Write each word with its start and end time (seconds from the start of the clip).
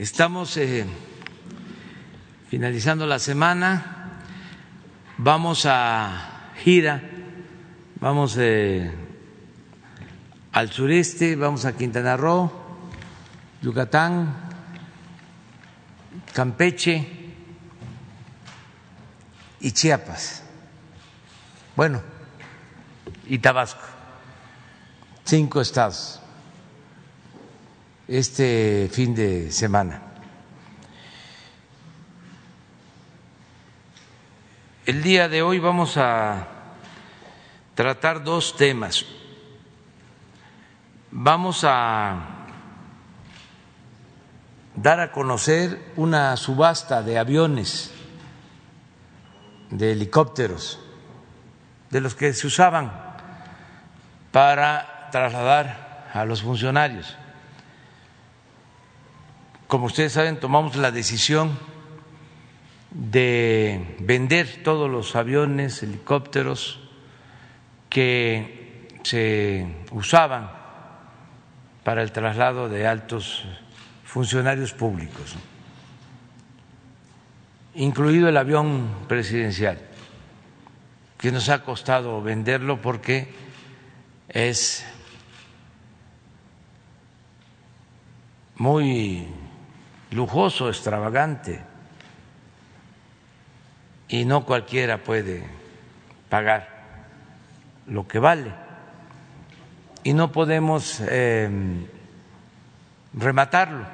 Estamos 0.00 0.56
eh, 0.56 0.86
finalizando 2.48 3.06
la 3.06 3.18
semana, 3.18 4.22
vamos 5.18 5.66
a 5.66 6.52
gira, 6.56 7.02
vamos 8.00 8.34
eh, 8.38 8.90
al 10.52 10.72
sureste, 10.72 11.36
vamos 11.36 11.66
a 11.66 11.76
Quintana 11.76 12.16
Roo, 12.16 12.50
Yucatán, 13.60 14.36
Campeche 16.32 17.06
y 19.60 19.70
Chiapas. 19.72 20.44
Bueno, 21.76 22.00
y 23.26 23.38
Tabasco, 23.38 23.84
cinco 25.26 25.60
estados 25.60 26.22
este 28.10 28.90
fin 28.92 29.14
de 29.14 29.52
semana. 29.52 30.02
El 34.84 35.00
día 35.00 35.28
de 35.28 35.42
hoy 35.42 35.60
vamos 35.60 35.96
a 35.96 36.48
tratar 37.76 38.24
dos 38.24 38.56
temas. 38.56 39.06
Vamos 41.12 41.62
a 41.62 42.18
dar 44.74 44.98
a 44.98 45.12
conocer 45.12 45.92
una 45.94 46.36
subasta 46.36 47.02
de 47.02 47.16
aviones, 47.16 47.92
de 49.70 49.92
helicópteros, 49.92 50.80
de 51.90 52.00
los 52.00 52.16
que 52.16 52.32
se 52.32 52.48
usaban 52.48 52.90
para 54.32 55.10
trasladar 55.12 56.08
a 56.12 56.24
los 56.24 56.42
funcionarios. 56.42 57.16
Como 59.70 59.86
ustedes 59.86 60.14
saben, 60.14 60.40
tomamos 60.40 60.74
la 60.74 60.90
decisión 60.90 61.56
de 62.90 63.94
vender 64.00 64.64
todos 64.64 64.90
los 64.90 65.14
aviones, 65.14 65.84
helicópteros 65.84 66.80
que 67.88 68.88
se 69.04 69.64
usaban 69.92 70.50
para 71.84 72.02
el 72.02 72.10
traslado 72.10 72.68
de 72.68 72.88
altos 72.88 73.44
funcionarios 74.04 74.72
públicos, 74.72 75.36
incluido 77.76 78.28
el 78.28 78.38
avión 78.38 78.88
presidencial, 79.06 79.78
que 81.16 81.30
nos 81.30 81.48
ha 81.48 81.62
costado 81.62 82.20
venderlo 82.22 82.82
porque 82.82 83.32
es 84.30 84.84
muy 88.56 89.28
lujoso, 90.10 90.68
extravagante, 90.68 91.62
y 94.08 94.24
no 94.24 94.44
cualquiera 94.44 94.98
puede 94.98 95.44
pagar 96.28 96.68
lo 97.86 98.06
que 98.08 98.18
vale. 98.18 98.52
Y 100.02 100.12
no 100.14 100.32
podemos 100.32 101.00
em, 101.00 101.86
rematarlo. 103.12 103.86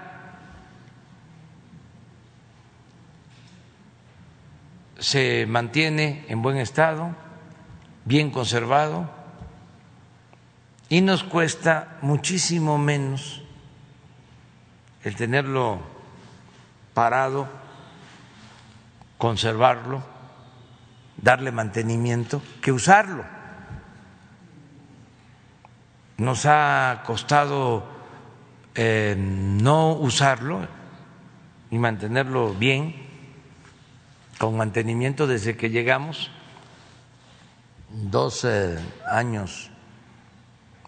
Se 4.98 5.44
mantiene 5.47 6.25
en 6.28 6.41
buen 6.41 6.56
estado, 6.56 7.11
bien 8.05 8.31
conservado, 8.31 9.11
y 10.89 11.00
nos 11.00 11.25
cuesta 11.25 11.98
muchísimo 12.00 12.78
menos 12.78 13.42
el 15.03 15.17
tenerlo 15.17 15.96
parado, 16.97 17.47
conservarlo, 19.19 20.03
darle 21.19 21.53
mantenimiento, 21.53 22.41
que 22.63 22.73
usarlo. 22.73 23.23
Nos 26.17 26.47
ha 26.47 27.03
costado 27.05 27.85
eh, 28.75 29.15
no 29.19 29.93
usarlo 29.93 30.67
y 31.71 31.77
mantenerlo 31.77 32.55
bien, 32.55 32.97
con 34.39 34.56
mantenimiento 34.56 35.27
desde 35.27 35.55
que 35.55 35.69
llegamos, 35.69 36.31
dos 37.91 38.47
años 39.06 39.71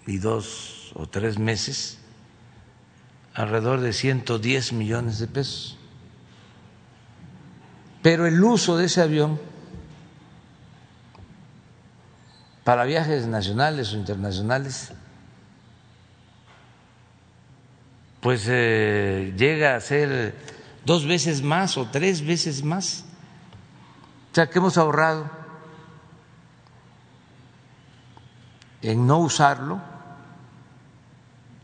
y 0.06 0.16
dos 0.16 0.90
o 0.94 1.06
tres 1.06 1.38
meses, 1.38 1.98
alrededor 3.34 3.80
de 3.80 3.92
110 3.92 4.72
millones 4.72 5.18
de 5.18 5.26
pesos 5.26 5.77
pero 8.02 8.26
el 8.26 8.42
uso 8.42 8.76
de 8.76 8.86
ese 8.86 9.02
avión 9.02 9.40
para 12.64 12.84
viajes 12.84 13.26
nacionales 13.26 13.92
o 13.92 13.96
internacionales 13.96 14.92
pues 18.20 18.46
eh, 18.48 19.32
llega 19.36 19.76
a 19.76 19.80
ser 19.80 20.34
dos 20.84 21.06
veces 21.06 21.42
más 21.42 21.76
o 21.76 21.86
tres 21.86 22.24
veces 22.24 22.62
más. 22.64 23.04
O 24.32 24.34
sea, 24.34 24.50
que 24.50 24.58
hemos 24.58 24.76
ahorrado 24.76 25.30
en 28.82 29.06
no 29.06 29.18
usarlo 29.18 29.80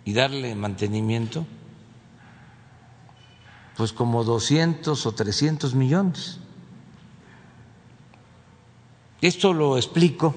y 0.05 0.13
darle 0.13 0.55
mantenimiento 0.55 1.47
pues 3.77 3.93
como 3.93 4.25
200 4.25 5.07
o 5.07 5.13
300 5.13 5.75
millones. 5.75 6.39
Esto 9.21 9.53
lo 9.53 9.77
explico 9.77 10.35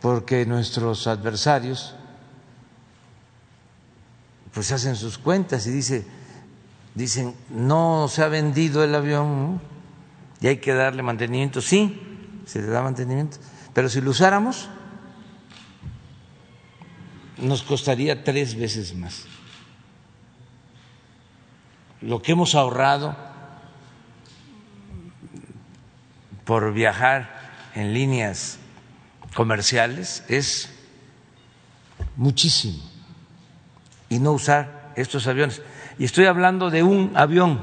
porque 0.00 0.46
nuestros 0.46 1.06
adversarios 1.06 1.94
pues 4.52 4.72
hacen 4.72 4.96
sus 4.96 5.18
cuentas 5.18 5.66
y 5.66 5.70
dice, 5.70 6.06
dicen, 6.94 7.34
no 7.50 8.08
se 8.08 8.22
ha 8.22 8.28
vendido 8.28 8.82
el 8.84 8.94
avión 8.94 9.60
y 10.40 10.48
hay 10.48 10.58
que 10.58 10.74
darle 10.74 11.02
mantenimiento. 11.02 11.60
Sí, 11.60 12.00
se 12.46 12.60
le 12.60 12.68
da 12.68 12.82
mantenimiento, 12.82 13.38
pero 13.74 13.88
si 13.88 14.00
lo 14.00 14.10
usáramos 14.10 14.68
nos 17.38 17.62
costaría 17.62 18.22
tres 18.22 18.54
veces 18.54 18.94
más 18.94 19.24
lo 22.02 22.22
que 22.22 22.32
hemos 22.32 22.54
ahorrado 22.54 23.16
por 26.44 26.72
viajar 26.72 27.30
en 27.74 27.92
líneas 27.94 28.58
comerciales 29.34 30.24
es 30.28 30.70
muchísimo 32.16 32.82
y 34.08 34.18
no 34.18 34.32
usar 34.32 34.92
estos 34.96 35.26
aviones. 35.26 35.62
Y 35.98 36.04
estoy 36.04 36.26
hablando 36.26 36.70
de 36.70 36.82
un 36.82 37.12
avión, 37.14 37.60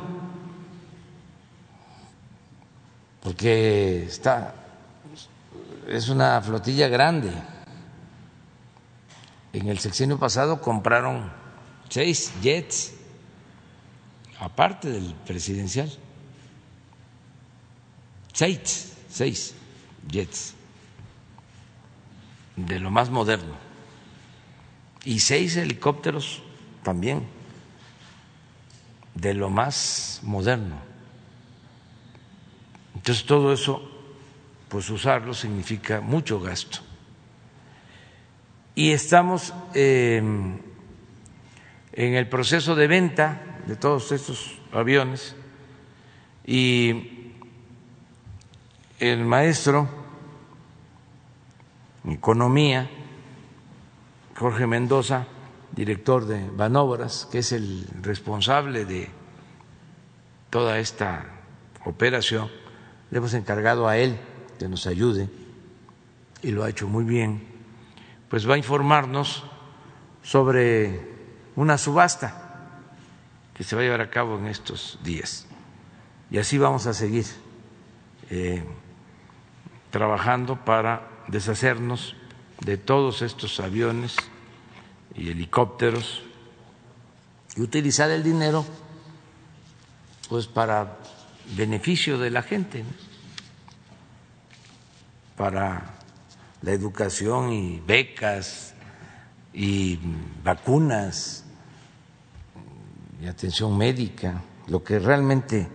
porque 3.22 4.04
está 4.04 4.54
es 5.88 6.09
una 6.09 6.42
flotilla 6.42 6.88
grande. 6.88 7.31
En 9.54 9.69
el 9.69 9.80
sexenio 9.80 10.19
pasado 10.19 10.62
compraron 10.62 11.31
seis 11.90 12.34
jets 12.42 12.94
aparte 14.40 14.90
del 14.90 15.14
presidencial, 15.25 15.92
seis, 18.34 18.94
seis 19.09 19.56
jets 20.08 20.53
de 22.56 22.80
lo 22.80 22.92
más 22.92 23.09
moderno 23.09 23.56
y 25.06 25.20
seis 25.20 25.58
helicópteros 25.58 26.42
también 26.84 27.25
de 29.16 29.34
lo 29.34 29.50
más 29.50 30.19
moderno. 30.24 30.78
Entonces 32.95 33.25
todo 33.25 33.54
eso, 33.54 33.81
pues 34.69 34.90
usarlo 34.90 35.33
significa 35.33 36.01
mucho 36.01 36.40
gasto. 36.40 36.80
Y 38.75 38.92
estamos 38.92 39.54
eh, 39.74 40.18
en 40.18 42.13
el 42.13 42.30
proceso 42.30 42.75
de 42.75 42.88
venta 42.88 43.46
de 43.68 43.75
todos 43.75 44.12
estos 44.12 44.58
aviones. 44.72 45.36
Y 46.46 47.34
el 49.00 49.25
maestro 49.25 49.88
en 52.06 52.12
economía, 52.14 52.90
Jorge 54.38 54.66
Mendoza, 54.66 55.28
director 55.74 56.25
de 56.25 56.50
Banobras, 56.50 57.28
que 57.30 57.40
es 57.40 57.52
el 57.52 57.86
responsable 58.02 58.86
de 58.86 59.10
toda 60.50 60.80
esta 60.80 61.25
operación, 61.84 62.50
le 63.12 63.18
hemos 63.18 63.34
encargado 63.34 63.88
a 63.88 63.98
él 63.98 64.18
que 64.58 64.69
nos 64.69 64.88
ayude 64.88 65.30
y 66.42 66.52
lo 66.52 66.64
ha 66.64 66.69
hecho 66.69 66.88
muy 66.88 67.04
bien, 67.04 67.44
pues 68.30 68.50
va 68.50 68.56
a 68.56 68.58
informarnos 68.58 69.44
sobre 70.24 71.16
una 71.56 71.78
subasta 71.78 72.46
que 73.57 73.63
se 73.63 73.75
va 73.75 73.81
a 73.81 73.86
llevar 73.86 74.01
a 74.01 74.09
cabo 74.12 74.38
en 74.38 74.45
estos 74.45 75.00
días. 75.04 75.48
Y 76.30 76.38
así 76.38 76.57
vamos 76.57 76.86
a 76.86 76.94
seguir 76.94 77.25
eh, 78.30 78.63
trabajando 79.89 80.63
para 80.63 81.09
deshacernos 81.27 82.15
de 82.62 82.77
todos 82.77 83.21
estos 83.21 83.59
aviones 83.59 84.15
y 85.15 85.30
helicópteros 85.30 86.21
y 87.56 87.62
utilizar 87.62 88.12
el 88.12 88.24
dinero 88.24 88.63
pues 90.30 90.45
para 90.45 90.98
beneficio 91.56 92.19
de 92.19 92.30
la 92.30 92.44
gente, 92.44 92.83
para 95.36 95.95
la 96.62 96.71
educación 96.71 97.51
y 97.54 97.80
becas 97.80 98.75
y 99.54 99.98
vacunas 100.44 101.46
y 103.22 103.28
atención 103.28 103.78
médica, 103.78 104.42
lo 104.68 104.84
que 104.84 105.00
realmente 105.00 105.68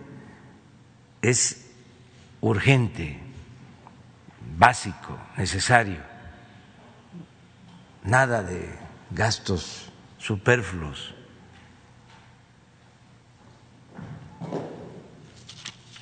es 1.21 1.71
urgente, 2.41 3.19
básico, 4.57 5.17
necesario, 5.37 5.99
nada 8.03 8.43
de 8.43 8.69
gastos 9.11 9.89
superfluos. 10.17 11.13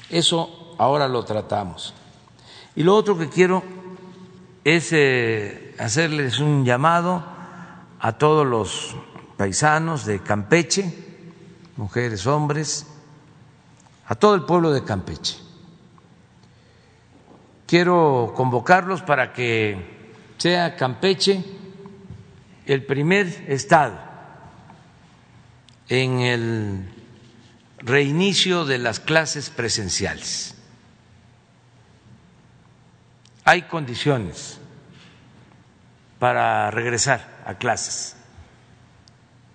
Eso 0.10 0.76
ahora 0.78 1.08
lo 1.08 1.24
tratamos. 1.24 1.94
Y 2.76 2.84
lo 2.84 2.96
otro 2.96 3.18
que 3.18 3.30
quiero 3.30 3.64
es 4.64 4.90
eh, 4.92 5.76
hacerles 5.80 6.40
un 6.40 6.66
llamado 6.66 7.24
a 8.00 8.14
todos 8.14 8.46
los 8.46 8.96
paisanos 9.38 10.06
de 10.06 10.20
Campeche, 10.22 11.11
mujeres, 11.78 12.28
hombres, 12.28 12.86
a 14.08 14.16
todo 14.16 14.36
el 14.36 14.44
pueblo 14.44 14.72
de 14.72 14.84
Campeche. 14.84 15.38
Quiero 17.66 18.34
convocarlos 18.36 19.02
para 19.02 19.32
que 19.32 20.14
sea 20.38 20.76
Campeche 20.76 21.44
el 22.66 22.86
primer 22.86 23.28
estado 23.48 23.98
en 25.88 26.20
el 26.20 26.90
reinicio 27.80 28.66
de 28.66 28.78
las 28.78 29.00
clases 29.00 29.50
presenciales. 29.50 30.56
Hay 33.44 33.64
condiciones 33.64 34.60
para 36.20 36.70
regresar 36.72 37.42
a 37.46 37.56
clases 37.56 38.16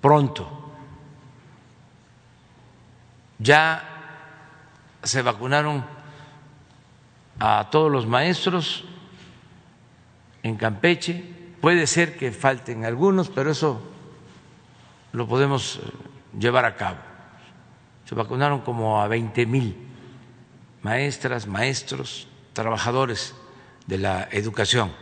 pronto. 0.01 0.66
Ya 3.39 3.97
se 5.03 5.23
vacunaron 5.23 5.85
a 7.39 7.69
todos 7.71 7.91
los 7.91 8.07
maestros 8.07 8.85
en 10.43 10.57
Campeche. 10.57 11.25
Puede 11.61 11.87
ser 11.87 12.17
que 12.17 12.33
falten 12.33 12.85
algunos, 12.85 13.29
pero 13.29 13.51
eso 13.51 13.83
lo 15.13 15.27
podemos 15.27 15.77
eh, 15.77 15.81
llevar 16.39 16.65
a 16.65 16.77
cabo. 16.77 16.99
Se 18.05 18.15
vacunaron 18.15 18.61
como 18.61 19.01
a 19.01 19.09
20 19.09 19.47
mil 19.47 19.77
maestras, 20.83 21.47
maestros, 21.47 22.29
trabajadores 22.53 23.35
de 23.87 23.99
la 23.99 24.29
educación, 24.31 24.93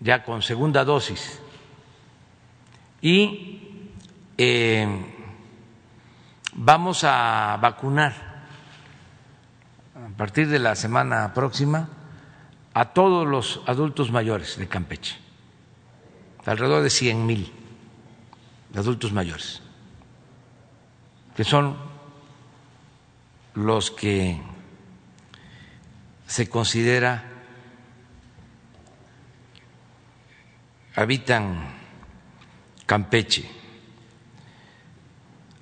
ya 0.00 0.24
con 0.24 0.42
segunda 0.42 0.84
dosis. 0.84 1.40
Y 3.00 3.86
eh, 4.36 5.17
vamos 6.58 7.04
a 7.04 7.56
vacunar 7.62 8.12
a 9.94 10.16
partir 10.16 10.48
de 10.48 10.58
la 10.58 10.74
semana 10.74 11.32
próxima 11.32 11.88
a 12.74 12.86
todos 12.86 13.26
los 13.26 13.62
adultos 13.66 14.10
mayores 14.10 14.58
de 14.58 14.66
Campeche, 14.66 15.16
alrededor 16.44 16.82
de 16.82 16.90
100 16.90 17.26
mil 17.26 17.52
adultos 18.74 19.12
mayores, 19.12 19.62
que 21.36 21.44
son 21.44 21.76
los 23.54 23.90
que 23.90 24.40
se 26.26 26.48
considera 26.50 27.24
habitan 30.96 31.78
Campeche, 32.84 33.57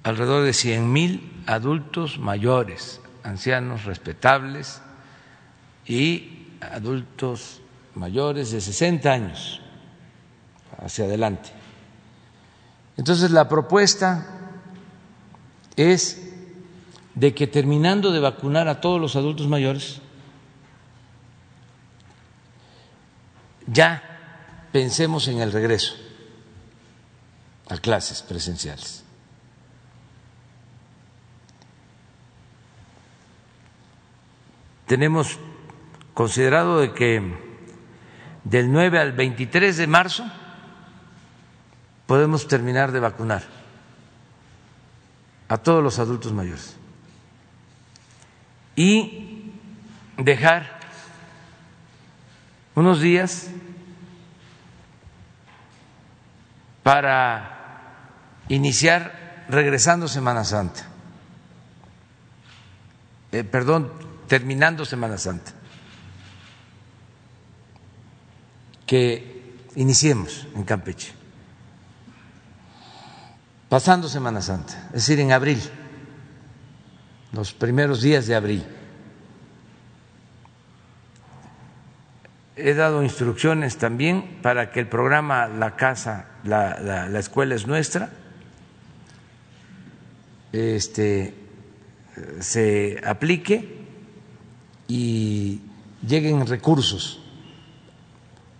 alrededor 0.06 0.44
de 0.44 0.52
100 0.52 0.92
mil 0.92 1.42
adultos 1.46 2.20
mayores, 2.20 3.00
ancianos 3.24 3.86
respetables 3.86 4.80
y 5.84 6.46
adultos 6.60 7.60
mayores 7.96 8.52
de 8.52 8.60
60 8.60 9.10
años 9.10 9.60
hacia 10.78 11.06
adelante. 11.06 11.50
Entonces 12.96 13.32
la 13.32 13.48
propuesta 13.48 14.28
es 15.74 16.22
de 17.16 17.34
que 17.34 17.48
terminando 17.48 18.12
de 18.12 18.20
vacunar 18.20 18.68
a 18.68 18.80
todos 18.80 19.00
los 19.00 19.16
adultos 19.16 19.48
mayores, 19.48 20.00
ya 23.66 24.04
pensemos 24.70 25.26
en 25.26 25.40
el 25.40 25.50
regreso 25.50 25.96
a 27.68 27.76
clases 27.78 28.22
presenciales. 28.22 29.02
Tenemos 34.86 35.38
considerado 36.14 36.80
de 36.80 36.92
que 36.92 37.20
del 38.44 38.70
9 38.70 39.00
al 39.00 39.12
23 39.12 39.76
de 39.76 39.86
marzo 39.86 40.24
podemos 42.06 42.46
terminar 42.46 42.92
de 42.92 43.00
vacunar 43.00 43.42
a 45.48 45.58
todos 45.58 45.82
los 45.82 45.98
adultos 45.98 46.32
mayores 46.32 46.76
y 48.76 49.52
dejar 50.16 50.78
unos 52.76 53.00
días 53.00 53.48
para 56.84 57.96
iniciar 58.48 59.44
regresando 59.48 60.06
Semana 60.06 60.44
Santa, 60.44 60.86
eh, 63.32 63.42
perdón, 63.42 64.05
terminando 64.26 64.84
Semana 64.84 65.18
Santa, 65.18 65.52
que 68.86 69.54
iniciemos 69.74 70.46
en 70.54 70.64
Campeche, 70.64 71.12
pasando 73.68 74.08
Semana 74.08 74.42
Santa, 74.42 74.88
es 74.88 75.06
decir, 75.06 75.20
en 75.20 75.32
abril, 75.32 75.60
los 77.32 77.52
primeros 77.52 78.02
días 78.02 78.26
de 78.26 78.34
abril. 78.34 78.64
he 82.56 82.72
dado 82.72 83.02
instrucciones 83.02 83.76
también 83.76 84.38
para 84.42 84.70
que 84.70 84.80
el 84.80 84.88
programa 84.88 85.46
La 85.46 85.76
Casa, 85.76 86.26
la, 86.42 87.06
escuela 87.18 87.54
es 87.54 87.66
nuestra, 87.66 88.10
este, 90.52 91.34
se 92.40 93.00
aplique 93.04 93.85
y 94.88 95.60
lleguen 96.06 96.46
recursos 96.46 97.20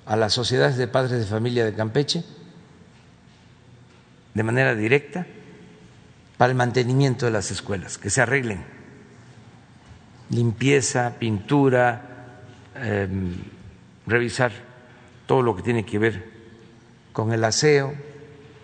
a 0.04 0.16
las 0.16 0.32
sociedades 0.32 0.76
de 0.76 0.88
padres 0.88 1.18
de 1.18 1.26
familia 1.26 1.64
de 1.64 1.74
Campeche 1.74 2.24
de 4.34 4.42
manera 4.42 4.74
directa 4.74 5.26
para 6.36 6.50
el 6.50 6.56
mantenimiento 6.56 7.26
de 7.26 7.32
las 7.32 7.50
escuelas, 7.50 7.98
que 7.98 8.10
se 8.10 8.20
arreglen 8.20 8.64
limpieza, 10.30 11.14
pintura, 11.18 12.42
em, 12.74 13.34
revisar 14.06 14.52
todo 15.26 15.42
lo 15.42 15.56
que 15.56 15.62
tiene 15.62 15.86
que 15.86 15.98
ver 15.98 16.30
con 17.12 17.32
el 17.32 17.44
aseo, 17.44 17.94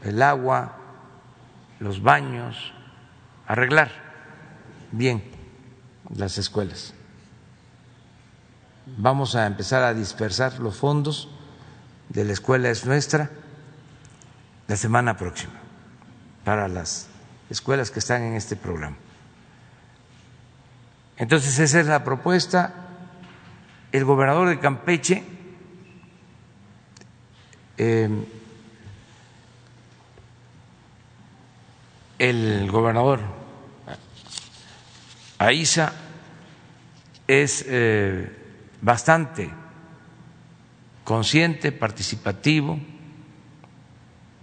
el 0.05 0.21
agua, 0.23 0.77
los 1.81 2.03
baños, 2.03 2.73
arreglar 3.47 3.91
bien 4.91 5.23
las 6.15 6.39
escuelas. 6.39 6.95
Vamos 8.87 9.37
a 9.37 9.47
empezar 9.47 9.83
a 9.83 9.95
dispersar 9.95 10.59
los 10.59 10.77
fondos 10.77 11.29
de 12.09 12.25
la 12.25 12.33
escuela 12.33 12.69
es 12.69 12.85
nuestra 12.85 13.31
la 14.67 14.77
semana 14.77 15.17
próxima 15.17 15.55
para 16.45 16.69
las 16.69 17.09
escuelas 17.49 17.91
que 17.91 18.01
están 18.01 18.23
en 18.23 18.35
este 18.35 18.57
programa. 18.57 18.97
Entonces 21.17 21.59
esa 21.59 21.81
es 21.81 21.87
la 21.87 22.03
propuesta. 22.03 22.75
El 23.93 24.05
gobernador 24.05 24.49
de 24.49 24.59
Campeche 24.59 25.25
Em, 27.79 28.25
el 32.19 32.71
gobernador 32.71 33.21
Aiza 35.39 35.93
es 37.27 37.65
eh, 37.67 38.42
bastante 38.83 39.51
consciente, 41.05 41.73
participativo, 41.73 42.79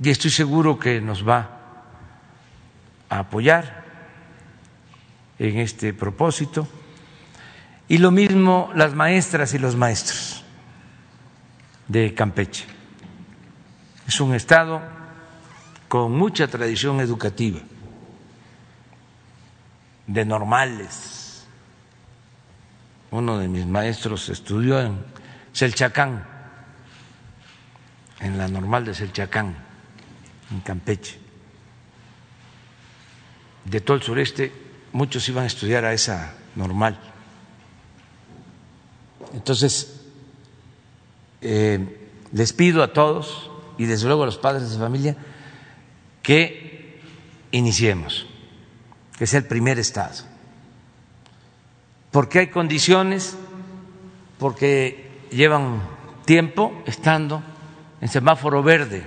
y 0.01 0.09
estoy 0.09 0.31
seguro 0.31 0.79
que 0.79 1.01
nos 1.01 1.27
va 1.27 1.59
a 3.09 3.19
apoyar 3.19 3.83
en 5.37 5.59
este 5.59 5.93
propósito. 5.93 6.67
Y 7.87 7.97
lo 7.97 8.11
mismo 8.11 8.71
las 8.75 8.93
maestras 8.93 9.53
y 9.53 9.59
los 9.59 9.75
maestros 9.75 10.43
de 11.87 12.13
Campeche. 12.13 12.65
Es 14.07 14.21
un 14.21 14.33
estado 14.33 14.81
con 15.87 16.11
mucha 16.17 16.47
tradición 16.47 16.99
educativa, 17.01 17.59
de 20.07 20.25
normales. 20.25 21.18
Uno 23.11 23.39
de 23.39 23.47
mis 23.47 23.65
maestros 23.65 24.29
estudió 24.29 24.79
en 24.79 24.99
Selchacán, 25.51 26.25
en 28.19 28.37
la 28.37 28.47
normal 28.47 28.85
de 28.85 28.93
Selchacán, 28.93 29.55
en 30.51 30.59
Campeche. 30.61 31.17
De 33.65 33.81
todo 33.81 33.97
el 33.97 34.03
sureste, 34.03 34.51
muchos 34.93 35.27
iban 35.29 35.43
a 35.43 35.47
estudiar 35.47 35.85
a 35.85 35.93
esa 35.93 36.33
normal. 36.55 36.99
Entonces, 39.33 40.01
eh, 41.41 42.09
les 42.31 42.53
pido 42.53 42.83
a 42.83 42.93
todos 42.93 43.49
y 43.77 43.85
desde 43.85 44.07
luego 44.07 44.23
a 44.23 44.25
los 44.25 44.37
padres 44.37 44.69
de 44.69 44.77
familia 44.77 45.15
que 46.21 46.99
iniciemos, 47.51 48.27
que 49.17 49.25
sea 49.25 49.39
el 49.39 49.45
primer 49.45 49.79
estado. 49.79 50.28
Porque 52.11 52.39
hay 52.39 52.47
condiciones, 52.47 53.37
porque 54.39 55.27
llevan 55.31 55.81
tiempo 56.25 56.73
estando 56.85 57.41
en 58.01 58.07
semáforo 58.07 58.63
verde. 58.63 59.05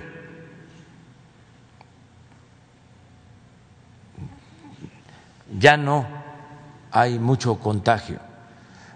Ya 5.59 5.77
no 5.77 6.07
hay 6.91 7.19
mucho 7.19 7.59
contagio. 7.59 8.19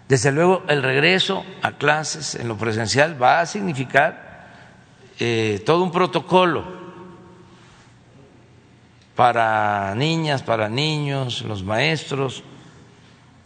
Desde 0.08 0.32
luego, 0.32 0.64
el 0.70 0.84
regreso 0.84 1.44
a 1.62 1.74
clases 1.74 2.36
en 2.36 2.48
lo 2.48 2.58
presencial 2.58 3.22
va 3.22 3.42
a 3.42 3.46
significar 3.46 4.48
eh, 5.20 5.62
todo 5.66 5.84
un 5.84 5.92
protocolo 5.92 6.64
para 9.16 9.94
niñas, 9.96 10.44
para 10.44 10.70
niños, 10.70 11.42
los 11.42 11.64
maestros, 11.64 12.44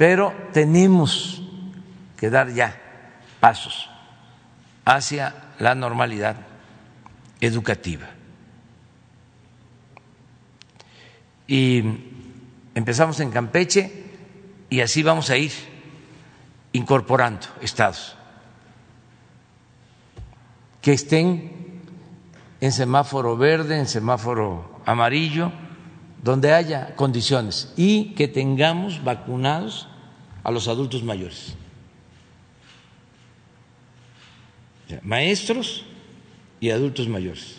pero 0.02 0.34
tenemos 0.52 1.44
que 2.18 2.32
dar 2.32 2.52
ya 2.52 2.76
pasos 3.40 3.88
hacia 4.84 5.36
la 5.60 5.76
normalidad 5.76 6.38
educativa. 7.40 8.10
Y 11.46 11.84
empezamos 12.74 13.20
en 13.20 13.30
Campeche 13.30 13.92
y 14.72 14.82
así 14.82 15.04
vamos 15.04 15.30
a 15.30 15.38
ir 15.38 15.52
incorporando 16.74 17.46
estados 17.62 18.18
que 20.82 20.94
estén 20.94 21.84
en 22.60 22.72
semáforo 22.72 23.38
verde, 23.38 23.78
en 23.78 23.86
semáforo 23.86 24.82
amarillo, 24.84 25.52
donde 26.24 26.54
haya 26.54 26.96
condiciones 26.96 27.74
y 27.76 28.14
que 28.14 28.28
tengamos 28.28 29.04
vacunados 29.04 29.88
a 30.44 30.52
los 30.52 30.68
adultos 30.68 31.04
mayores. 31.04 31.56
Maestros 35.02 35.86
y 36.60 36.70
adultos 36.70 37.08
mayores. 37.08 37.58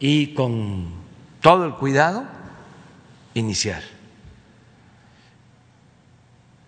Y 0.00 0.34
con 0.34 0.92
todo 1.40 1.64
el 1.64 1.74
cuidado, 1.74 2.26
iniciar. 3.34 3.82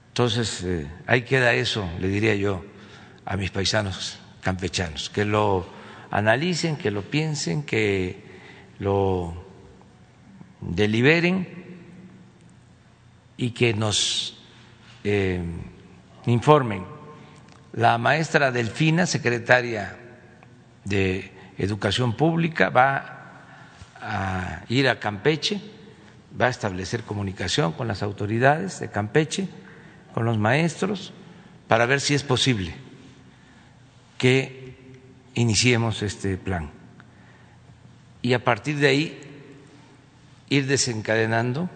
Entonces, 0.09 0.63
eh, 0.65 0.91
ahí 1.07 1.23
queda 1.23 1.55
eso, 1.55 1.89
le 1.99 2.09
diría 2.09 2.35
yo 2.35 2.65
a 3.25 3.37
mis 3.37 3.51
paisanos 3.51 4.19
campechanos, 4.41 5.11
que 5.11 5.25
lo 5.25 5.67
analicen, 6.11 6.77
que 6.77 6.91
lo 6.91 7.03
piensen, 7.03 7.63
que 7.63 8.30
lo 8.81 9.35
deliberen 10.61 11.47
y 13.37 13.53
que 13.53 13.73
nos 13.73 14.37
eh, 15.05 15.41
informen. 16.27 16.85
La 17.73 17.99
maestra 17.99 18.51
Delfina, 18.51 19.07
secretaria 19.07 19.97
de 20.85 21.31
Educación 21.57 22.17
Pública, 22.17 22.71
va 22.71 23.21
a 24.01 24.65
ir 24.69 24.89
a 24.89 24.99
Campeche, 24.99 25.61
va 26.41 26.47
a 26.47 26.51
establecer 26.51 27.03
comunicación 27.03 27.73
con 27.73 27.87
las 27.87 28.03
autoridades 28.03 28.81
de 28.81 28.91
Campeche, 28.91 29.49
con 30.15 30.25
los 30.25 30.39
maestros, 30.39 31.13
para 31.69 31.87
ver 31.87 32.01
si 32.01 32.15
es 32.15 32.25
posible 32.25 32.75
que 34.19 35.01
iniciemos 35.35 36.03
este 36.03 36.37
plan. 36.37 36.80
Y 38.23 38.35
a 38.35 38.45
partir 38.45 38.77
de 38.79 38.89
ahí 38.89 39.21
ir 40.49 40.67
desencadenando 40.67 41.71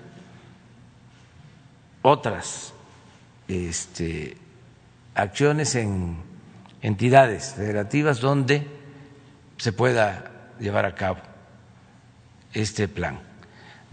otras 2.02 2.74
este, 3.48 4.36
acciones 5.14 5.74
en 5.74 6.16
entidades 6.82 7.54
federativas 7.56 8.20
donde 8.20 8.66
se 9.56 9.72
pueda 9.72 10.30
llevar 10.60 10.84
a 10.84 10.94
cabo 10.94 11.18
este 12.52 12.88
plan. 12.88 13.20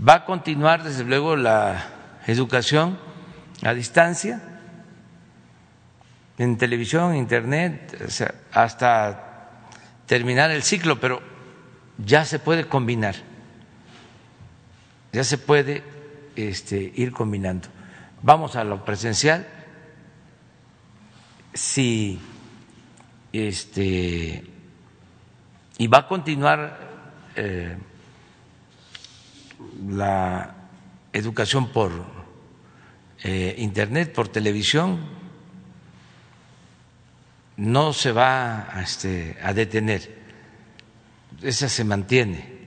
Va 0.05 0.15
a 0.15 0.25
continuar, 0.25 0.83
desde 0.83 1.03
luego, 1.03 1.35
la 1.35 1.85
educación 2.27 2.99
a 3.63 3.73
distancia, 3.73 4.41
en 6.37 6.57
televisión, 6.57 7.15
internet, 7.15 8.11
hasta 8.51 9.49
terminar 10.07 10.49
el 10.51 10.63
ciclo, 10.63 10.99
pero 10.99 11.30
ya 11.97 12.25
se 12.25 12.39
puede 12.39 12.65
combinar, 12.67 13.15
ya 15.13 15.23
se 15.23 15.37
puede 15.37 15.83
este, 16.35 16.91
ir 16.95 17.11
combinando. 17.11 17.67
Vamos 18.21 18.55
a 18.55 18.63
lo 18.63 18.85
presencial. 18.85 19.47
Si 21.53 22.19
este 23.33 24.45
y 25.77 25.87
va 25.87 25.99
a 25.99 26.07
continuar 26.07 26.77
eh, 27.35 27.75
la 29.89 30.55
educación 31.11 31.69
por 31.71 31.91
eh, 33.23 33.55
internet, 33.57 34.13
por 34.13 34.27
televisión, 34.27 34.99
no 37.57 37.93
se 37.93 38.11
va 38.11 38.69
este, 38.81 39.37
a 39.43 39.53
detener, 39.53 40.20
esa 41.43 41.69
se 41.69 41.83
mantiene, 41.83 42.61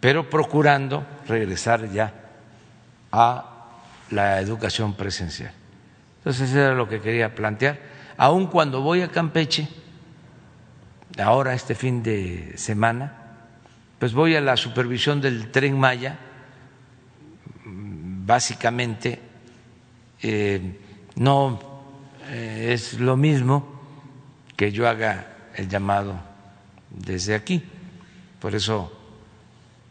pero 0.00 0.28
procurando 0.28 1.06
regresar 1.26 1.90
ya 1.90 2.12
a 3.10 3.52
la 4.10 4.40
educación 4.40 4.94
presencial. 4.94 5.52
Entonces, 6.18 6.54
era 6.54 6.74
lo 6.74 6.88
que 6.88 7.00
quería 7.00 7.34
plantear. 7.34 7.78
Aun 8.16 8.46
cuando 8.46 8.80
voy 8.80 9.02
a 9.02 9.08
Campeche, 9.08 9.68
ahora 11.18 11.54
este 11.54 11.74
fin 11.74 12.02
de 12.02 12.52
semana, 12.56 13.12
pues 13.98 14.12
voy 14.12 14.36
a 14.36 14.40
la 14.40 14.56
supervisión 14.56 15.20
del 15.20 15.50
tren 15.50 15.78
Maya, 15.78 16.18
básicamente 17.64 19.20
eh, 20.22 20.78
no 21.16 21.58
eh, 22.28 22.70
es 22.72 22.94
lo 23.00 23.16
mismo 23.16 23.80
que 24.56 24.70
yo 24.70 24.88
haga 24.88 25.50
el 25.56 25.68
llamado 25.68 26.14
desde 26.90 27.34
aquí. 27.34 27.62
Por 28.42 28.56
eso 28.56 28.90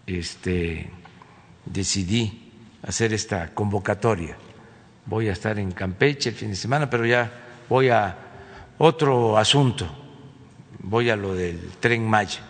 este, 0.06 0.92
decidí 1.66 2.52
hacer 2.84 3.14
esta 3.14 3.54
convocatoria. 3.54 4.36
Voy 5.06 5.30
a 5.30 5.32
estar 5.32 5.58
en 5.58 5.72
Campeche 5.72 6.32
el 6.32 6.36
fin 6.36 6.50
de 6.50 6.58
semana, 6.58 6.90
pero 6.90 7.06
ya 7.06 7.32
voy 7.70 7.88
a 7.88 8.14
otro 8.78 9.38
asunto. 9.38 9.88
Voy 10.80 11.10
a 11.10 11.16
lo 11.16 11.34
del 11.34 11.72
tren 11.80 12.06
Maya, 12.06 12.42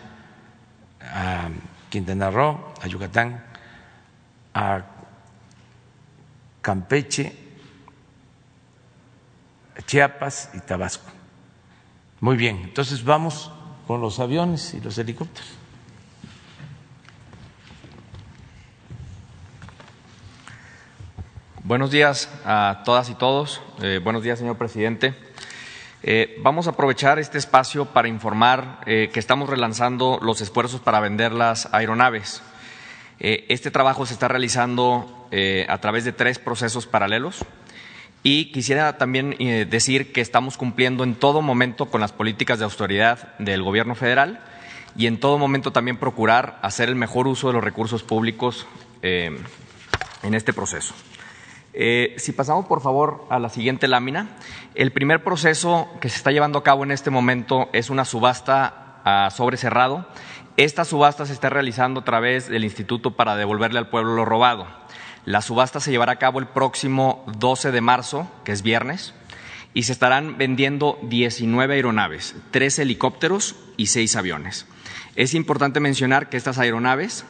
a 1.02 1.48
Quintana 1.88 2.32
Roo, 2.32 2.74
a 2.82 2.88
Yucatán, 2.88 3.44
a 4.54 4.82
Campeche, 6.62 7.32
Chiapas 9.86 10.50
y 10.54 10.58
Tabasco. 10.62 11.12
Muy 12.18 12.36
bien, 12.36 12.56
entonces 12.56 13.04
vamos 13.04 13.52
con 13.86 14.00
los 14.00 14.18
aviones 14.18 14.74
y 14.74 14.80
los 14.80 14.98
helicópteros. 14.98 15.61
Buenos 21.64 21.90
días 21.90 22.28
a 22.44 22.82
todas 22.84 23.08
y 23.10 23.14
todos. 23.14 23.60
Eh, 23.80 24.00
buenos 24.02 24.22
días, 24.22 24.38
señor 24.38 24.56
presidente. 24.56 25.14
Eh, 26.02 26.38
vamos 26.42 26.66
a 26.66 26.70
aprovechar 26.70 27.18
este 27.18 27.38
espacio 27.38 27.86
para 27.86 28.08
informar 28.08 28.80
eh, 28.86 29.10
que 29.12 29.20
estamos 29.20 29.48
relanzando 29.48 30.18
los 30.20 30.40
esfuerzos 30.40 30.80
para 30.80 31.00
vender 31.00 31.32
las 31.32 31.72
aeronaves. 31.72 32.42
este 33.18 33.70
trabajo 33.70 34.04
se 34.04 34.14
está 34.14 34.26
realizando 34.26 35.28
a 35.68 35.78
través 35.78 36.04
de 36.04 36.12
tres 36.12 36.40
procesos 36.40 36.88
paralelos 36.88 37.44
y 38.24 38.50
quisiera 38.50 38.98
también 38.98 39.36
decir 39.70 40.12
que 40.12 40.20
estamos 40.20 40.56
cumpliendo 40.56 41.04
en 41.04 41.14
todo 41.14 41.40
momento 41.40 41.86
con 41.86 42.00
las 42.00 42.10
políticas 42.10 42.58
de 42.58 42.64
austeridad 42.64 43.38
del 43.38 43.62
Gobierno 43.62 43.94
federal 43.94 44.40
y 44.96 45.06
en 45.06 45.20
todo 45.20 45.38
momento 45.38 45.70
también 45.70 45.98
procurar 45.98 46.58
hacer 46.62 46.88
el 46.88 46.96
mejor 46.96 47.28
uso 47.28 47.46
de 47.46 47.52
los 47.52 47.62
recursos 47.62 48.02
públicos 48.02 48.66
en 49.02 50.34
este 50.34 50.52
proceso. 50.52 50.92
Eh, 51.74 52.14
si 52.18 52.32
pasamos, 52.32 52.66
por 52.66 52.82
favor, 52.82 53.24
a 53.30 53.38
la 53.38 53.48
siguiente 53.48 53.88
lámina. 53.88 54.36
El 54.74 54.92
primer 54.92 55.24
proceso 55.24 55.88
que 56.00 56.08
se 56.08 56.16
está 56.16 56.30
llevando 56.30 56.58
a 56.58 56.62
cabo 56.62 56.84
en 56.84 56.90
este 56.90 57.10
momento 57.10 57.68
es 57.72 57.90
una 57.90 58.04
subasta 58.04 59.00
a 59.04 59.30
sobre 59.30 59.56
cerrado. 59.56 60.06
Esta 60.56 60.84
subasta 60.84 61.24
se 61.24 61.32
está 61.32 61.48
realizando 61.48 62.00
a 62.00 62.04
través 62.04 62.48
del 62.48 62.64
Instituto 62.64 63.16
para 63.16 63.36
devolverle 63.36 63.78
al 63.78 63.88
pueblo 63.88 64.14
lo 64.14 64.24
robado. 64.24 64.66
La 65.24 65.40
subasta 65.40 65.80
se 65.80 65.90
llevará 65.90 66.12
a 66.12 66.18
cabo 66.18 66.40
el 66.40 66.48
próximo 66.48 67.24
12 67.38 67.70
de 67.70 67.80
marzo, 67.80 68.30
que 68.44 68.52
es 68.52 68.62
viernes, 68.62 69.14
y 69.72 69.84
se 69.84 69.92
estarán 69.92 70.36
vendiendo 70.36 70.98
19 71.02 71.74
aeronaves, 71.74 72.34
tres 72.50 72.78
helicópteros 72.78 73.56
y 73.76 73.86
seis 73.86 74.16
aviones. 74.16 74.66
Es 75.14 75.34
importante 75.34 75.80
mencionar 75.80 76.28
que 76.28 76.36
estas 76.36 76.58
aeronaves 76.58 77.24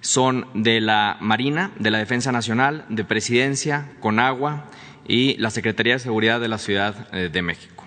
son 0.00 0.46
de 0.54 0.80
la 0.80 1.16
Marina, 1.20 1.72
de 1.78 1.90
la 1.90 1.98
Defensa 1.98 2.32
Nacional, 2.32 2.84
de 2.88 3.04
Presidencia, 3.04 3.92
Conagua 4.00 4.66
y 5.06 5.36
la 5.38 5.50
Secretaría 5.50 5.94
de 5.94 5.98
Seguridad 5.98 6.40
de 6.40 6.48
la 6.48 6.58
Ciudad 6.58 7.08
eh, 7.12 7.28
de 7.30 7.42
México. 7.42 7.84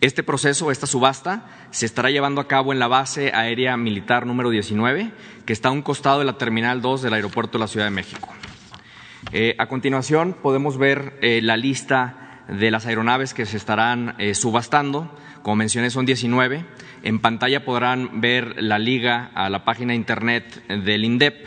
Este 0.00 0.22
proceso, 0.22 0.70
esta 0.70 0.86
subasta, 0.86 1.46
se 1.70 1.86
estará 1.86 2.10
llevando 2.10 2.40
a 2.40 2.48
cabo 2.48 2.72
en 2.72 2.78
la 2.78 2.86
base 2.86 3.32
aérea 3.34 3.76
militar 3.76 4.26
número 4.26 4.50
19, 4.50 5.10
que 5.44 5.52
está 5.52 5.70
a 5.70 5.72
un 5.72 5.82
costado 5.82 6.20
de 6.20 6.24
la 6.24 6.38
Terminal 6.38 6.80
2 6.80 7.02
del 7.02 7.14
Aeropuerto 7.14 7.58
de 7.58 7.62
la 7.62 7.68
Ciudad 7.68 7.86
de 7.86 7.90
México. 7.90 8.28
Eh, 9.32 9.56
a 9.58 9.66
continuación, 9.66 10.36
podemos 10.40 10.78
ver 10.78 11.18
eh, 11.20 11.40
la 11.42 11.56
lista 11.56 12.44
de 12.48 12.70
las 12.70 12.86
aeronaves 12.86 13.34
que 13.34 13.44
se 13.44 13.56
estarán 13.56 14.16
subastando. 14.32 15.14
Como 15.42 15.56
mencioné, 15.56 15.90
son 15.90 16.06
19. 16.06 16.64
En 17.02 17.18
pantalla 17.20 17.64
podrán 17.64 18.20
ver 18.20 18.62
la 18.62 18.78
liga 18.78 19.30
a 19.34 19.48
la 19.50 19.64
página 19.64 19.94
internet 19.94 20.66
del 20.68 21.04
INDEP 21.04 21.46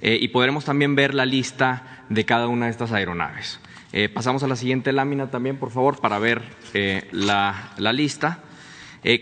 eh, 0.00 0.18
y 0.20 0.28
podremos 0.28 0.64
también 0.64 0.94
ver 0.94 1.14
la 1.14 1.26
lista 1.26 2.04
de 2.08 2.24
cada 2.24 2.48
una 2.48 2.66
de 2.66 2.72
estas 2.72 2.92
aeronaves. 2.92 3.60
Eh, 3.92 4.08
pasamos 4.08 4.42
a 4.42 4.48
la 4.48 4.56
siguiente 4.56 4.92
lámina 4.92 5.30
también, 5.30 5.56
por 5.58 5.70
favor, 5.70 6.00
para 6.00 6.18
ver 6.18 6.42
eh, 6.74 7.08
la, 7.12 7.72
la, 7.78 7.92
lista. 7.92 8.40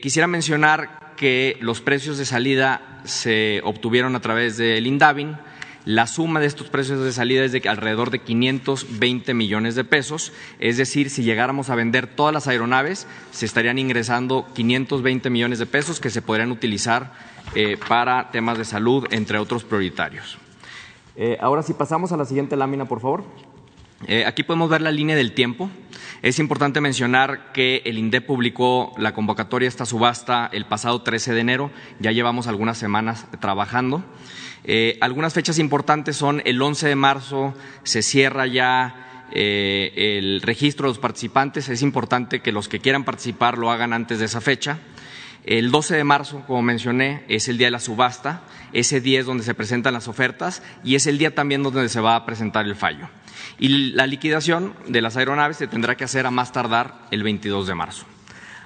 quisiera 0.03 0.27
mencionar 0.27 1.15
que 1.17 1.57
los 1.61 1.81
precios 1.81 2.19
de 2.19 2.25
salida 2.25 3.01
se 3.05 3.61
obtuvieron 3.65 4.17
a 4.17 4.21
través 4.21 4.57
del 4.57 4.87
INDAVIN 4.87 5.37
la 5.85 6.07
suma 6.07 6.41
de 6.41 6.47
estos 6.47 6.69
precios 6.69 7.05
de 7.05 7.13
salida 7.13 7.45
es 7.45 7.53
de 7.53 7.63
alrededor 7.69 8.11
de 8.11 8.21
520 8.21 9.35
millones 9.35 9.75
de 9.75 9.85
pesos, 9.85 10.33
es 10.59 10.77
decir, 10.77 11.11
si 11.11 11.23
llegáramos 11.23 11.69
a 11.71 11.75
vender 11.75 12.07
todas 12.07 12.33
las 12.33 12.49
aeronaves, 12.49 13.07
se 13.33 13.45
estarían 13.45 13.79
ingresando 13.79 14.47
520 14.55 15.29
millones 15.31 15.59
de 15.59 15.67
pesos 15.67 16.01
que 16.01 16.11
se 16.11 16.23
podrían 16.23 16.51
utilizar 16.51 17.13
eh, 17.55 17.77
para 17.89 18.31
temas 18.31 18.57
de 18.59 18.65
salud, 18.65 19.07
entre 19.11 19.39
otros 19.39 19.65
prioritarios. 19.65 20.39
Eh, 21.17 21.37
ahora, 21.41 21.63
si 21.63 21.75
pasamos 21.75 22.13
a 22.13 22.17
la 22.17 22.25
siguiente 22.25 22.57
lámina, 22.57 22.87
por 22.87 23.01
favor. 23.01 23.25
Eh, 24.07 24.25
aquí 24.27 24.43
podemos 24.43 24.69
ver 24.69 24.81
la 24.81 24.91
línea 24.91 25.17
del 25.17 25.33
tiempo. 25.33 25.71
Es 26.23 26.39
importante 26.39 26.81
mencionar 26.81 27.53
que 27.53 27.83
el 27.85 27.99
INDEP 27.99 28.27
publicó 28.27 28.93
la 28.99 29.15
convocatoria 29.15 29.67
a 29.67 29.69
esta 29.69 29.87
subasta 29.87 30.49
el 30.53 30.65
pasado 30.65 31.03
13 31.03 31.35
de 31.35 31.41
enero. 31.41 31.71
Ya 32.01 32.13
llevamos 32.13 32.47
algunas 32.47 32.79
semanas 32.79 33.27
trabajando. 33.41 34.03
Eh, 34.65 34.97
algunas 35.01 35.35
fechas 35.35 35.59
importantes 35.59 36.17
son 36.17 36.43
el 36.45 36.61
11 36.61 36.89
de 36.89 36.97
marzo, 36.97 37.55
se 37.83 38.03
cierra 38.03 38.47
ya 38.47 39.27
eh, 39.31 40.19
el 40.19 40.41
registro 40.43 40.87
de 40.87 40.91
los 40.91 40.99
participantes. 40.99 41.69
Es 41.69 41.83
importante 41.83 42.41
que 42.41 42.53
los 42.53 42.69
que 42.69 42.81
quieran 42.81 43.05
participar 43.05 43.59
lo 43.59 43.71
hagan 43.71 43.93
antes 43.93 44.19
de 44.19 44.25
esa 44.27 44.41
fecha. 44.41 44.79
El 45.45 45.71
12 45.71 45.97
de 45.97 46.05
marzo, 46.05 46.43
como 46.47 46.63
mencioné, 46.63 47.25
es 47.29 47.49
el 47.49 47.59
día 47.59 47.67
de 47.67 47.73
la 47.73 47.81
subasta. 47.81 48.43
Ese 48.73 49.03
día 49.03 49.21
es 49.21 49.27
donde 49.27 49.45
se 49.45 49.55
presentan 49.55 49.93
las 49.93 50.09
ofertas 50.09 50.63
y 50.83 50.95
es 50.95 51.07
el 51.07 51.19
día 51.19 51.35
también 51.35 51.63
donde 51.63 51.89
se 51.91 52.01
va 52.01 52.17
a 52.17 52.25
presentar 52.25 52.65
el 52.65 52.75
fallo. 52.75 53.09
Y 53.59 53.93
la 53.93 54.07
liquidación 54.07 54.75
de 54.89 55.03
las 55.03 55.19
aeronaves 55.19 55.59
se 55.59 55.67
tendrá 55.67 55.97
que 55.97 56.05
hacer 56.05 56.27
a 56.27 56.31
más 56.31 56.53
tardar 56.53 57.07
el 57.11 57.23
22 57.23 57.67
de 57.67 57.75
marzo. 57.75 58.07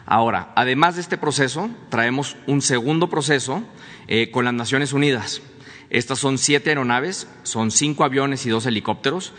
Ahora, 0.06 0.52
además 0.54 0.94
de 0.94 1.02
este 1.02 1.18
proceso, 1.18 1.68
traemos 1.90 2.36
un 2.46 2.62
segundo 2.62 3.10
proceso 3.10 3.62
eh, 4.06 4.30
con 4.30 4.44
las 4.44 4.54
Naciones 4.54 4.92
Unidas. 4.92 5.42
Estas 5.90 6.18
son 6.18 6.38
siete 6.38 6.70
aeronaves, 6.70 7.28
son 7.42 7.70
cinco 7.70 8.04
aviones 8.04 8.44
y 8.46 8.50
dos 8.50 8.66
helicópteros. 8.66 9.32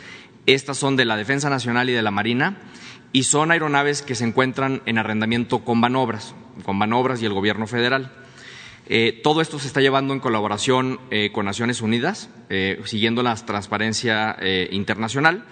Estas 0.45 0.77
son 0.77 0.95
de 0.95 1.05
la 1.05 1.17
Defensa 1.17 1.49
Nacional 1.49 1.89
y 1.89 1.93
de 1.93 2.01
la 2.01 2.11
Marina 2.11 2.57
y 3.11 3.23
son 3.23 3.51
aeronaves 3.51 4.01
que 4.01 4.15
se 4.15 4.25
encuentran 4.25 4.81
en 4.85 4.97
arrendamiento 4.97 5.59
con 5.59 5.81
Banobras, 5.81 6.35
con 6.63 6.79
Banobras 6.79 7.21
y 7.21 7.25
el 7.25 7.33
Gobierno 7.33 7.67
federal. 7.67 8.11
Eh, 8.87 9.19
todo 9.23 9.41
esto 9.41 9.59
se 9.59 9.67
está 9.67 9.81
llevando 9.81 10.13
en 10.13 10.19
colaboración 10.19 10.99
eh, 11.11 11.31
con 11.31 11.45
Naciones 11.45 11.81
Unidas, 11.81 12.29
eh, 12.49 12.81
siguiendo 12.85 13.21
la 13.21 13.35
transparencia 13.35 14.35
internacional 14.71 15.45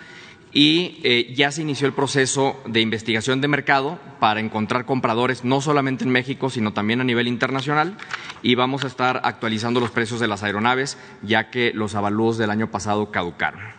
y 0.53 0.99
eh, 1.03 1.33
ya 1.35 1.51
se 1.51 1.61
inició 1.61 1.87
el 1.87 1.93
proceso 1.93 2.59
de 2.65 2.81
investigación 2.81 3.41
de 3.41 3.47
mercado 3.47 3.99
para 4.19 4.39
encontrar 4.39 4.85
compradores 4.85 5.43
no 5.43 5.61
solamente 5.61 6.03
en 6.03 6.09
México, 6.09 6.49
sino 6.49 6.73
también 6.73 7.01
a 7.01 7.03
nivel 7.03 7.27
internacional 7.27 7.97
y 8.41 8.55
vamos 8.55 8.83
a 8.83 8.87
estar 8.87 9.21
actualizando 9.23 9.79
los 9.79 9.91
precios 9.91 10.19
de 10.19 10.27
las 10.27 10.43
aeronaves 10.43 10.97
ya 11.21 11.49
que 11.49 11.71
los 11.73 11.95
avalúos 11.95 12.37
del 12.37 12.49
año 12.49 12.71
pasado 12.71 13.11
caducaron. 13.11 13.77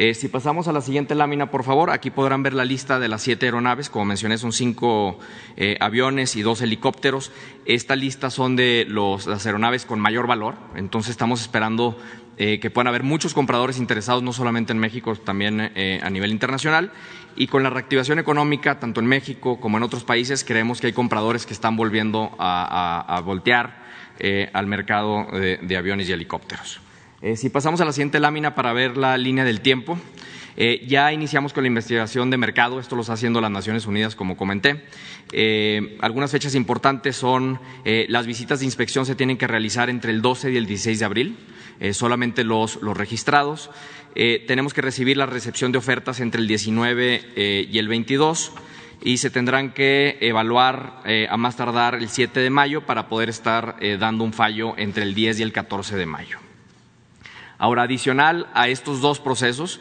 Eh, 0.00 0.14
si 0.14 0.28
pasamos 0.28 0.68
a 0.68 0.72
la 0.72 0.80
siguiente 0.80 1.16
lámina, 1.16 1.50
por 1.50 1.64
favor, 1.64 1.90
aquí 1.90 2.10
podrán 2.10 2.44
ver 2.44 2.54
la 2.54 2.64
lista 2.64 3.00
de 3.00 3.08
las 3.08 3.20
siete 3.20 3.46
aeronaves. 3.46 3.90
Como 3.90 4.04
mencioné, 4.04 4.38
son 4.38 4.52
cinco 4.52 5.18
eh, 5.56 5.76
aviones 5.80 6.36
y 6.36 6.42
dos 6.42 6.62
helicópteros. 6.62 7.32
Esta 7.66 7.96
lista 7.96 8.30
son 8.30 8.54
de 8.54 8.86
las 8.88 9.44
aeronaves 9.44 9.86
con 9.86 9.98
mayor 9.98 10.28
valor, 10.28 10.54
entonces 10.76 11.10
estamos 11.10 11.40
esperando 11.40 11.98
eh, 12.40 12.60
que 12.60 12.70
puedan 12.70 12.86
haber 12.86 13.02
muchos 13.02 13.34
compradores 13.34 13.78
interesados, 13.78 14.22
no 14.22 14.32
solamente 14.32 14.72
en 14.72 14.78
México, 14.78 15.12
también 15.16 15.72
eh, 15.74 15.98
a 16.04 16.08
nivel 16.08 16.30
internacional. 16.30 16.92
Y 17.34 17.48
con 17.48 17.64
la 17.64 17.70
reactivación 17.70 18.20
económica, 18.20 18.78
tanto 18.78 19.00
en 19.00 19.06
México 19.06 19.58
como 19.58 19.76
en 19.76 19.82
otros 19.82 20.04
países, 20.04 20.44
creemos 20.44 20.80
que 20.80 20.86
hay 20.86 20.92
compradores 20.92 21.46
que 21.46 21.52
están 21.52 21.76
volviendo 21.76 22.30
a, 22.38 23.20
voltear 23.24 23.82
eh, 24.20 24.50
al 24.52 24.68
mercado 24.68 25.26
de, 25.32 25.76
aviones 25.76 26.08
y 26.08 26.12
helicópteros. 26.12 26.80
si 27.34 27.50
pasamos 27.50 27.80
a 27.80 27.84
la 27.84 27.92
siguiente 27.92 28.20
lámina 28.20 28.54
para 28.54 28.72
ver 28.72 28.96
la 28.96 29.16
línea 29.16 29.44
del 29.44 29.60
tiempo. 29.60 29.98
ya 30.86 31.12
iniciamos 31.12 31.52
con 31.52 31.64
la 31.64 31.68
investigación 31.68 32.30
de 32.30 32.36
mercado, 32.36 32.78
esto 32.78 32.94
lo 32.94 33.02
está 33.02 33.14
haciendo 33.14 33.40
las 33.40 33.50
Naciones 33.50 33.86
Unidas, 33.86 34.14
como 34.14 34.36
comenté. 34.36 34.84
algunas 36.00 36.30
fechas 36.30 36.54
importantes 36.54 37.16
son 37.16 37.58
las 37.84 38.26
visitas 38.26 38.60
de 38.60 38.64
inspección 38.64 39.06
se 39.06 39.16
tienen 39.16 39.36
que 39.36 39.46
realizar 39.48 39.90
entre 39.90 40.12
el 40.12 40.22
12 40.22 40.52
y 40.52 40.56
el 40.56 40.66
16 40.66 40.98
de 41.00 41.04
abril. 41.04 41.36
Eh, 41.80 41.94
solamente 41.94 42.42
los, 42.42 42.80
registrados. 42.82 43.70
Eh, 44.14 44.44
tenemos 44.48 44.74
que 44.74 44.82
recibir 44.82 45.16
la 45.16 45.26
recepción 45.26 45.70
de 45.70 45.78
ofertas 45.78 46.18
entre 46.20 46.40
el 46.40 46.48
19 46.48 47.22
eh, 47.36 47.68
y 47.70 47.78
el 47.78 47.86
22 47.86 48.52
y 49.00 49.18
se 49.18 49.30
tendrán 49.30 49.70
que 49.70 50.18
evaluar 50.20 51.04
a 51.30 51.36
más 51.36 51.54
tardar 51.54 51.94
el 51.94 52.08
7 52.08 52.40
de 52.40 52.50
mayo 52.50 52.84
para 52.84 53.08
poder 53.08 53.28
estar 53.28 53.76
dando 54.00 54.24
un 54.24 54.32
fallo 54.32 54.74
entre 54.76 55.04
el 55.04 55.14
10 55.14 55.38
y 55.38 55.42
el 55.44 55.52
14 55.52 55.94
de 55.94 56.04
mayo. 56.04 56.38
Ahora, 57.58 57.84
adicional 57.84 58.48
a 58.54 58.66
estos 58.66 59.00
dos 59.00 59.20
procesos, 59.20 59.78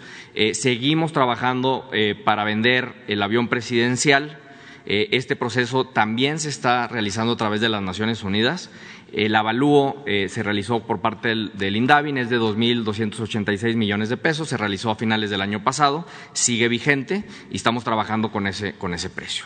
seguimos 0.54 1.14
trabajando 1.14 1.90
para 2.26 2.44
vender 2.44 2.94
el 3.08 3.24
avión 3.24 3.48
presidencial. 3.48 4.38
este 4.86 5.36
proceso 5.36 5.86
también 5.86 6.40
se 6.40 6.50
está 6.50 6.88
realizando 6.88 7.34
a 7.34 7.38
través 7.38 7.60
de 7.60 7.70
las 7.70 7.82
Naciones 7.82 8.22
Unidas 8.22 8.70
el 9.14 9.36
avalúo 9.36 10.04
eh, 10.06 10.28
se 10.30 10.44
realizó 10.44 10.82
por 10.82 11.00
parte 11.00 11.30
del, 11.30 11.76
INDAVIN, 11.76 12.18
es 12.18 12.30
de 12.30 12.40
2.286 12.40 13.76
millones 13.76 14.10
de 14.10 14.18
pesos, 14.18 14.50
se 14.50 14.58
realizó 14.58 14.92
a 14.92 14.96
finales 14.96 15.30
del 15.30 15.42
año 15.42 15.64
pasado, 15.64 16.06
sigue 16.34 16.68
vigente 16.68 17.24
y 17.50 17.56
estamos 17.56 17.84
trabajando 17.84 18.32
con 18.32 18.48
ese, 18.48 18.74
con 18.74 18.94
ese 18.94 19.10
precio. 19.10 19.46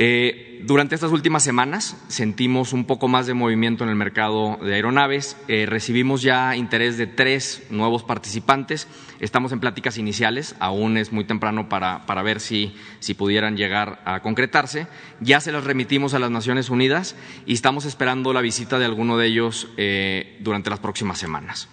Eh, 0.00 0.60
durante 0.62 0.94
estas 0.94 1.10
últimas 1.10 1.42
semanas 1.42 1.96
sentimos 2.06 2.72
un 2.72 2.84
poco 2.84 3.08
más 3.08 3.26
de 3.26 3.34
movimiento 3.34 3.82
en 3.82 3.90
el 3.90 3.96
mercado 3.96 4.56
de 4.62 4.74
aeronaves. 4.74 5.36
Eh, 5.48 5.66
recibimos 5.66 6.22
ya 6.22 6.54
interés 6.54 6.96
de 6.98 7.08
tres 7.08 7.64
nuevos 7.70 8.04
participantes. 8.04 8.86
Estamos 9.18 9.50
en 9.50 9.58
pláticas 9.58 9.98
iniciales, 9.98 10.54
aún 10.60 10.98
es 10.98 11.10
muy 11.10 11.24
temprano 11.24 11.68
para, 11.68 12.22
ver 12.22 12.38
si, 12.38 12.76
pudieran 13.16 13.56
llegar 13.56 14.00
a 14.04 14.20
concretarse. 14.20 14.86
Ya 15.20 15.40
se 15.40 15.50
las 15.50 15.64
remitimos 15.64 16.14
a 16.14 16.20
las 16.20 16.30
Naciones 16.30 16.70
Unidas 16.70 17.16
y 17.44 17.54
estamos 17.54 17.84
esperando 17.84 18.32
la 18.32 18.40
visita 18.40 18.78
de 18.78 18.84
alguno 18.84 19.18
de 19.18 19.26
ellos 19.26 19.66
eh, 19.78 20.38
durante 20.38 20.70
las 20.70 20.78
próximas 20.78 21.18
semanas. 21.18 21.68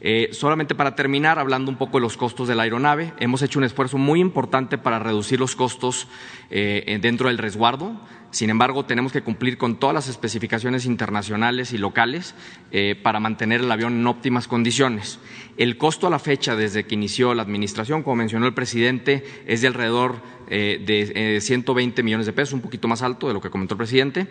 Eh, 0.00 0.28
solamente 0.32 0.74
para 0.74 0.94
terminar, 0.94 1.38
hablando 1.38 1.70
un 1.70 1.76
poco 1.76 1.98
de 1.98 2.02
los 2.02 2.16
costos 2.16 2.48
de 2.48 2.54
la 2.54 2.62
aeronave, 2.62 3.12
hemos 3.18 3.42
hecho 3.42 3.58
un 3.58 3.64
esfuerzo 3.64 3.98
muy 3.98 4.20
importante 4.20 4.78
para 4.78 4.98
reducir 4.98 5.40
los 5.40 5.56
costos 5.56 6.06
eh, 6.50 6.98
dentro 7.00 7.28
del 7.28 7.38
resguardo. 7.38 7.96
Sin 8.30 8.50
embargo, 8.50 8.84
tenemos 8.84 9.12
que 9.12 9.22
cumplir 9.22 9.56
con 9.56 9.76
todas 9.76 9.94
las 9.94 10.08
especificaciones 10.08 10.84
internacionales 10.84 11.72
y 11.72 11.78
locales 11.78 12.34
eh, 12.72 12.94
para 13.02 13.20
mantener 13.20 13.62
el 13.62 13.72
avión 13.72 13.94
en 13.94 14.06
óptimas 14.06 14.46
condiciones. 14.46 15.18
El 15.56 15.78
costo 15.78 16.06
a 16.06 16.10
la 16.10 16.18
fecha, 16.18 16.54
desde 16.54 16.84
que 16.84 16.94
inició 16.94 17.32
la 17.32 17.42
administración, 17.42 18.02
como 18.02 18.16
mencionó 18.16 18.46
el 18.46 18.52
presidente, 18.52 19.24
es 19.46 19.62
de 19.62 19.68
alrededor 19.68 20.20
de 20.48 21.38
120 21.40 22.02
millones 22.02 22.26
de 22.26 22.32
pesos, 22.32 22.54
un 22.54 22.60
poquito 22.60 22.88
más 22.88 23.02
alto 23.02 23.28
de 23.28 23.34
lo 23.34 23.40
que 23.40 23.50
comentó 23.50 23.74
el 23.74 23.78
presidente. 23.78 24.28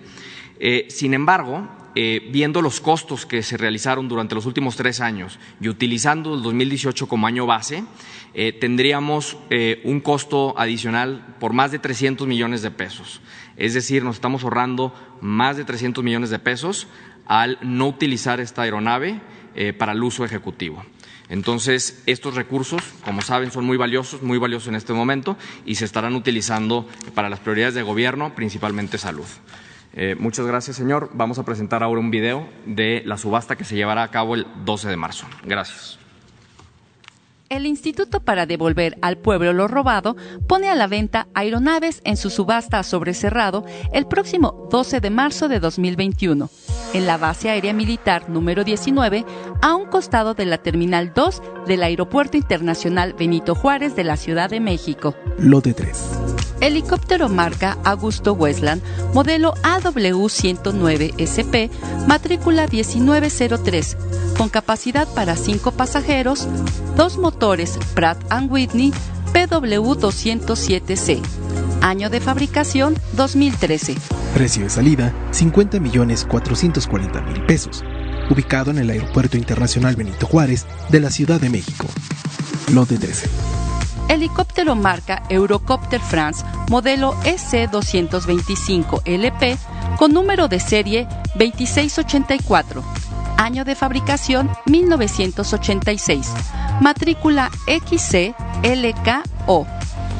sin 0.89 1.13
embargo, 1.13 1.69
eh, 1.99 2.29
viendo 2.31 2.61
los 2.61 2.79
costos 2.79 3.25
que 3.25 3.41
se 3.41 3.57
realizaron 3.57 4.07
durante 4.07 4.35
los 4.35 4.45
últimos 4.45 4.75
tres 4.75 5.01
años 5.01 5.39
y 5.59 5.67
utilizando 5.67 6.35
el 6.35 6.43
2018 6.43 7.07
como 7.07 7.25
año 7.25 7.47
base, 7.47 7.83
eh, 8.35 8.53
tendríamos 8.53 9.35
eh, 9.49 9.81
un 9.83 9.99
costo 10.01 10.53
adicional 10.59 11.35
por 11.39 11.53
más 11.53 11.71
de 11.71 11.79
300 11.79 12.27
millones 12.27 12.61
de 12.61 12.69
pesos. 12.69 13.19
Es 13.55 13.73
decir, 13.73 14.03
nos 14.03 14.17
estamos 14.17 14.43
ahorrando 14.43 14.93
más 15.21 15.57
de 15.57 15.65
300 15.65 16.03
millones 16.03 16.29
de 16.29 16.37
pesos 16.37 16.87
al 17.25 17.57
no 17.63 17.87
utilizar 17.87 18.39
esta 18.39 18.61
aeronave 18.61 19.19
para 19.79 19.93
el 19.93 20.03
uso 20.03 20.23
ejecutivo. 20.23 20.85
Entonces, 21.29 22.01
estos 22.05 22.35
recursos, 22.35 22.81
como 23.03 23.21
saben, 23.21 23.51
son 23.51 23.65
muy 23.65 23.77
valiosos, 23.77 24.21
muy 24.21 24.37
valiosos 24.37 24.69
en 24.69 24.75
este 24.75 24.93
momento 24.93 25.37
y 25.65 25.75
se 25.75 25.85
estarán 25.85 26.15
utilizando 26.15 26.87
para 27.13 27.29
las 27.29 27.39
prioridades 27.39 27.75
de 27.75 27.83
gobierno, 27.83 28.33
principalmente 28.33 28.97
salud. 28.97 29.25
Eh, 29.93 30.15
muchas 30.17 30.45
gracias, 30.45 30.77
señor. 30.77 31.09
Vamos 31.13 31.39
a 31.39 31.43
presentar 31.43 31.83
ahora 31.83 31.99
un 31.99 32.11
video 32.11 32.47
de 32.65 33.01
la 33.05 33.17
subasta 33.17 33.55
que 33.55 33.63
se 33.63 33.75
llevará 33.75 34.03
a 34.03 34.11
cabo 34.11 34.35
el 34.35 34.45
12 34.63 34.89
de 34.89 34.97
marzo. 34.97 35.25
Gracias. 35.43 35.97
El 37.49 37.65
Instituto 37.65 38.19
para 38.19 38.45
devolver 38.45 38.97
al 39.01 39.17
pueblo 39.17 39.53
lo 39.53 39.67
robado 39.67 40.17
pone 40.47 40.69
a 40.69 40.75
la 40.75 40.87
venta 40.87 41.27
aeronaves 41.33 42.01
en 42.03 42.17
su 42.17 42.29
subasta 42.29 42.79
a 42.79 42.83
sobre 42.83 43.13
cerrado 43.13 43.65
el 43.93 44.05
próximo 44.05 44.67
12 44.69 44.99
de 44.99 45.09
marzo 45.09 45.47
de 45.47 45.59
2021 45.61 46.49
en 46.93 47.05
la 47.05 47.17
base 47.17 47.49
aérea 47.49 47.73
militar 47.73 48.29
número 48.29 48.63
19 48.63 49.25
a 49.61 49.75
un 49.75 49.85
costado 49.85 50.33
de 50.33 50.45
la 50.45 50.57
Terminal 50.57 51.13
2 51.13 51.41
del 51.67 51.83
Aeropuerto 51.83 52.37
Internacional 52.37 53.13
Benito 53.13 53.55
Juárez 53.55 53.95
de 53.95 54.03
la 54.03 54.17
Ciudad 54.17 54.49
de 54.49 54.59
México. 54.59 55.15
Lote 55.37 55.73
3. 55.73 56.37
Helicóptero 56.59 57.29
marca 57.29 57.77
Augusto 57.83 58.33
Westland, 58.33 58.81
modelo 59.13 59.53
AW109SP, 59.63 61.69
matrícula 62.07 62.67
1903, 62.67 63.97
con 64.37 64.49
capacidad 64.49 65.07
para 65.13 65.35
5 65.35 65.71
pasajeros, 65.71 66.47
dos 66.95 67.17
motores 67.17 67.77
Pratt 67.93 68.17
Whitney 68.49 68.91
PW207C. 69.37 71.21
Año 71.81 72.09
de 72.09 72.19
fabricación 72.19 72.95
2013. 73.13 73.95
Precio 74.33 74.63
de 74.63 74.71
salida 74.71 75.13
50 75.29 75.79
millones 75.79 76.25
440 76.25 77.21
mil 77.21 77.45
pesos. 77.45 77.83
Ubicado 78.31 78.71
en 78.71 78.79
el 78.79 78.89
Aeropuerto 78.89 79.37
Internacional 79.37 79.95
Benito 79.95 80.25
Juárez 80.25 80.65
de 80.89 81.01
la 81.01 81.11
Ciudad 81.11 81.39
de 81.39 81.51
México. 81.51 81.85
Lote 82.73 82.97
13 82.97 83.29
helicóptero 84.09 84.75
marca 84.75 85.21
Eurocopter 85.29 85.99
France 85.99 86.43
modelo 86.69 87.13
SC-225LP 87.25 89.57
con 89.97 90.13
número 90.13 90.47
de 90.47 90.61
serie 90.61 91.09
2684, 91.35 92.81
año 93.37 93.65
de 93.65 93.75
fabricación 93.75 94.49
1986, 94.65 96.31
matrícula 96.81 97.51
XCLKO. 97.67 99.67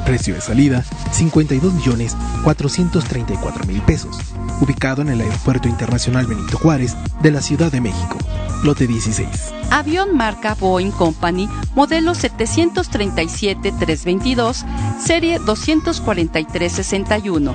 Precio 0.04 0.34
de 0.34 0.40
salida 0.40 0.84
52 1.12 1.72
millones 1.74 2.16
434 2.44 3.66
mil 3.66 3.82
pesos, 3.82 4.16
ubicado 4.60 5.02
en 5.02 5.10
el 5.10 5.20
Aeropuerto 5.20 5.68
Internacional 5.68 6.26
Benito 6.26 6.58
Juárez 6.58 6.96
de 7.22 7.30
la 7.30 7.40
Ciudad 7.42 7.70
de 7.70 7.80
México. 7.80 8.18
Lote 8.64 8.86
16. 8.86 9.54
Avión 9.70 10.16
marca 10.16 10.54
Boeing 10.54 10.90
Company, 10.90 11.46
modelo 11.74 12.12
737-322, 12.12 14.64
serie 14.98 15.38
24361. 15.38 17.54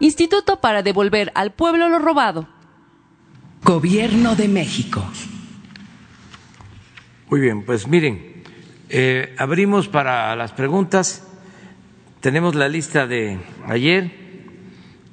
Instituto 0.00 0.60
para 0.60 0.82
devolver 0.82 1.30
al 1.34 1.52
pueblo 1.52 1.88
lo 1.88 1.98
robado. 1.98 2.48
Gobierno 3.62 4.34
de 4.34 4.48
México. 4.48 5.04
Muy 7.28 7.40
bien, 7.40 7.64
pues 7.64 7.86
miren, 7.86 8.29
eh, 8.92 9.36
abrimos 9.38 9.86
para 9.86 10.34
las 10.34 10.52
preguntas. 10.52 11.24
Tenemos 12.20 12.56
la 12.56 12.68
lista 12.68 13.06
de 13.06 13.38
ayer. 13.66 14.10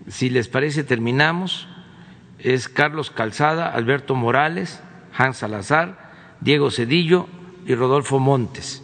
Si 0.08 0.30
les 0.32 0.48
parece, 0.48 0.84
terminamos. 0.84 1.68
Es 2.40 2.70
Carlos 2.70 3.12
Calzada, 3.12 3.70
Alberto 3.70 4.16
Morales, 4.16 4.82
Hans 5.16 5.38
Salazar, 5.38 6.12
Diego 6.42 6.72
Cedillo 6.72 7.28
y 7.68 7.76
Rodolfo 7.76 8.20
Montes. 8.20 8.82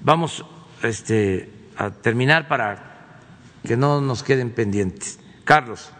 Vamos 0.00 0.44
este, 0.82 1.48
a 1.76 1.90
terminar 1.90 2.48
para 2.48 3.14
que 3.64 3.76
no 3.76 4.00
nos 4.00 4.24
queden 4.24 4.50
pendientes. 4.50 5.20
Carlos. 5.44 5.92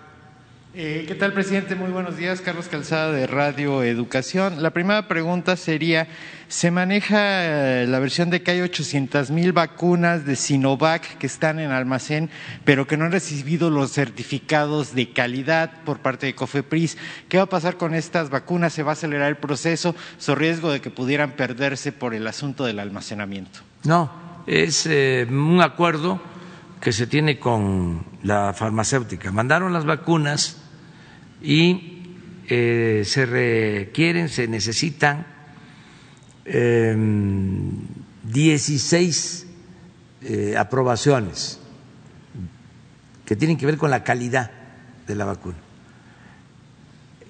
Eh, 0.79 1.07
¿Qué 1.09 1.15
tal, 1.15 1.33
presidente? 1.33 1.75
Muy 1.75 1.91
buenos 1.91 2.19
días. 2.19 2.43
Carlos 2.43 2.69
Calzada 2.69 3.11
de 3.11 3.27
Radio 3.27 3.83
Educación. 3.83 4.63
La 4.63 4.73
primera 4.73 5.09
pregunta 5.09 5.57
sería, 5.57 6.07
se 6.49 6.71
maneja 6.71 7.17
eh, 7.81 7.87
la 7.87 7.99
versión 7.99 8.29
de 8.29 8.43
que 8.43 8.51
hay 8.51 8.61
800 8.61 9.31
mil 9.31 9.55
vacunas 9.55 10.27
de 10.27 10.37
Sinovac 10.37 11.17
que 11.17 11.27
están 11.27 11.61
en 11.61 11.71
almacén, 11.71 12.29
pero 12.67 12.87
que 12.87 12.99
no 12.99 13.07
han 13.07 13.13
recibido 13.13 13.71
los 13.71 13.93
certificados 13.93 14.95
de 14.95 15.15
calidad 15.15 15.83
por 15.87 16.01
parte 16.01 16.27
de 16.27 16.35
COFEPRIS. 16.35 16.99
¿Qué 17.31 17.39
va 17.39 17.45
a 17.45 17.49
pasar 17.49 17.79
con 17.79 17.95
estas 17.95 18.29
vacunas? 18.29 18.75
¿Se 18.75 18.83
va 18.83 18.91
a 18.91 18.93
acelerar 18.93 19.31
el 19.31 19.39
proceso? 19.39 19.97
¿So 20.19 20.35
riesgo 20.35 20.71
de 20.71 20.83
que 20.83 20.91
pudieran 20.91 21.37
perderse 21.37 21.91
por 21.91 22.13
el 22.13 22.27
asunto 22.27 22.67
del 22.67 22.81
almacenamiento? 22.81 23.61
No, 23.85 24.13
es 24.47 24.85
eh, 24.85 25.27
un 25.27 25.63
acuerdo 25.63 26.21
que 26.83 26.93
se 26.93 27.07
tiene 27.07 27.39
con 27.39 28.05
la 28.23 28.53
farmacéutica. 28.53 29.33
Mandaron 29.33 29.73
las 29.73 29.87
vacunas 29.87 30.65
y 31.47 32.03
eh, 32.49 33.03
se 33.05 33.25
requieren, 33.25 34.29
se 34.29 34.49
necesitan 34.49 35.25
eh, 36.45 36.97
16 38.25 39.47
eh, 40.23 40.55
aprobaciones 40.59 41.61
que 43.25 43.37
tienen 43.37 43.57
que 43.57 43.67
ver 43.67 43.77
con 43.77 43.91
la 43.93 44.03
calidad 44.03 44.51
de 45.07 45.15
la 45.15 45.25
vacuna. 45.25 45.57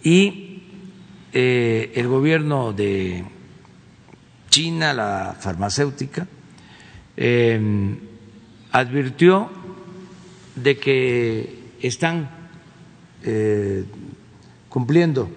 Y 0.03 0.63
eh, 1.35 1.93
el 1.95 2.09
gobierno 2.09 2.73
de 2.73 3.23
China, 4.49 4.95
la 4.95 5.37
farmacéutica, 5.39 6.27
em, 7.19 7.99
advirtió 8.73 9.51
de 10.55 10.79
que 10.79 11.59
están 11.83 12.31
eh, 13.23 13.85
cumpliendo 14.77 15.31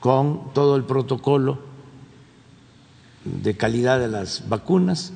con 0.00 0.52
todo 0.52 0.74
el 0.74 0.82
protocolo 0.82 1.60
de 3.24 3.56
calidad 3.56 4.00
de 4.00 4.08
las 4.08 4.48
vacunas 4.48 5.12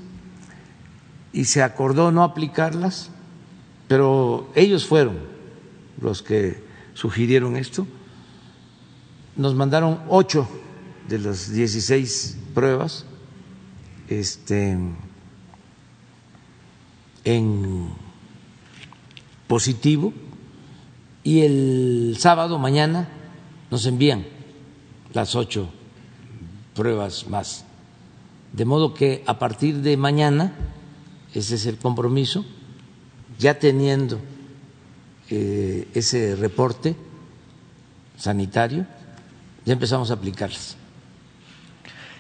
y 1.32 1.46
se 1.46 1.64
acordó 1.64 2.12
no 2.12 2.22
aplicarlas, 2.22 3.10
pero 3.88 4.48
ellos 4.54 4.86
fueron 4.86 5.18
los 6.00 6.22
que 6.22 6.62
sugirieron 6.94 7.56
esto. 7.56 7.88
Nos 9.34 9.56
mandaron 9.56 10.02
ocho 10.08 10.48
de 11.08 11.18
las 11.18 11.52
16 11.52 12.38
pruebas 12.54 13.06
este, 14.06 14.78
en 17.24 17.88
positivo 19.48 20.12
y 21.24 21.40
el 21.40 22.16
sábado 22.20 22.56
mañana 22.60 23.08
nos 23.70 23.86
envían 23.86 24.26
las 25.12 25.34
ocho 25.34 25.68
pruebas 26.74 27.26
más. 27.28 27.64
De 28.52 28.64
modo 28.64 28.94
que 28.94 29.22
a 29.26 29.38
partir 29.38 29.76
de 29.82 29.96
mañana, 29.96 30.52
ese 31.34 31.56
es 31.56 31.66
el 31.66 31.78
compromiso, 31.78 32.44
ya 33.38 33.58
teniendo 33.58 34.20
eh, 35.30 35.88
ese 35.94 36.36
reporte 36.36 36.96
sanitario, 38.16 38.86
ya 39.64 39.72
empezamos 39.72 40.10
a 40.10 40.14
aplicarlas. 40.14 40.76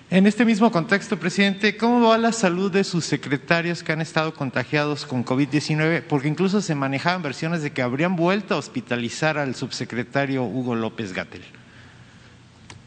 En 0.08 0.28
este 0.28 0.44
mismo 0.44 0.70
contexto, 0.70 1.18
presidente, 1.18 1.76
¿cómo 1.76 2.08
va 2.08 2.16
la 2.16 2.30
salud 2.30 2.70
de 2.70 2.84
sus 2.84 3.04
secretarios 3.04 3.82
que 3.82 3.90
han 3.90 4.00
estado 4.00 4.34
contagiados 4.34 5.04
con 5.04 5.24
COVID-19? 5.24 6.04
Porque 6.04 6.28
incluso 6.28 6.60
se 6.60 6.76
manejaban 6.76 7.22
versiones 7.22 7.60
de 7.60 7.72
que 7.72 7.82
habrían 7.82 8.14
vuelto 8.14 8.54
a 8.54 8.58
hospitalizar 8.58 9.36
al 9.36 9.56
subsecretario 9.56 10.44
Hugo 10.44 10.76
López 10.76 11.12
Gatel. 11.12 11.42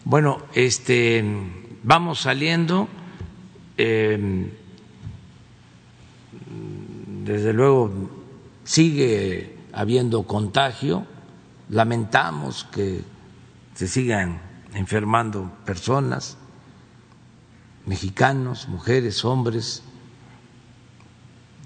Bueno, 0.05 0.43
este, 0.53 1.21
vamos 1.83 2.21
saliendo. 2.21 2.87
Eh, 3.77 4.49
desde 7.25 7.51
luego 7.51 7.91
sigue 8.63 9.57
habiendo 9.73 10.23
contagio. 10.23 11.05
Lamentamos 11.67 12.65
que 12.71 13.01
se 13.73 13.89
sigan 13.89 14.39
enfermando 14.73 15.51
personas 15.65 16.37
mexicanos, 17.89 18.67
mujeres, 18.67 19.25
hombres. 19.25 19.81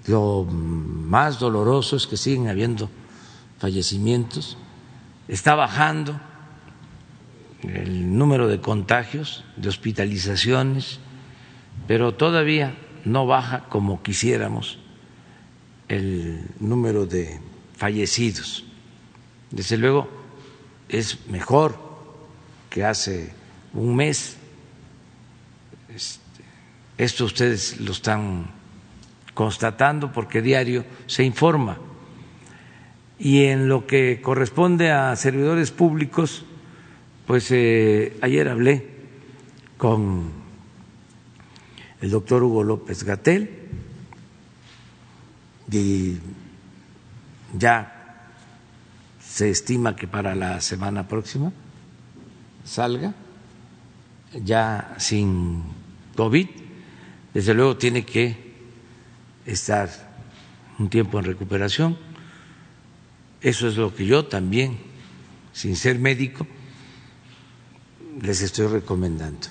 Lo 0.06 0.44
más 0.44 1.38
doloroso 1.38 1.96
es 1.96 2.06
que 2.06 2.16
siguen 2.16 2.48
habiendo 2.48 2.88
fallecimientos. 3.58 4.56
Está 5.28 5.54
bajando 5.54 6.18
el 7.62 8.16
número 8.16 8.48
de 8.48 8.58
contagios, 8.58 9.44
de 9.56 9.68
hospitalizaciones, 9.68 10.98
pero 11.86 12.14
todavía 12.14 12.74
no 13.04 13.26
baja 13.26 13.66
como 13.68 14.02
quisiéramos 14.02 14.78
el 15.88 16.48
número 16.58 17.04
de 17.04 17.38
fallecidos. 17.76 18.64
Desde 19.50 19.76
luego 19.76 20.08
es 20.88 21.26
mejor 21.28 21.78
que 22.70 22.82
hace 22.82 23.34
un 23.74 23.94
mes 23.94 24.38
este, 25.94 26.42
esto 26.98 27.24
ustedes 27.24 27.80
lo 27.80 27.92
están 27.92 28.50
constatando 29.34 30.12
porque 30.12 30.42
diario 30.42 30.84
se 31.06 31.24
informa. 31.24 31.78
Y 33.18 33.44
en 33.44 33.68
lo 33.68 33.86
que 33.86 34.20
corresponde 34.20 34.90
a 34.90 35.14
servidores 35.16 35.70
públicos, 35.70 36.44
pues 37.26 37.50
eh, 37.50 38.16
ayer 38.22 38.48
hablé 38.48 38.86
con 39.76 40.30
el 42.00 42.10
doctor 42.10 42.42
Hugo 42.42 42.64
López 42.64 43.04
Gatel 43.04 43.50
y 45.70 46.18
ya 47.56 48.30
se 49.20 49.50
estima 49.50 49.96
que 49.96 50.06
para 50.06 50.34
la 50.34 50.60
semana 50.60 51.08
próxima 51.08 51.52
salga 52.64 53.14
ya 54.42 54.94
sin 54.98 55.62
COVID, 56.14 56.46
desde 57.32 57.54
luego 57.54 57.76
tiene 57.76 58.04
que 58.04 58.36
estar 59.46 59.90
un 60.78 60.88
tiempo 60.88 61.18
en 61.18 61.24
recuperación. 61.24 61.96
Eso 63.40 63.68
es 63.68 63.76
lo 63.76 63.94
que 63.94 64.06
yo 64.06 64.24
también, 64.24 64.78
sin 65.52 65.76
ser 65.76 65.98
médico, 65.98 66.46
les 68.22 68.40
estoy 68.40 68.68
recomendando, 68.68 69.48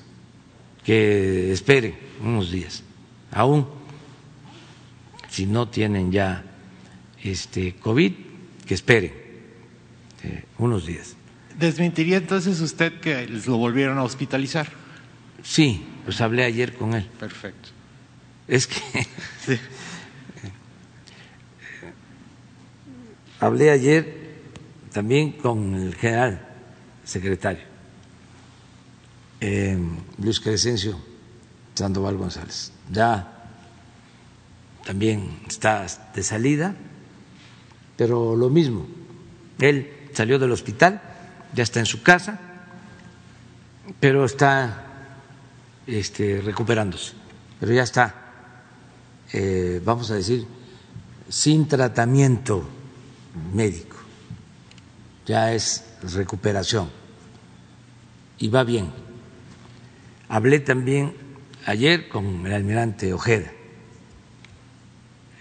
que 0.84 1.52
esperen 1.52 1.96
unos 2.22 2.52
días, 2.52 2.84
aún 3.32 3.68
si 5.30 5.46
no 5.46 5.68
tienen 5.68 6.12
ya 6.12 6.44
este 7.24 7.76
COVID, 7.76 8.14
que 8.66 8.74
esperen 8.74 9.12
eh, 10.24 10.44
unos 10.58 10.86
días. 10.86 11.16
¿Desmentiría 11.58 12.18
entonces 12.18 12.60
usted 12.62 13.00
que 13.00 13.28
lo 13.28 13.58
volvieron 13.58 13.98
a 13.98 14.04
hospitalizar? 14.04 14.83
Sí, 15.44 15.86
pues 16.06 16.20
hablé 16.22 16.46
ayer 16.46 16.74
con 16.74 16.94
él. 16.94 17.08
Perfecto. 17.20 17.70
Es 18.48 18.66
que 18.68 18.82
hablé 23.40 23.70
ayer 23.70 24.24
también 24.92 25.34
con 25.34 25.76
el 25.76 25.96
general 25.96 26.48
secretario, 27.04 27.64
eh, 29.42 29.78
Luis 30.20 30.40
Crescencio 30.40 30.98
Sandoval 31.76 32.18
González. 32.18 32.72
Ya 32.92 33.50
también 34.86 35.40
está 35.48 35.86
de 36.14 36.24
salida, 36.24 36.76
pero 37.98 38.36
lo 38.36 38.50
mismo. 38.50 38.88
Él 39.60 39.92
salió 40.14 40.40
del 40.40 40.52
hospital, 40.52 41.02
ya 41.54 41.64
está 41.64 41.80
en 41.80 41.86
su 41.86 42.04
casa, 42.04 42.40
pero 44.00 44.26
está 44.26 44.93
este, 45.88 46.42
recuperándose, 46.42 47.14
pero 47.60 47.74
ya 47.74 47.84
está, 47.84 48.16
eh, 49.32 49.82
vamos 49.84 50.12
a 50.12 50.16
decir, 50.16 50.46
sin 51.30 51.68
tratamiento 51.68 52.64
médico, 53.54 53.98
ya 55.26 55.54
es 55.54 55.84
recuperación. 56.14 56.90
Y 58.38 58.50
va 58.50 58.64
bien. 58.64 58.92
Hablé 60.30 60.60
también 60.60 61.16
ayer 61.66 62.10
con 62.10 62.46
el 62.46 62.54
almirante 62.54 63.14
Ojeda. 63.14 63.52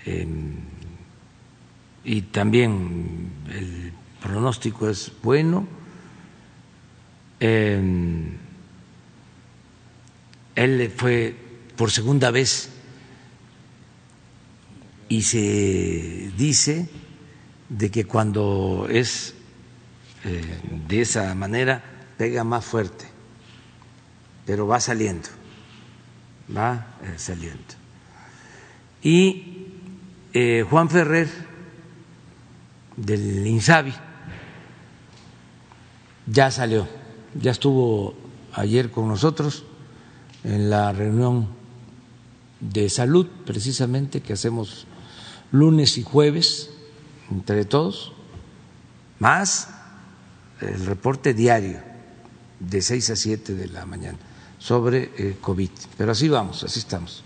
Em, 0.04 0.56
y 2.04 2.22
también 2.22 3.30
el 3.50 3.92
pronóstico 4.20 4.88
es 4.88 5.12
bueno. 5.22 5.66
Eh, 7.40 8.38
él 10.54 10.92
fue 10.94 11.34
por 11.76 11.90
segunda 11.90 12.30
vez 12.30 12.68
y 15.08 15.22
se 15.22 16.30
dice 16.36 16.88
de 17.68 17.90
que 17.90 18.04
cuando 18.04 18.86
es 18.88 19.34
eh, 20.24 20.60
de 20.88 21.00
esa 21.00 21.34
manera 21.34 21.82
pega 22.16 22.44
más 22.44 22.64
fuerte, 22.64 23.06
pero 24.46 24.66
va 24.66 24.80
saliendo, 24.80 25.28
va 26.54 26.96
eh, 27.02 27.14
saliendo. 27.16 27.74
Y 29.02 29.66
eh, 30.32 30.64
Juan 30.68 30.88
Ferrer 30.88 31.28
del 32.96 33.46
INSABI 33.46 33.92
ya 36.26 36.50
salió, 36.50 36.88
ya 37.34 37.50
estuvo 37.50 38.14
ayer 38.54 38.90
con 38.90 39.08
nosotros 39.08 39.64
en 40.44 40.70
la 40.70 40.92
reunión 40.92 41.48
de 42.60 42.88
salud, 42.88 43.26
precisamente, 43.44 44.20
que 44.20 44.32
hacemos 44.32 44.86
lunes 45.50 45.98
y 45.98 46.02
jueves 46.02 46.70
entre 47.30 47.64
todos, 47.64 48.12
más 49.18 49.68
el 50.60 50.86
reporte 50.86 51.34
diario 51.34 51.78
de 52.60 52.82
6 52.82 53.10
a 53.10 53.16
7 53.16 53.54
de 53.54 53.68
la 53.68 53.84
mañana 53.86 54.18
sobre 54.58 55.10
eh, 55.16 55.36
COVID. 55.40 55.70
Pero 55.98 56.12
así 56.12 56.28
vamos, 56.28 56.62
así 56.62 56.78
estamos. 56.78 57.24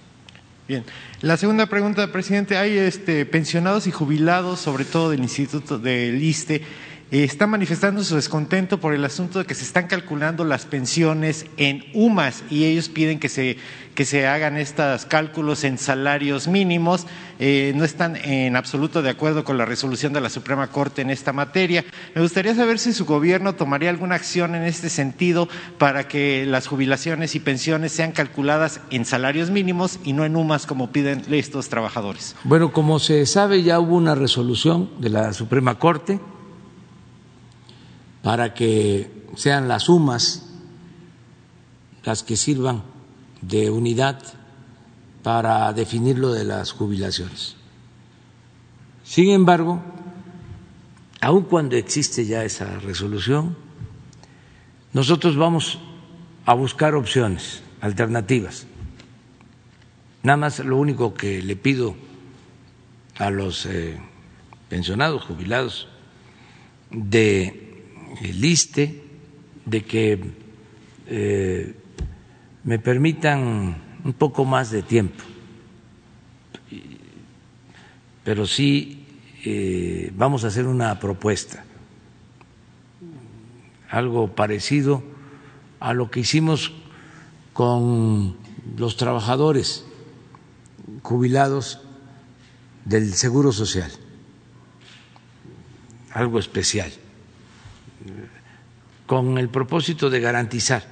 Bien. 0.67 0.85
La 1.21 1.37
segunda 1.37 1.67
pregunta, 1.67 2.11
presidente. 2.11 2.57
Hay 2.57 2.77
este, 2.77 3.25
pensionados 3.25 3.87
y 3.87 3.93
jubilados, 3.93 4.61
sobre 4.61 4.85
todo 4.85 5.11
del 5.11 5.21
Instituto 5.21 5.79
del 5.79 6.21
ISTE, 6.23 6.63
está 7.11 7.47
manifestando 7.47 8.03
su 8.03 8.17
descontento 8.17 8.81
por 8.81 8.93
el 8.93 9.05
asunto 9.05 9.39
de 9.39 9.45
que 9.45 9.55
se 9.55 9.63
están 9.63 9.87
calculando 9.87 10.45
las 10.45 10.67
pensiones 10.67 11.47
en 11.57 11.85
UMAS 11.95 12.43
y 12.51 12.65
ellos 12.65 12.89
piden 12.89 13.21
que 13.21 13.29
se, 13.29 13.59
que 13.95 14.05
se 14.05 14.27
hagan 14.27 14.57
estos 14.57 15.05
cálculos 15.07 15.63
en 15.63 15.79
salarios 15.79 16.49
mínimos. 16.49 17.07
Eh, 17.39 17.73
no 17.77 17.85
están 17.85 18.17
en 18.17 18.57
absoluto 18.57 19.03
de 19.03 19.11
acuerdo 19.11 19.45
con 19.45 19.57
la 19.57 19.65
resolución 19.65 20.13
de 20.13 20.21
la 20.21 20.31
Suprema 20.31 20.67
Corte 20.69 21.03
en 21.03 21.11
esta 21.11 21.33
materia. 21.33 21.85
Me 22.15 22.23
gustaría 22.23 22.55
saber 22.57 22.81
si 22.81 22.93
su 22.93 23.05
gobierno 23.05 23.55
tomaría 23.55 23.91
alguna 23.91 24.17
acción 24.17 24.57
en 24.57 24.65
este 24.65 24.89
sentido 24.89 25.49
para 25.79 26.09
que 26.09 26.45
las 26.45 26.67
jubilaciones 26.67 27.37
y 27.37 27.41
pensiones 27.41 27.93
sean 27.93 28.11
calculadas 28.11 28.81
en 28.91 29.05
salarios 29.05 29.51
mínimos 29.51 30.01
y 30.03 30.13
no 30.13 30.25
en 30.25 30.35
UMAS 30.35 30.67
como 30.67 30.91
piden 30.91 31.23
estos 31.31 31.69
trabajadores. 31.69 32.35
Bueno, 32.43 32.73
como 32.73 32.99
se 32.99 33.25
sabe, 33.27 33.63
ya 33.63 33.79
hubo 33.79 33.95
una 33.95 34.17
resolución 34.17 34.91
de 34.99 35.11
la 35.11 35.33
Suprema 35.33 35.79
Corte 35.79 36.19
para 38.27 38.55
que 38.55 39.09
sean 39.37 39.69
las 39.69 39.85
sumas 39.85 40.43
las 42.03 42.25
que 42.25 42.37
sirvan 42.37 42.83
de 43.41 43.71
unidad 43.71 44.21
para 45.23 45.73
definir 45.73 46.19
lo 46.19 46.33
de 46.33 46.43
las 46.43 46.73
jubilaciones. 46.73 47.55
Sin 49.05 49.31
embargo, 49.31 49.81
aun 51.21 51.45
cuando 51.45 51.77
existe 51.77 52.27
ya 52.27 52.43
esa 52.43 52.81
resolución, 52.81 53.57
nosotros 54.93 55.37
vamos 55.37 55.79
a 56.47 56.55
buscar 56.55 56.97
opciones, 56.97 57.63
alternativas. 57.81 58.67
Nada 60.25 60.37
más 60.37 60.59
lo 60.59 60.79
único 60.79 61.15
que 61.15 61.41
le 61.43 61.55
pido 61.55 61.95
a 63.19 63.31
los 63.31 63.67
eh, 63.67 64.01
pensionados, 64.69 65.23
jubilados 65.23 65.87
de 66.91 67.66
liste, 68.23 69.03
de 69.65 69.85
que 69.85 70.21
eh, 71.07 71.75
me 72.65 72.79
permitan 72.79 73.77
un 74.05 74.13
poco 74.13 74.45
más 74.45 74.71
de 74.71 74.83
tiempo, 74.83 75.23
pero 78.25 78.47
sí 78.47 79.07
eh, 79.45 80.13
vamos 80.17 80.45
a 80.45 80.49
hacer 80.49 80.67
una 80.67 80.99
propuesta, 80.99 81.65
algo 83.89 84.35
parecido 84.35 85.03
a 85.81 85.95
lo 85.95 86.11
que 86.11 86.21
hicimos 86.21 86.73
con 87.53 88.37
los 88.77 88.97
trabajadores 88.97 89.85
jubilados 91.03 91.81
del 92.85 93.15
Seguro 93.15 93.53
Social, 93.53 93.91
algo 96.13 96.39
especial, 96.39 96.91
con 99.07 99.39
el 99.39 99.49
propósito 99.49 100.11
de 100.11 100.21
garantizar 100.21 100.85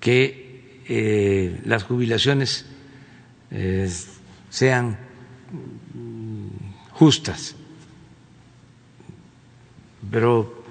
que 0.00 0.82
eh, 0.86 1.60
las 1.64 1.84
jubilaciones 1.84 2.66
eh, 3.50 3.90
sean 4.50 4.98
justas. 6.90 7.56
Pero 10.10 10.64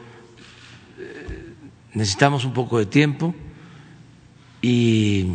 eh, 0.99 1.53
necesitamos 1.93 2.45
un 2.45 2.53
poco 2.53 2.77
de 2.77 2.85
tiempo 2.85 3.33
y 4.61 5.33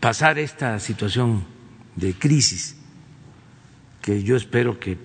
pasar 0.00 0.38
esta 0.38 0.78
situación 0.78 1.44
de 1.96 2.14
crisis 2.14 2.76
que 4.00 4.22
yo 4.22 4.36
espero 4.36 4.78
que 4.78 4.96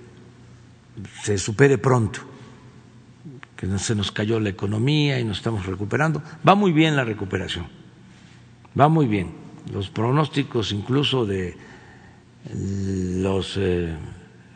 se 1.23 1.37
supere 1.37 1.77
pronto, 1.77 2.21
que 3.61 3.77
se 3.77 3.93
nos 3.93 4.11
cayó 4.11 4.39
la 4.39 4.49
economía 4.49 5.19
y 5.19 5.23
nos 5.23 5.37
estamos 5.37 5.67
recuperando. 5.67 6.23
Va 6.47 6.55
muy 6.55 6.71
bien 6.71 6.95
la 6.95 7.03
recuperación, 7.03 7.67
va 8.77 8.89
muy 8.89 9.05
bien. 9.05 9.35
Los 9.71 9.91
pronósticos 9.91 10.71
incluso 10.71 11.27
de 11.27 11.55
los 12.55 13.55
eh, 13.57 13.95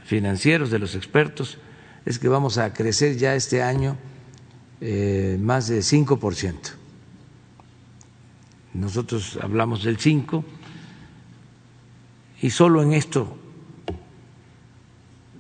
financieros, 0.06 0.72
de 0.72 0.80
los 0.80 0.96
expertos, 0.96 1.60
es 2.04 2.18
que 2.18 2.28
vamos 2.28 2.58
a 2.58 2.74
crecer 2.74 3.16
ya 3.16 3.36
este 3.36 3.62
año 3.62 3.96
eh, 4.82 5.38
más 5.40 5.68
de 5.68 5.82
5%. 5.82 6.56
Nosotros 8.74 9.38
hablamos 9.40 9.84
del 9.84 10.00
5 10.00 10.44
y 12.42 12.50
solo 12.50 12.82
en 12.82 12.94
esto 12.94 13.38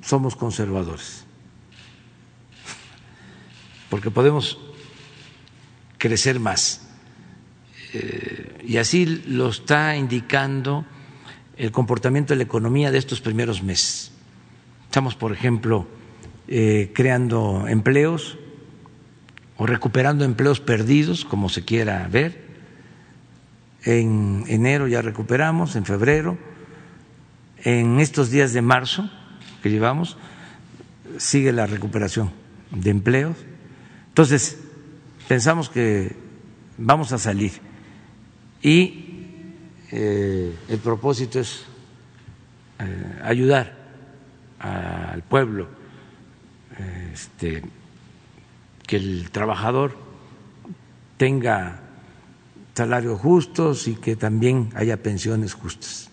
somos 0.02 0.36
conservadores, 0.36 1.25
porque 3.90 4.12
podemos 4.12 4.60
crecer 5.98 6.40
más. 6.40 6.88
Eh, 7.94 8.64
y 8.68 8.78
así 8.78 9.06
lo 9.28 9.50
está 9.50 9.96
indicando 9.96 10.86
el 11.58 11.72
comportamiento 11.72 12.34
de 12.34 12.38
la 12.38 12.44
economía 12.44 12.92
de 12.92 12.98
estos 12.98 13.22
primeros 13.22 13.64
meses. 13.64 14.12
Estamos, 14.86 15.16
por 15.16 15.32
ejemplo, 15.32 15.88
eh, 16.48 16.92
creando 16.94 17.66
empleos 17.68 18.38
o 19.58 19.66
recuperando 19.66 20.26
empleos 20.26 20.60
perdidos, 20.60 21.26
como 21.26 21.50
se 21.50 21.64
quiera 21.64 22.08
ver. 22.12 22.46
En 23.84 24.44
enero 24.48 24.88
ya 24.88 25.02
recuperamos, 25.02 25.76
en 25.76 25.86
febrero 25.86 26.38
en 27.66 28.00
estos 28.00 28.30
días 28.30 28.54
de 28.54 28.62
marzo 28.62 29.10
que 29.62 29.72
llevamos 29.72 30.18
sigue 31.18 31.52
la 31.52 31.66
recuperación 31.66 32.32
de 32.72 32.92
empleos. 32.92 33.36
Entonces, 34.16 34.58
pensamos 35.28 35.68
que 35.68 36.16
vamos 36.78 37.12
a 37.12 37.18
salir 37.18 37.52
y 38.62 39.34
eh, 39.92 40.56
el 40.70 40.80
propósito 40.80 41.42
es 41.42 41.66
eh, 42.80 43.20
ayudar 43.22 43.76
al 44.58 45.22
pueblo, 45.24 45.68
este, 47.12 47.62
que 48.88 48.96
el 48.96 49.32
trabajador 49.32 49.98
tenga 51.18 51.82
salarios 52.74 53.20
justos 53.20 53.90
y 53.90 53.96
que 53.96 54.16
también 54.16 54.70
haya 54.76 54.96
pensiones 54.96 55.54
justas. 55.54 56.10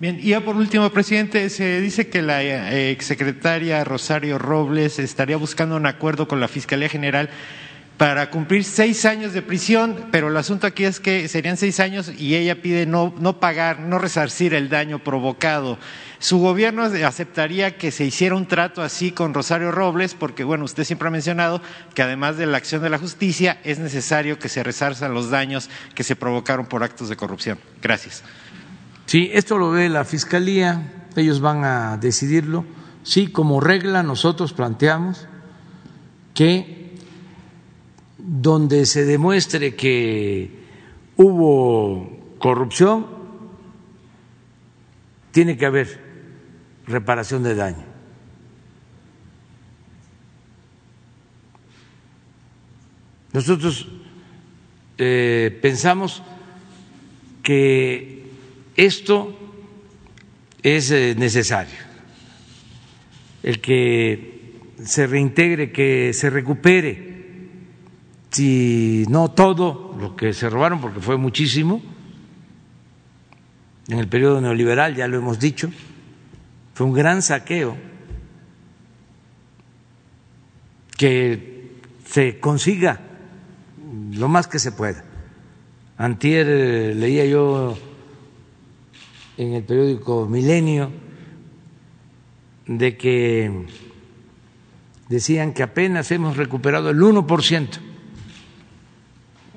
Bien, 0.00 0.20
y 0.22 0.28
ya 0.28 0.40
por 0.42 0.54
último, 0.54 0.88
presidente, 0.90 1.50
se 1.50 1.80
dice 1.80 2.08
que 2.08 2.22
la 2.22 2.44
eh, 2.44 2.92
exsecretaria 2.92 3.82
Rosario 3.82 4.38
Robles 4.38 5.00
estaría 5.00 5.36
buscando 5.36 5.74
un 5.74 5.86
acuerdo 5.86 6.28
con 6.28 6.38
la 6.38 6.46
Fiscalía 6.46 6.88
General 6.88 7.28
para 7.96 8.30
cumplir 8.30 8.62
seis 8.62 9.04
años 9.04 9.32
de 9.32 9.42
prisión, 9.42 10.06
pero 10.12 10.28
el 10.28 10.36
asunto 10.36 10.68
aquí 10.68 10.84
es 10.84 11.00
que 11.00 11.26
serían 11.26 11.56
seis 11.56 11.80
años 11.80 12.12
y 12.16 12.36
ella 12.36 12.62
pide 12.62 12.86
no, 12.86 13.12
no 13.18 13.40
pagar, 13.40 13.80
no 13.80 13.98
resarcir 13.98 14.54
el 14.54 14.68
daño 14.68 15.00
provocado. 15.00 15.78
¿Su 16.20 16.38
gobierno 16.38 16.84
aceptaría 16.84 17.76
que 17.76 17.90
se 17.90 18.04
hiciera 18.04 18.36
un 18.36 18.46
trato 18.46 18.82
así 18.82 19.10
con 19.10 19.34
Rosario 19.34 19.72
Robles? 19.72 20.14
Porque, 20.14 20.44
bueno, 20.44 20.64
usted 20.64 20.84
siempre 20.84 21.08
ha 21.08 21.10
mencionado 21.10 21.60
que 21.94 22.02
además 22.02 22.36
de 22.36 22.46
la 22.46 22.56
acción 22.56 22.82
de 22.82 22.90
la 22.90 22.98
justicia, 22.98 23.58
es 23.64 23.80
necesario 23.80 24.38
que 24.38 24.48
se 24.48 24.62
resarzan 24.62 25.12
los 25.12 25.30
daños 25.30 25.68
que 25.96 26.04
se 26.04 26.14
provocaron 26.14 26.66
por 26.66 26.84
actos 26.84 27.08
de 27.08 27.16
corrupción. 27.16 27.58
Gracias. 27.82 28.22
Sí, 29.08 29.30
esto 29.32 29.56
lo 29.56 29.70
ve 29.70 29.88
la 29.88 30.04
Fiscalía, 30.04 31.06
ellos 31.16 31.40
van 31.40 31.64
a 31.64 31.96
decidirlo. 31.96 32.66
Sí, 33.04 33.28
como 33.28 33.58
regla 33.58 34.02
nosotros 34.02 34.52
planteamos 34.52 35.26
que 36.34 36.94
donde 38.18 38.84
se 38.84 39.06
demuestre 39.06 39.74
que 39.76 40.62
hubo 41.16 42.34
corrupción, 42.38 43.06
tiene 45.30 45.56
que 45.56 45.64
haber 45.64 46.04
reparación 46.86 47.42
de 47.44 47.54
daño. 47.54 47.84
Nosotros 53.32 53.88
eh, 54.98 55.58
pensamos 55.62 56.22
que 57.42 58.17
esto 58.78 59.36
es 60.62 60.92
eh, 60.92 61.16
necesario, 61.18 61.74
el 63.42 63.60
que 63.60 64.54
se 64.84 65.08
reintegre, 65.08 65.72
que 65.72 66.12
se 66.14 66.30
recupere, 66.30 67.48
si 68.30 69.04
no 69.08 69.32
todo 69.32 69.96
lo 69.98 70.14
que 70.14 70.32
se 70.32 70.48
robaron, 70.48 70.80
porque 70.80 71.00
fue 71.00 71.16
muchísimo, 71.16 71.82
en 73.88 73.98
el 73.98 74.06
periodo 74.06 74.40
neoliberal, 74.40 74.94
ya 74.94 75.08
lo 75.08 75.16
hemos 75.16 75.40
dicho, 75.40 75.72
fue 76.74 76.86
un 76.86 76.92
gran 76.92 77.20
saqueo, 77.20 77.76
que 80.96 81.80
se 82.04 82.38
consiga 82.38 83.00
lo 84.12 84.28
más 84.28 84.46
que 84.46 84.60
se 84.60 84.70
pueda. 84.70 85.04
Antier 85.96 86.46
eh, 86.48 86.94
leía 86.94 87.24
yo 87.24 87.76
en 89.38 89.54
el 89.54 89.62
periódico 89.62 90.26
Milenio 90.26 90.90
de 92.66 92.96
que 92.96 93.66
decían 95.08 95.54
que 95.54 95.62
apenas 95.62 96.10
hemos 96.10 96.36
recuperado 96.36 96.90
el 96.90 96.98
1% 96.98 97.68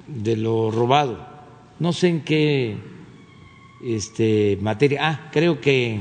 de 0.08 0.38
lo 0.38 0.70
robado. 0.70 1.28
No 1.80 1.94
sé 1.94 2.10
en 2.10 2.22
qué 2.22 2.78
este, 3.84 4.60
materia. 4.62 5.00
Ah, 5.02 5.30
creo 5.32 5.60
que 5.60 6.00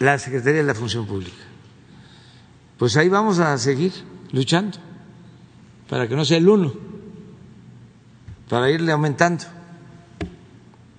la 0.00 0.18
Secretaría 0.18 0.62
de 0.62 0.66
la 0.66 0.74
Función 0.74 1.06
Pública. 1.06 1.44
Pues 2.76 2.96
ahí 2.96 3.08
vamos 3.08 3.38
a 3.38 3.56
seguir 3.56 3.92
luchando 4.32 4.78
para 5.88 6.08
que 6.08 6.16
no 6.16 6.24
sea 6.24 6.38
el 6.38 6.48
uno, 6.48 6.74
para 8.48 8.68
irle 8.68 8.90
aumentando. 8.90 9.57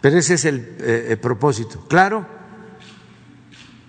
Pero 0.01 0.17
ese 0.17 0.35
es 0.35 0.45
eh, 0.45 1.07
el, 1.09 1.17
propósito. 1.19 1.85
Claro, 1.87 2.25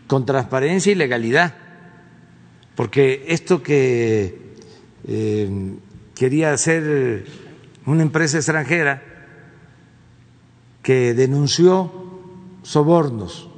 con 0.06 0.26
transparencia 0.26 0.90
y 0.90 0.96
legalidad, 0.96 1.54
porque 2.74 3.24
esto 3.28 3.62
que 3.62 4.54
eh, 5.06 5.74
quería 6.14 6.52
hacer 6.52 7.26
una 7.86 8.02
empresa 8.02 8.38
extranjera 8.38 9.02
que 10.82 11.14
denunció 11.14 11.92
sobornos 12.62 13.48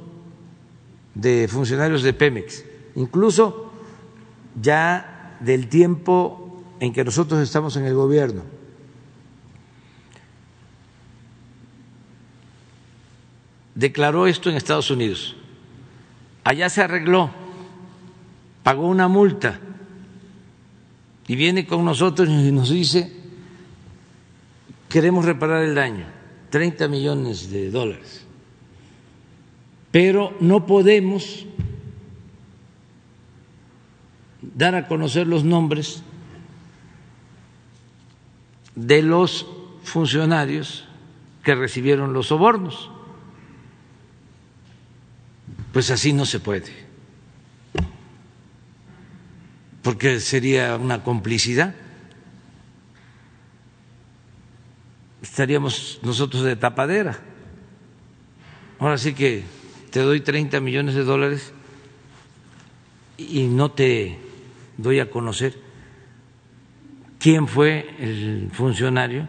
de 1.15 1.47
funcionarios 1.47 2.03
de 2.03 2.13
Pemex, 2.13 2.63
incluso 2.95 3.71
ya 4.61 5.37
del 5.39 5.67
tiempo 5.67 6.63
en 6.79 6.93
que 6.93 7.03
nosotros 7.03 7.41
estamos 7.41 7.75
en 7.77 7.85
el 7.85 7.93
gobierno. 7.93 8.43
Declaró 13.75 14.27
esto 14.27 14.49
en 14.49 14.55
Estados 14.55 14.91
Unidos. 14.91 15.35
Allá 16.43 16.69
se 16.69 16.81
arregló, 16.81 17.31
pagó 18.63 18.87
una 18.87 19.07
multa 19.07 19.59
y 21.27 21.35
viene 21.35 21.65
con 21.65 21.85
nosotros 21.85 22.27
y 22.29 22.51
nos 22.51 22.69
dice, 22.69 23.11
queremos 24.89 25.25
reparar 25.25 25.63
el 25.63 25.73
daño, 25.73 26.05
30 26.49 26.87
millones 26.89 27.49
de 27.49 27.71
dólares, 27.71 28.25
pero 29.91 30.35
no 30.39 30.65
podemos 30.65 31.45
dar 34.41 34.75
a 34.75 34.87
conocer 34.87 35.27
los 35.27 35.45
nombres 35.45 36.03
de 38.75 39.01
los 39.01 39.47
funcionarios 39.83 40.85
que 41.43 41.55
recibieron 41.55 42.13
los 42.13 42.27
sobornos. 42.27 42.89
Pues 45.73 45.91
así 45.91 46.13
no 46.13 46.25
se 46.25 46.39
puede 46.39 46.93
porque 49.83 50.21
sería 50.21 50.77
una 50.77 51.03
complicidad. 51.03 51.75
Estaríamos 55.21 55.99
nosotros 56.01 56.43
de 56.43 56.55
tapadera. 56.55 57.19
Ahora 58.79 58.97
sí 58.97 59.13
que 59.13 59.43
te 59.91 59.99
doy 59.99 60.21
30 60.21 60.59
millones 60.61 60.95
de 60.95 61.03
dólares 61.03 61.53
y 63.17 63.43
no 63.47 63.71
te 63.71 64.17
doy 64.77 64.99
a 64.99 65.11
conocer 65.11 65.59
quién 67.19 67.47
fue 67.47 67.93
el 67.99 68.49
funcionario 68.53 69.27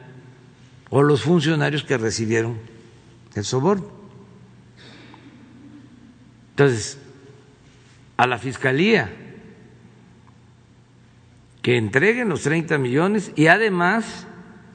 o 0.88 1.02
los 1.02 1.22
funcionarios 1.22 1.82
que 1.82 1.98
recibieron 1.98 2.58
el 3.34 3.44
soborno. 3.44 3.93
Entonces, 6.54 6.98
a 8.16 8.28
la 8.28 8.38
fiscalía 8.38 9.10
que 11.62 11.76
entreguen 11.76 12.28
los 12.28 12.42
30 12.42 12.78
millones 12.78 13.32
y 13.34 13.48
además 13.48 14.28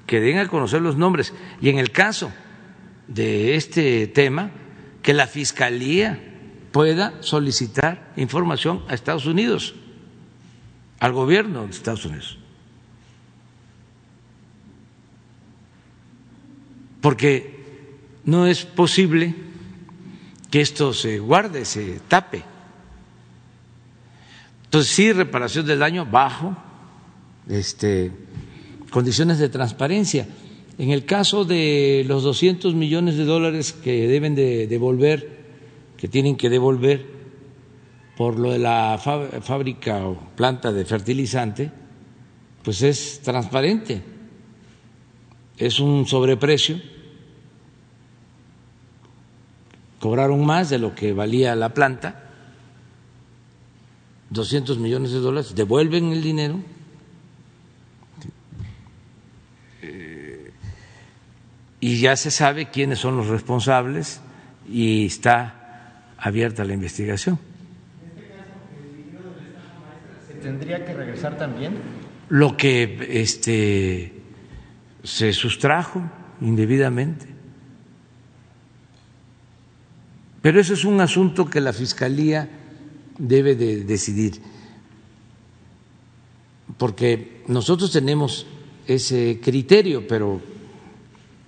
que 0.06 0.20
den 0.20 0.40
a 0.40 0.48
conocer 0.48 0.82
los 0.82 0.98
nombres. 0.98 1.34
Y 1.62 1.70
en 1.70 1.78
el 1.78 1.92
caso 1.92 2.32
de 3.08 3.56
este 3.56 4.08
tema, 4.08 4.52
que 5.04 5.14
la 5.14 5.28
Fiscalía 5.28 6.20
pueda 6.72 7.14
solicitar 7.22 8.12
información 8.18 8.84
a 8.90 8.96
Estados 8.96 9.28
Unidos, 9.28 9.76
al 11.00 11.14
gobierno 11.14 11.64
de 11.64 11.70
Estados 11.70 12.06
Unidos. 12.06 12.40
Porque 17.02 17.60
no 18.26 18.48
es 18.48 18.66
posible 18.66 19.36
que 20.50 20.62
esto 20.62 20.94
se 20.94 21.20
guarde, 21.20 21.66
se 21.66 22.00
tape. 22.08 22.44
Entonces, 24.66 24.94
sí, 24.94 25.12
reparación 25.12 25.66
del 25.66 25.80
daño 25.80 26.06
bajo, 26.06 26.56
este, 27.48 28.12
condiciones 28.92 29.40
de 29.40 29.50
transparencia. 29.50 30.28
En 30.78 30.92
el 30.92 31.06
caso 31.06 31.44
de 31.44 32.06
los 32.08 32.24
200 32.24 32.74
millones 32.76 33.18
de 33.18 33.26
dólares 33.26 33.74
que 33.74 34.08
deben 34.08 34.36
de 34.36 34.68
devolver, 34.68 35.40
que 35.98 36.08
tienen 36.08 36.38
que 36.38 36.50
devolver 36.50 37.06
por 38.16 38.38
lo 38.38 38.52
de 38.52 38.60
la 38.60 38.98
fábrica 38.98 40.06
o 40.06 40.20
planta 40.36 40.72
de 40.72 40.86
fertilizante, 40.86 41.72
pues 42.64 42.82
es 42.82 43.22
transparente. 43.22 44.02
Es 45.58 45.80
un 45.80 46.06
sobreprecio. 46.06 46.80
Cobraron 50.00 50.46
más 50.46 50.70
de 50.70 50.80
lo 50.80 50.96
que 50.96 51.14
valía 51.14 51.56
la 51.56 51.74
planta, 51.74 52.24
200 54.30 54.78
millones 54.78 55.12
de 55.12 55.20
dólares, 55.20 55.56
devuelven 55.56 56.12
el 56.12 56.22
dinero 56.22 56.60
y 61.80 62.00
ya 62.00 62.16
se 62.16 62.32
sabe 62.32 62.70
quiénes 62.70 63.00
son 63.00 63.18
los 63.18 63.28
responsables 63.28 64.22
y 64.70 65.06
está 65.06 66.04
abierta 66.18 66.66
la 66.66 66.74
investigación. 66.74 67.40
¿Se 70.28 70.34
tendría 70.36 70.86
que 70.86 70.94
regresar 70.94 71.38
también? 71.38 71.78
Lo 72.30 72.58
que 72.58 73.08
este, 73.10 74.14
se 75.04 75.34
sustrajo 75.34 76.02
indebidamente. 76.42 77.39
Pero 80.42 80.62
eso 80.62 80.74
es 80.74 80.86
un 80.86 81.02
asunto 81.02 81.50
que 81.50 81.60
la 81.60 81.74
Fiscalía 81.74 82.50
debe 83.18 83.56
de 83.56 83.84
decidir, 83.84 84.42
porque 86.78 87.44
nosotros 87.48 87.92
tenemos 87.92 88.48
ese 88.88 89.42
criterio, 89.44 90.08
pero 90.08 90.42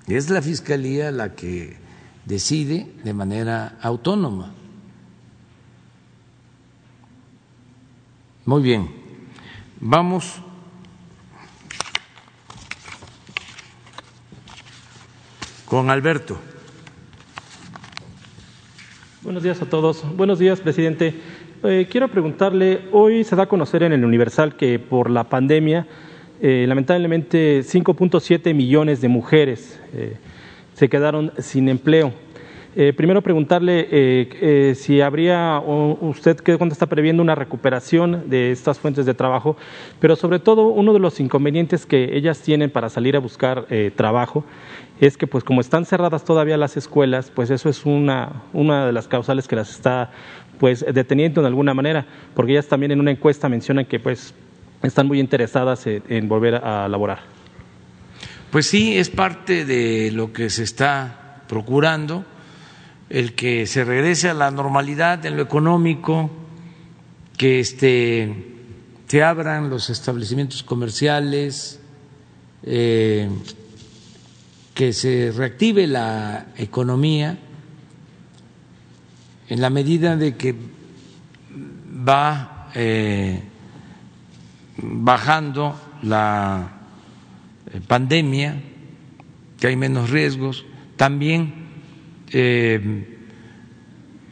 es 0.07 0.29
la 0.29 0.41
Fiscalía 0.41 1.11
la 1.11 1.33
que 1.35 1.77
decide 2.25 2.91
de 3.03 3.13
manera 3.13 3.77
autónoma. 3.81 4.53
Muy 8.45 8.61
bien, 8.61 8.89
vamos 9.79 10.41
con 15.65 15.89
Alberto. 15.89 16.50
Buenos 19.23 19.43
días 19.43 19.61
a 19.61 19.67
todos. 19.67 20.03
Buenos 20.17 20.39
días, 20.39 20.61
presidente. 20.61 21.13
Eh, 21.61 21.87
quiero 21.91 22.07
preguntarle, 22.07 22.81
hoy 22.91 23.23
se 23.23 23.35
da 23.35 23.43
a 23.43 23.45
conocer 23.45 23.83
en 23.83 23.93
el 23.93 24.03
Universal 24.03 24.55
que 24.55 24.79
por 24.79 25.11
la 25.11 25.25
pandemia 25.25 25.85
eh, 26.41 26.65
lamentablemente 26.67 27.59
5.7 27.59 28.51
millones 28.55 28.99
de 28.99 29.07
mujeres 29.09 29.79
eh, 29.93 30.17
se 30.73 30.89
quedaron 30.89 31.31
sin 31.37 31.69
empleo. 31.69 32.11
Eh, 32.75 32.93
primero 32.97 33.21
preguntarle 33.21 34.73
si 34.73 35.01
habría 35.01 35.59
usted 35.59 36.37
que 36.37 36.57
cuando 36.57 36.73
está 36.73 36.87
previendo 36.87 37.21
una 37.21 37.35
recuperación 37.35 38.23
de 38.27 38.51
estas 38.51 38.79
fuentes 38.79 39.05
de 39.05 39.13
trabajo, 39.13 39.55
pero 39.99 40.15
sobre 40.15 40.39
todo 40.39 40.69
uno 40.69 40.93
de 40.93 40.99
los 40.99 41.19
inconvenientes 41.19 41.85
que 41.85 42.17
ellas 42.17 42.41
tienen 42.41 42.71
para 42.71 42.89
salir 42.89 43.15
a 43.15 43.19
buscar 43.19 43.67
trabajo 43.95 44.45
es 45.07 45.17
que 45.17 45.25
pues 45.25 45.43
como 45.43 45.61
están 45.61 45.85
cerradas 45.85 46.23
todavía 46.23 46.57
las 46.57 46.77
escuelas, 46.77 47.31
pues 47.33 47.49
eso 47.49 47.69
es 47.69 47.85
una, 47.85 48.43
una 48.53 48.85
de 48.85 48.91
las 48.91 49.07
causales 49.07 49.47
que 49.47 49.55
las 49.55 49.71
está 49.71 50.11
pues 50.59 50.85
deteniendo 50.93 51.41
de 51.41 51.47
alguna 51.47 51.73
manera, 51.73 52.05
porque 52.35 52.51
ellas 52.51 52.67
también 52.67 52.91
en 52.91 52.99
una 52.99 53.09
encuesta 53.09 53.49
mencionan 53.49 53.85
que 53.85 53.99
pues 53.99 54.35
están 54.83 55.07
muy 55.07 55.19
interesadas 55.19 55.87
en, 55.87 56.29
volver 56.29 56.55
a 56.55 56.87
laborar. 56.87 57.21
Pues 58.51 58.67
sí, 58.67 58.95
es 58.95 59.09
parte 59.09 59.65
de 59.65 60.11
lo 60.11 60.33
que 60.33 60.51
se 60.51 60.61
está 60.61 61.45
procurando, 61.47 62.23
el 63.09 63.33
que 63.33 63.65
se 63.65 63.83
regrese 63.83 64.29
a 64.29 64.35
la 64.35 64.51
normalidad 64.51 65.25
en 65.25 65.35
lo 65.35 65.41
económico, 65.41 66.29
que 67.37 67.59
este, 67.59 68.35
se 69.07 69.23
abran 69.23 69.71
los 69.71 69.89
establecimientos 69.89 70.61
comerciales, 70.61 71.79
eh, 72.63 73.29
que 74.81 74.93
se 74.93 75.31
reactive 75.31 75.85
la 75.85 76.47
economía 76.57 77.37
en 79.47 79.61
la 79.61 79.69
medida 79.69 80.17
de 80.17 80.35
que 80.35 80.55
va 82.09 82.71
eh, 82.73 83.43
bajando 84.77 85.79
la 86.01 86.79
eh, 87.71 87.79
pandemia, 87.87 88.59
que 89.59 89.67
hay 89.67 89.75
menos 89.75 90.09
riesgos, 90.09 90.65
también 90.95 91.53
eh, 92.31 93.05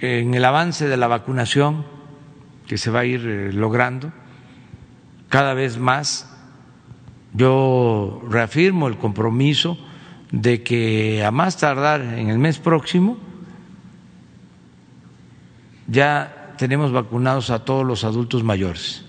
en 0.01 0.33
el 0.33 0.45
avance 0.45 0.87
de 0.87 0.97
la 0.97 1.05
vacunación 1.05 1.85
que 2.65 2.79
se 2.79 2.89
va 2.89 3.01
a 3.01 3.05
ir 3.05 3.53
logrando 3.53 4.11
cada 5.27 5.53
vez 5.53 5.77
más. 5.77 6.27
Yo 7.35 8.23
reafirmo 8.27 8.87
el 8.87 8.97
compromiso 8.97 9.77
de 10.31 10.63
que 10.63 11.23
a 11.23 11.31
más 11.31 11.57
tardar 11.57 12.01
en 12.01 12.29
el 12.29 12.37
mes 12.37 12.59
próximo 12.59 13.17
ya 15.87 16.53
tenemos 16.57 16.91
vacunados 16.91 17.49
a 17.49 17.65
todos 17.65 17.85
los 17.85 18.03
adultos 18.03 18.43
mayores 18.43 19.05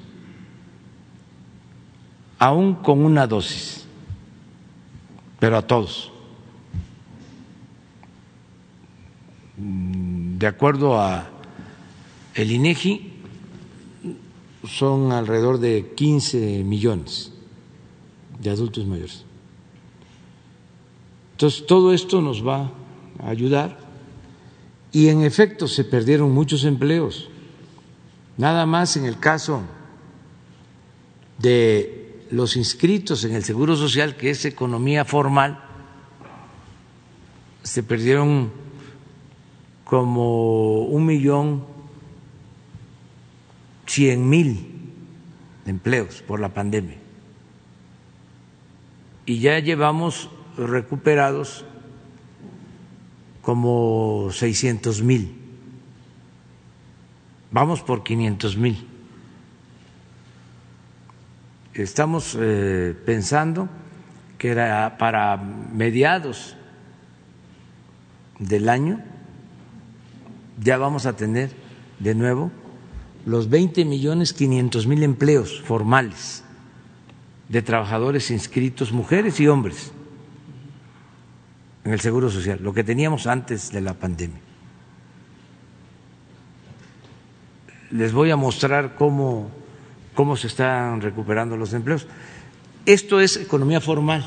aún 2.40 2.74
con 2.74 3.04
una 3.04 3.26
dosis, 3.26 3.84
pero 5.38 5.58
a 5.58 5.66
todos. 5.66 6.10
De 9.56 10.46
acuerdo 10.46 10.98
a 10.98 11.28
el 12.34 12.50
INEGI, 12.50 13.12
son 14.66 15.12
alrededor 15.12 15.58
de 15.58 15.92
15 15.94 16.64
millones 16.64 17.32
de 18.40 18.50
adultos 18.50 18.86
mayores. 18.86 19.26
Entonces, 21.40 21.64
todo 21.64 21.94
esto 21.94 22.20
nos 22.20 22.46
va 22.46 22.70
a 23.18 23.30
ayudar 23.30 23.78
y 24.92 25.08
en 25.08 25.22
efecto 25.22 25.68
se 25.68 25.84
perdieron 25.84 26.32
muchos 26.32 26.64
empleos. 26.64 27.30
Nada 28.36 28.66
más 28.66 28.98
en 28.98 29.06
el 29.06 29.18
caso 29.18 29.62
de 31.38 32.26
los 32.30 32.56
inscritos 32.56 33.24
en 33.24 33.34
el 33.34 33.42
Seguro 33.42 33.74
Social, 33.74 34.18
que 34.18 34.28
es 34.28 34.44
economía 34.44 35.06
formal, 35.06 35.64
se 37.62 37.82
perdieron 37.82 38.52
como 39.84 40.80
un 40.82 41.06
millón 41.06 41.64
cien 43.86 44.28
mil 44.28 44.92
empleos 45.64 46.20
por 46.20 46.38
la 46.38 46.52
pandemia. 46.52 46.98
Y 49.24 49.38
ya 49.38 49.58
llevamos 49.60 50.28
recuperados 50.56 51.64
como 53.42 54.28
seiscientos 54.32 55.02
mil. 55.02 55.36
Vamos 57.50 57.82
por 57.82 58.02
quinientos 58.02 58.56
mil. 58.56 58.86
Estamos 61.74 62.36
eh, 62.38 62.94
pensando 63.06 63.68
que 64.38 64.50
era 64.50 64.96
para 64.98 65.36
mediados 65.36 66.56
del 68.38 68.68
año 68.68 69.02
ya 70.62 70.76
vamos 70.76 71.06
a 71.06 71.16
tener 71.16 71.50
de 71.98 72.14
nuevo 72.14 72.50
los 73.24 73.48
20 73.48 73.84
millones 73.84 74.32
500 74.32 74.86
mil 74.86 75.02
empleos 75.02 75.60
formales 75.62 76.44
de 77.48 77.62
trabajadores 77.62 78.30
inscritos, 78.30 78.92
mujeres 78.92 79.40
y 79.40 79.48
hombres, 79.48 79.92
en 81.84 81.92
el 81.92 82.00
Seguro 82.00 82.30
Social, 82.30 82.58
lo 82.62 82.72
que 82.74 82.84
teníamos 82.84 83.26
antes 83.26 83.72
de 83.72 83.80
la 83.80 83.94
pandemia. 83.94 84.40
Les 87.90 88.12
voy 88.12 88.30
a 88.30 88.36
mostrar 88.36 88.94
cómo, 88.94 89.50
cómo 90.14 90.36
se 90.36 90.46
están 90.46 91.00
recuperando 91.00 91.56
los 91.56 91.72
empleos. 91.72 92.06
Esto 92.86 93.20
es 93.20 93.36
economía 93.36 93.80
formal. 93.80 94.24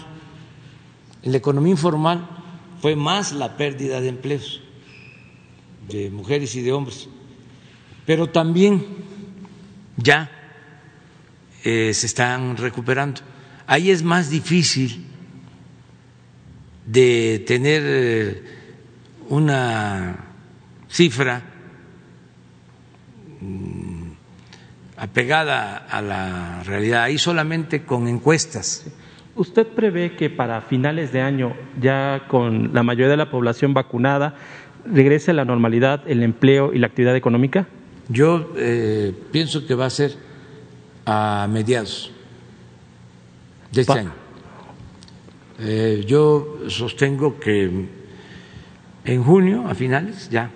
En 1.21 1.31
la 1.31 1.37
economía 1.37 1.71
informal 1.71 2.27
fue 2.81 2.95
más 2.95 3.31
la 3.31 3.55
pérdida 3.55 4.01
de 4.01 4.09
empleos 4.09 4.61
de 5.87 6.09
mujeres 6.09 6.55
y 6.55 6.61
de 6.61 6.71
hombres, 6.71 7.09
pero 8.05 8.29
también 8.29 8.85
ya 9.97 10.29
eh, 11.63 11.93
se 11.93 12.05
están 12.05 12.57
recuperando. 12.57 13.21
Ahí 13.67 13.91
es 13.91 14.03
más 14.03 14.29
difícil 14.29 15.05
de 16.85 17.43
tener 17.47 17.81
eh, 17.85 18.43
una 19.29 20.15
cifra 20.89 21.41
mm, 23.41 24.11
apegada 24.97 25.77
a 25.77 26.01
la 26.01 26.63
realidad, 26.63 27.03
ahí 27.03 27.17
solamente 27.17 27.83
con 27.83 28.07
encuestas. 28.07 28.85
¿Usted 29.35 29.67
prevé 29.67 30.15
que 30.15 30.29
para 30.29 30.61
finales 30.61 31.11
de 31.11 31.21
año, 31.21 31.55
ya 31.81 32.25
con 32.27 32.73
la 32.73 32.83
mayoría 32.83 33.09
de 33.09 33.17
la 33.17 33.31
población 33.31 33.73
vacunada, 33.73 34.35
regrese 34.85 35.31
a 35.31 35.33
la 35.33 35.45
normalidad 35.45 36.03
el 36.05 36.21
empleo 36.21 36.71
y 36.73 36.77
la 36.77 36.87
actividad 36.87 37.15
económica? 37.15 37.67
Yo 38.09 38.53
eh, 38.57 39.13
pienso 39.31 39.65
que 39.65 39.73
va 39.73 39.87
a 39.87 39.89
ser 39.89 40.13
a 41.05 41.47
mediados 41.49 42.11
de 43.71 43.81
este 43.81 43.93
año. 43.93 44.22
Eh, 45.65 46.03
yo 46.05 46.59
sostengo 46.67 47.39
que 47.39 47.71
en 49.05 49.23
junio, 49.23 49.65
a 49.65 49.73
finales, 49.73 50.29
ya 50.29 50.51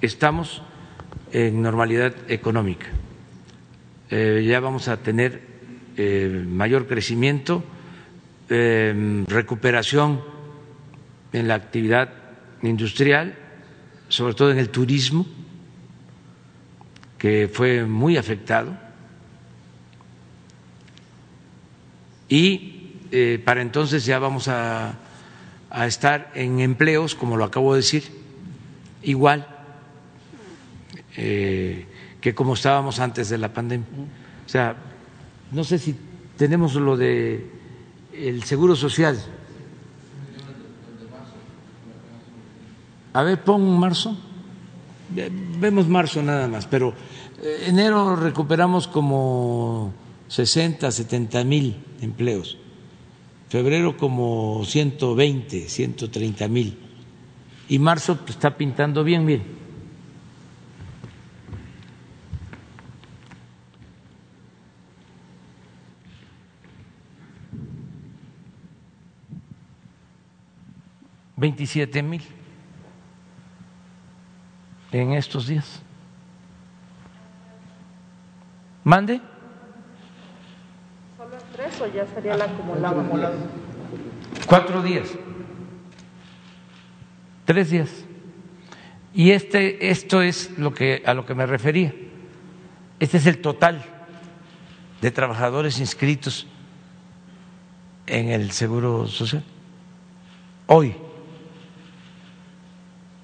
estamos 0.00 0.62
en 1.30 1.62
normalidad 1.62 2.12
económica. 2.26 2.86
Eh, 4.10 4.44
ya 4.44 4.58
vamos 4.58 4.88
a 4.88 4.96
tener 4.96 5.48
mayor 6.48 6.86
crecimiento, 6.88 7.62
recuperación 8.48 10.22
en 11.32 11.46
la 11.46 11.54
actividad 11.54 12.08
industrial, 12.62 13.36
sobre 14.08 14.34
todo 14.34 14.50
en 14.50 14.58
el 14.58 14.70
turismo, 14.70 15.26
que 17.18 17.50
fue 17.52 17.84
muy 17.84 18.16
afectado. 18.16 18.76
Y 22.30 22.79
eh, 23.12 23.40
para 23.44 23.62
entonces 23.62 24.04
ya 24.04 24.18
vamos 24.18 24.48
a, 24.48 24.94
estar 25.86 26.32
en 26.34 26.60
empleos, 26.60 27.14
como 27.14 27.36
lo 27.36 27.44
acabo 27.44 27.74
de 27.74 27.80
decir, 27.80 28.04
igual 29.02 29.46
eh, 31.16 31.86
que 32.20 32.34
como 32.34 32.54
estábamos 32.54 32.98
antes 32.98 33.28
de 33.28 33.38
la 33.38 33.52
pandemia. 33.52 33.86
O 34.44 34.48
sea, 34.48 34.76
no 35.52 35.62
sé 35.62 35.78
si 35.78 35.94
tenemos 36.36 36.74
lo 36.74 36.96
de 36.96 37.46
el 38.12 38.42
seguro 38.44 38.74
social. 38.74 39.18
A 43.12 43.22
ver, 43.22 43.42
pon 43.42 43.78
marzo. 43.78 44.16
Vemos 45.58 45.88
marzo 45.88 46.22
nada 46.22 46.46
más, 46.46 46.66
pero 46.66 46.94
eh, 47.42 47.64
enero 47.66 48.14
recuperamos 48.14 48.86
como 48.86 49.92
60, 50.28 50.90
70 50.90 51.44
mil 51.44 51.76
empleos. 52.00 52.59
Febrero 53.50 53.96
como 53.96 54.64
120, 54.64 55.68
130 55.68 56.46
mil. 56.46 56.78
Y 57.68 57.80
marzo 57.80 58.16
pues, 58.16 58.30
está 58.30 58.56
pintando 58.56 59.02
bien, 59.02 59.26
bien. 59.26 59.42
Veintisiete 71.34 72.04
mil 72.04 72.22
en 74.92 75.12
estos 75.14 75.48
días. 75.48 75.82
¿Mande? 78.84 79.20
¿Solo 81.60 81.92
tres 81.92 81.94
ya 81.94 82.06
sería 82.06 82.34
el 82.34 82.42
acumulado? 82.42 83.32
Cuatro 84.46 84.82
días. 84.82 85.10
Tres 87.44 87.70
días. 87.70 87.90
Y 89.12 89.32
este, 89.32 89.90
esto 89.90 90.22
es 90.22 90.56
lo 90.58 90.72
que, 90.72 91.02
a 91.04 91.12
lo 91.12 91.26
que 91.26 91.34
me 91.34 91.44
refería. 91.44 91.94
Este 92.98 93.18
es 93.18 93.26
el 93.26 93.40
total 93.42 93.84
de 95.02 95.10
trabajadores 95.10 95.78
inscritos 95.80 96.46
en 98.06 98.30
el 98.30 98.52
Seguro 98.52 99.06
Social. 99.06 99.44
Hoy. 100.66 100.96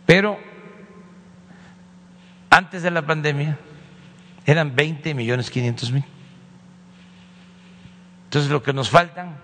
Pero 0.05 0.39
antes 2.51 2.82
de 2.82 2.91
la 2.91 3.07
pandemia 3.07 3.59
eran 4.45 4.76
20 4.76 5.14
millones 5.14 5.51
500 5.51 5.93
mil. 5.93 6.05
Entonces 8.37 8.53
lo 8.53 8.62
que 8.62 8.74
nos 8.74 8.91
faltan, 8.91 9.34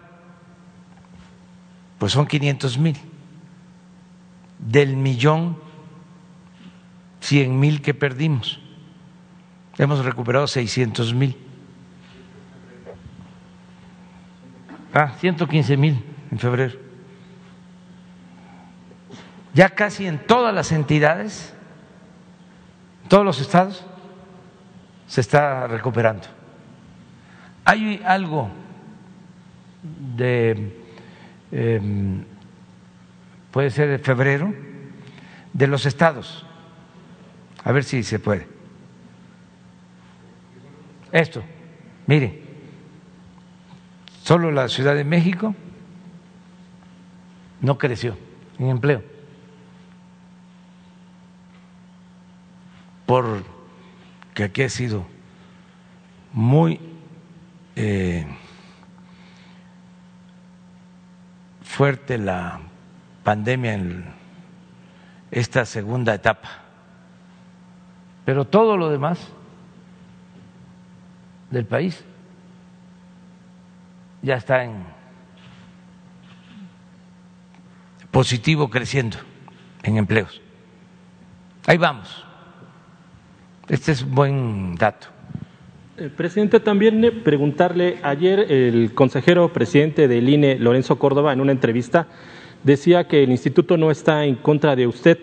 pues 1.98 2.12
son 2.12 2.26
500 2.26 2.76
mil. 2.76 2.98
Del 4.58 4.98
millón 4.98 5.56
100 7.22 7.58
mil 7.58 7.80
que 7.80 7.94
perdimos, 7.94 8.60
hemos 9.78 10.04
recuperado 10.04 10.46
600 10.46 11.14
mil. 11.14 11.38
Ah, 14.92 15.14
115 15.18 15.74
mil 15.78 16.04
en 16.30 16.38
febrero. 16.38 16.78
Ya 19.54 19.70
casi 19.70 20.06
en 20.06 20.18
todas 20.18 20.54
las 20.54 20.70
entidades 20.70 21.54
todos 23.08 23.24
los 23.24 23.40
estados 23.40 23.86
se 25.06 25.22
está 25.22 25.66
recuperando. 25.66 26.26
Hay 27.64 28.02
algo 28.04 28.50
de, 29.82 30.72
em, 31.50 32.24
puede 33.50 33.70
ser 33.70 33.88
de 33.88 33.98
febrero, 33.98 34.54
de 35.52 35.66
los 35.66 35.86
estados. 35.86 36.46
A 37.64 37.72
ver 37.72 37.84
si 37.84 38.02
se 38.02 38.18
puede. 38.18 38.46
Esto, 41.12 41.42
mire, 42.06 42.42
Solo 44.22 44.52
la 44.52 44.68
Ciudad 44.68 44.94
de 44.94 45.02
México 45.02 45.54
no 47.60 47.76
creció 47.76 48.16
en 48.58 48.68
empleo. 48.68 49.02
Porque 53.04 54.44
aquí 54.44 54.62
ha 54.62 54.68
sido 54.68 55.04
muy 56.32 56.80
eh, 57.74 58.26
fuerte 61.72 62.18
la 62.18 62.60
pandemia 63.24 63.72
en 63.72 64.04
esta 65.30 65.64
segunda 65.64 66.12
etapa. 66.14 66.50
Pero 68.26 68.46
todo 68.46 68.76
lo 68.76 68.90
demás 68.90 69.18
del 71.50 71.64
país 71.64 72.04
ya 74.20 74.36
está 74.36 74.64
en 74.64 74.84
positivo 78.10 78.68
creciendo 78.68 79.16
en 79.82 79.96
empleos. 79.96 80.42
Ahí 81.66 81.78
vamos. 81.78 82.22
Este 83.68 83.92
es 83.92 84.02
un 84.02 84.14
buen 84.14 84.74
dato. 84.74 85.06
Eh, 86.02 86.08
presidente, 86.08 86.58
también 86.58 87.04
eh, 87.04 87.12
preguntarle, 87.12 87.98
ayer 88.02 88.50
el 88.50 88.92
consejero 88.92 89.52
presidente 89.52 90.08
del 90.08 90.28
INE, 90.28 90.58
Lorenzo 90.58 90.98
Córdoba, 90.98 91.32
en 91.32 91.40
una 91.40 91.52
entrevista, 91.52 92.08
decía 92.64 93.06
que 93.06 93.22
el 93.22 93.30
instituto 93.30 93.76
no 93.76 93.88
está 93.88 94.24
en 94.24 94.34
contra 94.34 94.74
de 94.74 94.88
usted, 94.88 95.16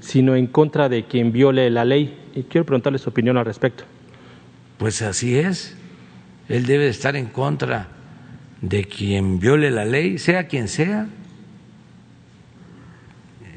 sino 0.00 0.36
en 0.36 0.46
contra 0.46 0.90
de 0.90 1.04
quien 1.04 1.32
viole 1.32 1.70
la 1.70 1.86
ley. 1.86 2.18
Y 2.34 2.42
quiero 2.42 2.66
preguntarle 2.66 2.98
su 2.98 3.08
opinión 3.08 3.38
al 3.38 3.46
respecto. 3.46 3.84
Pues 4.76 5.00
así 5.00 5.38
es. 5.38 5.74
Él 6.50 6.66
debe 6.66 6.88
estar 6.88 7.16
en 7.16 7.26
contra 7.26 7.88
de 8.60 8.84
quien 8.84 9.40
viole 9.40 9.70
la 9.70 9.86
ley, 9.86 10.18
sea 10.18 10.48
quien 10.48 10.68
sea. 10.68 11.08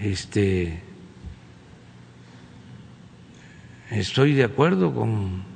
Este 0.02 0.80
estoy 3.92 4.32
de 4.32 4.46
acuerdo 4.46 4.94
con 4.94 5.53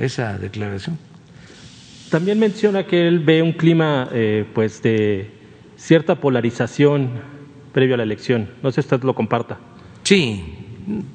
esa 0.00 0.38
declaración. 0.38 0.98
También 2.10 2.38
menciona 2.38 2.86
que 2.86 3.06
él 3.06 3.20
ve 3.20 3.42
un 3.42 3.52
clima 3.52 4.08
eh, 4.12 4.44
pues 4.52 4.82
de 4.82 5.30
cierta 5.76 6.16
polarización 6.16 7.20
previo 7.72 7.94
a 7.94 7.98
la 7.98 8.02
elección. 8.02 8.50
No 8.62 8.72
sé 8.72 8.82
si 8.82 8.86
usted 8.86 9.04
lo 9.04 9.14
comparta. 9.14 9.60
Sí, 10.02 10.42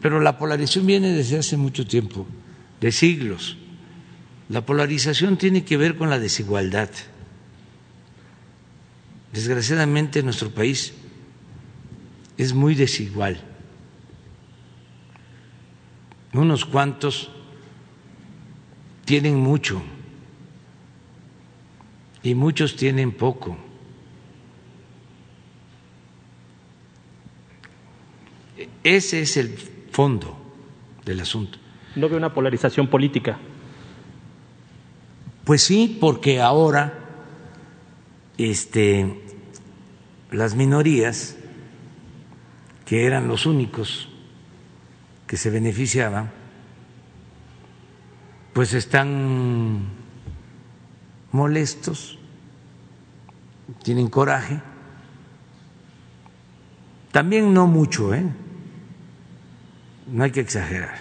pero 0.01 0.21
la 0.21 0.37
polarización 0.37 0.85
viene 0.85 1.11
desde 1.11 1.39
hace 1.39 1.57
mucho 1.57 1.85
tiempo, 1.85 2.25
de 2.79 2.91
siglos. 2.91 3.57
La 4.47 4.65
polarización 4.65 5.37
tiene 5.37 5.65
que 5.65 5.75
ver 5.75 5.95
con 5.97 6.09
la 6.09 6.19
desigualdad. 6.19 6.89
Desgraciadamente 9.33 10.23
nuestro 10.23 10.51
país 10.51 10.93
es 12.37 12.53
muy 12.53 12.75
desigual. 12.75 13.41
Unos 16.31 16.63
cuantos 16.65 17.31
tienen 19.05 19.37
mucho 19.37 19.81
y 22.23 22.33
muchos 22.35 22.75
tienen 22.75 23.11
poco. 23.11 23.55
Ese 28.83 29.21
es 29.21 29.37
el 29.37 29.49
fondo 29.91 30.37
del 31.05 31.19
asunto. 31.21 31.57
¿No 31.95 32.09
ve 32.09 32.17
una 32.17 32.33
polarización 32.33 32.87
política? 32.87 33.37
Pues 35.43 35.61
sí, 35.61 35.97
porque 36.01 36.41
ahora 36.41 36.93
este, 38.37 39.21
las 40.31 40.55
minorías, 40.55 41.37
que 42.85 43.05
eran 43.05 43.27
los 43.27 43.45
únicos 43.45 44.09
que 45.27 45.37
se 45.37 45.49
beneficiaban, 45.49 46.31
pues 48.55 48.73
están 48.73 49.81
molestos, 51.33 52.17
tienen 53.83 54.07
coraje. 54.07 54.61
También 57.11 57.53
no 57.53 57.67
mucho, 57.67 58.13
¿eh? 58.13 58.23
No 60.07 60.23
hay 60.23 60.31
que 60.31 60.39
exagerar. 60.39 60.99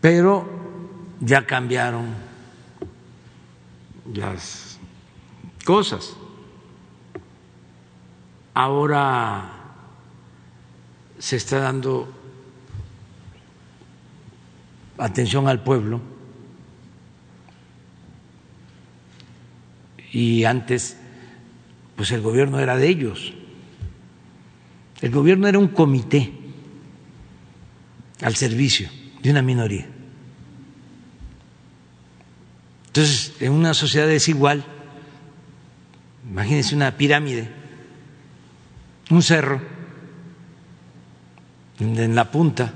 Pero 0.00 0.48
ya 1.20 1.46
cambiaron 1.46 2.14
las 4.14 4.78
cosas. 5.66 6.16
Ahora 8.54 9.50
se 11.18 11.36
está 11.36 11.58
dando 11.58 12.08
atención 14.98 15.48
al 15.48 15.62
pueblo 15.62 16.00
y 20.12 20.44
antes 20.44 20.96
pues 21.96 22.10
el 22.12 22.20
gobierno 22.20 22.60
era 22.60 22.76
de 22.76 22.88
ellos. 22.88 23.32
El 25.00 25.10
gobierno 25.10 25.48
era 25.48 25.58
un 25.58 25.68
comité 25.68 26.32
al 28.22 28.36
servicio 28.36 28.88
de 29.22 29.30
una 29.30 29.42
minoría. 29.42 29.86
Entonces, 32.86 33.34
en 33.40 33.52
una 33.52 33.74
sociedad 33.74 34.06
desigual, 34.06 34.64
imagínense 36.30 36.74
una 36.74 36.96
pirámide, 36.96 37.50
un 39.10 39.22
cerro, 39.22 39.60
en 41.78 42.14
la 42.14 42.30
punta 42.30 42.72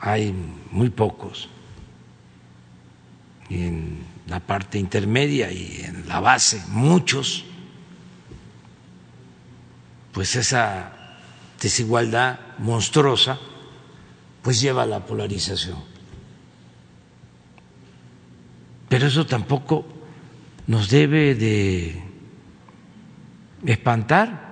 hay 0.00 0.34
muy 0.70 0.90
pocos. 0.90 1.48
En 3.50 3.98
la 4.26 4.40
parte 4.40 4.78
intermedia 4.78 5.52
y 5.52 5.82
en 5.84 6.08
la 6.08 6.20
base, 6.20 6.62
muchos. 6.68 7.44
Pues 10.12 10.34
esa 10.36 10.92
desigualdad 11.60 12.38
monstruosa 12.58 13.38
pues 14.42 14.60
lleva 14.60 14.84
a 14.84 14.86
la 14.86 15.04
polarización. 15.04 15.78
Pero 18.88 19.06
eso 19.06 19.26
tampoco 19.26 19.84
nos 20.66 20.88
debe 20.88 21.34
de 21.34 22.02
espantar. 23.66 24.50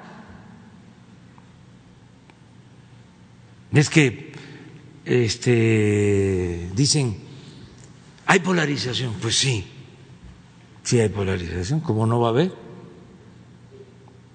Es 3.73 3.91
que 3.91 4.28
este, 5.09 6.71
dicen, 6.75 7.17
hay 8.27 8.41
polarización. 8.41 9.15
Pues 9.15 9.39
sí, 9.39 9.67
sí 10.83 11.01
hay 11.01 11.09
polarización, 11.09 11.81
como 11.81 12.07
no 12.07 12.21
va 12.21 12.29
a 12.29 12.31
haber? 12.31 12.53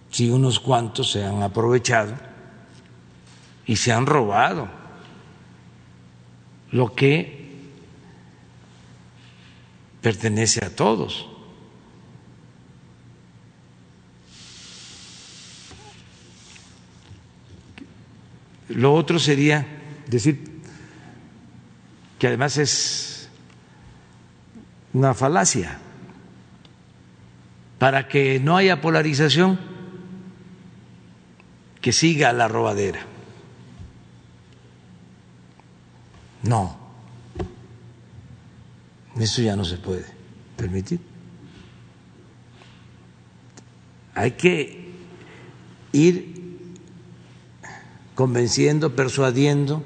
Si 0.09 0.29
unos 0.29 0.59
cuantos 0.59 1.11
se 1.11 1.23
han 1.23 1.43
aprovechado 1.43 2.15
y 3.67 3.75
se 3.75 3.91
han 3.91 4.05
robado 4.07 4.67
lo 6.71 6.93
que 6.95 7.43
pertenece 10.01 10.65
a 10.65 10.75
todos. 10.75 11.27
Lo 18.69 18.93
otro 18.95 19.19
sería 19.19 19.67
decir, 20.07 20.52
que 22.23 22.27
además 22.27 22.57
es 22.57 23.27
una 24.93 25.13
falacia. 25.13 25.77
Para 27.79 28.07
que 28.07 28.39
no 28.39 28.55
haya 28.55 28.79
polarización, 28.79 29.59
que 31.81 31.91
siga 31.91 32.31
la 32.31 32.47
robadera. 32.47 33.01
No, 36.43 36.77
eso 39.19 39.41
ya 39.41 39.57
no 39.57 39.65
se 39.65 39.75
puede 39.75 40.05
permitir. 40.55 41.01
Hay 44.15 44.31
que 44.31 44.93
ir 45.91 46.57
convenciendo, 48.15 48.95
persuadiendo 48.95 49.83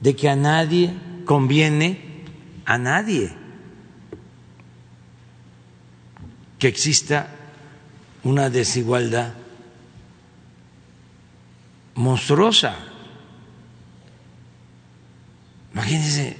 de 0.00 0.16
que 0.16 0.28
a 0.28 0.34
nadie 0.34 1.06
conviene 1.28 2.24
a 2.64 2.78
nadie 2.78 3.30
que 6.58 6.68
exista 6.68 7.28
una 8.24 8.48
desigualdad 8.48 9.34
monstruosa. 11.96 12.76
Imagínense 15.74 16.38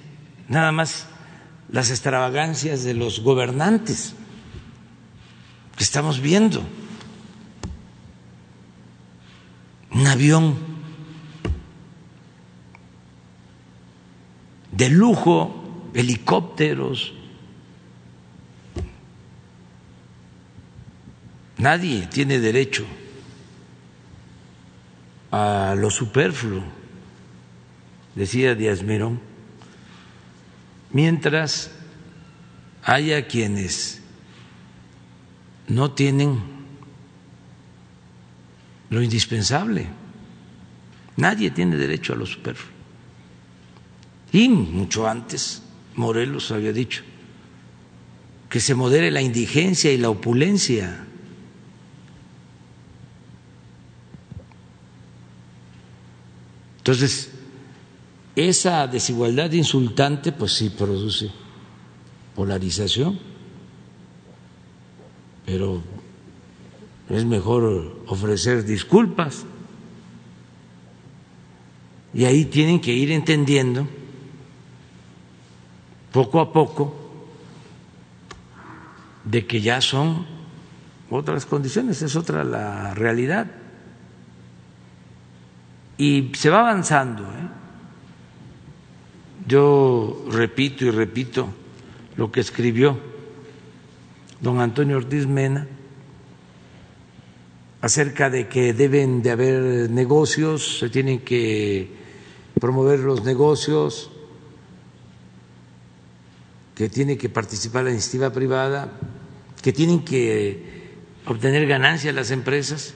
nada 0.49 0.73
más 0.73 1.05
las 1.71 1.91
extravagancias 1.91 2.83
de 2.83 2.95
los 2.95 3.21
gobernantes 3.21 4.15
que 5.77 5.85
estamos 5.85 6.19
viendo. 6.19 6.63
Un 9.91 10.07
avión 10.07 10.68
de 14.73 14.89
lujo, 14.91 15.91
helicópteros. 15.95 17.15
Nadie 21.59 22.07
tiene 22.07 22.39
derecho 22.39 22.87
a 25.31 25.75
lo 25.77 25.91
superfluo, 25.91 26.63
decía 28.15 28.55
Díaz 28.55 28.83
Mirón, 28.83 29.21
mientras 30.93 31.71
haya 32.85 33.27
quienes 33.27 34.01
no 35.67 35.91
tienen 35.93 36.41
lo 38.91 39.03
indispensable. 39.03 39.87
Nadie 41.17 41.51
tiene 41.51 41.77
derecho 41.77 42.13
a 42.13 42.17
lo 42.17 42.25
superfluo. 42.25 42.78
Y 44.33 44.49
mucho 44.49 45.09
antes 45.09 45.63
Morelos 45.95 46.51
había 46.51 46.73
dicho 46.73 47.03
que 48.49 48.61
se 48.61 48.75
modere 48.75 49.11
la 49.11 49.21
indigencia 49.21 49.93
y 49.93 49.99
la 49.99 50.11
opulencia. 50.11 51.05
Entonces, 56.79 57.31
esa 58.35 58.87
desigualdad 58.87 59.53
insultante, 59.53 60.33
pues 60.33 60.53
sí 60.53 60.71
produce 60.71 61.31
polarización, 62.35 63.19
pero 65.45 65.83
es 67.11 67.25
mejor 67.25 68.03
ofrecer 68.07 68.65
disculpas. 68.65 69.45
Y 72.15 72.25
ahí 72.25 72.47
tienen 72.47 72.81
que 72.81 72.95
ir 72.95 73.13
entendiendo 73.13 73.87
poco 76.19 76.41
a 76.41 76.53
poco 76.53 76.93
de 79.23 79.47
que 79.47 79.61
ya 79.61 79.81
son 79.81 80.27
otras 81.11 81.47
condiciones, 81.47 82.03
es 82.03 82.17
otra 82.17 82.43
la 82.43 82.93
realidad. 82.93 83.47
Y 85.97 86.33
se 86.35 86.51
va 86.51 86.59
avanzando. 86.59 87.23
¿eh? 87.23 87.49
Yo 89.47 90.25
repito 90.29 90.87
y 90.87 90.91
repito 90.91 91.51
lo 92.17 92.33
que 92.33 92.41
escribió 92.41 92.99
don 94.41 94.59
Antonio 94.59 94.97
Ortiz 94.97 95.29
Mena 95.29 95.69
acerca 97.81 98.29
de 98.29 98.49
que 98.49 98.73
deben 98.73 99.23
de 99.23 99.31
haber 99.31 99.89
negocios, 99.89 100.79
se 100.81 100.89
tienen 100.89 101.21
que 101.21 101.93
promover 102.59 102.99
los 102.99 103.23
negocios, 103.23 104.11
que 106.79 106.89
tiene 106.89 107.19
que 107.19 107.29
participar 107.29 107.83
la 107.83 107.91
iniciativa 107.91 108.33
privada, 108.33 108.93
que 109.61 109.73
tienen 109.73 110.05
que 110.05 110.95
obtener 111.27 111.67
ganancias 111.67 112.15
las 112.15 112.31
empresas, 112.31 112.95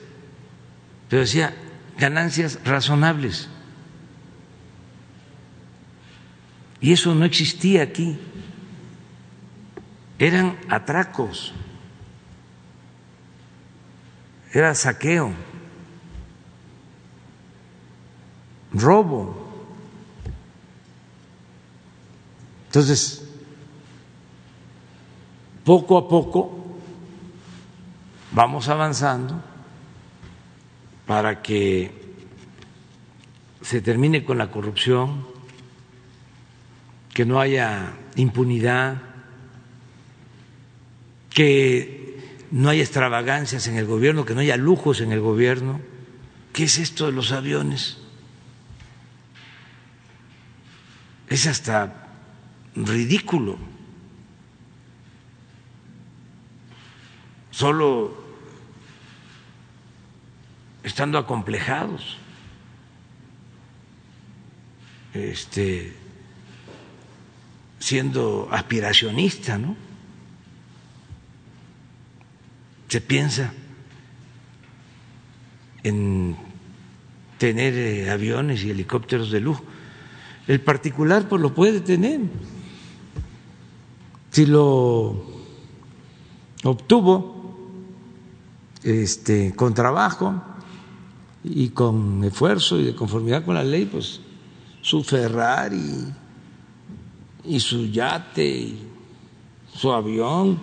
pero 1.09 1.23
decía 1.23 1.53
ganancias 1.97 2.59
razonables. 2.63 3.49
Y 6.79 6.93
eso 6.93 7.13
no 7.13 7.25
existía 7.25 7.83
aquí. 7.83 8.17
Eran 10.17 10.57
atracos, 10.69 11.51
era 14.53 14.73
saqueo, 14.75 15.33
robo. 18.71 19.51
Entonces, 22.67 23.22
poco 25.63 25.97
a 25.97 26.07
poco 26.07 26.59
vamos 28.31 28.67
avanzando 28.67 29.41
para 31.05 31.41
que 31.41 31.91
se 33.61 33.81
termine 33.81 34.25
con 34.25 34.37
la 34.37 34.51
corrupción, 34.51 35.25
que 37.13 37.25
no 37.25 37.39
haya 37.39 37.93
impunidad, 38.15 39.01
que 41.29 42.37
no 42.51 42.69
haya 42.69 42.83
extravagancias 42.83 43.67
en 43.67 43.77
el 43.77 43.85
gobierno, 43.85 44.25
que 44.25 44.33
no 44.33 44.41
haya 44.41 44.57
lujos 44.57 45.01
en 45.01 45.11
el 45.11 45.21
gobierno. 45.21 45.79
¿Qué 46.51 46.65
es 46.65 46.77
esto 46.77 47.05
de 47.05 47.13
los 47.13 47.31
aviones? 47.31 47.97
Es 51.29 51.47
hasta 51.47 52.09
ridículo. 52.75 53.57
Solo 57.53 58.11
estando 60.81 61.19
acomplejados, 61.19 62.17
este, 65.13 65.93
siendo 67.77 68.49
aspiracionista, 68.51 69.59
¿no? 69.59 69.75
Se 72.87 73.01
piensa 73.01 73.53
en 75.83 76.35
tener 77.37 77.75
eh, 77.75 78.09
aviones 78.09 78.63
y 78.63 78.71
helicópteros 78.71 79.29
de 79.29 79.41
lujo. 79.41 79.63
El 80.47 80.59
particular 80.59 81.29
pues 81.29 81.41
lo 81.41 81.53
puede 81.53 81.81
tener. 81.81 82.21
Si 84.31 84.45
lo 84.47 85.23
obtuvo 86.63 87.32
este, 88.83 89.55
con 89.55 89.73
trabajo 89.73 90.41
y 91.43 91.69
con 91.69 92.23
esfuerzo 92.23 92.79
y 92.79 92.85
de 92.85 92.95
conformidad 92.95 93.43
con 93.45 93.55
la 93.55 93.63
ley, 93.63 93.85
pues 93.85 94.21
su 94.81 95.03
Ferrari 95.03 96.13
y 97.45 97.59
su 97.59 97.85
yate 97.87 98.45
y 98.45 98.87
su 99.73 99.91
avión. 99.91 100.59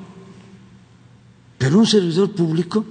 Pero 1.59 1.79
un 1.79 1.87
servidor 1.87 2.33
público, 2.33 2.85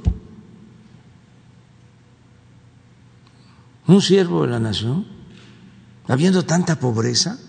un 3.87 4.01
siervo 4.01 4.43
de 4.43 4.51
la 4.51 4.59
nación, 4.59 5.07
habiendo 6.07 6.45
tanta 6.45 6.79
pobreza, 6.79 7.39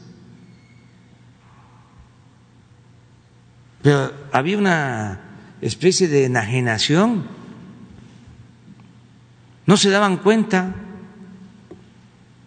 pero 3.83 4.13
había 4.33 4.59
una 4.59 5.21
especie 5.61 6.09
de 6.09 6.25
enajenación 6.25 7.40
no 9.71 9.77
se 9.77 9.89
daban 9.89 10.17
cuenta, 10.17 10.75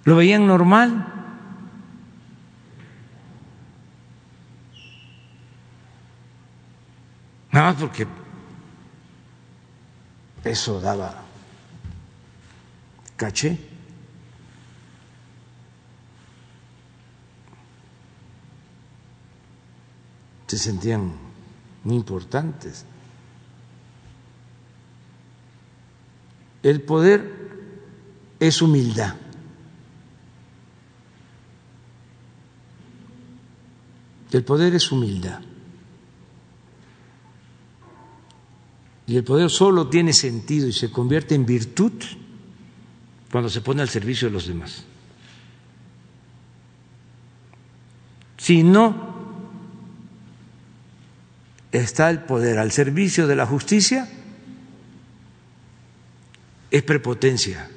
lo 0.03 0.17
veían 0.17 0.45
normal. 0.45 1.07
Nada 7.49 7.67
más 7.67 7.75
porque 7.79 8.05
eso 10.43 10.81
daba 10.81 11.23
caché. 13.15 13.57
Se 20.47 20.57
sentían 20.57 21.13
importantes. 21.85 22.85
El 26.63 26.81
poder 26.81 27.31
es 28.39 28.61
humildad. 28.61 29.15
El 34.31 34.43
poder 34.43 34.73
es 34.73 34.91
humildad. 34.91 35.41
Y 39.05 39.17
el 39.17 39.23
poder 39.23 39.49
solo 39.49 39.89
tiene 39.89 40.13
sentido 40.13 40.67
y 40.67 40.73
se 40.73 40.89
convierte 40.89 41.35
en 41.35 41.45
virtud 41.45 41.91
cuando 43.29 43.49
se 43.49 43.61
pone 43.61 43.81
al 43.81 43.89
servicio 43.89 44.29
de 44.29 44.33
los 44.33 44.47
demás. 44.47 44.85
Si 48.37 48.63
no 48.63 49.13
está 51.71 52.09
el 52.09 52.23
poder 52.23 52.57
al 52.59 52.71
servicio 52.71 53.27
de 53.27 53.35
la 53.35 53.45
justicia, 53.45 54.09
es 56.73 56.81
prepotencia, 56.81 57.69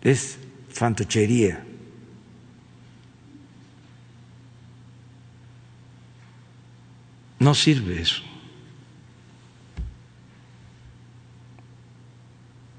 es 0.00 0.38
fantochería. 0.70 1.64
No 7.40 7.52
sirve 7.56 8.00
eso. 8.00 8.22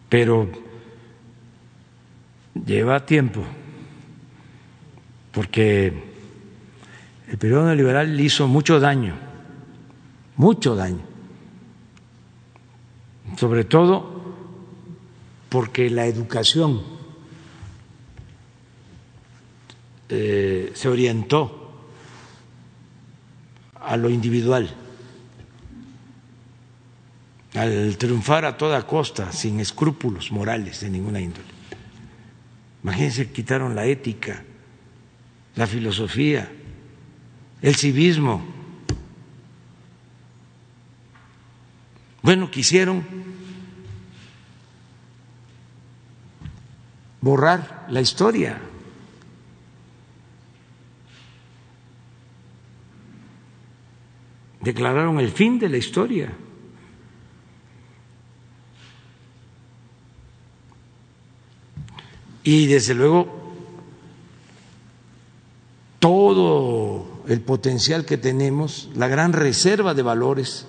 Pero 0.08 0.50
lleva 2.66 3.06
tiempo, 3.06 3.44
porque 5.34 5.92
el 7.28 7.38
periodo 7.38 7.66
neoliberal 7.66 8.16
le 8.16 8.24
hizo 8.24 8.48
mucho 8.48 8.80
daño, 8.80 9.14
mucho 10.38 10.78
daño 10.78 11.13
sobre 13.38 13.64
todo 13.64 14.22
porque 15.50 15.90
la 15.90 16.06
educación 16.06 16.82
eh, 20.10 20.72
se 20.76 20.90
orientó 20.90 21.64
a 23.80 23.98
lo 23.98 24.10
individual, 24.10 24.70
al 27.56 27.98
triunfar 27.98 28.46
a 28.46 28.58
toda 28.58 28.86
costa, 28.88 29.32
sin 29.32 29.60
escrúpulos 29.60 30.32
morales 30.32 30.82
de 30.82 30.90
ninguna 30.90 31.20
índole. 31.20 31.48
Imagínense, 32.84 33.32
quitaron 33.32 33.76
la 33.76 33.86
ética, 33.86 34.44
la 35.56 35.68
filosofía, 35.68 36.52
el 37.62 37.76
civismo. 37.76 38.53
Bueno, 42.24 42.50
quisieron 42.50 43.04
borrar 47.22 47.86
la 47.90 48.02
historia. 48.02 48.60
declararon 54.64 55.20
el 55.20 55.30
fin 55.30 55.60
de 55.60 55.70
la 55.70 55.78
historia. 55.78 56.32
Y 62.46 62.68
desde 62.68 62.94
luego 62.94 63.42
todo 66.00 67.24
el 67.28 67.40
potencial 67.42 68.06
que 68.06 68.18
tenemos, 68.18 68.90
la 68.96 69.08
gran 69.08 69.32
reserva 69.32 69.94
de 69.94 70.02
valores 70.02 70.68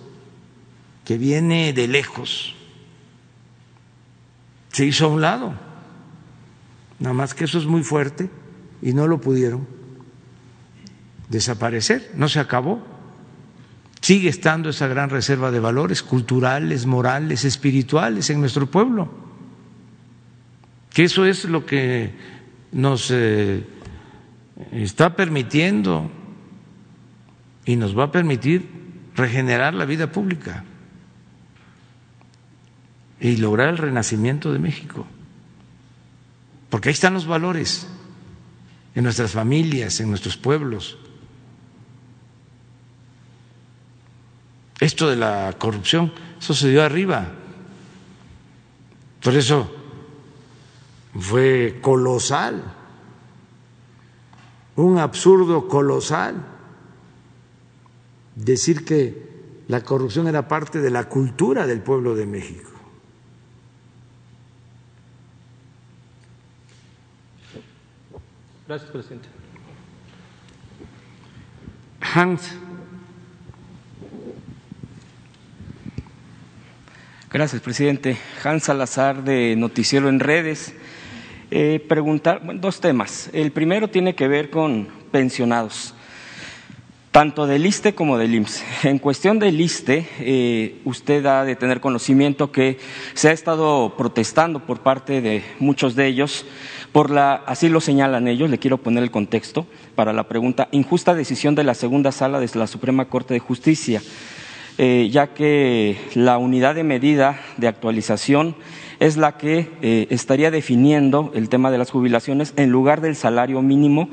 que 1.05 1.19
viene 1.19 1.73
de 1.73 1.89
lejos, 1.89 2.55
se 4.73 4.87
hizo 4.87 5.07
a 5.07 5.09
un 5.09 5.21
lado. 5.21 5.55
Nada 6.99 7.15
más 7.15 7.35
que 7.35 7.45
eso 7.45 7.59
es 7.59 7.67
muy 7.67 7.83
fuerte 7.83 8.31
y 8.83 8.93
no 8.93 9.07
lo 9.07 9.21
pudieron 9.21 9.67
desaparecer, 11.29 12.13
no 12.15 12.29
se 12.29 12.41
acabó 12.41 12.95
sigue 14.05 14.29
estando 14.29 14.69
esa 14.69 14.87
gran 14.87 15.09
reserva 15.09 15.51
de 15.51 15.61
valores 15.61 16.03
culturales, 16.03 16.85
morales, 16.85 17.47
espirituales 17.47 18.29
en 18.29 18.39
nuestro 18.39 18.67
pueblo. 18.67 19.09
Que 20.93 21.05
eso 21.05 21.25
es 21.25 21.47
lo 21.47 21.65
que 21.65 22.13
nos 22.71 23.11
eh, 23.11 23.65
está 24.73 25.17
permitiendo 25.17 26.11
y 27.65 27.77
nos 27.77 27.99
va 27.99 28.05
a 28.05 28.13
permitir 28.13 28.69
regenerar 29.17 29.73
la 29.73 29.87
vida 29.87 30.13
pública 30.13 30.65
y 33.21 33.37
lograr 33.37 33.69
el 33.69 33.79
renacimiento 33.79 34.53
de 34.53 34.59
México. 34.59 35.07
Porque 36.71 36.89
ahí 36.89 36.93
están 36.93 37.15
los 37.15 37.27
valores 37.27 37.87
en 38.95 39.05
nuestras 39.05 39.33
familias, 39.33 40.01
en 40.01 40.11
nuestros 40.11 40.37
pueblos. 40.37 40.99
esto 44.85 45.09
de 45.09 45.17
la 45.17 45.55
corrupción, 45.59 46.13
dio 46.69 46.83
arriba. 46.83 47.33
Por 49.23 49.35
eso 49.35 49.71
fue 51.19 51.79
colosal, 51.81 52.63
un 54.77 54.99
absurdo 54.99 55.69
colosal 55.69 56.45
decir 58.35 58.85
que 58.85 59.63
la 59.69 59.83
corrupción 59.83 60.27
era 60.27 60.49
parte 60.49 60.81
de 60.81 60.91
la 60.91 61.09
cultura 61.09 61.67
del 61.67 61.81
pueblo 61.81 62.15
de 62.15 62.27
México. 62.27 62.74
Gracias, 68.67 68.91
presidente. 68.91 69.29
Hans 72.01 72.57
Gracias, 77.31 77.61
presidente. 77.61 78.17
Hans 78.43 78.63
Salazar 78.63 79.25
de 79.25 79.57
Noticiero 79.57 80.09
en 80.09 80.21
Redes. 80.21 80.73
Eh, 81.51 81.85
preguntar 81.89 82.41
dos 82.61 82.81
temas. 82.81 83.29
El 83.33 83.51
primero 83.51 83.89
tiene 83.89 84.15
que 84.15 84.29
ver 84.29 84.51
con 84.51 84.89
pensionados, 85.11 85.95
tanto 87.11 87.47
del 87.49 87.67
ISTE 87.67 87.95
como 87.95 88.19
del 88.19 88.37
IMSS. 88.37 88.65
En 88.85 88.99
cuestión 88.99 89.41
del 89.41 89.61
ISTE, 89.61 90.09
eh, 90.21 90.81
usted 90.85 91.27
ha 91.27 91.45
de 91.45 91.57
tener 91.57 91.81
conocimiento 91.81 92.53
que 92.53 92.79
se 93.15 93.31
ha 93.31 93.33
estado 93.33 93.97
protestando 93.97 94.61
por 94.61 94.81
parte 94.81 95.21
de 95.21 95.43
muchos 95.59 95.97
de 95.97 96.07
ellos 96.07 96.47
por 96.95 97.11
la, 97.11 97.35
así 97.35 97.69
lo 97.69 97.81
señalan 97.81 98.29
ellos, 98.29 98.49
le 98.49 98.61
quiero 98.61 98.79
poner 98.79 99.03
el 99.03 99.11
contexto 99.11 99.67
para 99.97 100.13
la 100.13 100.29
pregunta, 100.29 100.69
injusta 100.71 101.13
decisión 101.13 101.57
de 101.57 101.65
la 101.65 101.75
segunda 101.75 102.13
sala 102.13 102.39
de 102.39 102.49
la 102.55 102.69
Suprema 102.69 103.07
Corte 103.07 103.35
de 103.35 103.41
Justicia 103.41 104.01
eh, 104.79 105.09
ya 105.13 105.35
que 105.35 105.97
la 106.15 106.37
unidad 106.39 106.75
de 106.75 106.83
medida 106.83 107.41
de 107.59 107.69
actualización 107.69 108.57
es 108.99 109.17
la 109.17 109.37
que 109.37 109.69
eh, 109.83 110.09
estaría 110.11 110.51
definiendo 110.51 111.31
el 111.35 111.49
tema 111.49 111.73
de 111.73 111.79
las 111.79 111.93
jubilaciones 111.93 112.55
en 112.57 112.71
lugar 112.71 113.01
del 113.01 113.15
salario 113.15 113.61
mínimo 113.61 114.09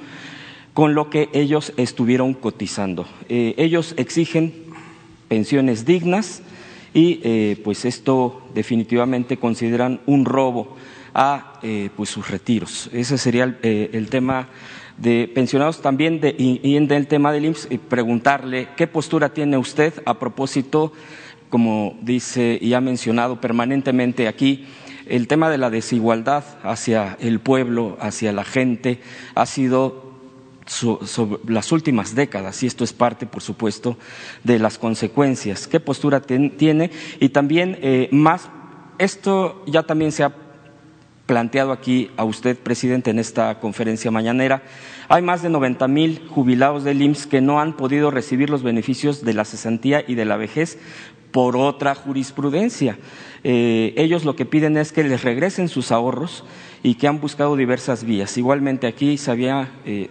con 0.74 0.96
lo 0.96 1.10
que 1.10 1.30
ellos 1.34 1.74
estuvieron 1.78 2.36
cotizando. 2.36 3.08
Eh, 3.28 3.56
ellos 3.58 3.96
exigen 3.98 4.54
pensiones 5.28 5.86
dignas 5.86 6.42
y 6.94 7.56
pues 7.64 7.86
esto 7.86 8.42
definitivamente 8.54 9.38
consideran 9.38 10.02
un 10.08 10.26
robo 10.26 10.76
a 11.14 11.60
pues 11.96 12.10
sus 12.10 12.30
retiros. 12.30 12.90
Ese 12.94 13.18
sería 13.18 13.58
el 13.62 14.10
tema 14.10 14.48
de 15.02 15.30
pensionados 15.34 15.82
también 15.82 16.22
de, 16.22 16.36
y, 16.38 16.76
en 16.76 16.92
el 16.92 17.08
tema 17.08 17.32
del 17.32 17.46
IMSS, 17.46 17.68
y 17.72 17.78
preguntarle 17.78 18.70
qué 18.78 18.88
postura 18.88 19.34
tiene 19.34 19.58
usted 19.58 19.94
a 20.06 20.20
propósito, 20.20 20.94
como 21.50 21.98
dice 22.02 22.58
y 22.62 22.74
ha 22.74 22.82
mencionado 22.82 23.42
permanentemente 23.42 24.28
aquí, 24.28 24.68
el 25.08 25.28
tema 25.28 25.50
de 25.50 25.58
la 25.58 25.70
desigualdad 25.70 26.46
hacia 26.64 27.18
el 27.20 27.40
pueblo, 27.40 27.98
hacia 28.00 28.32
la 28.32 28.44
gente, 28.44 29.02
ha 29.36 29.46
sido 29.46 30.12
sobre 30.68 31.40
las 31.52 31.72
últimas 31.72 32.16
décadas 32.16 32.62
y 32.64 32.68
esto 32.68 32.84
es 32.84 32.94
parte, 32.94 33.26
por 33.26 33.42
supuesto, 33.42 33.98
de 34.44 34.60
las 34.60 34.78
consecuencias. 34.78 35.68
¿Qué 35.68 35.80
postura 35.80 36.22
tiene? 36.22 36.92
Y 37.20 37.30
también 37.30 37.78
eh, 37.82 38.08
más, 38.12 38.50
esto 39.00 39.64
ya 39.66 39.84
también 39.84 40.12
se 40.12 40.24
ha 40.24 40.34
planteado 41.32 41.72
aquí 41.72 42.12
a 42.18 42.26
usted, 42.26 42.58
presidente, 42.58 43.10
en 43.10 43.18
esta 43.18 43.58
conferencia 43.62 44.12
mañanera. 44.12 44.64
Hay 45.08 45.22
más 45.22 45.42
de 45.42 45.48
90 45.50 45.88
mil 45.88 46.28
jubilados 46.28 46.84
del 46.84 47.02
IMSS 47.02 47.26
que 47.26 47.40
no 47.40 47.62
han 47.62 47.78
podido 47.78 48.12
recibir 48.12 48.50
los 48.50 48.64
beneficios 48.64 49.24
de 49.24 49.34
la 49.34 49.46
cesantía 49.46 50.04
y 50.06 50.16
de 50.16 50.26
la 50.26 50.36
vejez 50.36 50.78
por 51.32 51.56
otra 51.56 51.96
jurisprudencia. 51.96 52.98
Eh, 53.46 53.94
ellos 53.96 54.26
lo 54.26 54.36
que 54.36 54.46
piden 54.46 54.76
es 54.76 54.92
que 54.92 55.06
les 55.06 55.24
regresen 55.24 55.70
sus 55.70 55.94
ahorros 55.94 56.44
y 56.84 56.96
que 56.96 57.08
han 57.08 57.22
buscado 57.22 57.56
diversas 57.56 58.04
vías. 58.04 58.38
Igualmente 58.38 58.86
aquí 58.88 59.18
se 59.18 59.32
había, 59.32 59.72
eh, 59.86 60.10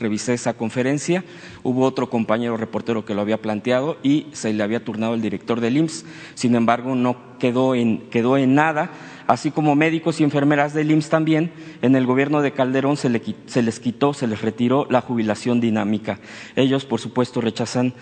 revisé 0.00 0.32
esa 0.32 0.54
conferencia, 0.54 1.24
hubo 1.62 1.84
otro 1.84 2.08
compañero 2.08 2.56
reportero 2.56 3.04
que 3.04 3.14
lo 3.14 3.20
había 3.20 3.42
planteado 3.42 3.98
y 4.02 4.28
se 4.32 4.54
le 4.54 4.62
había 4.62 4.82
turnado 4.82 5.12
el 5.12 5.20
director 5.20 5.60
del 5.60 5.76
IMSS. 5.76 6.06
Sin 6.34 6.54
embargo, 6.54 6.94
no 6.94 7.36
quedó 7.38 7.74
en, 7.74 8.08
quedó 8.08 8.38
en 8.38 8.54
nada 8.54 8.90
así 9.26 9.50
como 9.50 9.74
médicos 9.74 10.20
y 10.20 10.24
enfermeras 10.24 10.74
del 10.74 10.90
IMSS 10.90 11.08
también, 11.08 11.52
en 11.82 11.96
el 11.96 12.06
gobierno 12.06 12.42
de 12.42 12.52
Calderón 12.52 12.96
se, 12.96 13.08
les 13.08 13.80
quitó, 13.80 14.14
se 14.14 14.26
les 14.26 14.42
retiró 14.42 14.86
la 14.90 15.00
jubilación 15.00 15.60
dinámica. 15.60 16.18
Ellos, 16.56 16.84
por 16.84 17.00
supuesto, 17.00 17.40
rechazan 17.40 17.94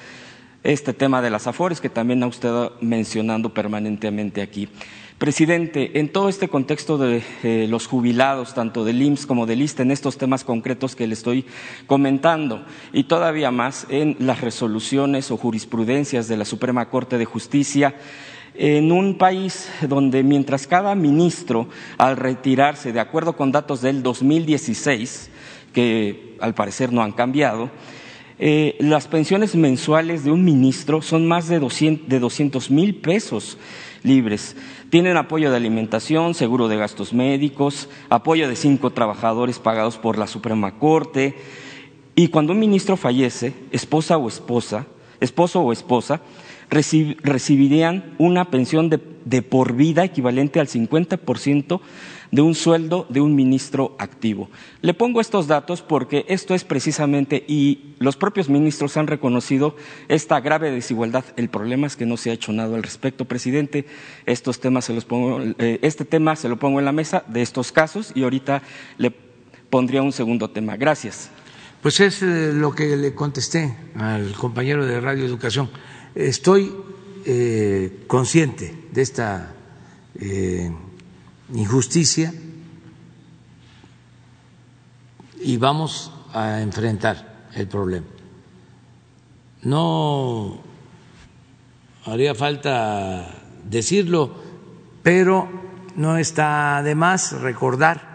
este 0.62 0.92
tema 0.92 1.22
de 1.22 1.30
las 1.30 1.46
afores 1.46 1.80
que 1.80 1.88
también 1.88 2.22
ha 2.22 2.26
usted 2.26 2.70
mencionando 2.80 3.52
permanentemente 3.52 4.42
aquí. 4.42 4.68
Presidente, 5.18 6.00
en 6.00 6.08
todo 6.08 6.28
este 6.28 6.48
contexto 6.48 6.98
de 6.98 7.22
eh, 7.44 7.66
los 7.68 7.86
jubilados, 7.86 8.54
tanto 8.54 8.84
del 8.84 9.00
IMSS 9.00 9.26
como 9.26 9.46
del 9.46 9.62
ISTE, 9.62 9.82
en 9.82 9.92
estos 9.92 10.18
temas 10.18 10.42
concretos 10.42 10.96
que 10.96 11.06
le 11.06 11.14
estoy 11.14 11.44
comentando, 11.86 12.64
y 12.92 13.04
todavía 13.04 13.52
más 13.52 13.86
en 13.88 14.16
las 14.18 14.40
resoluciones 14.40 15.30
o 15.30 15.36
jurisprudencias 15.36 16.26
de 16.26 16.36
la 16.36 16.44
Suprema 16.44 16.88
Corte 16.88 17.18
de 17.18 17.24
Justicia, 17.24 17.94
en 18.54 18.92
un 18.92 19.18
país 19.18 19.68
donde 19.88 20.22
mientras 20.22 20.66
cada 20.66 20.94
ministro, 20.94 21.68
al 21.98 22.16
retirarse, 22.16 22.92
de 22.92 23.00
acuerdo 23.00 23.34
con 23.34 23.52
datos 23.52 23.80
del 23.80 24.02
2016, 24.02 25.30
que 25.72 26.36
al 26.40 26.54
parecer 26.54 26.92
no 26.92 27.02
han 27.02 27.12
cambiado, 27.12 27.70
Eh, 28.44 28.76
las 28.80 29.06
pensiones 29.06 29.54
mensuales 29.54 30.24
de 30.24 30.32
un 30.32 30.44
ministro 30.44 31.00
son 31.00 31.28
más 31.28 31.46
de 31.46 31.60
200 31.60 32.70
mil 32.72 32.96
pesos 32.96 33.56
libres. 34.02 34.56
Tienen 34.90 35.16
apoyo 35.16 35.48
de 35.48 35.56
alimentación, 35.58 36.34
seguro 36.34 36.66
de 36.66 36.76
gastos 36.76 37.12
médicos, 37.12 37.88
apoyo 38.08 38.48
de 38.48 38.56
cinco 38.56 38.90
trabajadores 38.90 39.60
pagados 39.60 39.96
por 39.96 40.18
la 40.18 40.26
Suprema 40.26 40.76
Corte. 40.80 41.36
Y 42.16 42.28
cuando 42.28 42.52
un 42.52 42.58
ministro 42.58 42.96
fallece, 42.96 43.54
esposa 43.70 44.16
o 44.16 44.26
esposa, 44.26 44.86
esposo 45.20 45.60
o 45.60 45.72
esposa, 45.72 46.20
recibirían 46.72 48.14
una 48.16 48.50
pensión 48.50 48.88
de, 48.88 49.42
por 49.42 49.74
vida 49.74 50.04
equivalente 50.04 50.58
al 50.58 50.68
50% 50.68 51.80
de 52.30 52.40
un 52.40 52.54
sueldo 52.54 53.06
de 53.10 53.20
un 53.20 53.34
ministro 53.34 53.94
activo. 53.98 54.48
Le 54.80 54.94
pongo 54.94 55.20
estos 55.20 55.46
datos 55.46 55.82
porque 55.82 56.24
esto 56.28 56.54
es 56.54 56.64
precisamente, 56.64 57.44
y 57.46 57.94
los 57.98 58.16
propios 58.16 58.48
ministros 58.48 58.96
han 58.96 59.06
reconocido 59.06 59.76
esta 60.08 60.40
grave 60.40 60.70
desigualdad. 60.70 61.24
El 61.36 61.50
problema 61.50 61.86
es 61.86 61.94
que 61.94 62.06
no 62.06 62.16
se 62.16 62.30
ha 62.30 62.32
hecho 62.32 62.52
nada 62.52 62.74
al 62.74 62.82
respecto, 62.82 63.26
presidente. 63.26 63.84
Estos 64.24 64.58
temas 64.58 64.86
se 64.86 64.94
los 64.94 65.04
pongo, 65.04 65.42
eh, 65.58 65.78
este 65.82 66.06
tema 66.06 66.36
se 66.36 66.48
lo 66.48 66.58
pongo 66.58 66.78
en 66.78 66.86
la 66.86 66.92
mesa 66.92 67.22
de 67.28 67.42
estos 67.42 67.70
casos 67.70 68.12
y 68.14 68.22
ahorita 68.22 68.62
le 68.96 69.12
pondría 69.68 70.00
un 70.00 70.12
segundo 70.12 70.48
tema. 70.48 70.78
Gracias. 70.78 71.30
Pues 71.82 72.00
es 72.00 72.22
eh, 72.22 72.52
lo 72.54 72.74
que 72.74 72.96
le 72.96 73.14
contesté 73.14 73.76
al 73.94 74.32
compañero 74.32 74.86
de 74.86 75.00
Radio 75.00 75.26
Educación. 75.26 75.68
Estoy 76.14 76.74
eh, 77.24 78.04
consciente 78.06 78.88
de 78.92 79.02
esta 79.02 79.54
injusticia 81.54 82.32
y 85.40 85.56
vamos 85.56 86.12
a 86.32 86.60
enfrentar 86.60 87.48
el 87.54 87.66
problema. 87.66 88.06
No 89.62 90.60
haría 92.04 92.34
falta 92.34 93.28
decirlo, 93.68 94.34
pero 95.02 95.48
no 95.96 96.16
está 96.18 96.82
de 96.82 96.94
más 96.94 97.32
recordar 97.40 98.12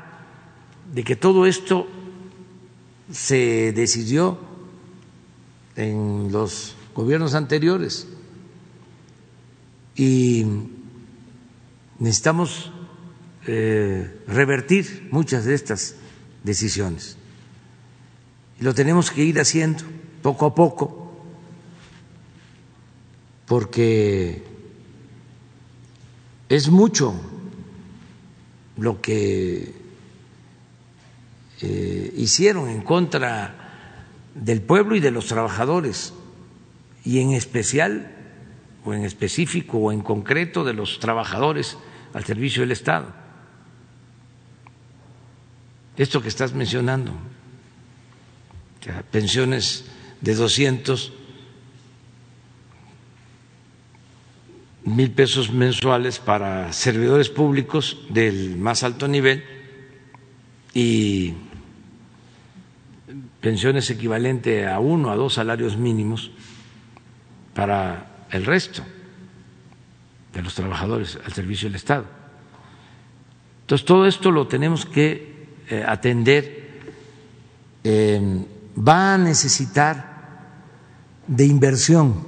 de 0.94 1.04
que 1.04 1.16
todo 1.16 1.46
esto 1.46 1.88
se 3.12 3.72
decidió 3.74 4.38
en 5.76 6.30
los 6.32 6.77
gobiernos 6.98 7.36
anteriores 7.36 8.08
y 9.96 10.44
necesitamos 12.00 12.72
eh, 13.46 14.24
revertir 14.28 15.08
muchas 15.12 15.46
de 15.46 15.54
estas 15.54 15.94
decisiones. 16.44 17.16
Y 18.60 18.64
lo 18.64 18.74
tenemos 18.74 19.12
que 19.12 19.24
ir 19.24 19.40
haciendo 19.40 19.84
poco 20.24 20.48
a 20.48 20.56
poco, 20.56 21.14
porque 23.46 24.44
es 26.50 26.68
mucho 26.70 27.14
lo 28.76 29.00
que 29.02 29.72
eh, 31.62 32.14
hicieron 32.18 32.70
en 32.70 32.82
contra 32.82 33.54
del 34.34 34.64
pueblo 34.64 34.96
y 34.96 35.00
de 35.00 35.12
los 35.12 35.28
trabajadores, 35.28 36.14
y 37.08 37.22
en 37.22 37.32
especial, 37.32 38.12
o 38.84 38.94
en 38.94 39.06
específico, 39.06 39.78
o 39.78 39.94
en 39.94 40.02
concreto, 40.02 40.66
de 40.66 40.74
los 40.74 41.00
trabajadores 41.00 41.78
al 42.14 42.26
servicio 42.26 42.64
del 42.64 42.74
Estado. 42.74 43.14
Esto 45.96 46.22
que 46.22 46.28
estás 46.28 46.54
mencionando, 46.54 47.14
pensiones 49.10 49.86
de 50.20 50.36
200 50.36 51.14
mil 54.84 55.12
pesos 55.12 55.50
mensuales 55.50 56.20
para 56.20 56.74
servidores 56.74 57.30
públicos 57.30 58.06
del 58.10 58.58
más 58.58 58.84
alto 58.84 59.08
nivel 59.08 59.46
y 60.74 61.36
pensiones 63.40 63.90
equivalentes 63.92 64.68
a 64.68 64.80
uno 64.80 65.10
a 65.10 65.16
dos 65.16 65.36
salarios 65.36 65.78
mínimos 65.78 66.32
para 67.58 68.28
el 68.30 68.46
resto 68.46 68.84
de 70.32 70.44
los 70.44 70.54
trabajadores 70.54 71.18
al 71.26 71.34
servicio 71.34 71.68
del 71.68 71.76
Estado. 71.76 72.06
Entonces, 73.62 73.84
todo 73.84 74.06
esto 74.06 74.30
lo 74.30 74.48
tenemos 74.48 74.86
que 74.86 75.56
eh, 75.68 75.84
atender 75.84 76.84
eh, 77.84 78.46
va 78.78 79.16
a 79.16 79.18
necesitar 79.18 80.38
de 81.26 81.46
inversión, 81.48 82.24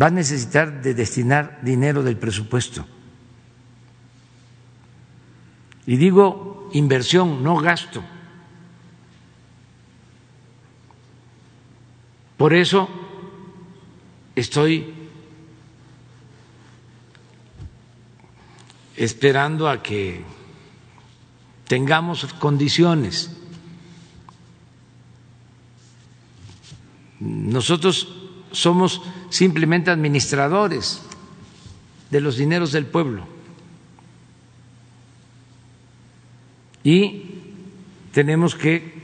va 0.00 0.08
a 0.08 0.10
necesitar 0.10 0.82
de 0.82 0.92
destinar 0.92 1.58
dinero 1.62 2.02
del 2.02 2.18
presupuesto. 2.18 2.84
Y 5.86 5.96
digo 5.96 6.68
inversión, 6.74 7.42
no 7.42 7.56
gasto. 7.56 8.04
Por 12.42 12.54
eso 12.54 12.88
estoy 14.34 14.92
esperando 18.96 19.68
a 19.68 19.80
que 19.80 20.24
tengamos 21.68 22.24
condiciones. 22.40 23.30
Nosotros 27.20 28.08
somos 28.50 29.02
simplemente 29.30 29.92
administradores 29.92 31.00
de 32.10 32.20
los 32.20 32.38
dineros 32.38 32.72
del 32.72 32.86
pueblo 32.86 33.24
y 36.82 37.22
tenemos 38.12 38.56
que 38.56 38.94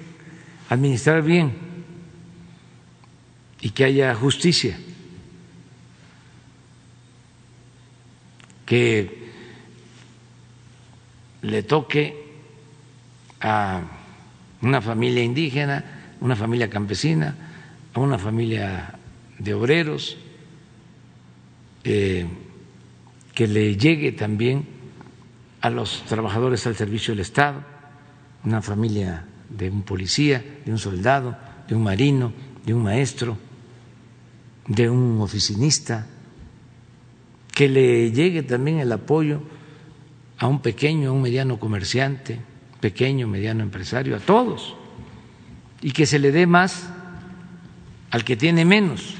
administrar 0.70 1.22
bien 1.22 1.67
y 3.60 3.70
que 3.70 3.84
haya 3.84 4.14
justicia, 4.14 4.78
que 8.64 9.30
le 11.42 11.62
toque 11.62 12.14
a 13.40 13.82
una 14.62 14.80
familia 14.80 15.22
indígena, 15.22 15.84
una 16.20 16.36
familia 16.36 16.68
campesina, 16.68 17.34
a 17.94 18.00
una 18.00 18.18
familia 18.18 18.94
de 19.38 19.54
obreros, 19.54 20.16
eh, 21.84 22.26
que 23.34 23.46
le 23.46 23.76
llegue 23.76 24.12
también 24.12 24.66
a 25.60 25.70
los 25.70 26.02
trabajadores 26.04 26.66
al 26.66 26.76
servicio 26.76 27.12
del 27.12 27.20
Estado, 27.20 27.62
una 28.44 28.62
familia 28.62 29.24
de 29.48 29.70
un 29.70 29.82
policía, 29.82 30.44
de 30.64 30.72
un 30.72 30.78
soldado, 30.78 31.36
de 31.68 31.74
un 31.74 31.82
marino, 31.82 32.32
de 32.64 32.74
un 32.74 32.82
maestro, 32.82 33.38
de 34.68 34.90
un 34.90 35.20
oficinista, 35.20 36.06
que 37.52 37.68
le 37.68 38.12
llegue 38.12 38.42
también 38.42 38.78
el 38.78 38.92
apoyo 38.92 39.42
a 40.38 40.46
un 40.46 40.60
pequeño, 40.60 41.08
a 41.08 41.12
un 41.12 41.22
mediano 41.22 41.58
comerciante, 41.58 42.40
pequeño, 42.80 43.26
mediano 43.26 43.64
empresario, 43.64 44.14
a 44.14 44.20
todos, 44.20 44.76
y 45.80 45.90
que 45.90 46.06
se 46.06 46.18
le 46.18 46.30
dé 46.30 46.46
más 46.46 46.88
al 48.10 48.24
que 48.24 48.36
tiene 48.36 48.64
menos. 48.64 49.16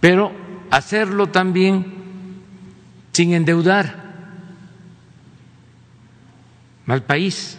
Pero 0.00 0.32
hacerlo 0.70 1.26
también 1.26 2.00
sin 3.12 3.34
endeudar 3.34 4.00
al 6.86 7.02
país, 7.04 7.58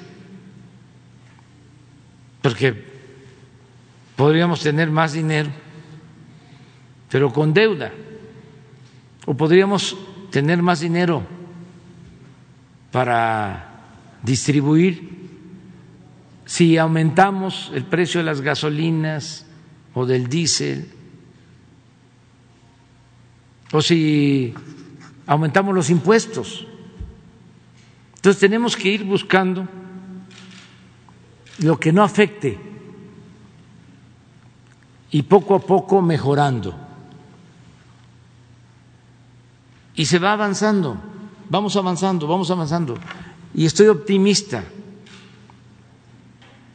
porque 2.42 2.91
podríamos 4.22 4.62
tener 4.62 4.92
más 4.92 5.14
dinero, 5.14 5.50
pero 7.10 7.34
con 7.34 7.56
deuda, 7.56 7.92
o 9.26 9.34
podríamos 9.34 9.98
tener 10.30 10.62
más 10.62 10.82
dinero 10.82 11.24
para 12.92 13.82
distribuir 14.22 15.10
si 16.46 16.78
aumentamos 16.78 17.72
el 17.74 17.84
precio 17.86 18.20
de 18.20 18.26
las 18.26 18.42
gasolinas 18.42 19.48
o 19.96 20.06
del 20.06 20.28
diésel 20.30 20.88
o 23.72 23.82
si 23.82 24.54
aumentamos 25.26 25.74
los 25.74 25.90
impuestos. 25.90 26.68
Entonces 28.18 28.40
tenemos 28.40 28.78
que 28.78 28.90
ir 28.90 29.04
buscando 29.04 29.68
lo 31.58 31.80
que 31.80 31.92
no 31.92 32.04
afecte 32.04 32.70
y 35.12 35.24
poco 35.24 35.56
a 35.56 35.60
poco 35.60 36.02
mejorando 36.02 36.74
y 39.96 40.06
se 40.06 40.20
va 40.20 40.34
avanzando, 40.34 40.98
vamos 41.50 41.76
avanzando, 41.76 42.28
vamos 42.28 42.50
avanzando. 42.50 42.98
y 43.54 43.66
estoy 43.66 43.88
optimista 43.88 44.64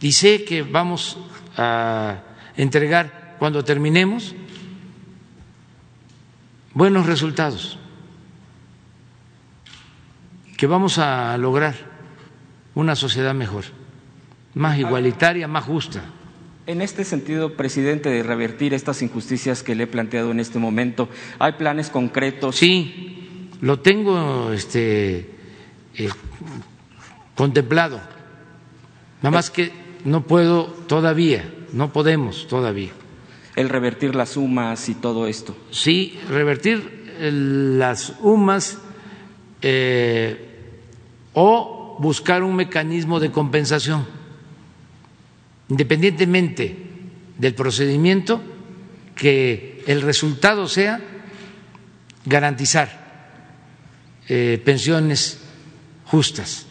y 0.01 0.13
sé 0.13 0.45
que 0.45 0.63
vamos 0.63 1.17
a 1.57 2.19
entregar 2.57 3.37
cuando 3.39 3.65
terminemos 3.65 4.35
buenos 6.75 7.07
resultados, 7.07 7.79
que 10.59 10.67
vamos 10.67 10.99
a 10.99 11.37
lograr 11.39 11.75
una 12.75 12.95
sociedad 12.95 13.35
mejor, 13.35 13.65
más 14.55 14.79
igualitaria, 14.79 15.49
más 15.49 15.65
justa. 15.65 16.03
En 16.67 16.83
este 16.83 17.05
sentido, 17.05 17.55
presidente, 17.55 18.09
de 18.09 18.25
revertir 18.25 18.75
estas 18.75 19.01
injusticias 19.01 19.63
que 19.63 19.77
le 19.77 19.85
he 19.85 19.87
planteado 19.87 20.33
en 20.33 20.41
este 20.41 20.59
momento, 20.59 21.09
¿hay 21.39 21.53
planes 21.53 21.91
concretos? 21.91 22.57
Sí, 22.57 23.49
lo 23.61 23.79
tengo 23.79 24.53
este, 24.53 25.31
eh, 25.95 26.09
contemplado. 27.37 28.01
Nada 29.23 29.31
más 29.31 29.51
que 29.51 29.71
no 30.05 30.23
puedo 30.23 30.65
todavía, 30.65 31.49
no 31.73 31.93
podemos 31.93 32.49
todavía. 32.49 32.91
El 33.55 33.69
revertir 33.69 34.15
las 34.15 34.31
sumas 34.31 34.89
y 34.89 34.95
todo 34.95 35.29
esto. 35.29 35.57
Sí, 35.71 36.19
revertir 36.29 37.07
las 37.21 38.15
UMAS 38.21 38.79
eh, 39.63 40.47
o 41.33 41.97
buscar 41.99 42.43
un 42.43 42.57
mecanismo 42.57 43.21
de 43.21 43.31
compensación, 43.31 44.07
independientemente 45.69 46.77
del 47.39 47.55
procedimiento, 47.55 48.41
que 49.15 49.83
el 49.87 50.03
resultado 50.03 50.69
sea 50.69 51.01
garantizar 52.25 53.07
eh, 54.29 54.61
pensiones 54.65 55.41
justas 56.05 56.67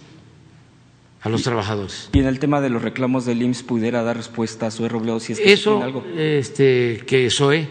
a 1.21 1.29
los 1.29 1.41
trabajadores. 1.43 2.09
Y 2.13 2.19
en 2.19 2.27
el 2.27 2.39
tema 2.39 2.61
de 2.61 2.69
los 2.69 2.81
reclamos 2.81 3.25
del 3.25 3.41
IMSS, 3.41 3.63
¿pudiera 3.63 4.03
dar 4.03 4.17
respuesta 4.17 4.67
a 4.67 4.71
Zoe 4.71 4.89
Robledo 4.89 5.19
si 5.19 5.33
es 5.33 5.39
que 5.39 5.53
Eso, 5.53 5.81
algo? 5.81 6.05
Este, 6.15 7.01
que 7.07 7.29
SOE 7.29 7.67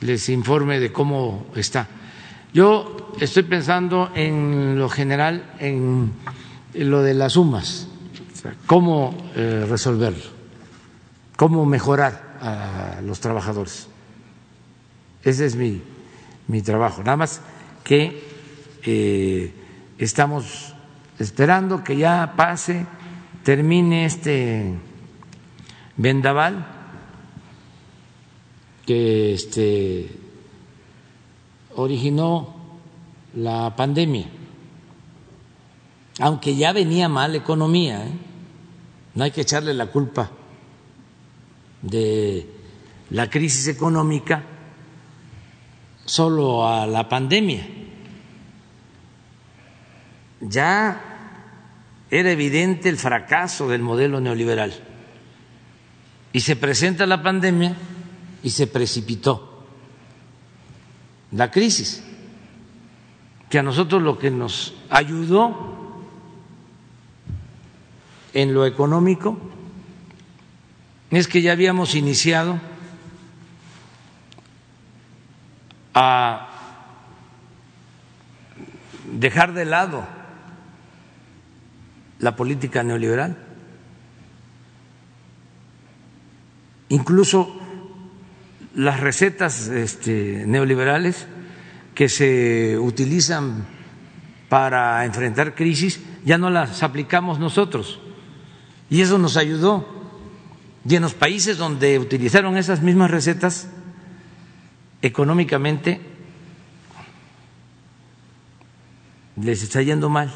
les 0.00 0.28
informe 0.28 0.78
de 0.78 0.92
cómo 0.92 1.46
está. 1.56 1.88
Yo 2.52 3.12
estoy 3.20 3.42
pensando 3.42 4.12
en 4.14 4.78
lo 4.78 4.88
general, 4.88 5.54
en 5.58 6.12
lo 6.74 7.02
de 7.02 7.14
las 7.14 7.32
sumas, 7.32 7.88
cómo 8.66 9.14
eh, 9.34 9.66
resolverlo, 9.68 10.24
cómo 11.36 11.64
mejorar 11.66 12.36
a 12.40 13.00
los 13.02 13.20
trabajadores. 13.20 13.88
Ese 15.22 15.46
es 15.46 15.56
mi, 15.56 15.82
mi 16.48 16.60
trabajo. 16.62 17.02
Nada 17.02 17.16
más 17.16 17.40
que 17.82 18.22
eh, 18.82 19.54
estamos 19.98 20.74
esperando 21.18 21.82
que 21.82 21.96
ya 21.96 22.34
pase, 22.36 22.86
termine 23.42 24.04
este 24.04 24.74
vendaval 25.96 26.66
que 28.86 29.32
este, 29.32 30.10
originó 31.76 32.54
la 33.34 33.74
pandemia, 33.76 34.26
aunque 36.20 36.54
ya 36.54 36.72
venía 36.72 37.08
mal 37.08 37.32
la 37.32 37.38
economía, 37.38 38.06
¿eh? 38.06 38.12
No 39.14 39.24
hay 39.24 39.30
que 39.30 39.42
echarle 39.42 39.74
la 39.74 39.86
culpa 39.86 40.30
de 41.82 42.46
la 43.10 43.28
crisis 43.30 43.68
económica 43.68 44.42
solo 46.04 46.66
a 46.66 46.86
la 46.86 47.08
pandemia 47.08 47.66
ya 50.48 51.00
era 52.10 52.30
evidente 52.30 52.88
el 52.88 52.96
fracaso 52.98 53.68
del 53.68 53.82
modelo 53.82 54.20
neoliberal. 54.20 54.72
Y 56.32 56.40
se 56.40 56.56
presenta 56.56 57.06
la 57.06 57.22
pandemia 57.22 57.76
y 58.42 58.50
se 58.50 58.66
precipitó 58.66 59.66
la 61.32 61.50
crisis, 61.50 62.02
que 63.48 63.58
a 63.58 63.62
nosotros 63.62 64.02
lo 64.02 64.18
que 64.18 64.30
nos 64.30 64.74
ayudó 64.90 65.73
en 68.34 68.52
lo 68.52 68.66
económico 68.66 69.38
es 71.10 71.28
que 71.28 71.40
ya 71.40 71.52
habíamos 71.52 71.94
iniciado 71.94 72.60
a 75.94 76.48
dejar 79.12 79.54
de 79.54 79.64
lado 79.64 80.04
la 82.18 82.34
política 82.34 82.82
neoliberal. 82.82 83.36
Incluso 86.88 87.60
las 88.74 88.98
recetas 88.98 89.68
este, 89.68 90.44
neoliberales 90.46 91.28
que 91.94 92.08
se 92.08 92.76
utilizan 92.78 93.64
para 94.48 95.04
enfrentar 95.04 95.54
crisis 95.54 96.00
ya 96.24 96.38
no 96.38 96.50
las 96.50 96.82
aplicamos 96.82 97.38
nosotros. 97.38 98.00
Y 98.90 99.00
eso 99.00 99.18
nos 99.18 99.36
ayudó. 99.36 99.86
Y 100.86 100.96
en 100.96 101.02
los 101.02 101.14
países 101.14 101.56
donde 101.56 101.98
utilizaron 101.98 102.56
esas 102.56 102.82
mismas 102.82 103.10
recetas, 103.10 103.68
económicamente 105.02 106.00
les 109.36 109.62
está 109.62 109.82
yendo 109.82 110.08
mal. 110.08 110.32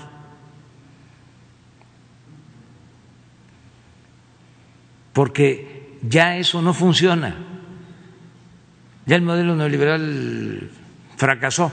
porque 5.19 5.99
ya 6.01 6.37
eso 6.37 6.63
no 6.63 6.73
funciona. 6.73 7.35
Ya 9.05 9.17
el 9.17 9.23
modelo 9.23 9.57
neoliberal 9.57 10.71
fracasó. 11.17 11.73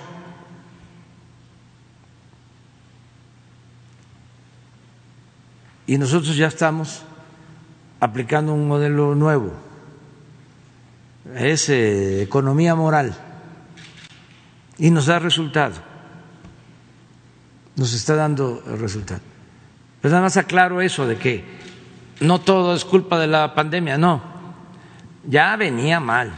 Y 5.88 5.98
nosotros 5.98 6.36
ya 6.36 6.48
estamos 6.48 7.04
aplicando 8.00 8.54
un 8.54 8.68
modelo 8.68 9.16
nuevo. 9.16 9.54
Es 11.36 11.70
eh, 11.70 12.22
economía 12.22 12.76
moral. 12.76 13.16
Y 14.78 14.92
nos 14.92 15.08
da 15.08 15.20
resultado. 15.20 15.76
Nos 17.76 17.94
está 17.94 18.16
dando 18.16 18.62
resultado. 18.80 19.22
Pero 20.02 20.12
nada 20.12 20.24
más 20.24 20.38
aclaro 20.38 20.82
eso 20.82 21.08
de 21.08 21.18
que 21.18 21.44
no 22.20 22.40
todo 22.40 22.76
es 22.76 22.86
culpa 22.86 23.20
de 23.20 23.28
la 23.28 23.54
pandemia, 23.54 23.98
no. 23.98 24.22
Ya 25.28 25.56
venía 25.56 26.00
mal 26.00 26.32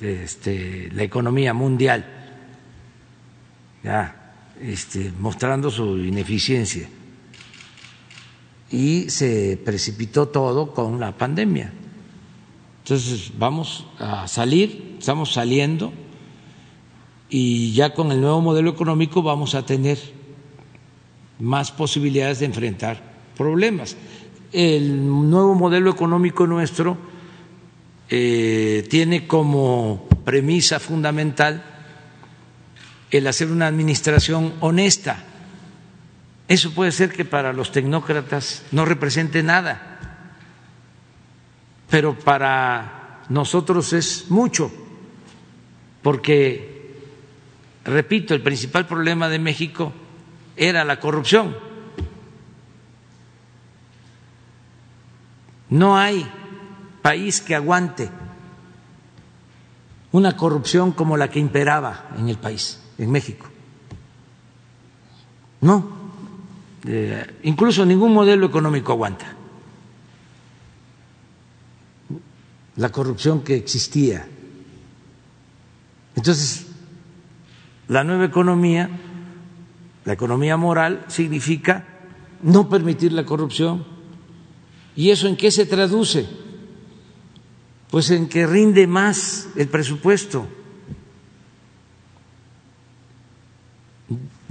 este, 0.00 0.90
la 0.92 1.04
economía 1.04 1.54
mundial, 1.54 2.04
ya 3.84 4.34
este, 4.60 5.12
mostrando 5.18 5.70
su 5.70 5.98
ineficiencia. 5.98 6.88
Y 8.72 9.10
se 9.10 9.60
precipitó 9.62 10.28
todo 10.28 10.72
con 10.72 10.98
la 10.98 11.16
pandemia. 11.16 11.72
Entonces 12.82 13.30
vamos 13.38 13.86
a 13.98 14.26
salir, 14.26 14.96
estamos 14.98 15.32
saliendo 15.32 15.92
y 17.28 17.72
ya 17.74 17.94
con 17.94 18.10
el 18.10 18.20
nuevo 18.20 18.40
modelo 18.40 18.70
económico 18.70 19.22
vamos 19.22 19.54
a 19.54 19.64
tener 19.64 19.98
más 21.38 21.70
posibilidades 21.70 22.40
de 22.40 22.46
enfrentar 22.46 23.12
problemas 23.36 23.96
el 24.52 25.30
nuevo 25.30 25.54
modelo 25.54 25.90
económico 25.90 26.46
nuestro 26.46 26.96
eh, 28.08 28.86
tiene 28.88 29.26
como 29.26 30.06
premisa 30.24 30.78
fundamental 30.78 31.64
el 33.10 33.26
hacer 33.26 33.50
una 33.50 33.66
administración 33.66 34.54
honesta. 34.60 35.24
Eso 36.48 36.72
puede 36.72 36.92
ser 36.92 37.12
que 37.12 37.24
para 37.24 37.52
los 37.52 37.72
tecnócratas 37.72 38.64
no 38.72 38.84
represente 38.84 39.42
nada, 39.42 39.98
pero 41.88 42.18
para 42.18 43.22
nosotros 43.28 43.92
es 43.92 44.30
mucho, 44.30 44.70
porque, 46.02 46.96
repito, 47.84 48.34
el 48.34 48.42
principal 48.42 48.86
problema 48.86 49.28
de 49.28 49.38
México 49.38 49.92
era 50.56 50.84
la 50.84 51.00
corrupción 51.00 51.54
No 55.72 55.96
hay 55.96 56.30
país 57.00 57.40
que 57.40 57.54
aguante 57.54 58.10
una 60.12 60.36
corrupción 60.36 60.92
como 60.92 61.16
la 61.16 61.30
que 61.30 61.38
imperaba 61.38 62.10
en 62.18 62.28
el 62.28 62.36
país, 62.36 62.78
en 62.98 63.10
México. 63.10 63.48
No, 65.62 66.01
incluso 67.42 67.84
ningún 67.86 68.12
modelo 68.12 68.46
económico 68.46 68.92
aguanta 68.92 69.36
la 72.74 72.88
corrupción 72.90 73.42
que 73.42 73.54
existía. 73.54 74.26
Entonces, 76.16 76.66
la 77.88 78.02
nueva 78.02 78.24
economía 78.24 78.88
La 80.04 80.14
economía 80.14 80.56
moral 80.56 81.04
significa 81.08 81.86
no 82.42 82.68
permitir 82.68 83.12
la 83.12 83.24
corrupción. 83.24 83.84
¿Y 84.96 85.10
eso 85.10 85.28
en 85.28 85.36
qué 85.36 85.50
se 85.50 85.64
traduce? 85.64 86.26
Pues 87.90 88.10
en 88.10 88.28
que 88.28 88.46
rinde 88.46 88.86
más 88.86 89.48
el 89.56 89.68
presupuesto, 89.68 90.46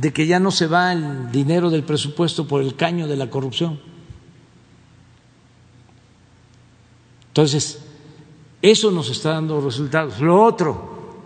de 0.02 0.12
que 0.12 0.26
ya 0.26 0.40
no 0.40 0.50
se 0.50 0.66
va 0.66 0.94
el 0.94 1.32
dinero 1.32 1.70
del 1.70 1.84
presupuesto 1.84 2.48
por 2.48 2.64
el 2.64 2.76
caño 2.76 3.08
de 3.08 3.16
la 3.16 3.30
corrupción. 3.30 3.80
Entonces, 7.28 7.84
eso 8.64 8.90
nos 8.90 9.12
está 9.12 9.34
dando 9.34 9.62
resultados. 9.62 10.20
Lo 10.20 10.44
otro, 10.44 11.22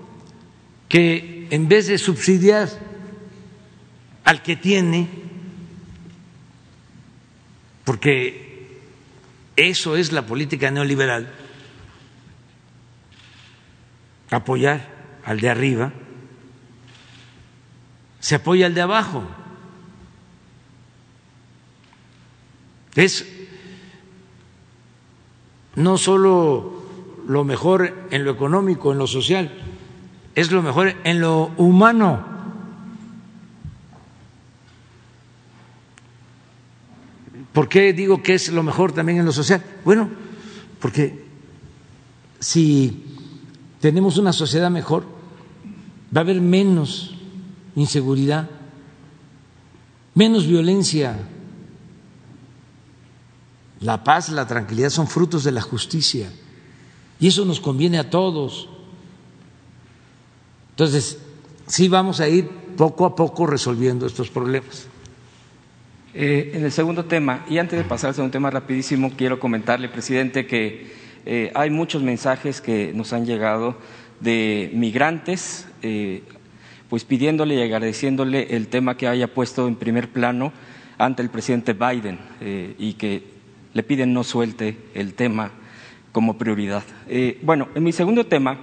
que 0.89 1.47
en 1.51 1.69
vez 1.69 1.87
de 1.87 1.97
subsidiar 1.97 2.67
al 4.25 4.43
que 4.43 4.57
tiene, 4.57 5.07
porque 7.85 8.81
eso 9.55 9.95
es 9.95 10.11
la 10.11 10.25
política 10.25 10.69
neoliberal, 10.69 11.31
apoyar 14.31 15.21
al 15.23 15.39
de 15.39 15.49
arriba, 15.49 15.93
se 18.25 18.33
apoya 18.33 18.65
al 18.65 18.73
de 18.73 18.81
abajo. 18.81 19.21
Es 22.95 23.23
no 25.75 25.99
solo 25.99 26.73
lo 27.27 27.43
mejor 27.43 28.07
en 28.09 28.25
lo 28.25 28.31
económico, 28.31 28.91
en 28.91 28.97
lo 28.97 29.05
social, 29.05 29.53
es 30.33 30.51
lo 30.51 30.63
mejor 30.63 30.95
en 31.03 31.21
lo 31.21 31.51
humano. 31.57 32.25
¿Por 37.53 37.69
qué 37.69 37.93
digo 37.93 38.23
que 38.23 38.33
es 38.33 38.51
lo 38.51 38.63
mejor 38.63 38.91
también 38.91 39.19
en 39.19 39.25
lo 39.25 39.33
social? 39.33 39.63
Bueno, 39.83 40.09
porque 40.79 41.25
si 42.39 43.05
tenemos 43.79 44.17
una 44.17 44.33
sociedad 44.33 44.71
mejor, 44.71 45.03
va 46.11 46.21
a 46.21 46.23
haber 46.23 46.41
menos 46.41 47.14
inseguridad, 47.75 48.49
menos 50.13 50.47
violencia. 50.47 51.17
La 53.81 54.03
paz, 54.03 54.29
la 54.29 54.47
tranquilidad 54.47 54.89
son 54.89 55.07
frutos 55.07 55.43
de 55.43 55.51
la 55.51 55.61
justicia 55.61 56.31
y 57.19 57.27
eso 57.27 57.45
nos 57.45 57.59
conviene 57.59 57.99
a 57.99 58.09
todos. 58.09 58.69
Entonces, 60.71 61.19
sí 61.67 61.87
vamos 61.87 62.19
a 62.19 62.27
ir 62.27 62.49
poco 62.75 63.05
a 63.05 63.15
poco 63.15 63.45
resolviendo 63.47 64.05
estos 64.05 64.29
problemas. 64.29 64.87
Eh, 66.13 66.51
en 66.53 66.63
el 66.63 66.71
segundo 66.71 67.05
tema, 67.05 67.45
y 67.49 67.57
antes 67.57 67.77
de 67.77 67.83
pasar 67.83 68.09
al 68.09 68.15
segundo 68.15 68.31
tema 68.31 68.49
rapidísimo, 68.49 69.11
quiero 69.17 69.39
comentarle, 69.39 69.89
presidente, 69.89 70.47
que 70.47 70.93
eh, 71.25 71.51
hay 71.55 71.69
muchos 71.69 72.03
mensajes 72.03 72.61
que 72.61 72.93
nos 72.93 73.11
han 73.11 73.25
llegado 73.25 73.75
de 74.21 74.71
migrantes, 74.73 75.67
eh, 75.81 76.23
pues 76.89 77.03
pidiéndole 77.03 77.55
y 77.55 77.61
agradeciéndole 77.61 78.55
el 78.55 78.67
tema 78.67 78.97
que 78.97 79.07
haya 79.07 79.33
puesto 79.33 79.67
en 79.67 79.75
primer 79.75 80.09
plano 80.09 80.53
ante 80.97 81.21
el 81.21 81.29
presidente 81.29 81.73
Biden 81.73 82.19
y 82.77 82.93
que 82.93 83.23
le 83.73 83.83
piden 83.83 84.13
no 84.13 84.23
suelte 84.23 84.77
el 84.93 85.13
tema 85.13 85.51
como 86.11 86.37
prioridad. 86.37 86.83
bueno, 87.41 87.67
en 87.75 87.83
mi 87.83 87.91
segundo 87.91 88.25
tema 88.25 88.59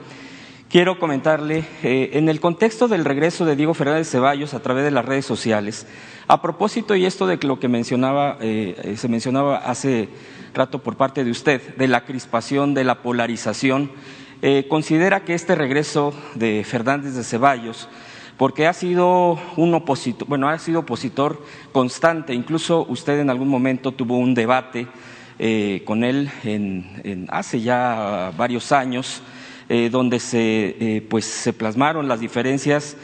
quiero 0.70 0.98
comentarle, 0.98 1.64
en 1.82 2.30
el 2.30 2.40
contexto 2.40 2.88
del 2.88 3.04
regreso 3.04 3.44
de 3.44 3.56
Diego 3.56 3.74
Fernández 3.74 4.08
Ceballos 4.08 4.54
a 4.54 4.62
través 4.62 4.84
de 4.84 4.90
las 4.90 5.04
redes 5.04 5.26
sociales, 5.26 5.86
a 6.28 6.40
propósito, 6.40 6.94
y 6.94 7.04
esto 7.04 7.26
de 7.26 7.38
lo 7.42 7.60
que 7.60 7.68
mencionaba, 7.68 8.38
eh, 8.40 8.74
eh, 8.82 8.96
se 8.96 9.08
mencionaba 9.08 9.58
hace 9.58 10.08
rato 10.54 10.82
por 10.82 10.96
parte 10.96 11.24
de 11.24 11.30
usted, 11.30 11.76
de 11.76 11.88
la 11.88 12.06
crispación, 12.06 12.72
de 12.72 12.84
la 12.84 13.02
polarización, 13.02 13.90
eh, 14.40 14.66
considera 14.68 15.24
que 15.24 15.34
este 15.34 15.54
regreso 15.54 16.14
de 16.34 16.64
Fernández 16.64 17.14
de 17.14 17.24
Ceballos, 17.24 17.88
porque 18.42 18.66
ha 18.66 18.72
sido 18.72 19.38
un 19.56 19.72
opositor, 19.72 20.26
bueno, 20.26 20.48
ha 20.48 20.58
sido 20.58 20.80
opositor 20.80 21.40
constante, 21.70 22.34
incluso 22.34 22.84
usted 22.88 23.20
en 23.20 23.30
algún 23.30 23.46
momento 23.46 23.92
tuvo 23.92 24.18
un 24.18 24.34
debate 24.34 24.88
con 25.84 26.02
él 26.02 26.28
en, 26.42 27.28
hace 27.30 27.60
ya 27.60 28.32
varios 28.36 28.72
años, 28.72 29.22
donde 29.92 30.18
se, 30.18 31.04
pues, 31.08 31.24
se 31.24 31.52
plasmaron 31.52 32.08
las 32.08 32.18
diferencias 32.18 32.96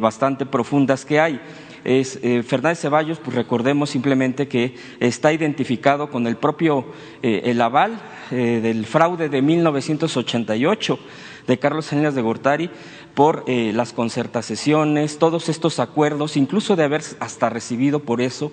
bastante 0.00 0.44
profundas 0.44 1.04
que 1.04 1.20
hay. 1.20 1.40
Es 1.84 2.18
eh, 2.22 2.42
Fernández 2.42 2.80
Ceballos, 2.80 3.18
pues 3.18 3.36
recordemos 3.36 3.90
simplemente 3.90 4.48
que 4.48 4.74
está 5.00 5.34
identificado 5.34 6.08
con 6.10 6.26
el 6.26 6.36
propio 6.36 6.86
eh, 7.22 7.42
el 7.44 7.60
aval 7.60 8.00
eh, 8.30 8.60
del 8.62 8.86
fraude 8.86 9.28
de 9.28 9.42
1988 9.42 10.98
de 11.46 11.58
Carlos 11.58 11.84
Salinas 11.84 12.14
de 12.14 12.22
Gortari 12.22 12.70
por 13.14 13.44
las 13.48 13.92
concertaciones, 13.92 15.18
todos 15.18 15.48
estos 15.48 15.78
acuerdos, 15.78 16.36
incluso 16.36 16.76
de 16.76 16.84
haber 16.84 17.02
hasta 17.20 17.48
recibido 17.48 18.00
por 18.00 18.20
eso 18.20 18.50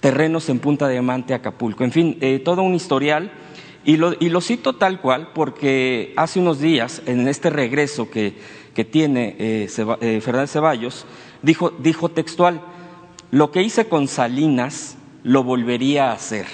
terrenos 0.00 0.48
en 0.48 0.60
Punta 0.60 0.88
Diamante, 0.88 1.34
Acapulco. 1.34 1.84
En 1.84 1.92
fin, 1.92 2.18
todo 2.44 2.62
un 2.62 2.74
historial. 2.74 3.32
Y 3.84 3.98
lo, 3.98 4.14
y 4.18 4.30
lo, 4.30 4.40
cito 4.40 4.74
tal 4.74 5.00
cual 5.00 5.30
porque 5.34 6.12
hace 6.16 6.40
unos 6.40 6.58
días, 6.58 7.02
en 7.06 7.28
este 7.28 7.50
regreso 7.50 8.10
que, 8.10 8.34
que 8.74 8.84
tiene 8.84 9.68
Fernández 9.68 10.50
Ceballos, 10.50 11.06
dijo, 11.42 11.70
dijo 11.78 12.08
textual, 12.08 12.60
lo 13.30 13.50
que 13.50 13.62
hice 13.62 13.86
con 13.88 14.08
Salinas 14.08 14.96
lo 15.22 15.42
volvería 15.42 16.10
a 16.10 16.14
hacer. 16.14 16.46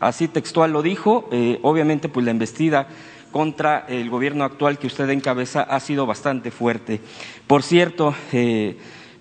Así 0.00 0.28
textual 0.28 0.72
lo 0.72 0.82
dijo, 0.82 1.28
eh, 1.30 1.58
obviamente 1.62 2.08
pues 2.08 2.24
la 2.24 2.32
embestida 2.32 2.88
contra 3.32 3.86
el 3.88 4.10
gobierno 4.10 4.44
actual 4.44 4.78
que 4.78 4.86
usted 4.86 5.08
encabeza 5.10 5.62
ha 5.62 5.80
sido 5.80 6.06
bastante 6.06 6.50
fuerte. 6.50 7.00
Por 7.46 7.62
cierto, 7.62 8.14
eh, 8.32 8.76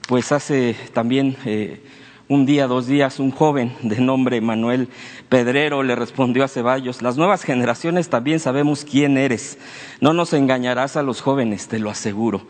pues 0.08 0.32
hace 0.32 0.76
también 0.94 1.38
eh, 1.46 1.84
un 2.28 2.46
día, 2.46 2.68
dos 2.68 2.88
días, 2.88 3.20
un 3.20 3.32
joven 3.32 3.74
de 3.82 4.00
nombre 4.00 4.42
Manuel 4.42 4.90
Pedrero 5.30 5.84
le 5.84 5.96
respondió 5.96 6.44
a 6.44 6.48
Ceballos, 6.48 7.02
las 7.02 7.18
nuevas 7.18 7.44
generaciones 7.44 8.10
también 8.10 8.40
sabemos 8.40 8.86
quién 8.86 9.18
eres, 9.18 9.58
no 10.00 10.14
nos 10.14 10.34
engañarás 10.34 10.96
a 10.96 11.04
los 11.04 11.22
jóvenes, 11.22 11.68
te 11.68 11.80
lo 11.80 11.90
aseguro. 11.90 12.48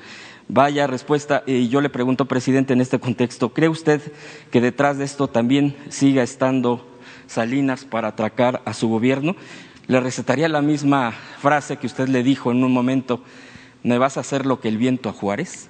Vaya 0.51 0.87
respuesta. 0.87 1.43
Y 1.45 1.69
yo 1.69 1.79
le 1.79 1.91
pregunto, 1.91 2.25
presidente, 2.25 2.73
en 2.73 2.81
este 2.81 2.99
contexto, 2.99 3.49
¿cree 3.53 3.69
usted 3.69 4.01
que 4.49 4.59
detrás 4.59 4.97
de 4.97 5.05
esto 5.05 5.27
también 5.27 5.75
siga 5.89 6.23
estando 6.23 6.87
Salinas 7.27 7.85
para 7.85 8.07
atracar 8.07 8.63
a 8.65 8.73
su 8.73 8.89
gobierno? 8.89 9.35
Le 9.89 9.99
recetaría 9.99 10.47
la 10.47 10.61
misma 10.61 11.11
frase 11.11 11.77
que 11.77 11.87
usted 11.87 12.09
le 12.09 12.21
dijo 12.21 12.51
en 12.51 12.63
un 12.63 12.71
momento, 12.71 13.23
¿me 13.81 13.97
vas 13.97 14.17
a 14.17 14.19
hacer 14.19 14.45
lo 14.45 14.61
que 14.61 14.67
el 14.67 14.77
viento 14.77 15.09
a 15.09 15.13
Juárez? 15.13 15.67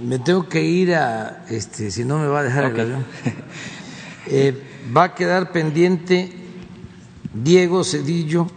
Me 0.00 0.18
tengo 0.18 0.48
que 0.48 0.64
ir 0.64 0.96
a, 0.96 1.46
este, 1.48 1.92
si 1.92 2.04
no 2.04 2.18
me 2.18 2.26
va 2.26 2.40
a 2.40 2.42
dejar 2.42 2.64
el 2.64 2.80
avión. 2.80 3.04
Eh, 4.28 4.60
va 4.94 5.04
a 5.04 5.14
quedar 5.14 5.52
pendiente 5.52 6.32
Diego 7.32 7.84
Cedillo 7.84 8.48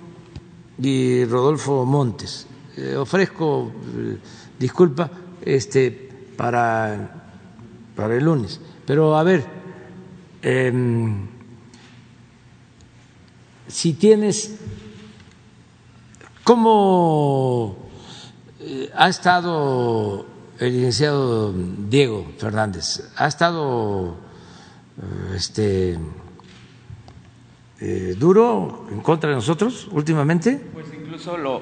y 0.81 1.25
Rodolfo 1.25 1.85
Montes. 1.85 2.47
Eh, 2.75 2.95
ofrezco 2.95 3.71
eh, 3.95 4.17
disculpa 4.57 5.11
este, 5.45 5.91
para, 6.35 7.23
para 7.95 8.15
el 8.15 8.23
lunes. 8.23 8.59
Pero 8.87 9.15
a 9.15 9.21
ver, 9.21 9.45
em, 10.41 11.27
si 13.69 13.93
tienes, 13.93 14.59
¿cómo 16.43 17.77
eh, 18.59 18.91
ha 18.93 19.07
estado 19.07 20.25
el 20.59 20.73
licenciado 20.73 21.53
Diego 21.53 22.27
Fernández? 22.37 23.09
¿Ha 23.15 23.27
estado 23.27 24.17
este, 25.33 25.97
duro 28.17 28.87
en 28.91 28.99
contra 28.99 29.29
de 29.29 29.37
nosotros 29.37 29.87
últimamente? 29.91 30.61
Pues 30.73 30.87
incluso 30.93 31.37
lo, 31.37 31.61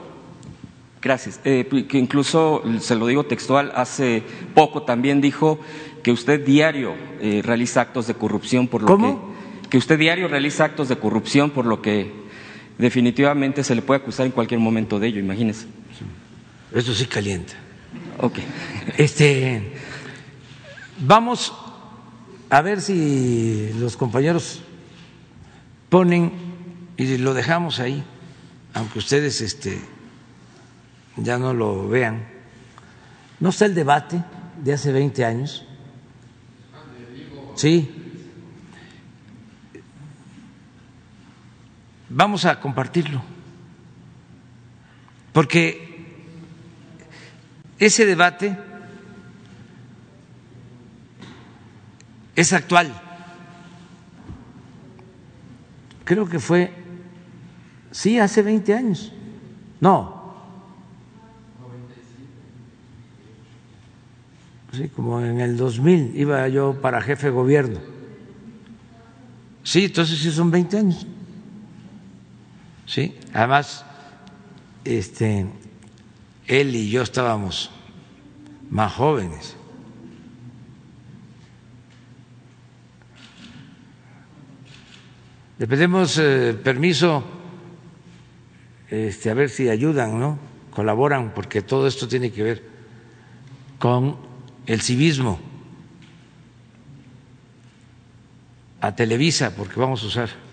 Gracias. 1.02 1.40
Eh, 1.44 1.68
que 1.88 1.98
incluso, 1.98 2.64
se 2.80 2.96
lo 2.96 3.08
digo 3.08 3.26
textual, 3.26 3.72
hace 3.76 4.24
poco 4.56 4.84
también 4.84 5.22
dijo 5.22 5.60
que 6.04 6.12
usted 6.12 6.44
diario 6.44 6.96
eh, 7.22 7.42
realiza 7.44 7.82
actos 7.82 8.08
de 8.08 8.16
corrupción 8.16 8.68
por 8.68 8.82
lo 8.82 8.88
¿Cómo? 8.88 9.27
Que 9.70 9.78
usted 9.78 10.00
diario 10.00 10.28
realiza 10.28 10.66
actos 10.66 10.90
de 10.90 10.98
corrupción 10.98 11.52
por 11.52 11.66
lo 11.66 11.82
que 11.82 12.12
definitivamente 12.78 13.64
se 13.64 13.76
le 13.76 13.82
puede 13.82 14.02
acusar 14.02 14.26
en 14.26 14.32
cualquier 14.32 14.60
momento 14.60 15.00
de 15.00 15.08
ello, 15.08 15.20
imagínese. 15.20 15.68
Eso 16.74 16.94
sí 16.94 17.06
calienta. 17.06 17.54
Ok. 18.20 18.40
Este, 18.98 19.74
vamos 21.00 21.54
a 22.50 22.62
ver 22.62 22.82
si 22.82 23.72
los 23.80 23.98
compañeros 23.98 24.62
ponen 25.90 26.32
y 26.98 27.18
lo 27.18 27.34
dejamos 27.34 27.80
ahí, 27.80 28.04
aunque 28.74 29.00
ustedes 29.00 29.42
este 29.42 29.80
ya 31.16 31.38
no 31.38 31.54
lo 31.54 31.88
vean. 31.88 32.28
No 33.40 33.50
está 33.50 33.66
el 33.66 33.76
debate 33.76 34.24
de 34.64 34.74
hace 34.74 34.92
20 34.92 35.26
años. 35.26 35.66
Sí. 37.56 37.97
Vamos 42.10 42.46
a 42.46 42.60
compartirlo. 42.60 43.22
Porque 45.34 46.06
ese 47.80 48.06
debate 48.06 48.58
es 52.36 52.54
actual. 52.54 52.94
Creo 56.04 56.28
que 56.30 56.40
fue, 56.40 56.72
sí, 57.92 58.18
hace 58.20 58.42
20 58.42 58.74
años. 58.74 59.12
No, 59.80 60.18
sí, 64.78 64.90
como 64.90 65.22
en 65.22 65.40
el 65.40 65.58
2000 65.58 66.14
iba 66.16 66.48
yo 66.48 66.80
para 66.82 67.02
jefe 67.02 67.28
de 67.28 67.34
gobierno. 67.34 67.80
Sí, 69.64 69.86
entonces 69.86 70.20
sí 70.20 70.32
son 70.32 70.52
20 70.52 70.78
años. 70.78 71.08
Sí, 72.88 73.14
además, 73.34 73.86
este, 74.86 75.46
él 76.48 76.74
y 76.74 76.90
yo 76.90 77.02
estábamos 77.02 77.70
más 78.70 78.94
jóvenes. 78.94 79.58
Le 85.60 85.68
pedimos 85.68 86.18
eh, 86.18 86.54
permiso, 86.64 87.24
este, 88.90 89.32
a 89.32 89.34
ver 89.34 89.50
si 89.50 89.68
ayudan, 89.68 90.18
¿no? 90.18 90.40
Colaboran, 90.72 91.34
porque 91.34 91.62
todo 91.62 91.88
esto 91.88 92.08
tiene 92.08 92.32
que 92.32 92.44
ver 92.44 92.64
con 93.80 94.16
el 94.66 94.80
civismo 94.82 95.40
a 98.80 98.96
Televisa, 98.96 99.54
porque 99.56 99.78
vamos 99.78 100.04
a 100.04 100.08
usar 100.08 100.47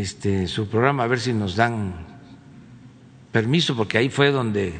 este, 0.00 0.48
su 0.48 0.66
programa, 0.66 1.04
a 1.04 1.06
ver 1.06 1.20
si 1.20 1.32
nos 1.32 1.54
dan 1.54 1.94
permiso, 3.30 3.76
porque 3.76 3.96
ahí 3.96 4.08
fue 4.08 4.32
donde, 4.32 4.72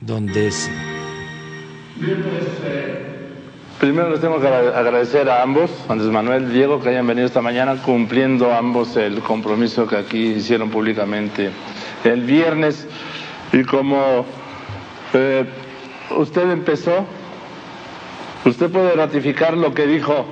donde 0.00 0.46
es. 0.46 0.70
Primero 3.78 4.08
les 4.08 4.20
tengo 4.22 4.40
que 4.40 4.46
agradecer 4.46 5.28
a 5.28 5.42
ambos, 5.42 5.70
Andrés 5.90 6.10
Manuel 6.10 6.50
Diego, 6.50 6.80
que 6.80 6.88
hayan 6.88 7.06
venido 7.06 7.26
esta 7.26 7.42
mañana 7.42 7.76
cumpliendo 7.82 8.54
ambos 8.54 8.96
el 8.96 9.20
compromiso 9.20 9.86
que 9.86 9.96
aquí 9.96 10.28
hicieron 10.36 10.70
públicamente 10.70 11.50
el 12.04 12.22
viernes. 12.22 12.86
Y 13.52 13.64
como 13.64 14.24
eh, 15.12 15.44
usted 16.16 16.50
empezó, 16.50 17.04
usted 18.46 18.70
puede 18.70 18.94
ratificar 18.94 19.58
lo 19.58 19.74
que 19.74 19.86
dijo 19.86 20.24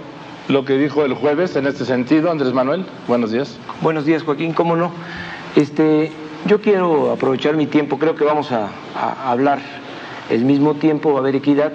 lo 0.51 0.65
que 0.65 0.77
dijo 0.77 1.05
el 1.05 1.15
jueves 1.15 1.55
en 1.55 1.67
este 1.67 1.85
sentido, 1.85 2.31
Andrés 2.31 2.53
Manuel. 2.53 2.85
Buenos 3.07 3.31
días. 3.31 3.57
Buenos 3.81 4.05
días, 4.05 4.25
Joaquín. 4.25 4.53
¿Cómo 4.53 4.75
no? 4.75 4.91
Este, 5.55 6.11
yo 6.47 6.61
quiero 6.61 7.13
aprovechar 7.13 7.57
mi 7.57 7.67
tiempo. 7.67 7.99
Creo 7.99 8.17
que 8.17 8.25
vamos 8.25 8.51
a, 8.51 8.69
hablar 9.25 9.61
el 10.29 10.45
mismo 10.45 10.75
tiempo, 10.75 11.13
va 11.13 11.19
a 11.19 11.21
haber 11.21 11.37
equidad. 11.37 11.73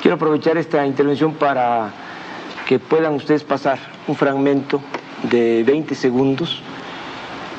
Quiero 0.00 0.16
aprovechar 0.16 0.56
esta 0.56 0.86
intervención 0.86 1.34
para 1.34 1.90
que 2.66 2.78
puedan 2.78 3.14
ustedes 3.14 3.44
pasar 3.44 3.78
un 4.06 4.16
fragmento 4.16 4.80
de 5.30 5.62
20 5.64 5.94
segundos 5.94 6.62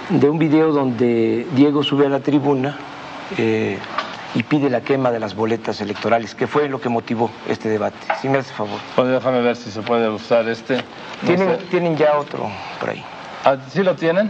de 0.09 0.29
un 0.29 0.39
video 0.39 0.71
donde 0.71 1.45
Diego 1.55 1.83
sube 1.83 2.07
a 2.07 2.09
la 2.09 2.21
tribuna. 2.21 2.75
Eh, 3.37 3.77
y 4.35 4.43
pide 4.43 4.69
la 4.69 4.81
quema 4.81 5.11
de 5.11 5.19
las 5.19 5.35
boletas 5.35 5.81
electorales, 5.81 6.35
que 6.35 6.47
fue 6.47 6.69
lo 6.69 6.79
que 6.79 6.89
motivó 6.89 7.31
este 7.47 7.69
debate. 7.69 7.97
Si 8.21 8.29
me 8.29 8.39
hace 8.39 8.53
favor. 8.53 8.79
Pues 8.95 9.07
déjame 9.09 9.41
ver 9.41 9.55
si 9.55 9.71
se 9.71 9.81
puede 9.81 10.09
usar 10.09 10.47
este. 10.47 10.83
¿Tienen, 11.25 11.57
¿Tienen 11.69 11.97
ya 11.97 12.17
otro 12.17 12.49
por 12.79 12.91
ahí? 12.91 13.03
Ah, 13.43 13.57
¿Sí 13.69 13.83
lo 13.83 13.95
tienen? 13.95 14.29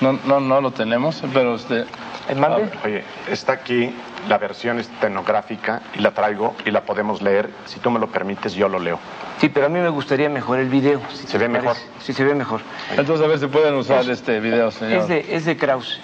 No, 0.00 0.18
no, 0.24 0.40
no 0.40 0.60
lo 0.60 0.72
tenemos, 0.72 1.22
pero 1.32 1.54
usted... 1.54 1.86
¿El 2.28 2.38
mande? 2.38 2.70
Oye, 2.84 3.04
está 3.28 3.52
aquí 3.52 3.94
la 4.28 4.38
versión 4.38 4.78
estenográfica 4.78 5.82
y 5.94 6.00
la 6.00 6.12
traigo 6.12 6.54
y 6.64 6.70
la 6.70 6.82
podemos 6.82 7.20
leer. 7.20 7.50
Si 7.66 7.80
tú 7.80 7.90
me 7.90 7.98
lo 7.98 8.08
permites, 8.08 8.54
yo 8.54 8.68
lo 8.68 8.78
leo. 8.78 8.98
Sí, 9.40 9.48
pero 9.48 9.66
a 9.66 9.68
mí 9.68 9.80
me 9.80 9.88
gustaría 9.88 10.28
mejor 10.28 10.60
el 10.60 10.68
video. 10.68 11.00
Si 11.12 11.26
¿Se 11.26 11.36
ve 11.38 11.48
mejor? 11.48 11.76
Sí, 12.00 12.12
se 12.12 12.24
ve 12.24 12.34
mejor. 12.34 12.60
Entonces, 12.96 13.24
a 13.24 13.28
ver 13.28 13.38
si 13.40 13.46
pueden 13.48 13.74
usar 13.74 14.08
este 14.08 14.38
video, 14.38 14.70
señor. 14.70 15.00
Es 15.00 15.08
de, 15.08 15.26
es 15.36 15.44
de 15.44 15.56
Krause. 15.56 16.00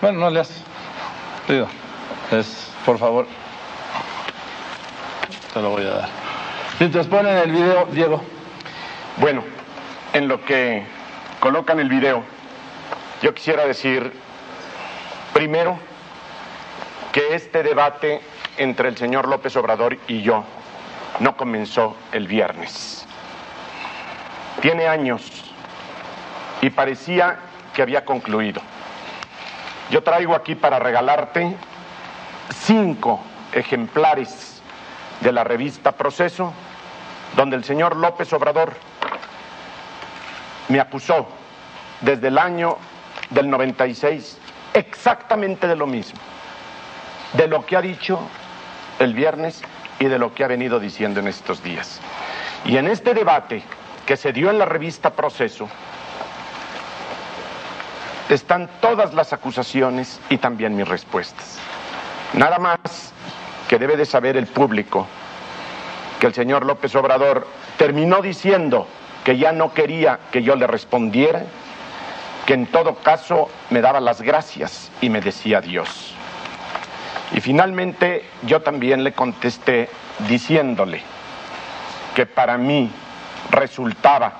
Bueno, 0.00 0.18
no 0.18 0.30
le 0.30 0.40
hace 1.44 1.66
es, 2.32 2.72
por 2.84 2.98
favor, 2.98 3.26
te 5.52 5.60
lo 5.60 5.70
voy 5.70 5.84
a 5.84 5.90
dar. 5.90 6.08
Mientras 6.78 7.06
ponen 7.06 7.36
el 7.36 7.52
video, 7.52 7.86
Diego. 7.86 8.22
Bueno, 9.16 9.44
en 10.12 10.28
lo 10.28 10.44
que 10.44 10.84
colocan 11.40 11.80
el 11.80 11.88
video, 11.88 12.22
yo 13.22 13.34
quisiera 13.34 13.66
decir, 13.66 14.12
primero, 15.34 15.78
que 17.12 17.34
este 17.34 17.62
debate 17.62 18.20
entre 18.56 18.88
el 18.88 18.96
señor 18.96 19.28
López 19.28 19.56
Obrador 19.56 19.98
y 20.06 20.22
yo 20.22 20.44
no 21.18 21.36
comenzó 21.36 21.96
el 22.12 22.26
viernes. 22.28 23.04
Tiene 24.60 24.86
años 24.86 25.22
y 26.62 26.70
parecía 26.70 27.38
que 27.74 27.82
había 27.82 28.04
concluido. 28.04 28.60
Yo 29.90 30.02
traigo 30.02 30.34
aquí 30.34 30.54
para 30.54 30.78
regalarte 30.78 31.56
cinco 32.54 33.20
ejemplares 33.52 34.62
de 35.20 35.32
la 35.32 35.44
revista 35.44 35.92
Proceso, 35.92 36.52
donde 37.36 37.56
el 37.56 37.64
señor 37.64 37.96
López 37.96 38.32
Obrador 38.32 38.72
me 40.68 40.80
acusó 40.80 41.26
desde 42.00 42.28
el 42.28 42.38
año 42.38 42.76
del 43.30 43.50
96 43.50 44.38
exactamente 44.74 45.66
de 45.66 45.76
lo 45.76 45.86
mismo, 45.86 46.20
de 47.32 47.48
lo 47.48 47.66
que 47.66 47.76
ha 47.76 47.82
dicho 47.82 48.20
el 49.00 49.14
viernes 49.14 49.62
y 49.98 50.04
de 50.04 50.18
lo 50.18 50.34
que 50.34 50.44
ha 50.44 50.48
venido 50.48 50.78
diciendo 50.78 51.18
en 51.18 51.26
estos 51.26 51.62
días. 51.62 52.00
Y 52.64 52.76
en 52.76 52.86
este 52.86 53.12
debate 53.12 53.62
que 54.06 54.16
se 54.16 54.32
dio 54.32 54.50
en 54.50 54.58
la 54.58 54.66
revista 54.66 55.10
Proceso, 55.10 55.68
están 58.34 58.68
todas 58.80 59.14
las 59.14 59.32
acusaciones 59.32 60.20
y 60.28 60.38
también 60.38 60.76
mis 60.76 60.88
respuestas. 60.88 61.58
Nada 62.34 62.58
más 62.58 63.12
que 63.68 63.78
debe 63.78 63.96
de 63.96 64.06
saber 64.06 64.36
el 64.36 64.46
público 64.46 65.06
que 66.20 66.26
el 66.26 66.34
señor 66.34 66.64
López 66.64 66.94
Obrador 66.94 67.46
terminó 67.76 68.20
diciendo 68.20 68.86
que 69.24 69.38
ya 69.38 69.52
no 69.52 69.72
quería 69.72 70.20
que 70.30 70.42
yo 70.42 70.54
le 70.54 70.66
respondiera, 70.66 71.44
que 72.46 72.54
en 72.54 72.66
todo 72.66 72.96
caso 72.96 73.48
me 73.70 73.80
daba 73.80 74.00
las 74.00 74.20
gracias 74.20 74.90
y 75.00 75.08
me 75.08 75.20
decía 75.20 75.60
Dios. 75.60 76.14
Y 77.32 77.40
finalmente 77.40 78.24
yo 78.42 78.60
también 78.60 79.04
le 79.04 79.12
contesté 79.12 79.88
diciéndole 80.28 81.02
que 82.14 82.26
para 82.26 82.58
mí 82.58 82.90
resultaba 83.50 84.32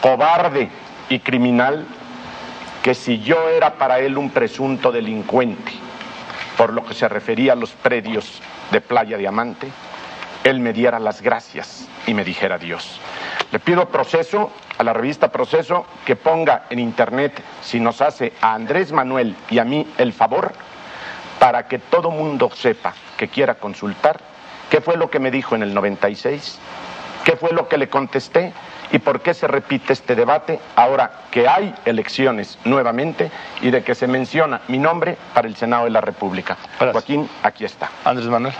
cobarde 0.00 0.68
y 1.08 1.18
criminal 1.18 1.86
que 2.84 2.94
si 2.94 3.18
yo 3.20 3.48
era 3.48 3.78
para 3.78 3.98
él 3.98 4.18
un 4.18 4.28
presunto 4.28 4.92
delincuente, 4.92 5.72
por 6.58 6.70
lo 6.70 6.84
que 6.84 6.92
se 6.92 7.08
refería 7.08 7.54
a 7.54 7.56
los 7.56 7.70
predios 7.70 8.42
de 8.70 8.82
Playa 8.82 9.16
Diamante, 9.16 9.68
él 10.44 10.60
me 10.60 10.74
diera 10.74 10.98
las 10.98 11.22
gracias 11.22 11.88
y 12.06 12.12
me 12.12 12.24
dijera 12.24 12.58
Dios. 12.58 13.00
Le 13.52 13.58
pido 13.58 13.88
proceso 13.88 14.52
a 14.76 14.84
la 14.84 14.92
revista 14.92 15.32
Proceso 15.32 15.86
que 16.04 16.14
ponga 16.14 16.66
en 16.68 16.78
internet 16.78 17.42
si 17.62 17.80
nos 17.80 18.02
hace 18.02 18.34
a 18.42 18.52
Andrés 18.52 18.92
Manuel 18.92 19.34
y 19.48 19.60
a 19.60 19.64
mí 19.64 19.90
el 19.96 20.12
favor 20.12 20.52
para 21.38 21.66
que 21.66 21.78
todo 21.78 22.10
mundo 22.10 22.50
sepa 22.54 22.92
que 23.16 23.28
quiera 23.28 23.54
consultar 23.54 24.20
qué 24.68 24.82
fue 24.82 24.98
lo 24.98 25.08
que 25.08 25.20
me 25.20 25.30
dijo 25.30 25.54
en 25.54 25.62
el 25.62 25.72
96, 25.72 26.58
qué 27.24 27.34
fue 27.36 27.52
lo 27.52 27.66
que 27.66 27.78
le 27.78 27.88
contesté 27.88 28.52
y 28.94 29.00
por 29.00 29.20
qué 29.20 29.34
se 29.34 29.48
repite 29.48 29.92
este 29.92 30.14
debate 30.14 30.60
ahora 30.76 31.10
que 31.32 31.48
hay 31.48 31.74
elecciones 31.84 32.58
nuevamente 32.64 33.28
y 33.60 33.72
de 33.72 33.82
que 33.82 33.96
se 33.96 34.06
menciona 34.06 34.60
mi 34.68 34.78
nombre 34.78 35.18
para 35.34 35.48
el 35.48 35.56
Senado 35.56 35.82
de 35.82 35.90
la 35.90 36.00
República. 36.00 36.56
Joaquín, 36.78 37.28
aquí 37.42 37.64
está. 37.64 37.90
Andrés 38.04 38.28
Manuel. 38.28 38.54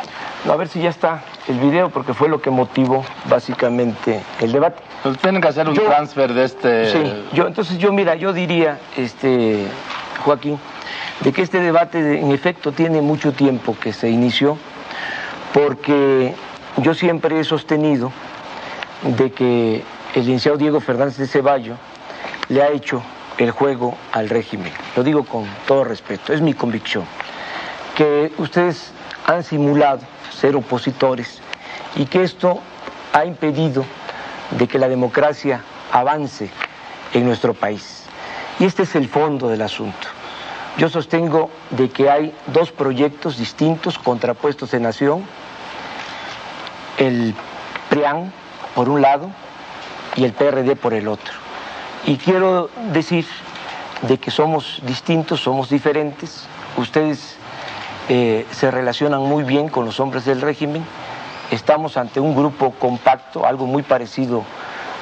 a 0.51 0.57
ver 0.57 0.67
si 0.67 0.83
ya 0.83 0.91
está 0.91 1.23
el 1.47 1.61
video, 1.61 1.89
porque 1.91 2.15
fue 2.15 2.29
lo 2.29 2.43
que 2.43 2.51
motivó 2.51 3.05
básicamente 3.31 4.21
el 4.41 4.51
debate. 4.51 4.83
Pues 5.05 5.19
tienen 5.19 5.41
que 5.41 5.47
hacer 5.47 5.69
un 5.69 5.77
transfer 5.77 6.35
de 6.35 6.45
este. 6.45 6.91
Sí, 6.91 7.25
yo, 7.33 7.47
entonces 7.47 7.79
yo, 7.79 7.93
mira, 7.93 8.17
yo 8.17 8.33
diría, 8.33 8.81
este, 8.97 9.69
Joaquín, 10.25 10.59
de 11.21 11.33
que 11.33 11.43
este 11.43 11.61
debate 11.61 12.19
en 12.19 12.33
efecto 12.33 12.73
tiene 12.73 13.01
mucho 13.03 13.33
tiempo 13.35 13.77
que 13.81 13.93
se 13.93 14.11
inició, 14.11 14.59
porque 15.53 16.35
yo 16.79 16.93
siempre 16.93 17.39
he 17.39 17.45
sostenido 17.45 18.11
de 19.05 19.31
que 19.31 19.85
el 20.15 20.21
licenciado 20.21 20.57
Diego 20.57 20.81
Fernández 20.81 21.17
de 21.17 21.27
Ceballo 21.27 21.75
le 22.49 22.63
ha 22.63 22.69
hecho 22.69 23.03
el 23.37 23.51
juego 23.51 23.97
al 24.13 24.29
régimen. 24.29 24.73
Lo 24.95 25.03
digo 25.03 25.25
con 25.25 25.45
todo 25.67 25.83
respeto, 25.83 26.33
es 26.33 26.41
mi 26.41 26.55
convicción. 26.55 27.05
Que 27.97 28.33
ustedes 28.39 28.93
han 29.27 29.43
simulado 29.43 30.01
ser 30.31 30.55
opositores 30.55 31.41
y 31.97 32.07
que 32.07 32.23
esto 32.23 32.61
ha 33.13 33.25
impedido 33.25 33.85
de 34.53 34.69
que 34.69 34.79
la 34.79 34.89
democracia 34.89 35.63
avance 35.91 36.49
en 37.13 37.25
nuestro 37.25 37.53
país. 37.53 38.05
Y 38.61 38.67
este 38.67 38.85
es 38.85 38.95
el 38.95 39.09
fondo 39.09 39.49
del 39.49 39.63
asunto. 39.63 40.09
Yo 40.77 40.89
sostengo 40.89 41.51
de 41.71 41.89
que 41.89 42.09
hay 42.09 42.33
dos 42.49 42.71
proyectos 42.71 43.37
distintos 43.37 43.99
contrapuestos 43.99 44.75
en 44.75 44.83
nación, 44.83 45.25
el 46.99 47.35
PRIAN 47.89 48.33
por 48.77 48.89
un 48.89 49.01
lado 49.01 49.31
y 50.17 50.25
el 50.25 50.33
PRD 50.33 50.77
por 50.77 50.95
el 50.95 51.09
otro. 51.09 51.33
Y 52.07 52.17
quiero 52.17 52.71
decir 52.93 53.27
de 54.03 54.19
que 54.19 54.31
somos 54.31 54.81
distintos, 54.85 55.41
somos 55.41 55.71
diferentes. 55.71 56.47
Ustedes 56.77 57.37
eh, 58.09 58.47
se 58.51 58.71
relacionan 58.71 59.23
muy 59.23 59.45
bien 59.45 59.69
con 59.69 59.85
los 59.85 60.01
hombres 60.01 60.25
del 60.25 60.41
régimen. 60.41 60.85
Estamos 61.51 61.97
ante 61.97 62.21
un 62.21 62.35
grupo 62.35 62.73
compacto, 62.73 63.47
algo 63.47 63.67
muy 63.67 63.83
parecido 63.83 64.43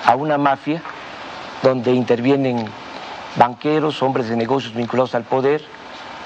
a 0.05 0.15
una 0.17 0.39
mafia, 0.39 0.83
donde 1.63 1.93
intervienen 1.93 2.67
banqueros, 3.37 4.03
hombres 4.03 4.29
de 4.29 4.37
negocios 4.37 4.75
vinculados 4.75 5.15
al 5.15 5.25
poder, 5.25 5.65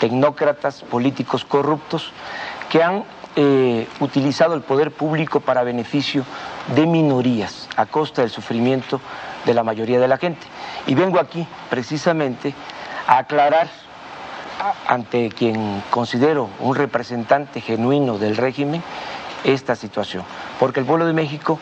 tecnócratas, 0.01 0.83
políticos 0.83 1.45
corruptos, 1.45 2.13
que 2.71 2.83
han 2.83 3.05
eh, 3.37 3.87
utilizado 4.01 4.55
el 4.55 4.63
poder 4.63 4.91
público 4.91 5.41
para 5.41 5.63
beneficio 5.63 6.25
de 6.75 6.87
minorías 6.87 7.66
a 7.77 7.87
costa 7.87 8.23
del 8.23 8.31
sufrimiento 8.31 9.01
de 9.45 9.55
la 9.55 9.63
mayoría 9.63 10.01
de 10.01 10.09
la 10.09 10.19
gente. 10.19 10.47
Y 10.87 10.95
vengo 10.95 11.21
aquí 11.21 11.47
precisamente 11.71 12.55
a 13.07 13.19
aclarar 13.19 13.69
ante 14.89 15.29
quien 15.29 15.83
considero 15.91 16.49
un 16.61 16.75
representante 16.75 17.61
genuino 17.61 18.19
del 18.19 18.37
régimen 18.37 18.83
esta 19.45 19.77
situación, 19.77 20.25
porque 20.59 20.81
al 20.81 20.87
pueblo 20.87 21.07
de 21.07 21.13
México 21.13 21.59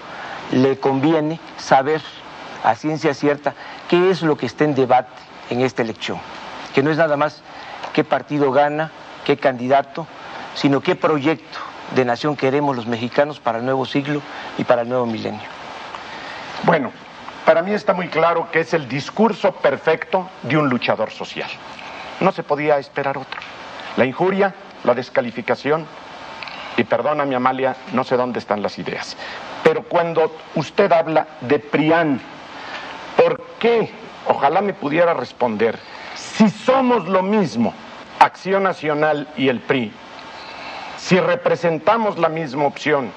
le 0.53 0.79
conviene 0.79 1.41
saber 1.59 2.01
a 2.63 2.75
ciencia 2.75 3.13
cierta 3.15 3.55
qué 3.89 4.11
es 4.11 4.23
lo 4.23 4.37
que 4.37 4.47
está 4.47 4.65
en 4.65 4.75
debate 4.75 5.11
en 5.51 5.61
esta 5.61 5.83
elección, 5.83 6.19
que 6.75 6.83
no 6.83 6.91
es 6.91 6.97
nada 6.97 7.17
más 7.17 7.43
qué 7.93 8.05
partido 8.05 8.53
gana, 8.53 8.91
qué 9.25 9.37
candidato, 9.37 10.07
sino 10.55 10.81
qué 10.81 10.95
proyecto 10.95 11.59
de 11.95 12.05
nación 12.05 12.37
queremos 12.37 12.75
los 12.75 12.87
mexicanos 12.87 13.41
para 13.41 13.59
el 13.59 13.65
nuevo 13.65 13.85
siglo 13.85 14.23
y 14.57 14.65
para 14.65 14.83
el 14.83 14.89
nuevo 14.89 15.07
milenio. 15.07 15.64
Bueno, 16.65 16.93
para 17.45 17.61
mí 17.61 17.73
está 17.73 17.93
muy 17.93 18.09
claro 18.09 18.51
que 18.51 18.61
es 18.61 18.73
el 18.73 18.89
discurso 18.89 19.53
perfecto 19.53 20.31
de 20.43 20.57
un 20.57 20.71
luchador 20.71 21.11
social. 21.11 21.51
No 22.21 22.33
se 22.33 22.43
podía 22.43 22.79
esperar 22.79 23.19
otro. 23.19 23.41
La 23.99 24.07
injuria, 24.07 24.55
la 24.83 24.95
descalificación, 24.95 25.87
y 26.79 26.85
perdóname 26.85 27.37
Amalia, 27.37 27.77
no 27.93 28.03
sé 28.03 28.17
dónde 28.17 28.39
están 28.39 28.63
las 28.63 28.79
ideas, 28.79 29.15
pero 29.63 29.83
cuando 29.83 30.35
usted 30.55 30.91
habla 30.91 31.27
de 31.43 31.59
PRIAN, 31.59 32.19
¿por 33.17 33.43
qué? 33.59 33.91
Ojalá 34.27 34.63
me 34.63 34.73
pudiera 34.73 35.13
responder, 35.13 35.79
si 36.15 36.49
somos 36.49 37.07
lo 37.07 37.23
mismo, 37.23 37.75
Acción 38.19 38.63
Nacional 38.63 39.29
y 39.37 39.49
el 39.49 39.61
PRI, 39.61 39.93
si 40.97 41.21
representamos 41.21 42.19
la 42.19 42.31
misma 42.31 42.65
opción, 42.65 43.13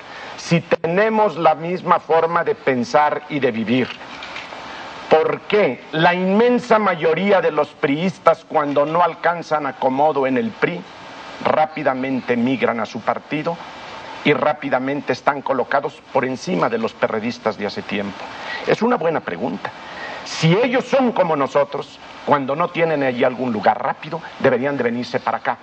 si 0.48 0.62
tenemos 0.62 1.36
la 1.36 1.56
misma 1.56 2.00
forma 2.00 2.46
de 2.46 2.56
pensar 2.56 3.24
y 3.28 3.42
de 3.42 3.52
vivir, 3.52 3.90
¿por 5.10 5.42
qué 5.42 5.84
la 5.92 6.14
inmensa 6.14 6.80
mayoría 6.80 7.42
de 7.42 7.52
los 7.52 7.68
priistas 7.68 8.46
cuando 8.48 8.86
no 8.86 9.04
alcanzan 9.04 9.66
acomodo 9.66 10.26
en 10.26 10.38
el 10.38 10.52
PRI 10.52 10.80
rápidamente 11.44 12.38
migran 12.38 12.80
a 12.80 12.86
su 12.86 13.02
partido 13.02 13.58
y 14.24 14.32
rápidamente 14.32 15.12
están 15.12 15.42
colocados 15.42 16.02
por 16.14 16.24
encima 16.24 16.70
de 16.70 16.78
los 16.78 16.94
perredistas 16.94 17.58
de 17.58 17.66
hace 17.66 17.82
tiempo? 17.82 18.24
Es 18.66 18.82
una 18.82 18.96
buena 18.96 19.20
pregunta. 19.20 19.70
Si 20.24 20.54
ellos 20.56 20.86
son 20.86 21.12
como 21.12 21.36
nosotros, 21.36 22.00
cuando 22.26 22.56
no 22.56 22.70
tienen 22.70 23.04
allí 23.04 23.26
algún 23.26 23.52
lugar 23.52 23.84
rápido, 23.84 24.22
deberían 24.40 24.78
de 24.78 24.84
venirse 24.84 25.20
para 25.20 25.40
acá, 25.40 25.58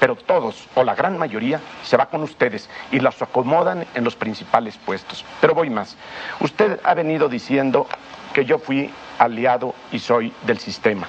pero 0.00 0.16
todos 0.16 0.66
o 0.74 0.82
la 0.82 0.94
gran 0.94 1.18
mayoría 1.18 1.60
se 1.84 1.96
va 1.96 2.06
con 2.06 2.22
ustedes 2.22 2.68
y 2.90 2.98
las 2.98 3.20
acomodan 3.22 3.86
en 3.94 4.02
los 4.02 4.16
principales 4.16 4.76
puestos. 4.78 5.24
Pero 5.40 5.54
voy 5.54 5.68
más. 5.70 5.96
Usted 6.40 6.80
ha 6.82 6.94
venido 6.94 7.28
diciendo 7.28 7.86
que 8.32 8.46
yo 8.46 8.58
fui 8.58 8.90
aliado 9.18 9.74
y 9.92 9.98
soy 9.98 10.32
del 10.42 10.58
sistema, 10.58 11.06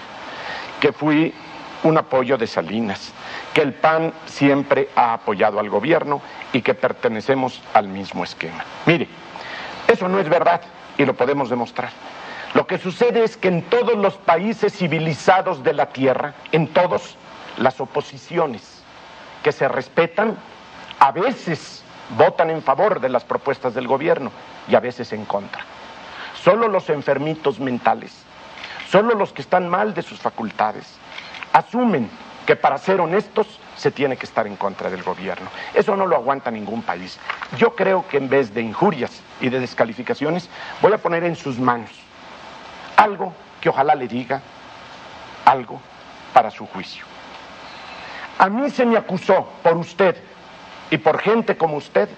que 0.81 0.91
fui 0.91 1.33
un 1.83 1.97
apoyo 1.97 2.37
de 2.37 2.45
Salinas, 2.45 3.13
que 3.53 3.61
el 3.61 3.73
PAN 3.73 4.13
siempre 4.25 4.89
ha 4.95 5.13
apoyado 5.13 5.59
al 5.59 5.69
gobierno 5.69 6.21
y 6.51 6.61
que 6.61 6.73
pertenecemos 6.73 7.61
al 7.73 7.87
mismo 7.87 8.23
esquema. 8.23 8.65
Mire, 8.85 9.07
eso 9.87 10.07
no 10.09 10.19
es 10.19 10.27
verdad 10.27 10.61
y 10.97 11.05
lo 11.05 11.15
podemos 11.15 11.49
demostrar. 11.49 11.91
Lo 12.53 12.67
que 12.67 12.77
sucede 12.77 13.23
es 13.23 13.37
que 13.37 13.47
en 13.47 13.63
todos 13.63 13.97
los 13.97 14.15
países 14.15 14.73
civilizados 14.73 15.63
de 15.63 15.73
la 15.73 15.87
Tierra, 15.87 16.33
en 16.51 16.67
todos, 16.67 17.15
las 17.57 17.79
oposiciones 17.79 18.70
que 19.43 19.51
se 19.51 19.67
respetan, 19.67 20.37
a 20.99 21.11
veces 21.11 21.83
votan 22.17 22.49
en 22.49 22.61
favor 22.61 22.99
de 22.99 23.09
las 23.09 23.23
propuestas 23.23 23.73
del 23.73 23.87
gobierno 23.87 24.31
y 24.67 24.75
a 24.75 24.79
veces 24.79 25.13
en 25.13 25.25
contra. 25.25 25.63
Solo 26.43 26.67
los 26.67 26.89
enfermitos 26.89 27.59
mentales, 27.59 28.23
solo 28.89 29.15
los 29.15 29.31
que 29.31 29.41
están 29.41 29.69
mal 29.69 29.93
de 29.93 30.01
sus 30.01 30.19
facultades, 30.19 30.97
asumen 31.53 32.09
que 32.45 32.55
para 32.55 32.77
ser 32.77 32.99
honestos 32.99 33.59
se 33.77 33.91
tiene 33.91 34.17
que 34.17 34.25
estar 34.25 34.47
en 34.47 34.55
contra 34.55 34.89
del 34.89 35.03
gobierno. 35.03 35.49
Eso 35.73 35.95
no 35.95 36.05
lo 36.05 36.15
aguanta 36.15 36.51
ningún 36.51 36.81
país. 36.81 37.19
Yo 37.57 37.75
creo 37.75 38.07
que 38.07 38.17
en 38.17 38.29
vez 38.29 38.53
de 38.53 38.61
injurias 38.61 39.21
y 39.39 39.49
de 39.49 39.59
descalificaciones, 39.59 40.49
voy 40.81 40.93
a 40.93 40.97
poner 40.97 41.23
en 41.23 41.35
sus 41.35 41.59
manos 41.59 41.91
algo 42.95 43.33
que 43.59 43.69
ojalá 43.69 43.95
le 43.95 44.07
diga 44.07 44.41
algo 45.45 45.79
para 46.33 46.51
su 46.51 46.65
juicio. 46.67 47.10
A 48.41 48.49
mí 48.49 48.71
se 48.71 48.87
me 48.87 48.97
acusó 48.97 49.47
por 49.61 49.77
usted 49.77 50.15
y 50.89 50.97
por 50.97 51.19
gente 51.19 51.55
como 51.57 51.77
usted 51.77 52.09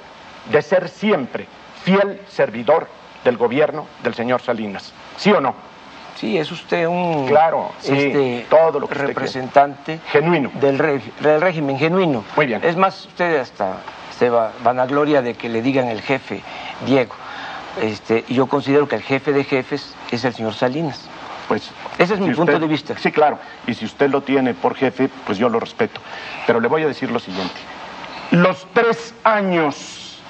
de 0.49 0.61
ser 0.61 0.87
siempre 0.87 1.47
fiel 1.83 2.21
servidor 2.29 2.87
del 3.25 3.35
gobierno 3.35 3.87
del 4.03 4.13
señor 4.13 4.41
Salinas. 4.41 4.93
¿Sí 5.17 5.33
o 5.33 5.41
no? 5.41 5.53
Sí, 6.15 6.37
es 6.37 6.49
usted 6.49 6.87
un 6.87 7.27
claro, 7.27 7.71
este, 7.83 8.45
todo 8.49 8.79
lo 8.79 8.87
que 8.87 8.95
representante 8.95 9.99
genuino 10.13 10.49
del, 10.61 10.77
del, 11.19 11.41
régimen 11.41 11.77
genuino. 11.77 12.23
Muy 12.37 12.45
bien. 12.45 12.61
Es 12.63 12.77
más, 12.77 13.05
usted 13.05 13.41
hasta 13.41 13.79
se 14.17 14.29
va, 14.29 14.53
van 14.63 14.79
a 14.79 14.85
gloria 14.85 15.21
de 15.21 15.33
que 15.33 15.49
le 15.49 15.61
digan 15.61 15.89
el 15.89 16.01
jefe 16.01 16.41
Diego. 16.85 17.15
Este, 17.81 18.23
y 18.29 18.35
yo 18.35 18.47
considero 18.47 18.87
que 18.87 18.95
el 18.95 19.01
jefe 19.01 19.33
de 19.33 19.43
jefes 19.43 19.93
es 20.09 20.23
el 20.23 20.33
señor 20.33 20.53
Salinas. 20.53 21.09
Pues 21.47 21.71
ese 21.97 22.13
es 22.13 22.19
mi 22.19 22.33
punto 22.33 22.57
de 22.57 22.67
vista. 22.67 22.97
Sí, 22.97 23.11
claro. 23.11 23.37
Y 23.67 23.73
si 23.73 23.85
usted 23.85 24.09
lo 24.09 24.21
tiene 24.21 24.53
por 24.53 24.75
jefe, 24.75 25.09
pues 25.25 25.37
yo 25.37 25.49
lo 25.49 25.59
respeto. 25.59 26.01
Pero 26.47 26.59
le 26.59 26.67
voy 26.67 26.83
a 26.83 26.87
decir 26.87 27.11
lo 27.11 27.19
siguiente. 27.19 27.55
Los 28.31 28.65
tres 28.73 29.13
años 29.23 30.21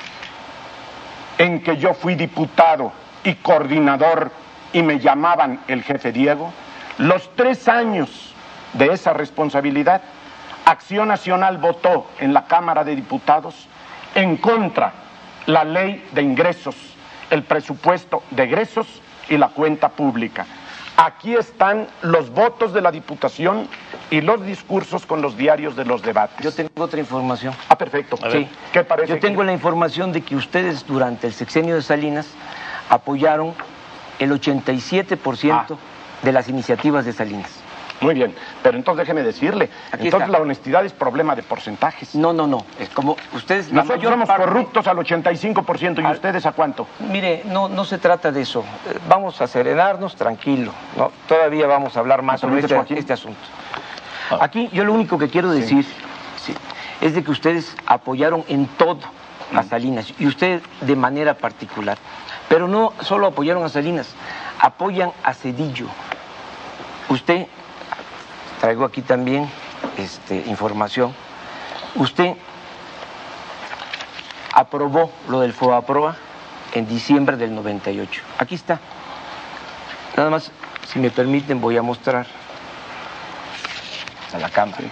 en 1.38 1.62
que 1.64 1.78
yo 1.78 1.94
fui 1.94 2.16
diputado 2.16 2.92
y 3.24 3.36
coordinador 3.36 4.32
y 4.72 4.82
me 4.82 5.00
llamaban 5.00 5.62
el 5.68 5.84
jefe 5.84 6.12
Diego, 6.12 6.52
los 6.98 7.30
tres 7.36 7.68
años 7.68 8.34
de 8.74 8.88
esa 8.94 9.14
responsabilidad, 9.14 10.02
Acción 10.66 11.08
Nacional 11.08 11.58
votó 11.58 12.08
en 12.20 12.34
la 12.34 12.46
Cámara 12.46 12.84
de 12.84 12.96
Diputados 12.96 13.68
en 14.16 14.38
contra 14.38 14.94
la 15.46 15.64
ley 15.64 16.08
de 16.12 16.22
ingresos, 16.22 16.76
el 17.30 17.44
presupuesto 17.44 18.24
de 18.32 18.44
egresos 18.44 18.88
y 19.30 19.38
la 19.38 19.50
cuenta 19.50 19.90
pública. 19.90 20.46
Aquí 20.98 21.34
están 21.36 21.88
los 22.04 22.30
votos 22.30 22.74
de 22.74 22.82
la 22.82 22.92
Diputación 22.92 23.68
y 24.12 24.22
los 24.22 24.46
discursos 24.46 25.06
con 25.06 25.22
los 25.22 25.36
diarios 25.36 25.76
de 25.76 25.86
los 25.86 26.04
debates. 26.04 26.44
Yo 26.44 26.52
tengo 26.52 26.72
otra 26.84 27.00
información. 27.00 27.54
Ah, 27.68 27.78
perfecto. 27.78 28.18
Sí. 28.32 28.48
¿Qué 28.72 28.84
parece? 28.84 29.10
Yo 29.10 29.20
tengo 29.20 29.44
la 29.44 29.54
información 29.54 30.12
de 30.12 30.22
que 30.22 30.36
ustedes 30.36 30.86
durante 30.86 31.26
el 31.26 31.34
sexenio 31.34 31.76
de 31.76 31.82
Salinas 31.82 32.28
apoyaron 32.90 33.56
el 34.20 34.32
87% 34.32 35.52
ah. 35.52 35.68
de 36.22 36.32
las 36.32 36.48
iniciativas 36.48 37.06
de 37.06 37.14
Salinas. 37.14 37.50
Muy 38.02 38.14
bien, 38.14 38.34
pero 38.62 38.78
entonces 38.78 39.06
déjeme 39.06 39.24
decirle, 39.24 39.70
entonces 39.98 40.30
la 40.30 40.40
honestidad 40.40 40.86
es 40.86 40.94
problema 40.94 41.36
de 41.36 41.44
porcentajes. 41.44 42.16
No, 42.16 42.34
no, 42.34 42.48
no, 42.48 42.66
es 42.80 42.90
como 42.90 43.16
ustedes... 43.34 43.72
Nosotros 43.72 44.04
somos 44.04 44.30
corruptos 44.30 44.88
al 44.88 44.98
85% 44.98 46.02
y 46.02 46.12
ustedes 46.12 46.46
a 46.46 46.52
cuánto. 46.52 46.88
Mire, 47.00 47.44
no, 47.46 47.70
no 47.70 47.86
se 47.86 47.98
trata 47.98 48.32
de 48.32 48.42
eso, 48.42 48.62
eh, 48.90 48.98
vamos 49.08 49.40
a 49.42 49.48
serenarnos, 49.48 50.16
tranquilo, 50.16 50.72
¿no? 50.98 51.12
todavía 51.28 51.68
vamos 51.68 51.96
a 51.96 52.00
hablar 52.00 52.22
más 52.22 52.42
sobre 52.42 52.60
este, 52.60 53.00
este, 53.00 53.14
asunto. 53.14 53.40
Ah. 54.30 54.40
Aquí 54.42 54.70
yo 54.74 54.84
lo 54.84 54.94
único 54.94 55.18
que 55.18 55.30
quiero 55.30 55.52
decir 55.52 55.86
es 57.02 57.14
de 57.14 57.24
que 57.24 57.32
ustedes 57.32 57.76
apoyaron 57.86 58.46
en 58.48 58.68
todo 58.68 59.00
a 59.54 59.62
mm. 59.62 59.70
Salinas 59.70 60.14
y 60.20 60.26
usted 60.26 60.62
de 60.82 60.96
manera 60.96 61.34
particular, 61.34 61.98
pero 62.48 62.68
no 62.68 62.94
solo 63.02 63.28
apoyaron 63.28 63.64
a 63.64 63.70
Salinas, 63.70 64.14
apoyan 64.60 65.12
a 65.24 65.34
Cedillo. 65.34 65.88
Usted 67.10 67.48
traigo 68.64 68.86
aquí 68.86 69.02
también 69.02 69.50
este, 69.98 70.38
información. 70.48 71.14
Usted 71.96 72.34
aprobó 74.54 75.12
lo 75.28 75.42
del 75.42 75.52
FOAPROA 75.52 76.16
en 76.72 76.88
diciembre 76.88 77.36
del 77.36 77.54
98. 77.56 78.22
Aquí 78.40 78.56
está. 78.56 78.80
Nada 80.16 80.30
más, 80.30 80.50
si 80.88 80.98
me 81.00 81.10
permiten, 81.10 81.60
voy 81.60 81.76
a 81.76 81.82
mostrar 81.82 82.26
a 84.34 84.38
la 84.38 84.50
cámara. 84.50 84.84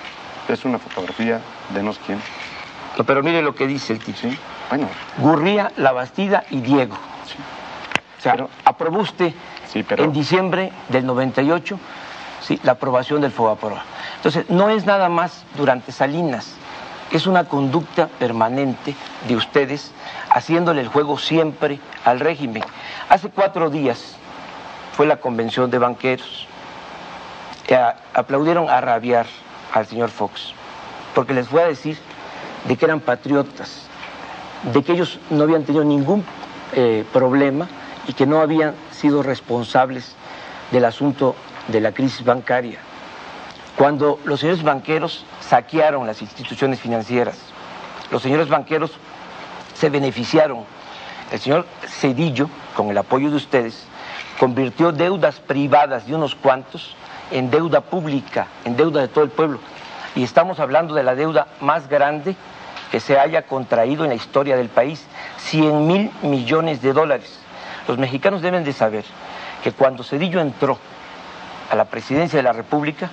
Es 0.50 0.66
una 0.66 0.78
fotografía 0.78 1.40
de 1.74 1.82
nos 1.82 1.98
quién. 2.00 2.22
No, 2.98 3.06
pero 3.06 3.24
mire 3.24 3.42
lo 3.42 3.56
que 3.56 3.68
dice 3.68 3.94
el. 3.94 4.14
Sí. 4.16 4.38
Bueno, 4.70 4.90
Gurría, 5.18 5.72
La 5.78 5.94
Bastida 5.94 6.44
y 6.50 6.60
Diego. 6.60 6.96
O 6.96 8.22
sea, 8.22 8.36
aprobó 8.66 9.00
usted 9.00 9.34
Sí, 9.72 9.84
pero- 9.84 10.04
en 10.04 10.12
diciembre 10.12 10.74
del 10.90 11.06
98 11.06 11.80
sí, 12.42 12.60
la 12.64 12.74
aprobación 12.74 13.22
del 13.22 13.32
FOBAPROA. 13.32 13.84
Entonces, 14.18 14.50
no 14.50 14.70
es 14.70 14.86
nada 14.86 15.10
más 15.10 15.44
durante 15.56 15.92
Salinas, 15.92 16.56
es 17.12 17.28
una 17.28 17.44
conducta 17.44 18.08
permanente 18.08 18.96
de 19.28 19.36
ustedes 19.36 19.92
haciéndole 20.30 20.82
el 20.82 20.88
juego 20.88 21.18
siempre 21.18 21.80
al 22.06 22.20
régimen. 22.20 22.64
Hace 23.10 23.30
cuatro 23.30 23.70
días 23.70 24.16
fue 24.94 25.06
la 25.06 25.18
convención 25.18 25.70
de 25.70 25.78
banqueros. 25.78 26.48
Eh, 27.68 27.78
aplaudieron 28.14 28.70
a 28.70 28.80
rabiar 28.82 29.26
al 29.74 29.86
señor 29.86 30.10
Fox, 30.10 30.54
porque 31.14 31.34
les 31.34 31.48
fue 31.48 31.64
a 31.64 31.68
decir 31.68 31.98
de 32.66 32.78
que 32.78 32.86
eran 32.86 33.00
patriotas, 33.00 33.88
de 34.72 34.84
que 34.84 34.94
ellos 34.94 35.20
no 35.30 35.44
habían 35.44 35.64
tenido 35.64 35.84
ningún 35.84 36.24
eh, 36.74 37.06
problema 37.12 37.68
y 38.08 38.14
que 38.14 38.26
no 38.26 38.40
habían 38.42 38.74
sido 38.92 39.22
responsables 39.22 40.16
del 40.72 40.86
asunto 40.86 41.36
de 41.68 41.82
la 41.82 41.92
crisis 41.92 42.24
bancaria. 42.24 42.80
Cuando 43.78 44.20
los 44.26 44.40
señores 44.40 44.64
banqueros 44.64 45.26
saquearon 45.40 46.06
las 46.06 46.22
instituciones 46.22 46.80
financieras, 46.80 47.38
los 48.12 48.22
señores 48.22 48.50
banqueros 48.50 48.92
se 49.74 49.90
beneficiaron. 49.90 50.66
El 51.32 51.40
señor 51.40 51.66
Cedillo, 51.88 52.50
con 52.76 52.90
el 52.90 52.98
apoyo 52.98 53.30
de 53.30 53.38
ustedes, 53.38 53.86
convirtió 54.40 54.92
deudas 54.92 55.40
privadas 55.40 56.06
de 56.06 56.16
unos 56.16 56.36
cuantos 56.36 56.96
en 57.32 57.50
deuda 57.50 57.82
pública, 57.82 58.48
en 58.66 58.76
deuda 58.76 59.02
de 59.02 59.08
todo 59.08 59.24
el 59.24 59.30
pueblo. 59.30 59.60
Y 60.16 60.24
estamos 60.24 60.60
hablando 60.60 60.94
de 60.94 61.04
la 61.04 61.16
deuda 61.16 61.48
más 61.62 61.88
grande 61.88 62.36
que 62.92 63.00
se 63.00 63.18
haya 63.18 63.44
contraído 63.44 64.04
en 64.04 64.10
la 64.10 64.16
historia 64.16 64.58
del 64.58 64.68
país, 64.68 65.06
100 65.38 65.88
mil 65.88 66.12
millones 66.22 66.82
de 66.82 66.92
dólares. 66.92 67.40
Los 67.88 67.98
mexicanos 67.98 68.42
deben 68.42 68.66
de 68.66 68.74
saber 68.74 69.06
que 69.64 69.72
cuando 69.72 70.04
Cedillo 70.04 70.42
entró 70.42 70.78
a 71.72 71.76
la 71.76 71.86
presidencia 71.86 72.38
de 72.38 72.44
la 72.44 72.52
República, 72.52 73.10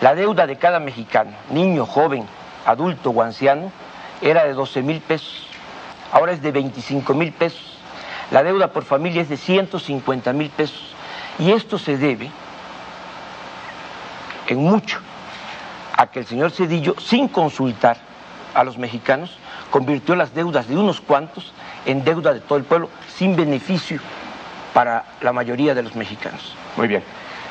la 0.00 0.14
deuda 0.14 0.46
de 0.46 0.56
cada 0.56 0.80
mexicano, 0.80 1.32
niño, 1.50 1.84
joven, 1.84 2.26
adulto 2.64 3.10
o 3.10 3.22
anciano, 3.22 3.70
era 4.22 4.44
de 4.44 4.54
12 4.54 4.82
mil 4.82 5.00
pesos. 5.00 5.46
Ahora 6.10 6.32
es 6.32 6.40
de 6.40 6.52
25 6.52 7.12
mil 7.12 7.32
pesos. 7.32 7.78
La 8.30 8.42
deuda 8.42 8.72
por 8.72 8.84
familia 8.84 9.20
es 9.20 9.28
de 9.28 9.36
150 9.36 10.32
mil 10.32 10.48
pesos. 10.48 10.94
Y 11.38 11.52
esto 11.52 11.78
se 11.78 11.98
debe 11.98 12.30
en 14.46 14.58
mucho 14.58 14.98
a 15.96 16.06
que 16.06 16.20
el 16.20 16.26
señor 16.26 16.50
Cedillo, 16.50 16.94
sin 16.98 17.28
consultar 17.28 17.98
a 18.54 18.64
los 18.64 18.78
mexicanos, 18.78 19.36
convirtió 19.70 20.16
las 20.16 20.34
deudas 20.34 20.66
de 20.66 20.76
unos 20.76 21.02
cuantos 21.02 21.52
en 21.84 22.04
deuda 22.04 22.32
de 22.32 22.40
todo 22.40 22.56
el 22.56 22.64
pueblo, 22.64 22.88
sin 23.14 23.36
beneficio 23.36 24.00
para 24.72 25.04
la 25.20 25.32
mayoría 25.34 25.74
de 25.74 25.82
los 25.82 25.94
mexicanos. 25.94 26.54
Muy 26.76 26.88
bien. 26.88 27.04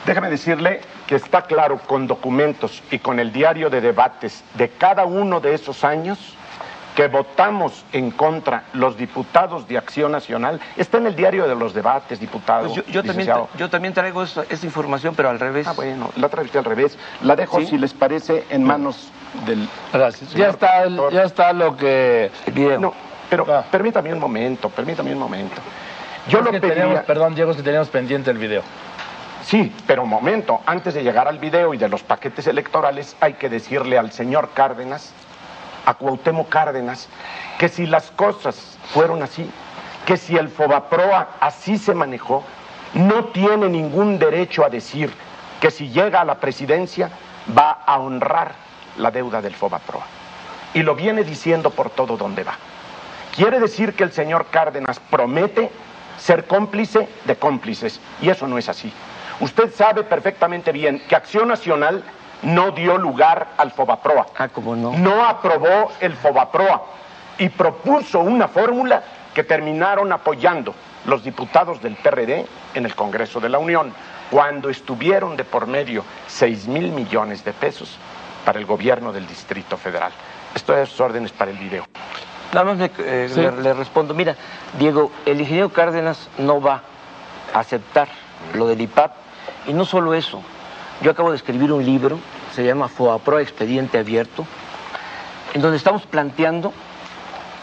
Déjame 0.05 0.29
decirle 0.29 0.81
que 1.07 1.15
está 1.15 1.43
claro 1.43 1.77
con 1.79 2.07
documentos 2.07 2.81
y 2.91 2.99
con 2.99 3.19
el 3.19 3.31
diario 3.31 3.69
de 3.69 3.81
debates 3.81 4.43
de 4.55 4.69
cada 4.69 5.05
uno 5.05 5.39
de 5.39 5.53
esos 5.53 5.83
años 5.83 6.17
que 6.95 7.07
votamos 7.07 7.85
en 7.93 8.11
contra 8.11 8.63
los 8.73 8.97
diputados 8.97 9.65
de 9.67 9.77
Acción 9.77 10.11
Nacional. 10.11 10.59
Está 10.75 10.97
en 10.97 11.07
el 11.07 11.15
diario 11.15 11.47
de 11.47 11.55
los 11.55 11.73
debates, 11.73 12.19
diputado. 12.19 12.63
Pues 12.67 12.75
yo, 12.85 12.91
yo 12.91 13.03
también, 13.03 13.29
yo 13.57 13.69
también 13.69 13.93
traigo 13.93 14.23
esta, 14.23 14.43
esta 14.49 14.65
información, 14.65 15.13
pero 15.15 15.29
al 15.29 15.39
revés. 15.39 15.67
Ah, 15.67 15.73
bueno, 15.73 16.09
la 16.17 16.27
vez 16.27 16.53
al 16.55 16.65
revés. 16.65 16.97
La 17.21 17.35
dejo, 17.35 17.59
¿Sí? 17.59 17.67
si 17.67 17.77
les 17.77 17.93
parece, 17.93 18.43
en 18.49 18.63
manos 18.63 19.09
del... 19.45 19.69
Gracias. 19.93 20.33
Ya 20.33 20.49
está, 20.49 20.83
el- 20.83 20.99
ya 21.11 21.23
está 21.23 21.53
lo 21.53 21.77
que. 21.77 22.29
No, 22.79 22.93
pero 23.29 23.45
Ah. 23.49 23.63
permítame 23.71 24.11
un 24.11 24.19
momento, 24.19 24.69
permítame 24.69 25.13
un 25.13 25.19
momento. 25.19 25.61
Yo 26.27 26.39
Es 26.39 26.45
lo 26.45 26.51
que 26.51 26.59
pediría... 26.59 26.83
teníamos- 26.83 27.05
perdón, 27.05 27.35
Diego, 27.35 27.51
es 27.51 27.57
que 27.57 27.63
teníamos 27.63 27.87
pendiente 27.87 28.29
el 28.31 28.37
video. 28.37 28.63
Sí, 29.45 29.73
pero 29.87 30.03
un 30.03 30.09
momento, 30.09 30.61
antes 30.65 30.93
de 30.93 31.03
llegar 31.03 31.27
al 31.27 31.39
video 31.39 31.73
y 31.73 31.77
de 31.77 31.89
los 31.89 32.03
paquetes 32.03 32.47
electorales, 32.47 33.15
hay 33.19 33.33
que 33.33 33.49
decirle 33.49 33.97
al 33.97 34.11
señor 34.11 34.51
Cárdenas, 34.53 35.11
a 35.85 35.95
Cuauhtémoc 35.95 36.47
Cárdenas, 36.49 37.09
que 37.57 37.67
si 37.67 37.85
las 37.85 38.11
cosas 38.11 38.77
fueron 38.93 39.23
así, 39.23 39.49
que 40.05 40.17
si 40.17 40.37
el 40.37 40.49
Fobaproa 40.49 41.29
así 41.39 41.77
se 41.77 41.93
manejó, 41.93 42.43
no 42.93 43.25
tiene 43.25 43.67
ningún 43.69 44.19
derecho 44.19 44.63
a 44.63 44.69
decir 44.69 45.11
que 45.59 45.71
si 45.71 45.89
llega 45.89 46.21
a 46.21 46.25
la 46.25 46.35
presidencia 46.35 47.09
va 47.57 47.83
a 47.85 47.99
honrar 47.99 48.53
la 48.97 49.11
deuda 49.11 49.41
del 49.41 49.55
Fobaproa. 49.55 50.05
Y 50.73 50.83
lo 50.83 50.95
viene 50.95 51.23
diciendo 51.23 51.71
por 51.71 51.89
todo 51.89 52.15
donde 52.15 52.43
va. 52.43 52.53
Quiere 53.35 53.59
decir 53.59 53.93
que 53.93 54.03
el 54.03 54.11
señor 54.11 54.47
Cárdenas 54.51 54.99
promete 54.99 55.71
ser 56.19 56.45
cómplice 56.45 57.09
de 57.25 57.35
cómplices, 57.35 57.99
y 58.21 58.29
eso 58.29 58.47
no 58.47 58.57
es 58.57 58.69
así. 58.69 58.93
Usted 59.41 59.73
sabe 59.73 60.03
perfectamente 60.03 60.71
bien 60.71 61.01
que 61.07 61.15
Acción 61.15 61.47
Nacional 61.47 62.03
no 62.43 62.71
dio 62.71 62.97
lugar 62.97 63.49
al 63.57 63.71
Fobaproa. 63.71 64.27
Ah, 64.37 64.47
¿cómo 64.47 64.75
no? 64.75 64.93
No 64.97 65.23
aprobó 65.25 65.91
el 65.99 66.13
Fobaproa 66.15 66.83
y 67.37 67.49
propuso 67.49 68.19
una 68.19 68.47
fórmula 68.47 69.03
que 69.33 69.43
terminaron 69.43 70.11
apoyando 70.11 70.73
los 71.05 71.23
diputados 71.23 71.81
del 71.81 71.95
PRD 71.95 72.45
en 72.75 72.85
el 72.85 72.95
Congreso 72.95 73.39
de 73.39 73.49
la 73.49 73.57
Unión, 73.59 73.93
cuando 74.29 74.69
estuvieron 74.69 75.35
de 75.35 75.43
por 75.43 75.65
medio 75.67 76.03
6 76.27 76.67
mil 76.67 76.91
millones 76.91 77.43
de 77.43 77.53
pesos 77.53 77.97
para 78.45 78.59
el 78.59 78.65
gobierno 78.65 79.11
del 79.11 79.27
Distrito 79.27 79.77
Federal. 79.77 80.11
Esto 80.53 80.75
es 80.77 80.99
órdenes 80.99 81.31
para 81.31 81.51
el 81.51 81.57
video. 81.57 81.85
Nada 82.53 82.65
más 82.65 82.77
me- 82.77 82.91
eh, 82.99 83.29
Sí. 83.33 83.39
le, 83.41 83.51
le 83.51 83.73
respondo. 83.73 84.13
Mira, 84.13 84.35
Diego, 84.77 85.11
el 85.25 85.39
ingeniero 85.41 85.69
Cárdenas 85.69 86.27
no 86.37 86.61
va 86.61 86.81
a 87.53 87.59
aceptar 87.59 88.07
lo 88.53 88.67
del 88.67 88.81
IPAP. 88.81 89.11
Y 89.67 89.73
no 89.73 89.85
solo 89.85 90.13
eso. 90.13 90.41
Yo 91.01 91.11
acabo 91.11 91.31
de 91.31 91.37
escribir 91.37 91.71
un 91.71 91.83
libro, 91.85 92.19
se 92.53 92.63
llama 92.65 92.87
FOAPRO 92.87 93.39
Expediente 93.39 93.97
Abierto, 93.97 94.45
en 95.53 95.61
donde 95.61 95.77
estamos 95.77 96.03
planteando 96.05 96.73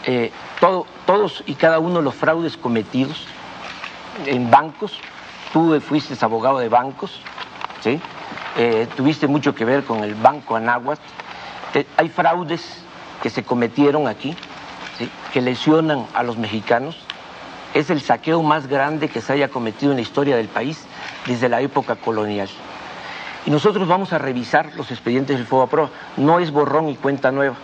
eh, 0.05 0.31
todo- 0.61 0.85
todos 1.05 1.43
y 1.45 1.55
cada 1.55 1.79
uno 1.79 1.97
de 1.97 2.03
los 2.03 2.15
fraudes 2.15 2.55
cometidos 2.57 3.25
en 4.25 4.49
bancos. 4.49 4.97
Tú 5.51 5.79
fuiste 5.81 6.15
abogado 6.23 6.59
de 6.59 6.69
bancos, 6.69 7.19
¿sí? 7.83 7.99
Eh, 8.57 8.87
tuviste 8.95 9.27
mucho 9.27 9.53
que 9.53 9.65
ver 9.65 9.83
con 9.83 10.03
el 10.03 10.15
Banco 10.15 10.55
Anáhuac. 10.55 10.99
Eh, 11.73 11.85
hay 11.97 12.09
fraudes 12.09 12.81
que 13.21 13.29
se 13.29 13.43
cometieron 13.43 14.07
aquí, 14.07 14.35
que 15.33 15.41
lesionan 15.41 16.05
a 16.13 16.23
los 16.23 16.37
mexicanos. 16.37 16.97
Es 17.73 17.89
el 17.89 18.01
saqueo 18.01 18.41
más 18.41 18.67
grande 18.67 19.09
que 19.09 19.21
se 19.21 19.33
haya 19.33 19.49
cometido 19.49 19.91
en 19.91 19.97
la 19.97 20.01
historia 20.01 20.35
del 20.37 20.47
país 20.47 20.85
desde 21.25 21.49
la 21.49 21.61
época 21.61 21.95
colonial. 21.95 22.49
Y 23.45 23.51
nosotros 23.51 23.87
vamos 23.87 24.11
a 24.13 24.17
revisar 24.17 24.75
los 24.75 24.91
expedientes 24.91 25.37
del 25.37 25.45
FOBAPRO. 25.47 25.89
No 26.17 26.39
es 26.39 26.51
borrón 26.51 26.89
y 26.89 26.95
cuenta 26.95 27.31
nueva. 27.31 27.55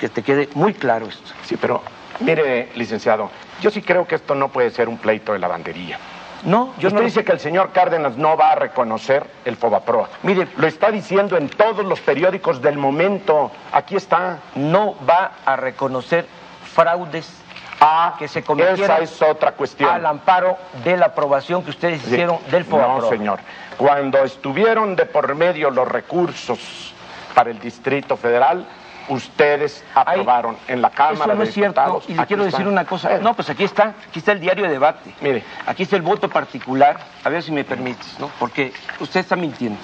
Que 0.00 0.08
te 0.08 0.22
quede 0.22 0.48
muy 0.54 0.74
claro 0.74 1.06
esto. 1.06 1.30
Sí, 1.44 1.56
pero 1.56 1.82
mire, 2.20 2.70
licenciado, 2.74 3.30
yo 3.60 3.70
sí 3.70 3.80
creo 3.80 4.06
que 4.06 4.16
esto 4.16 4.34
no 4.34 4.48
puede 4.48 4.70
ser 4.70 4.88
un 4.88 4.98
pleito 4.98 5.32
de 5.32 5.38
lavandería. 5.38 5.98
No, 6.44 6.74
yo 6.78 6.88
Usted 6.88 7.00
no. 7.00 7.06
dice 7.06 7.24
que 7.24 7.32
el 7.32 7.40
señor 7.40 7.70
Cárdenas 7.72 8.18
no 8.18 8.36
va 8.36 8.52
a 8.52 8.54
reconocer 8.56 9.24
el 9.46 9.56
Fobaproa. 9.56 10.10
Mire- 10.24 10.48
lo 10.58 10.66
está 10.66 10.90
diciendo 10.90 11.38
en 11.38 11.48
todos 11.48 11.86
los 11.86 12.00
periódicos 12.00 12.60
del 12.60 12.76
momento. 12.76 13.50
Aquí 13.72 13.96
está. 13.96 14.40
no 14.56 14.94
va 15.08 15.32
a 15.46 15.56
reconocer 15.56 16.26
fraudes 16.74 17.32
Ah, 17.80 18.14
que 18.18 18.28
se 18.28 18.38
esa 18.40 18.98
es 18.98 19.20
otra 19.22 19.52
cuestión. 19.52 19.90
al 19.90 20.06
amparo 20.06 20.56
de 20.84 20.96
la 20.96 21.06
aprobación 21.06 21.62
que 21.62 21.70
ustedes 21.70 22.00
Sí. 22.02 22.08
hicieron 22.12 22.38
del 22.50 22.64
FOBAPRO. 22.64 23.00
No, 23.02 23.08
señor. 23.08 23.40
Cuando 23.76 24.18
estuvieron 24.24 24.96
de 24.96 25.06
por 25.06 25.34
medio 25.34 25.70
los 25.70 25.86
recursos 25.88 26.94
para 27.34 27.50
el 27.50 27.58
Distrito 27.58 28.16
Federal, 28.16 28.66
ustedes 29.08 29.84
aprobaron 29.94 30.56
en 30.68 30.80
la 30.80 30.90
Cámara 30.90 31.14
Eso 31.14 31.26
no 31.34 31.40
de 31.40 31.44
es 31.48 31.52
cierto. 31.54 32.02
Y 32.08 32.14
le 32.14 32.26
quiero 32.26 32.44
decir 32.44 32.66
una 32.66 32.84
cosa. 32.86 33.18
No, 33.18 33.34
pues 33.34 33.50
aquí 33.50 33.64
está. 33.64 33.94
Aquí 34.08 34.20
está 34.20 34.32
el 34.32 34.40
diario 34.40 34.64
de 34.64 34.70
debate. 34.70 35.14
Mire. 35.20 35.42
Aquí 35.66 35.82
está 35.82 35.96
el 35.96 36.02
voto 36.02 36.28
particular. 36.30 36.96
A 37.24 37.28
ver 37.28 37.42
si 37.42 37.52
me 37.52 37.64
permites, 37.64 38.18
¿no? 38.18 38.30
Porque 38.38 38.72
usted 39.00 39.20
está 39.20 39.36
mintiendo. 39.36 39.80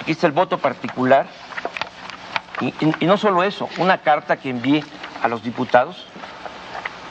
Aquí 0.00 0.12
está 0.12 0.26
el 0.26 0.32
voto 0.32 0.58
particular. 0.58 1.26
Y, 2.60 2.66
y- 2.80 2.94
y 3.00 3.06
no 3.06 3.16
solo 3.16 3.42
eso, 3.42 3.68
una 3.78 3.98
carta 3.98 4.36
que 4.36 4.50
envié 4.50 4.84
a 5.22 5.28
los 5.28 5.42
diputados 5.42 6.06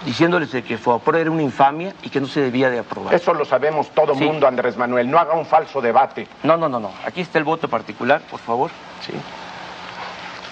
diciéndoles 0.05 0.51
de 0.51 0.63
que 0.63 0.77
FOAPRO 0.77 1.17
era 1.17 1.29
una 1.29 1.43
infamia 1.43 1.93
y 2.01 2.09
que 2.09 2.19
no 2.19 2.25
se 2.27 2.41
debía 2.41 2.69
de 2.71 2.79
aprobar. 2.79 3.13
Eso 3.13 3.33
lo 3.35 3.45
sabemos 3.45 3.89
todo 3.91 4.13
el 4.13 4.17
Sí. 4.17 4.25
mundo, 4.25 4.47
Andrés 4.47 4.75
Manuel. 4.75 5.09
No 5.09 5.19
haga 5.19 5.33
un 5.35 5.45
falso 5.45 5.79
debate. 5.79 6.27
No, 6.43 6.57
no, 6.57 6.67
no, 6.67 6.79
no. 6.79 6.91
Aquí 7.05 7.21
está 7.21 7.37
el 7.37 7.43
voto 7.43 7.67
particular, 7.67 8.21
por 8.29 8.39
favor. 8.39 8.71
Sí. 9.05 9.13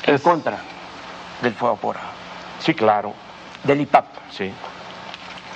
En 0.06 0.20
contra 0.20 0.58
del 1.42 1.54
FOAPRO. 1.54 2.00
Sí, 2.60 2.74
claro. 2.76 3.14
Del 3.64 3.82
IPAP. 3.82 4.06
Sí. 4.32 4.52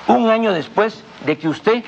Un 0.07 0.29
año 0.29 0.51
después 0.51 1.03
de 1.25 1.37
que 1.37 1.47
usted 1.47 1.83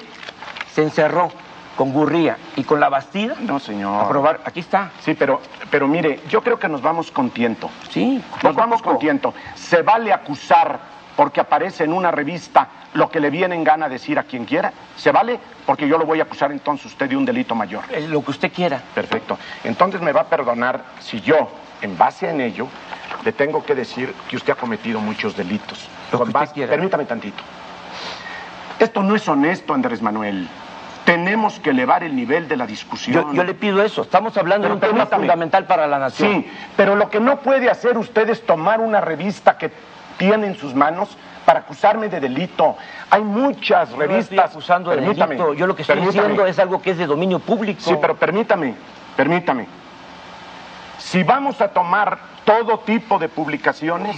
se 0.73 0.83
encerró 0.83 1.31
con 1.75 1.91
Gurría 1.91 2.37
y 2.55 2.63
con 2.63 2.79
la 2.79 2.89
Bastida. 2.89 3.35
No, 3.39 3.59
señor. 3.59 4.03
A 4.03 4.07
probar, 4.09 4.41
aquí 4.45 4.59
está. 4.61 4.91
Sí, 5.01 5.13
pero, 5.13 5.41
pero 5.69 5.87
mire, 5.87 6.21
yo 6.29 6.41
creo 6.41 6.57
que 6.57 6.67
nos 6.69 6.81
vamos 6.81 7.11
con 7.11 7.29
tiento. 7.29 7.69
Sí, 7.89 8.21
Nos 8.43 8.55
vamos 8.55 8.81
con 8.81 8.97
tiento. 8.99 9.33
Se 9.55 9.81
vale 9.81 10.13
acusar 10.13 10.79
porque 11.15 11.39
aparece 11.39 11.83
en 11.85 11.93
una 11.93 12.11
revista 12.11 12.67
lo 12.93 13.09
que 13.09 13.19
le 13.19 13.29
viene 13.29 13.55
en 13.55 13.63
gana 13.63 13.87
decir 13.89 14.19
a 14.19 14.23
quien 14.23 14.45
quiera. 14.45 14.71
¿Se 14.97 15.11
vale? 15.11 15.39
Porque 15.65 15.87
yo 15.87 15.97
lo 15.97 16.05
voy 16.05 16.19
a 16.19 16.23
acusar 16.23 16.51
entonces 16.51 16.87
usted 16.87 17.09
de 17.09 17.15
un 17.17 17.25
delito 17.25 17.55
mayor. 17.55 17.83
Eh, 17.91 18.07
Lo 18.07 18.23
que 18.23 18.31
usted 18.31 18.51
quiera. 18.51 18.81
Perfecto. 18.93 19.37
Entonces 19.63 20.01
me 20.01 20.11
va 20.11 20.21
a 20.21 20.25
perdonar 20.25 20.81
si 20.99 21.21
yo, 21.21 21.49
en 21.81 21.97
base 21.97 22.29
en 22.29 22.41
ello, 22.41 22.67
le 23.23 23.31
tengo 23.33 23.63
que 23.63 23.75
decir 23.75 24.13
que 24.29 24.35
usted 24.37 24.53
ha 24.53 24.55
cometido 24.55 24.99
muchos 24.99 25.35
delitos. 25.35 25.87
Lo 26.11 26.19
que 26.19 26.23
usted 26.23 26.33
base- 26.33 26.53
quiera. 26.53 26.69
Permítame 26.71 27.05
tantito. 27.05 27.43
Esto 28.79 29.01
no 29.01 29.15
es 29.15 29.27
honesto, 29.27 29.73
Andrés 29.73 30.01
Manuel. 30.01 30.47
Tenemos 31.05 31.59
que 31.59 31.69
elevar 31.69 32.03
el 32.03 32.15
nivel 32.15 32.47
de 32.47 32.57
la 32.57 32.65
discusión. 32.65 33.27
Yo, 33.29 33.33
yo 33.33 33.43
le 33.43 33.53
pido 33.53 33.81
eso. 33.83 34.01
Estamos 34.01 34.35
hablando 34.37 34.63
Pero 34.67 34.75
de 34.75 34.75
un 34.75 34.79
tema 34.81 34.93
permítame. 35.05 35.21
fundamental 35.21 35.65
para 35.67 35.85
la 35.87 35.99
nación. 35.99 36.31
Sí, 36.43 36.51
pero 36.75 36.95
lo 36.95 37.09
que 37.11 37.19
no 37.19 37.39
puede 37.41 37.69
hacer 37.69 37.97
usted 37.97 38.27
es 38.29 38.43
tomar 38.45 38.79
una 38.81 39.01
revista 39.01 39.57
que 39.57 39.71
tiene 40.17 40.47
en 40.47 40.55
sus 40.55 40.73
manos 40.73 41.15
para 41.45 41.59
acusarme 41.59 42.09
de 42.09 42.19
delito. 42.19 42.75
Hay 43.11 43.21
muchas 43.21 43.89
Yo 43.91 43.97
no 43.97 44.01
revistas. 44.01 44.23
estoy 44.23 44.39
acusando 44.39 44.89
de 44.89 44.97
Permítame, 44.97 45.35
delito. 45.35 45.53
Yo 45.53 45.67
lo 45.67 45.75
que 45.75 45.83
estoy 45.83 45.95
permítame. 45.97 46.23
diciendo 46.23 46.47
es 46.47 46.57
algo 46.57 46.81
que 46.81 46.89
es 46.91 46.97
de 46.97 47.05
dominio 47.05 47.37
público. 47.37 47.81
Sí, 47.81 47.95
pero 48.01 48.15
permítame, 48.15 48.73
permítame. 49.15 49.67
Si 50.97 51.21
vamos 51.21 51.61
a 51.61 51.67
tomar 51.67 52.17
todo 52.45 52.79
tipo 52.79 53.19
de 53.19 53.29
publicaciones, 53.29 54.15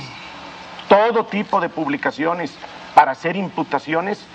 todo 0.88 1.26
tipo 1.26 1.60
de 1.60 1.68
publicaciones 1.68 2.56
para 2.96 3.12
hacer 3.12 3.36
imputaciones, 3.36 4.26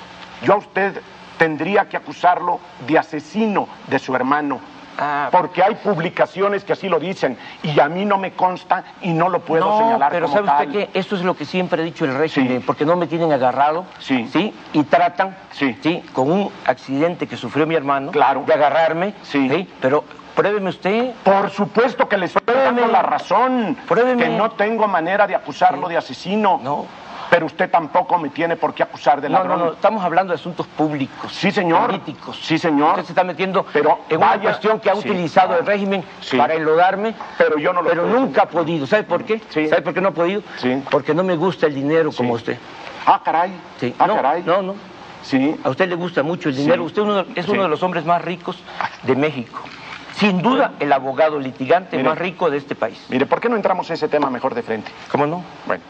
yo 0.43 0.53
a 0.53 0.57
usted 0.57 1.01
tendría 1.39 1.89
que 1.89 1.97
acusarlo 1.97 2.61
de 2.87 2.99
asesino 2.99 3.69
de 3.87 3.99
su 3.99 4.15
hermano. 4.15 4.61
Ah, 4.99 5.31
porque 5.33 5.63
hay 5.63 5.75
publicaciones 5.77 6.65
que 6.65 6.75
así 6.75 6.87
lo 6.87 7.01
dicen 7.01 7.39
y 7.63 7.81
a 7.81 7.89
mí 7.89 8.05
no 8.05 8.19
me 8.19 8.33
consta 8.33 8.85
y 9.01 9.09
no 9.15 9.31
lo 9.31 9.41
puedo 9.41 9.65
no, 9.65 9.79
señalar 9.79 10.13
pero 10.13 10.27
como 10.27 10.37
¿sabe 10.45 10.47
tal. 10.49 10.67
usted 10.69 10.91
qué? 10.93 10.99
Esto 10.99 11.17
es 11.17 11.23
lo 11.23 11.35
que 11.35 11.47
siempre 11.47 11.81
ha 11.81 11.85
dicho 11.85 12.05
el 12.05 12.15
régimen, 12.15 12.59
Sí. 12.61 12.65
porque 12.67 12.85
no 12.85 12.95
me 12.97 13.07
tienen 13.07 13.33
agarrado, 13.33 13.87
Sí. 13.99 14.29
Y 14.75 14.83
tratan, 14.85 15.35
Sí. 15.53 16.05
Con 16.13 16.31
un 16.31 16.53
accidente 16.67 17.27
que 17.27 17.39
sufrió 17.39 17.67
mi 17.67 17.75
hermano, 17.75 18.11
Claro. 18.13 18.45
de 18.47 18.53
agarrarme, 18.53 19.15
Sí. 19.23 19.67
Pero 19.81 20.05
pruébeme 20.35 20.69
usted, 20.69 21.13
Por 21.25 21.49
supuesto 21.49 22.07
que 22.07 22.19
le 22.19 22.27
estoy 22.27 22.43
dando 22.55 22.87
la 22.87 23.01
razón, 23.01 23.79
Pruébeme. 23.89 24.23
que 24.23 24.29
no 24.29 24.51
tengo 24.53 24.87
manera 24.89 25.27
de 25.27 25.35
acusarlo 25.35 25.89
de 25.89 25.97
asesino. 25.97 26.61
No. 26.63 26.85
Pero 27.33 27.47
usted 27.47 27.71
tampoco 27.71 28.19
me 28.19 28.29
tiene 28.29 28.57
por 28.57 28.75
qué 28.75 28.83
acusar 28.83 29.19
de 29.23 29.31
no, 29.31 29.39
ladrón. 29.39 29.59
no, 29.59 29.65
no, 29.65 29.73
estamos 29.73 30.05
hablando 30.05 30.35
de 30.35 30.39
asuntos 30.39 30.67
públicos. 30.67 31.33
Sí, 31.33 31.51
señor. 31.51 31.87
Políticos. 31.87 32.39
Sí, 32.43 32.59
señor. 32.59 32.91
Usted 32.91 33.05
se 33.07 33.13
está 33.13 33.25
metiendo 33.25 33.65
Pero 33.73 34.01
en 34.11 34.19
una 34.19 34.39
cuestión 34.39 34.79
que 34.79 34.91
ha 34.91 34.95
Sí. 34.97 35.09
utilizado 35.09 35.57
el 35.59 35.65
régimen 35.65 36.05
Sí. 36.21 36.37
para 36.37 36.53
enlodarme, 36.53 37.15
Pero 37.39 37.57
yo 37.57 37.73
no 37.73 37.81
lo 37.81 37.89
pero 37.89 38.05
nunca 38.07 38.43
ha 38.43 38.47
podido. 38.51 38.87
¿Sabe 38.87 39.05
por 39.05 39.25
qué? 39.25 39.41
Sí. 39.49 39.67
¿Sabe 39.67 39.81
por 39.81 39.95
qué 39.95 40.03
no 40.03 40.09
ha 40.11 40.13
podido? 40.13 40.43
Sí. 40.59 40.83
Porque 40.91 41.15
no 41.15 41.25
me 41.25 41.35
gusta 41.37 41.67
el 41.69 41.75
dinero 41.75 42.11
como 42.15 42.35
usted. 42.35 42.59
Ah, 43.07 43.23
caray. 43.25 43.51
Sí. 43.81 43.95
Ah, 43.99 44.07
no, 44.09 44.17
caray. 44.17 44.43
no, 44.43 44.61
no. 44.61 44.75
Sí. 45.23 45.59
A 45.65 45.71
usted 45.71 45.89
le 45.89 45.95
gusta 45.95 46.23
mucho 46.23 46.51
el 46.51 46.57
dinero. 46.57 46.85
Usted 46.85 47.01
uno- 47.01 47.25
es 47.35 47.49
uno 47.49 47.63
de 47.63 47.69
los 47.71 47.83
hombres 47.83 48.05
más 48.05 48.21
ricos 48.21 48.59
de 49.05 49.17
México. 49.17 49.63
Sin 50.17 50.43
duda, 50.43 50.73
el 50.81 50.93
abogado 50.93 51.39
litigante 51.39 51.97
Mire. 51.97 52.11
más 52.11 52.19
rico 52.19 52.51
de 52.51 52.59
este 52.59 52.75
país. 52.75 53.07
Mire, 53.09 53.25
¿por 53.25 53.41
qué 53.41 53.49
no 53.49 53.57
entramos 53.57 53.91
a 53.91 53.95
ese 53.95 54.07
tema 54.09 54.29
mejor 54.29 54.55
de 54.55 54.63
frente? 54.63 54.93
¿Cómo 55.11 55.27
no? 55.27 55.43
Bueno, 55.67 55.83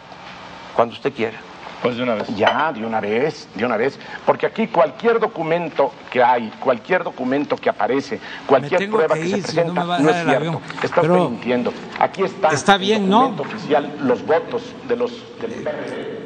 Cuando 0.74 0.94
usted 0.94 1.12
quiera. 1.12 1.38
Pues 1.82 1.96
de 1.96 2.04
una 2.04 2.14
vez. 2.14 2.28
ya, 2.36 2.72
de 2.72 2.86
una 2.86 3.00
vez, 3.00 3.48
de 3.56 3.66
una 3.66 3.76
vez. 3.76 3.98
Porque 4.24 4.46
aquí 4.46 4.68
cualquier 4.68 5.18
documento 5.18 5.92
que 6.12 6.22
hay, 6.22 6.48
cualquier 6.60 7.02
documento 7.02 7.56
que 7.56 7.68
aparece, 7.68 8.20
cualquier 8.46 8.88
prueba 8.88 9.16
que 9.16 9.22
que, 9.22 9.28
ir, 9.28 9.42
se 9.42 9.50
si 9.50 9.56
no 9.56 9.74
presenta, 9.74 9.84
no, 9.84 10.06
dejar 10.06 10.16
es 10.16 10.24
cierto. 10.28 10.60
Está 10.80 11.00
usted 11.00 11.14
mintiendo. 11.14 11.72
Aquí 11.98 12.22
está, 12.22 12.48
Está 12.50 12.74
el 12.76 12.80
bien, 12.82 13.08
¿no? 13.08 13.34
oficial, 13.36 13.92
los 14.04 14.24
votos 14.24 14.62
de 14.86 14.96
los 14.96 15.10
del 15.40 15.50
PRD. 15.50 16.22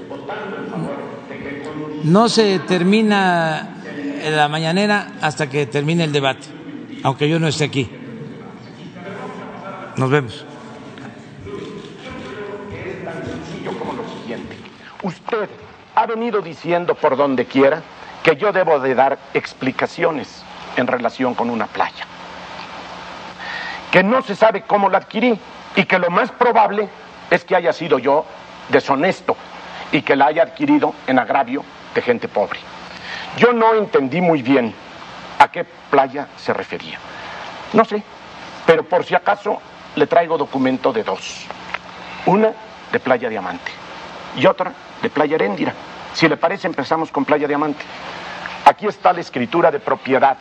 No 2.05 2.29
se 2.29 2.59
termina 2.61 3.77
la 4.29 4.49
mañanera 4.49 5.13
hasta 5.23 5.49
que 5.49 5.65
termine 5.67 6.05
el 6.05 6.13
debate, 6.13 6.47
aunque 7.03 7.29
yo 7.31 7.41
no 7.41 7.49
esté 7.49 7.65
aquí. 7.65 7.91
Nos 9.97 10.11
vemos. 10.11 10.45
Usted 15.07 15.49
ha 15.95 16.05
venido 16.05 16.43
diciendo 16.43 16.97
por 16.97 17.17
donde 17.17 17.45
quiera 17.45 17.81
que 18.25 18.35
yo 18.35 18.51
debo 18.51 18.81
de 18.81 18.97
dar 18.97 19.17
explicaciones 19.35 20.43
en 20.77 20.89
relación 20.89 21.37
con 21.37 21.49
una 21.49 21.69
playa. 21.69 22.05
Que 23.93 24.03
no 24.03 24.21
se 24.23 24.35
sabe 24.35 24.63
cómo 24.63 24.89
la 24.89 24.99
adquirí 24.99 25.39
y 25.77 25.85
que 25.85 26.01
lo 26.01 26.11
más 26.11 26.33
probable 26.33 26.89
es 27.31 27.45
que 27.45 27.55
haya 27.55 27.73
sido 27.73 28.01
yo 28.01 28.25
deshonesto 28.69 29.37
y 29.93 30.03
que 30.03 30.17
la 30.17 30.27
haya 30.27 30.43
adquirido 30.43 30.93
en 31.07 31.21
agravio 31.21 31.63
de 31.95 32.03
gente 32.03 32.27
pobre. 32.27 32.59
Yo 33.37 33.53
no 33.53 33.75
entendí 33.75 34.21
muy 34.21 34.43
bien 34.43 34.75
a 35.39 35.47
qué 35.53 35.63
playa 35.63 36.27
se 36.37 36.53
refería. 36.53 36.99
No 37.75 37.85
sé, 37.85 38.03
pero 38.67 38.83
por 38.83 39.05
si 39.05 39.15
acaso 39.15 39.63
le 39.95 40.09
traigo 40.09 40.37
documento 40.37 40.93
de 40.93 41.05
dos. 41.05 41.47
Una 42.27 42.53
de 42.91 42.99
Playa 42.99 43.29
Diamante 43.29 43.86
y 44.37 44.47
otra 44.47 44.73
de 45.03 45.11
Playa 45.11 45.35
Heréndira. 45.37 45.73
Si 46.15 46.29
le 46.29 46.37
parece, 46.37 46.67
empezamos 46.67 47.11
con 47.11 47.25
Playa 47.25 47.47
Diamante. 47.49 47.85
Aquí 48.65 48.87
está 48.87 49.13
la 49.13 49.21
escritura 49.21 49.71
de 49.71 49.81
propiedad 49.81 50.37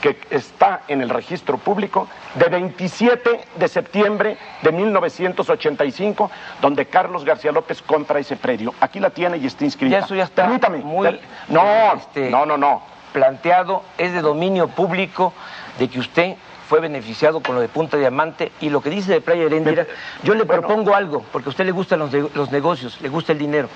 que 0.00 0.18
está 0.30 0.82
en 0.88 1.00
el 1.00 1.08
registro 1.08 1.56
público 1.56 2.06
de 2.34 2.48
27 2.48 3.40
de 3.56 3.68
septiembre 3.68 4.36
de 4.62 4.70
1985, 4.72 6.30
donde 6.60 6.86
Carlos 6.86 7.24
García 7.24 7.50
López 7.52 7.80
compra 7.82 8.18
ese 8.18 8.36
predio. 8.36 8.74
Aquí 8.80 9.00
la 9.00 9.10
tiene 9.10 9.38
y 9.38 9.46
está 9.46 9.64
inscrita. 9.64 9.98
Ya 10.00 10.04
eso 10.04 10.14
ya 10.14 10.24
está 10.24 10.42
Permítame. 10.44 10.78
muy, 10.78 11.18
No, 11.48 11.94
este, 11.94 12.30
no, 12.30 12.44
no, 12.44 12.56
no. 12.58 12.82
planteado, 13.12 13.82
es 13.96 14.12
de 14.12 14.20
dominio 14.20 14.68
público 14.68 15.32
de 15.78 15.88
que 15.88 15.98
usted 15.98 16.36
fue 16.68 16.80
beneficiado 16.80 17.40
con 17.40 17.54
lo 17.54 17.60
de 17.60 17.68
Punta 17.68 17.96
Diamante 17.96 18.50
y 18.60 18.70
lo 18.70 18.80
que 18.80 18.90
dice 18.90 19.12
de 19.12 19.20
Playa 19.20 19.44
Heréndira, 19.44 19.86
yo 20.22 20.34
le 20.34 20.44
Bueno. 20.44 20.62
propongo 20.62 20.94
algo, 20.94 21.24
porque 21.32 21.48
a 21.48 21.50
usted 21.50 21.64
le 21.64 21.72
gustan 21.72 21.98
los, 22.00 22.10
de- 22.12 22.28
los 22.34 22.50
negocios, 22.50 23.00
le 23.00 23.08
gusta 23.08 23.32
el 23.32 23.38
dinero 23.38 23.68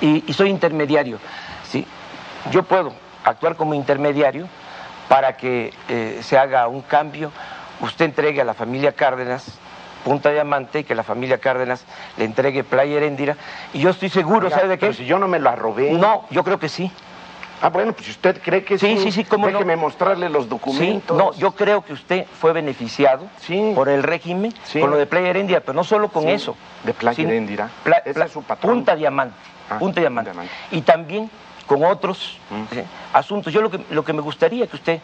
y, 0.00 0.24
y 0.26 0.32
soy 0.32 0.48
intermediario. 0.48 1.18
¿sí? 1.68 1.86
Yo 2.50 2.62
puedo 2.62 2.92
actuar 3.24 3.56
como 3.56 3.74
intermediario 3.74 4.48
para 5.08 5.36
que 5.36 5.72
eh, 5.88 6.20
se 6.22 6.38
haga 6.38 6.66
un 6.68 6.80
cambio, 6.82 7.30
usted 7.80 8.06
entregue 8.06 8.40
a 8.40 8.44
la 8.44 8.54
familia 8.54 8.92
Cárdenas 8.92 9.58
Punta 10.04 10.30
Diamante 10.30 10.80
y 10.80 10.84
que 10.84 10.94
la 10.96 11.04
familia 11.04 11.38
Cárdenas 11.38 11.84
le 12.16 12.24
entregue 12.24 12.64
Playa 12.64 12.96
Heréndira 12.96 13.36
y 13.72 13.78
yo 13.80 13.90
estoy 13.90 14.08
seguro, 14.08 14.46
Oiga, 14.46 14.56
¿sabe 14.56 14.68
de 14.70 14.74
qué? 14.78 14.86
Pero 14.86 14.94
si 14.94 15.04
yo 15.04 15.18
no 15.18 15.28
me 15.28 15.38
la 15.38 15.54
robé. 15.54 15.92
No, 15.92 16.24
yo 16.30 16.42
creo 16.42 16.58
que 16.58 16.68
sí. 16.68 16.90
Ah, 17.62 17.68
bueno, 17.68 17.92
pues 17.92 18.06
si 18.06 18.10
usted 18.10 18.40
cree 18.42 18.64
que 18.64 18.76
Sí, 18.76 18.96
sí, 18.96 19.04
sí, 19.04 19.12
sí, 19.12 19.24
cómo 19.24 19.46
no. 19.46 19.52
déjeme 19.52 19.76
mostrarle 19.76 20.28
los 20.28 20.44
Sí, 20.44 20.48
documentos. 20.50 21.16
no, 21.16 21.32
yo 21.34 21.52
creo 21.52 21.82
que 21.84 21.92
usted 21.92 22.26
fue 22.40 22.52
beneficiado 22.52 23.26
Sí. 23.40 23.70
por 23.74 23.88
el 23.88 24.02
régimen 24.02 24.52
Sí. 24.64 24.80
con 24.80 24.90
lo 24.90 24.96
de 24.96 25.06
Playa 25.06 25.28
Heréndira, 25.28 25.60
pero 25.60 25.74
no 25.74 25.84
solo 25.84 26.08
con 26.08 26.24
Sí, 26.24 26.30
eso. 26.30 26.56
de 26.82 26.92
Playa 26.92 27.22
Heréndira. 27.22 27.70
Pla- 27.84 27.98
Ese 27.98 28.14
Pla- 28.14 28.24
es 28.24 28.32
su 28.32 28.42
patrón. 28.42 28.74
Punta 28.74 28.96
Diamante, 28.96 29.36
Ah, 29.70 29.78
Punta 29.78 30.00
Diamante. 30.00 30.32
Diamante. 30.32 30.52
Y 30.72 30.80
también 30.82 31.30
con 31.66 31.84
otros 31.84 32.38
Mm. 32.50 32.62
eh, 32.78 32.84
asuntos. 33.12 33.52
Yo 33.52 33.62
lo 33.62 33.70
que, 33.70 33.80
lo 33.90 34.04
que 34.04 34.12
me 34.12 34.20
gustaría 34.20 34.66
que 34.66 34.74
usted 34.76 35.00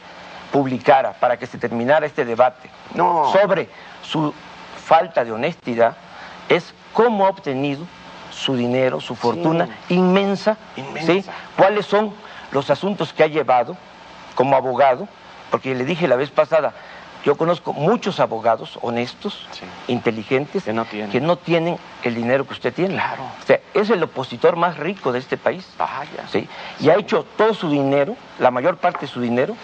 publicara 0.53 1.13
para 1.13 1.37
que 1.39 1.47
se 1.47 1.59
terminara 1.59 2.07
este 2.07 2.25
debate 2.25 2.69
No. 2.95 3.31
sobre 3.33 3.69
su 4.03 4.35
falta 4.85 5.25
de 5.25 5.31
honestidad 5.31 5.97
es 6.49 6.75
cómo 6.93 7.25
ha 7.27 7.29
obtenido 7.31 7.85
su 8.31 8.57
dinero, 8.57 9.01
su 9.01 9.15
fortuna 9.15 9.69
inmensa, 9.89 10.57
Inmensa. 10.77 11.13
¿sí? 11.13 11.25
cuáles 11.57 11.87
son 11.87 12.13
los 12.53 12.71
asuntos 12.71 13.13
que 13.13 13.23
ha 13.23 13.27
llevado 13.27 13.77
como 14.35 14.57
abogado, 14.57 15.09
porque 15.51 15.75
le 15.75 15.85
dije 15.85 16.07
la 16.09 16.17
vez 16.17 16.31
pasada, 16.31 16.73
yo 17.25 17.37
conozco 17.37 17.73
muchos 17.73 18.21
abogados 18.21 18.79
honestos, 18.81 19.47
Sí. 19.51 19.65
inteligentes, 19.89 20.63
Que 20.65 20.73
no 20.73 20.85
tienen. 20.85 21.11
que 21.11 21.21
no 21.21 21.37
tienen 21.37 21.77
el 22.05 22.15
dinero 22.15 22.47
que 22.47 22.53
usted 22.53 22.73
tiene. 22.73 22.95
Claro. 22.95 23.25
O 23.43 23.47
sea, 23.47 23.59
es 23.75 23.91
el 23.91 24.03
opositor 24.03 24.57
más 24.57 24.77
rico 24.79 25.11
de 25.13 25.19
este 25.19 25.37
país. 25.37 25.67
Vaya. 25.77 26.29
¿sí? 26.31 26.49
Y 26.81 26.89
ha 26.91 26.95
hecho 26.97 27.27
todo 27.37 27.55
su 27.55 27.69
dinero, 27.71 28.17
la 28.39 28.51
mayor 28.51 28.77
parte 28.77 29.01
de 29.01 29.07
su 29.09 29.21
dinero, 29.21 29.57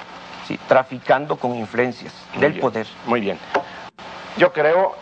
¿sí? 0.49 0.59
traficando 0.67 1.37
con 1.37 1.55
influencias 1.55 2.13
Muy 2.33 2.43
del 2.43 2.53
bien, 2.53 2.61
poder. 2.61 2.87
Muy 3.07 3.21
bien. 3.21 3.39
Yo 4.37 4.53
creo 4.53 4.97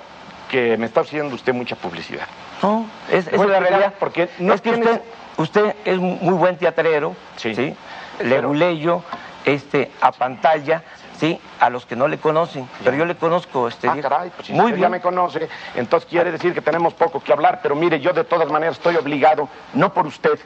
que 0.50 0.76
me 0.76 0.84
está 0.86 1.00
haciendo 1.00 1.34
usted 1.34 1.54
mucha 1.54 1.74
publicidad. 1.76 2.26
No, 2.62 2.86
es, 3.10 3.32
la 3.32 3.58
realidad. 3.60 3.94
porque 3.98 4.28
no 4.38 4.52
es 4.52 4.60
que 4.60 4.70
usted, 4.72 5.00
usted 5.36 5.74
es 5.84 5.98
muy 5.98 6.34
buen 6.34 6.56
teatrero, 6.56 7.14
Sí. 7.36 7.54
¿sí? 7.54 7.74
Leguleyo, 8.20 9.02
este, 9.44 9.90
a 10.00 10.12
pantalla, 10.12 10.82
Sí, 11.18 11.38
a 11.60 11.70
los 11.70 11.86
que 11.86 11.94
no 11.94 12.08
le 12.08 12.18
conocen, 12.18 12.68
pero 12.82 12.96
yo 12.96 13.04
le 13.04 13.14
conozco 13.14 13.68
este 13.68 13.88
Ah, 13.88 13.96
caray, 14.02 14.30
pues 14.34 14.48
si 14.48 14.52
Muy 14.54 14.62
usted 14.64 14.74
bien. 14.74 14.82
ya 14.82 14.88
me 14.88 15.00
conoce, 15.00 15.48
entonces 15.76 16.08
quiere 16.10 16.32
decir 16.32 16.52
que 16.52 16.60
tenemos 16.60 16.94
poco 16.94 17.20
que 17.20 17.32
hablar, 17.32 17.60
pero 17.62 17.76
mire, 17.76 18.00
yo 18.00 18.12
de 18.12 18.24
todas 18.24 18.50
maneras 18.50 18.74
estoy 18.78 18.96
obligado, 18.96 19.48
no 19.74 19.94
por 19.94 20.04
usted, 20.08 20.36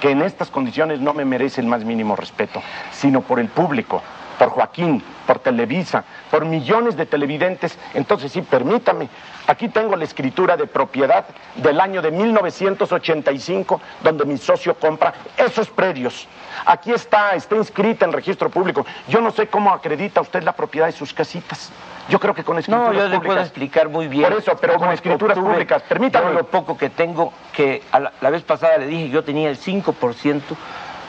que 0.00 0.10
en 0.10 0.22
estas 0.22 0.48
condiciones 0.48 1.00
no 1.00 1.12
me 1.12 1.24
merece 1.24 1.60
el 1.60 1.66
más 1.66 1.82
mínimo 1.84 2.14
respeto, 2.14 2.62
sino 2.92 3.22
por 3.22 3.40
el 3.40 3.48
público, 3.48 4.00
por 4.42 4.50
Joaquín, 4.50 5.00
por 5.24 5.38
Televisa, 5.38 6.02
por 6.28 6.44
millones 6.44 6.96
de 6.96 7.06
televidentes. 7.06 7.78
Entonces 7.94 8.32
sí, 8.32 8.42
permítame, 8.42 9.08
aquí 9.46 9.68
tengo 9.68 9.94
la 9.94 10.02
escritura 10.02 10.56
de 10.56 10.66
propiedad 10.66 11.26
del 11.54 11.78
año 11.78 12.02
de 12.02 12.10
1985, 12.10 13.80
donde 14.02 14.24
mi 14.24 14.36
socio 14.38 14.74
compra 14.74 15.14
esos 15.36 15.70
predios. 15.70 16.26
Aquí 16.66 16.90
está, 16.90 17.36
está 17.36 17.54
inscrita 17.54 18.04
en 18.04 18.12
registro 18.12 18.50
público. 18.50 18.84
Yo 19.06 19.20
no 19.20 19.30
sé 19.30 19.46
cómo 19.46 19.72
acredita 19.72 20.20
usted 20.20 20.42
la 20.42 20.52
propiedad 20.52 20.86
de 20.86 20.92
sus 20.92 21.14
casitas. 21.14 21.70
Yo 22.08 22.18
creo 22.18 22.34
que 22.34 22.42
con 22.42 22.58
escrituras 22.58 22.88
No, 22.88 22.92
yo 22.94 23.04
le 23.04 23.14
públicas. 23.14 23.26
puedo 23.26 23.40
explicar 23.42 23.88
muy 23.88 24.08
bien. 24.08 24.28
Por 24.28 24.40
eso, 24.40 24.56
pero 24.60 24.76
con 24.76 24.90
escrituras 24.90 25.38
obtuve 25.38 25.52
públicas. 25.52 25.82
Permítame. 25.82 26.26
yo 26.26 26.32
lo 26.32 26.46
poco 26.46 26.76
que 26.76 26.90
tengo, 26.90 27.32
que 27.52 27.80
a 27.92 28.00
la, 28.00 28.12
la 28.20 28.30
vez 28.30 28.42
pasada 28.42 28.78
le 28.78 28.86
dije, 28.86 29.08
yo 29.08 29.22
tenía 29.22 29.48
el 29.48 29.56
5% 29.56 30.40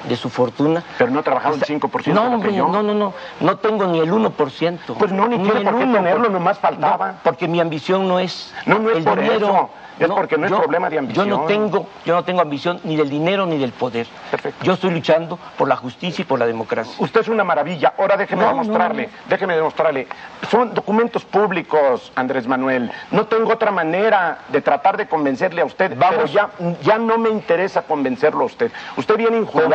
de 0.08 0.16
su 0.18 0.30
fortuna. 0.30 0.84
Pero 0.98 1.12
no 1.12 1.20
ha 1.20 1.24
trabajado 1.24 1.56
el 1.56 1.62
5% 1.62 2.04
de 2.04 2.14
No, 2.14 2.24
hombre, 2.36 2.52
no, 2.52 2.84
no, 2.84 2.94
no. 2.94 3.14
No 3.40 3.58
tengo 3.58 3.86
ni 3.88 4.00
el 4.00 4.12
1%. 4.12 4.80
Pues 4.98 5.12
no, 5.12 5.28
ni 5.28 5.38
tiene 5.38 5.60
el 5.60 5.64
por 5.66 5.78
qué 5.78 5.86
1%. 5.86 5.94
tenerlo, 5.94 6.30
nomás 6.30 6.60
faltaba. 6.60 7.08
No, 7.08 7.14
porque 7.24 7.48
mi 7.48 7.60
ambición 7.60 8.08
no 8.08 8.20
es 8.20 8.54
No, 8.66 8.80
no 8.80 8.90
es 8.92 8.98
el 8.98 9.04
por 9.04 9.20
dinero. 9.20 9.46
eso. 9.48 9.70
Es 10.00 10.08
porque 10.10 10.38
no 10.38 10.46
es 10.46 10.52
yo- 10.52 10.58
problema 10.62 10.90
de 10.90 10.98
ambición. 10.98 11.28
Yo 11.28 11.38
no 11.38 11.46
tengo, 11.46 11.88
yo 12.06 12.16
no 12.16 12.24
tengo 12.24 12.42
ambición 12.42 12.80
ni 12.84 12.96
del 12.96 13.10
dinero 13.10 13.46
ni 13.46 13.58
del 13.58 13.72
poder. 13.72 14.08
Perfecto. 14.32 14.64
Yo 14.64 14.74
estoy 14.74 14.92
luchando 14.92 15.38
por 15.58 15.68
la 15.68 15.76
justicia 15.76 16.24
y 16.24 16.26
por 16.26 16.40
la 16.40 16.46
democracia. 16.46 16.94
Usted 16.98 17.22
es 17.22 17.28
una 17.28 17.44
maravilla. 17.44 17.94
Ahora 17.98 18.18
déjeme 18.18 18.42
No, 18.42 18.48
demostrarle, 18.50 19.10
déjeme 19.30 19.56
demostrarle. 19.56 20.08
Son 20.50 20.74
documentos 20.74 21.24
públicos, 21.26 22.12
Andrés 22.16 22.48
Manuel. 22.48 22.92
No 23.12 23.26
tengo 23.28 23.54
otra 23.54 23.72
manera 23.72 24.40
de 24.50 24.62
tratar 24.62 24.98
de 24.98 25.08
convencerle 25.08 25.62
a 25.62 25.66
usted. 25.66 25.96
Vamos, 25.98 26.32
ya, 26.34 26.50
ya 26.82 26.98
no 26.98 27.18
me 27.18 27.30
interesa 27.30 27.84
convencerlo 27.84 28.42
a 28.42 28.46
usted. 28.46 28.72
Usted 28.98 29.16
viene 29.18 29.40
usted 29.42 29.68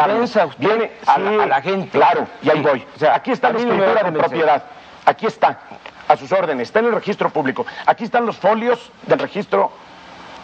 viene 0.58 0.92
a 1.06 1.18
la- 1.18 1.42
a 1.44 1.46
la 1.46 1.62
gente. 1.62 1.90
Claro, 1.90 2.26
y 2.42 2.50
ahí 2.50 2.58
Sí. 2.58 2.62
voy. 2.62 2.84
O 2.96 2.98
sea, 2.98 3.14
aquí 3.14 3.30
está 3.30 3.48
la 3.48 3.54
no 3.54 3.58
escritura 3.60 4.02
de 4.02 4.12
propiedad. 4.12 4.62
Aquí 5.04 5.26
está, 5.26 5.58
a 6.06 6.16
sus 6.16 6.30
órdenes. 6.32 6.68
Está 6.68 6.80
en 6.80 6.86
el 6.86 6.92
registro 6.92 7.30
público. 7.30 7.64
Aquí 7.86 8.04
están 8.04 8.26
los 8.26 8.36
folios 8.36 8.90
del 9.06 9.18
registro 9.18 9.70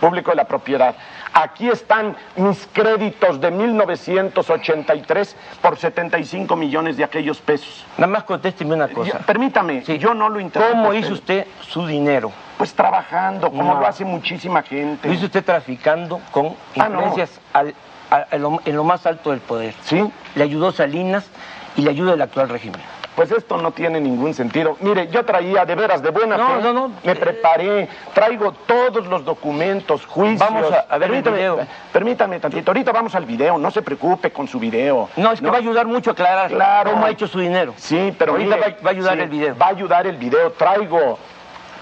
público 0.00 0.30
de 0.30 0.36
la 0.36 0.44
propiedad. 0.44 0.94
Aquí 1.32 1.68
están 1.68 2.16
mis 2.36 2.66
créditos 2.72 3.40
de 3.40 3.50
1983 3.50 5.36
por 5.60 5.76
75 5.76 6.56
millones 6.56 6.96
de 6.96 7.04
aquellos 7.04 7.40
pesos. 7.40 7.84
Nada 7.98 8.12
más 8.12 8.24
contésteme 8.24 8.74
una 8.74 8.88
cosa. 8.88 9.12
Ya, 9.12 9.18
permítame, 9.20 9.84
Sí. 9.84 9.98
yo 9.98 10.14
no 10.14 10.28
lo 10.28 10.40
interpreto. 10.40 10.76
¿Cómo 10.76 10.94
hizo 10.94 11.12
usted 11.12 11.46
su 11.60 11.86
dinero? 11.86 12.30
Pues 12.58 12.72
trabajando, 12.74 13.50
como 13.50 13.74
No. 13.74 13.80
lo 13.80 13.86
hace 13.86 14.04
muchísima 14.04 14.62
gente. 14.62 15.08
Lo 15.08 15.14
hizo 15.14 15.26
usted 15.26 15.44
traficando 15.44 16.20
con 16.30 16.54
Ah, 16.78 16.88
no. 16.88 17.00
influencias 17.00 17.40
al- 17.52 17.74
a- 18.10 18.36
lo, 18.36 18.60
en 18.64 18.76
lo 18.76 18.84
más 18.84 19.06
alto 19.06 19.30
del 19.30 19.40
poder. 19.40 19.74
Sí, 19.82 20.08
Le 20.36 20.42
ayudó 20.44 20.70
Salinas 20.72 21.26
y 21.76 21.82
le 21.82 21.90
ayuda 21.90 22.14
el 22.14 22.22
actual 22.22 22.48
régimen. 22.48 22.80
pues 23.14 23.30
esto 23.30 23.56
no 23.58 23.70
tiene 23.70 24.00
ningún 24.00 24.34
sentido. 24.34 24.76
Mire, 24.80 25.06
yo 25.06 25.24
traía 25.24 25.64
de 25.64 25.76
veras 25.76 26.02
de 26.02 26.10
buena 26.10 26.36
No, 26.36 26.48
fe. 26.48 26.62
no, 26.62 26.72
no. 26.72 26.92
Me 27.04 27.14
preparé, 27.14 27.88
traigo 28.12 28.50
todos 28.66 29.06
los 29.06 29.24
documentos, 29.24 30.04
juicios. 30.04 30.40
Vamos 30.40 30.72
a- 30.72 30.80
a 30.92 30.98
ver 30.98 31.10
el 31.14 31.22
permítame, 31.22 31.36
video. 31.36 31.58
Permítame 31.92 32.40
tantito. 32.40 32.72
Ahorita 32.72 32.90
vamos 32.90 33.14
al 33.14 33.24
video, 33.24 33.56
no 33.56 33.70
se 33.70 33.82
preocupe 33.82 34.32
con 34.32 34.48
su 34.48 34.58
video. 34.58 35.08
No, 35.16 35.30
es 35.30 35.40
que 35.40 35.46
va 35.46 35.54
a 35.54 35.60
ayudar 35.60 35.86
mucho 35.86 36.10
a 36.10 36.12
aclarar 36.14 36.50
Claro. 36.50 36.90
cómo 36.90 37.06
ha 37.06 37.10
hecho 37.10 37.28
su 37.28 37.38
dinero. 37.38 37.72
Sí, 37.76 38.12
pero 38.18 38.32
Ahorita 38.32 38.56
mire, 38.56 38.70
va, 38.70 38.76
va 38.84 38.88
a 38.88 38.92
ayudar 38.92 39.14
sí, 39.14 39.20
el 39.20 39.28
video. 39.28 39.56
Va 39.56 39.66
a 39.66 39.70
ayudar 39.70 40.06
el 40.08 40.16
video. 40.16 40.50
Traigo 40.50 41.16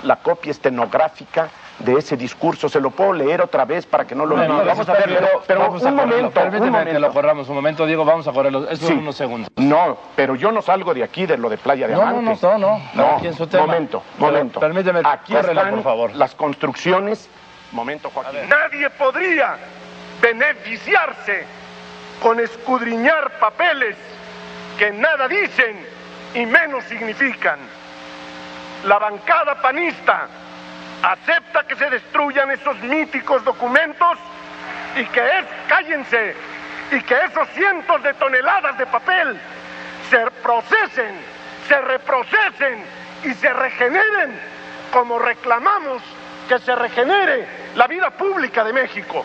la 0.02 0.16
copia 0.16 0.50
estenográfica 0.50 1.48
de 1.84 1.94
ese 1.98 2.16
discurso. 2.16 2.68
Se 2.68 2.80
lo 2.80 2.90
puedo 2.90 3.12
leer 3.12 3.40
otra 3.42 3.64
vez 3.64 3.86
para 3.86 4.06
que 4.06 4.14
no 4.14 4.24
lo 4.26 4.36
Bueno, 4.36 4.64
vamos 4.64 4.88
a 4.88 4.92
verlo. 4.92 5.16
Pero, 5.20 5.42
pero 5.46 5.60
vamos 5.60 5.84
a 5.84 5.88
un 5.88 5.96
correrlo. 5.96 6.16
momento, 6.16 6.26
un 6.28 6.32
Permíteme 6.50 6.70
que 6.70 6.78
momento. 6.78 6.98
lo 7.00 7.12
corramos 7.12 7.48
un 7.48 7.54
momento, 7.56 7.86
Diego, 7.86 8.04
vamos 8.04 8.26
a 8.28 8.32
correrlo. 8.32 8.68
Eso 8.70 8.86
Sí. 8.86 8.92
unos 8.92 9.16
segundos. 9.16 9.50
No, 9.56 9.98
pero 10.16 10.34
yo 10.34 10.52
no 10.52 10.62
salgo 10.62 10.94
de 10.94 11.02
aquí, 11.04 11.26
de 11.26 11.36
lo 11.36 11.48
de 11.48 11.58
Playa 11.58 11.86
de 11.88 11.94
No, 11.94 12.00
no, 12.02 12.06
Amantes. 12.18 12.42
no, 12.42 12.58
no, 12.58 12.80
no. 12.94 13.16
Aquí 13.16 13.26
en 13.26 13.34
su 13.34 13.46
tema. 13.46 13.66
momento, 13.66 14.02
Pero 14.18 14.32
momento. 14.32 14.60
permíteme, 14.60 15.00
aquí 15.04 15.32
córrelo, 15.32 15.60
están 15.60 15.74
por 15.74 15.82
favor. 15.84 16.14
las 16.14 16.34
construcciones. 16.34 17.28
Momento, 17.72 18.10
Joaquín. 18.10 18.40
Nadie 18.48 18.90
podría 18.90 19.56
beneficiarse 20.20 21.44
con 22.22 22.38
escudriñar 22.40 23.38
papeles 23.40 23.96
que 24.78 24.90
nada 24.90 25.26
dicen 25.28 25.76
y 26.34 26.46
menos 26.46 26.84
significan. 26.84 27.58
La 28.84 28.98
bancada 28.98 29.60
panista 29.60 30.26
acepta 31.02 31.64
que 31.66 31.76
se 31.76 31.90
destruyan 31.90 32.50
esos 32.50 32.78
míticos 32.80 33.44
documentos 33.44 34.18
y 34.96 35.04
que 35.06 35.20
es, 35.20 35.44
cállense, 35.68 36.34
y 36.92 37.00
que 37.02 37.14
esos 37.24 37.48
cientos 37.50 38.02
de 38.02 38.14
toneladas 38.14 38.76
de 38.78 38.86
papel 38.86 39.38
se 40.10 40.18
procesen, 40.42 41.14
se 41.68 41.80
reprocesen 41.80 42.84
y 43.24 43.32
se 43.34 43.52
regeneren 43.52 44.38
como 44.92 45.18
reclamamos 45.18 46.02
que 46.48 46.58
se 46.58 46.74
regenere 46.74 47.46
la 47.76 47.86
vida 47.86 48.10
pública 48.10 48.62
de 48.64 48.72
México. 48.72 49.24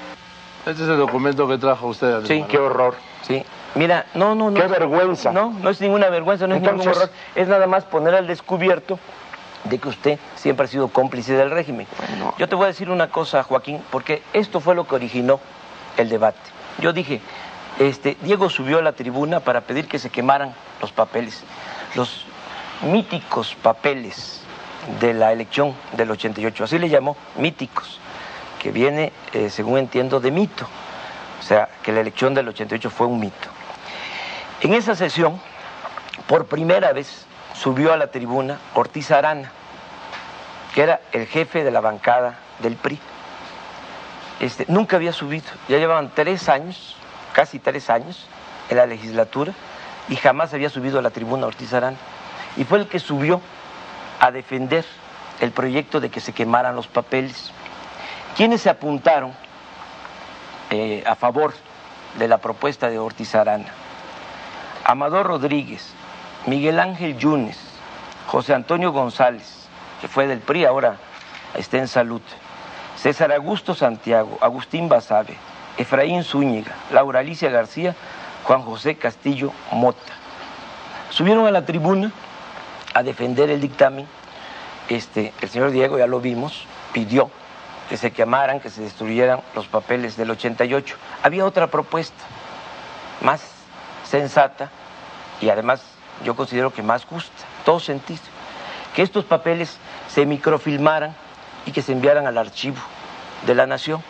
Este 0.66 0.84
es 0.84 0.90
el 0.90 0.98
documento 0.98 1.48
que 1.48 1.58
trajo 1.58 1.88
usted. 1.88 2.26
Sí. 2.26 2.46
Qué 2.48 2.58
horror. 2.58 2.96
Sí. 3.22 3.44
Mira, 3.76 4.06
no, 4.14 4.34
no, 4.36 4.50
no. 4.50 4.60
Qué 4.60 4.68
vergüenza. 4.68 5.32
No, 5.32 5.52
no 5.62 5.70
es 5.70 5.82
ninguna 5.82 6.10
vergüenza, 6.10 6.48
no 6.48 6.56
es 6.56 6.62
ningún 6.62 6.80
Entonces- 6.80 7.04
horror. 7.04 7.16
Es 7.36 7.48
nada 7.48 7.68
más 7.68 7.84
poner 7.86 8.16
al 8.16 8.28
descubierto 8.28 9.00
de 9.64 9.80
que 9.80 9.90
usted 9.90 10.20
siempre 10.36 10.66
ha 10.66 10.70
sido 10.70 10.88
cómplice 10.88 11.34
del 11.34 11.52
régimen. 11.52 11.88
Yo 12.38 12.48
te 12.48 12.56
voy 12.56 12.66
a 12.66 12.68
decir 12.68 12.90
una 12.90 13.10
cosa, 13.10 13.44
Joaquín, 13.44 13.82
porque 13.92 14.24
esto 14.34 14.60
fue 14.60 14.76
lo 14.76 14.88
que 14.88 14.96
originó 14.96 15.40
el 15.98 16.10
debate. 16.10 16.40
Yo 16.80 16.94
dije, 16.94 17.22
este, 17.80 18.18
Diego 18.22 18.50
subió 18.50 18.80
a 18.80 18.82
la 18.82 18.94
tribuna 18.94 19.40
para 19.40 19.62
pedir 19.62 19.88
que 19.88 20.00
se 20.00 20.10
quemaran 20.10 20.54
los 20.82 20.92
papeles, 20.92 21.44
los 21.96 22.26
míticos 22.82 23.56
papeles 23.62 24.42
de 25.00 25.14
la 25.14 25.32
elección 25.32 25.76
del 25.94 26.12
88, 26.12 26.64
así 26.64 26.80
le 26.80 26.90
llamó, 26.90 27.18
míticos, 27.36 28.00
que 28.60 28.72
viene, 28.72 29.12
eh, 29.34 29.50
según 29.50 29.78
entiendo, 29.78 30.20
de 30.20 30.32
mito. 30.32 30.68
O 31.40 31.44
sea, 31.44 31.70
que 31.84 31.92
la 31.92 32.02
elección 32.02 32.34
del 32.34 32.48
88 32.48 32.90
fue 32.90 33.08
un 33.08 33.20
mito. 33.20 33.50
En 34.62 34.74
esa 34.74 34.96
sesión, 34.96 35.40
por 36.28 36.48
primera 36.48 36.94
vez, 36.94 37.27
subió 37.58 37.94
a 37.94 37.98
la 37.98 38.08
tribuna 38.08 38.60
Ortiz 38.76 39.12
Arana, 39.12 39.52
que 40.74 40.84
era 40.84 41.02
el 41.12 41.26
jefe 41.26 41.64
de 41.64 41.72
la 41.72 41.82
bancada 41.82 42.38
del 42.60 42.76
PRI. 42.76 43.00
Este, 44.40 44.66
nunca 44.68 44.98
había 44.98 45.14
subido, 45.14 45.46
ya 45.68 45.78
llevaban 45.78 46.12
tres 46.14 46.50
años, 46.50 46.96
casi 47.34 47.60
tres 47.60 47.90
años, 47.90 48.28
en 48.70 48.78
la 48.78 48.86
legislatura, 48.86 49.54
y 50.10 50.16
jamás 50.16 50.54
había 50.54 50.70
subido 50.70 51.00
a 51.00 51.02
la 51.02 51.10
tribuna 51.10 51.48
Ortiz 51.48 51.74
Arana. 51.74 51.98
Y 52.56 52.64
fue 52.64 52.80
el 52.80 52.88
que 52.88 53.00
subió 53.00 53.42
a 54.20 54.32
defender 54.32 54.86
el 55.40 55.52
proyecto 55.52 56.00
de 56.00 56.10
que 56.10 56.20
se 56.20 56.34
quemaran 56.34 56.76
los 56.76 56.88
papeles. 56.88 57.52
¿Quiénes 58.36 58.62
se 58.62 58.70
apuntaron 58.70 59.34
eh, 60.70 61.04
a 61.08 61.16
favor 61.16 61.54
de 62.18 62.28
la 62.28 62.38
propuesta 62.38 62.90
de 62.90 63.00
Ortiz 63.00 63.34
Arana? 63.34 63.68
Amador 64.84 65.26
Rodríguez, 65.26 65.94
Miguel 66.48 66.80
Ángel 66.80 67.18
Yunes, 67.18 67.58
José 68.28 68.54
Antonio 68.54 68.94
González, 68.94 69.68
que 70.00 70.08
fue 70.08 70.28
del 70.28 70.40
PRI, 70.40 70.64
ahora 70.64 70.96
está 71.56 71.78
en 71.78 71.90
salud, 71.90 72.22
César 72.96 73.34
Augusto 73.34 73.76
Santiago, 73.76 74.38
Agustín 74.40 74.88
Basabe, 74.88 75.36
Efraín 75.78 76.24
Zúñiga, 76.24 76.74
Laura 76.90 77.20
Alicia 77.20 77.50
García, 77.50 77.96
Juan 78.46 78.62
José 78.62 78.96
Castillo 78.96 79.52
Mota. 79.74 80.14
Subieron 81.10 81.46
a 81.48 81.52
la 81.52 81.66
tribuna 81.66 82.14
a 82.94 83.04
defender 83.04 83.50
el 83.50 83.60
dictamen. 83.60 84.08
Este, 84.88 85.34
el 85.42 85.50
señor 85.50 85.72
Diego, 85.72 85.98
ya 85.98 86.08
lo 86.08 86.22
vimos, 86.22 86.66
pidió 86.94 87.30
que 87.90 87.98
se 87.98 88.12
quemaran, 88.12 88.62
que 88.62 88.70
se 88.70 88.82
destruyeran 88.82 89.42
los 89.54 89.68
papeles 89.68 90.16
del 90.16 90.32
88. 90.32 90.96
Había 91.24 91.46
otra 91.46 91.68
propuesta, 91.68 92.24
más 93.20 93.42
sensata 94.06 94.70
y 95.42 95.50
además 95.50 95.97
yo 96.24 96.36
considero 96.36 96.72
que 96.72 96.82
más 96.82 97.06
justa, 97.06 97.44
todo 97.66 97.80
sentido, 97.80 98.22
que 98.96 99.02
estos 99.02 99.26
papeles 99.26 99.78
se 100.08 100.26
microfilmaran 100.26 101.16
y 101.66 101.72
que 101.72 101.82
se 101.82 101.92
enviaran 101.92 102.28
al 102.28 102.38
archivo 102.38 102.78
de 103.46 103.56
la 103.56 103.68
nación, 103.68 104.04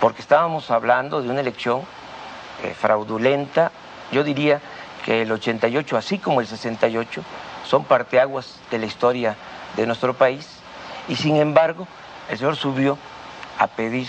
porque 0.00 0.22
estábamos 0.22 0.70
hablando 0.70 1.20
de 1.20 1.28
una 1.28 1.40
elección 1.40 1.82
eh, 2.62 2.74
fraudulenta, 2.74 3.72
yo 4.10 4.24
diría 4.24 4.60
que 5.04 5.22
el 5.22 5.32
88, 5.32 5.96
así 5.96 6.18
como 6.18 6.40
el 6.40 6.46
68, 6.46 7.22
son 7.66 7.84
parteaguas 7.84 8.58
de 8.70 8.78
la 8.78 8.86
historia 8.86 9.36
de 9.76 9.86
nuestro 9.86 10.14
país, 10.14 10.48
y 11.08 11.16
sin 11.16 11.36
embargo, 11.36 11.86
el 12.30 12.38
señor 12.38 12.56
subió 12.56 12.98
a 13.58 13.66
pedir 13.66 14.08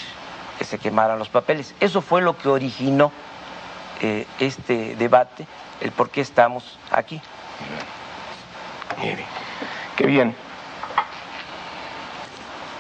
que 0.58 0.66
se 0.66 0.78
quemaran 0.78 1.18
los 1.18 1.30
papeles. 1.30 1.74
Eso 1.80 2.02
fue 2.02 2.22
lo 2.22 2.38
que 2.38 2.50
originó 2.50 3.12
eh, 4.02 4.26
este 4.40 4.96
debate, 4.96 5.46
el 5.82 5.92
por 5.92 6.10
qué 6.10 6.22
estamos 6.22 6.80
aquí. 6.92 7.22
Mire, 9.02 9.26
qué 9.96 10.06
bien. 10.06 10.36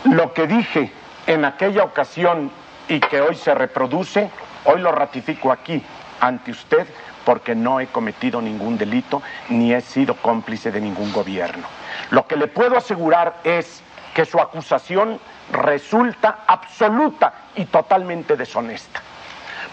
Lo 0.05 0.33
que 0.33 0.47
dije 0.47 0.91
en 1.27 1.45
aquella 1.45 1.83
ocasión 1.83 2.51
y 2.87 2.99
que 2.99 3.21
hoy 3.21 3.35
se 3.35 3.53
reproduce, 3.53 4.29
hoy 4.65 4.81
lo 4.81 4.91
ratifico 4.91 5.51
aquí 5.51 5.83
ante 6.19 6.51
usted 6.51 6.87
porque 7.25 7.53
no 7.53 7.79
he 7.79 7.87
cometido 7.87 8.41
ningún 8.41 8.77
delito 8.77 9.21
ni 9.49 9.73
he 9.73 9.81
sido 9.81 10.15
cómplice 10.15 10.71
de 10.71 10.81
ningún 10.81 11.11
gobierno. 11.11 11.67
Lo 12.11 12.25
que 12.27 12.35
le 12.35 12.47
puedo 12.47 12.77
asegurar 12.77 13.35
es 13.43 13.81
que 14.13 14.25
su 14.25 14.39
acusación 14.39 15.19
resulta 15.51 16.39
absoluta 16.47 17.33
y 17.55 17.65
totalmente 17.65 18.35
deshonesta. 18.35 19.01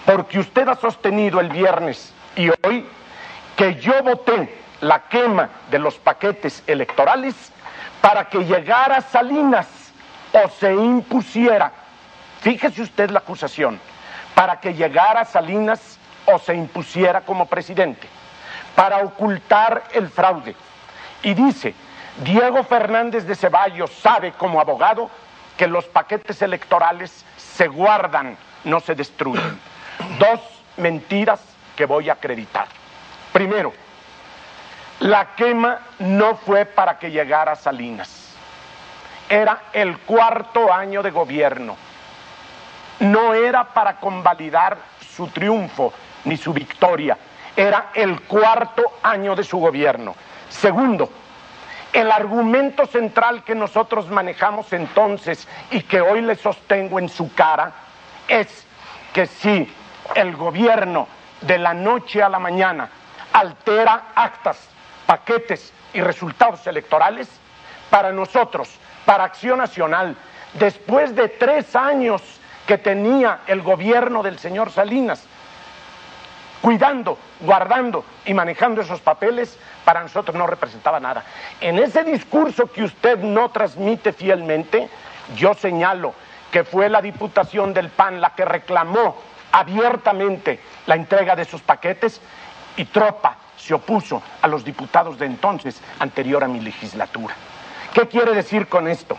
Porque 0.06 0.38
usted 0.38 0.68
ha 0.68 0.76
sostenido 0.76 1.40
el 1.40 1.50
viernes 1.50 2.14
y 2.36 2.48
hoy 2.64 2.86
que 3.56 3.74
yo 3.74 4.02
voté 4.04 4.62
la 4.80 5.08
quema 5.08 5.50
de 5.68 5.80
los 5.80 5.96
paquetes 5.96 6.62
electorales 6.66 7.34
para 8.00 8.28
que 8.28 8.44
llegara 8.44 9.00
Salinas 9.00 9.66
o 10.32 10.48
se 10.48 10.72
impusiera, 10.72 11.72
fíjese 12.40 12.82
usted 12.82 13.10
la 13.10 13.18
acusación, 13.18 13.80
para 14.34 14.60
que 14.60 14.74
llegara 14.74 15.24
Salinas 15.24 15.98
o 16.26 16.38
se 16.38 16.54
impusiera 16.54 17.22
como 17.22 17.46
presidente, 17.46 18.06
para 18.76 18.98
ocultar 18.98 19.84
el 19.92 20.08
fraude. 20.08 20.54
Y 21.22 21.34
dice, 21.34 21.74
Diego 22.18 22.62
Fernández 22.62 23.26
de 23.26 23.34
Ceballos 23.34 23.90
sabe 23.90 24.32
como 24.32 24.60
abogado 24.60 25.10
que 25.56 25.66
los 25.66 25.86
paquetes 25.86 26.40
electorales 26.42 27.24
se 27.36 27.66
guardan, 27.66 28.36
no 28.64 28.78
se 28.80 28.94
destruyen. 28.94 29.58
Dos 30.18 30.40
mentiras 30.76 31.40
que 31.74 31.86
voy 31.86 32.08
a 32.08 32.14
acreditar. 32.14 32.66
Primero, 33.32 33.72
la 35.00 35.34
quema 35.34 35.80
no 35.98 36.36
fue 36.36 36.64
para 36.64 36.98
que 36.98 37.10
llegara 37.10 37.54
Salinas. 37.54 38.34
Era 39.28 39.64
el 39.72 39.98
cuarto 39.98 40.72
año 40.72 41.02
de 41.02 41.10
gobierno. 41.10 41.76
No 43.00 43.34
era 43.34 43.64
para 43.64 43.96
convalidar 43.96 44.78
su 45.14 45.28
triunfo 45.28 45.92
ni 46.24 46.36
su 46.36 46.52
victoria. 46.52 47.18
Era 47.54 47.90
el 47.94 48.22
cuarto 48.22 48.98
año 49.02 49.34
de 49.34 49.44
su 49.44 49.58
gobierno. 49.58 50.14
Segundo, 50.48 51.10
el 51.92 52.10
argumento 52.10 52.86
central 52.86 53.42
que 53.42 53.54
nosotros 53.54 54.08
manejamos 54.08 54.72
entonces 54.72 55.46
y 55.70 55.80
que 55.82 56.00
hoy 56.00 56.20
le 56.20 56.36
sostengo 56.36 56.98
en 56.98 57.08
su 57.08 57.32
cara 57.34 57.72
es 58.28 58.66
que 59.12 59.26
si 59.26 59.72
el 60.14 60.36
gobierno 60.36 61.08
de 61.40 61.58
la 61.58 61.74
noche 61.74 62.22
a 62.22 62.28
la 62.28 62.38
mañana 62.38 62.88
altera 63.32 64.08
actas 64.14 64.68
paquetes 65.06 65.72
y 65.94 66.00
resultados 66.00 66.66
electorales, 66.66 67.28
para 67.88 68.12
nosotros, 68.12 68.68
para 69.04 69.24
Acción 69.24 69.58
Nacional, 69.58 70.16
después 70.54 71.14
de 71.14 71.28
tres 71.28 71.74
años 71.76 72.22
que 72.66 72.76
tenía 72.76 73.40
el 73.46 73.62
gobierno 73.62 74.22
del 74.22 74.38
señor 74.38 74.70
Salinas, 74.70 75.24
cuidando, 76.60 77.16
guardando 77.40 78.04
y 78.24 78.34
manejando 78.34 78.82
esos 78.82 79.00
papeles, 79.00 79.56
para 79.84 80.02
nosotros 80.02 80.36
no 80.36 80.46
representaba 80.48 80.98
nada. 80.98 81.24
En 81.60 81.78
ese 81.78 82.02
discurso 82.02 82.66
que 82.66 82.82
usted 82.82 83.18
no 83.18 83.50
transmite 83.50 84.12
fielmente, 84.12 84.88
yo 85.36 85.54
señalo 85.54 86.12
que 86.50 86.64
fue 86.64 86.88
la 86.88 87.00
Diputación 87.00 87.72
del 87.72 87.90
PAN 87.90 88.20
la 88.20 88.30
que 88.30 88.44
reclamó 88.44 89.16
abiertamente 89.56 90.60
la 90.86 90.96
entrega 90.96 91.34
de 91.34 91.42
esos 91.42 91.62
paquetes 91.62 92.20
y 92.76 92.84
Tropa 92.84 93.38
se 93.56 93.72
opuso 93.72 94.22
a 94.42 94.48
los 94.48 94.64
diputados 94.64 95.18
de 95.18 95.24
entonces, 95.24 95.80
anterior 95.98 96.44
a 96.44 96.48
mi 96.48 96.60
legislatura. 96.60 97.34
¿Qué 97.94 98.06
quiere 98.06 98.34
decir 98.34 98.68
con 98.68 98.86
esto? 98.86 99.16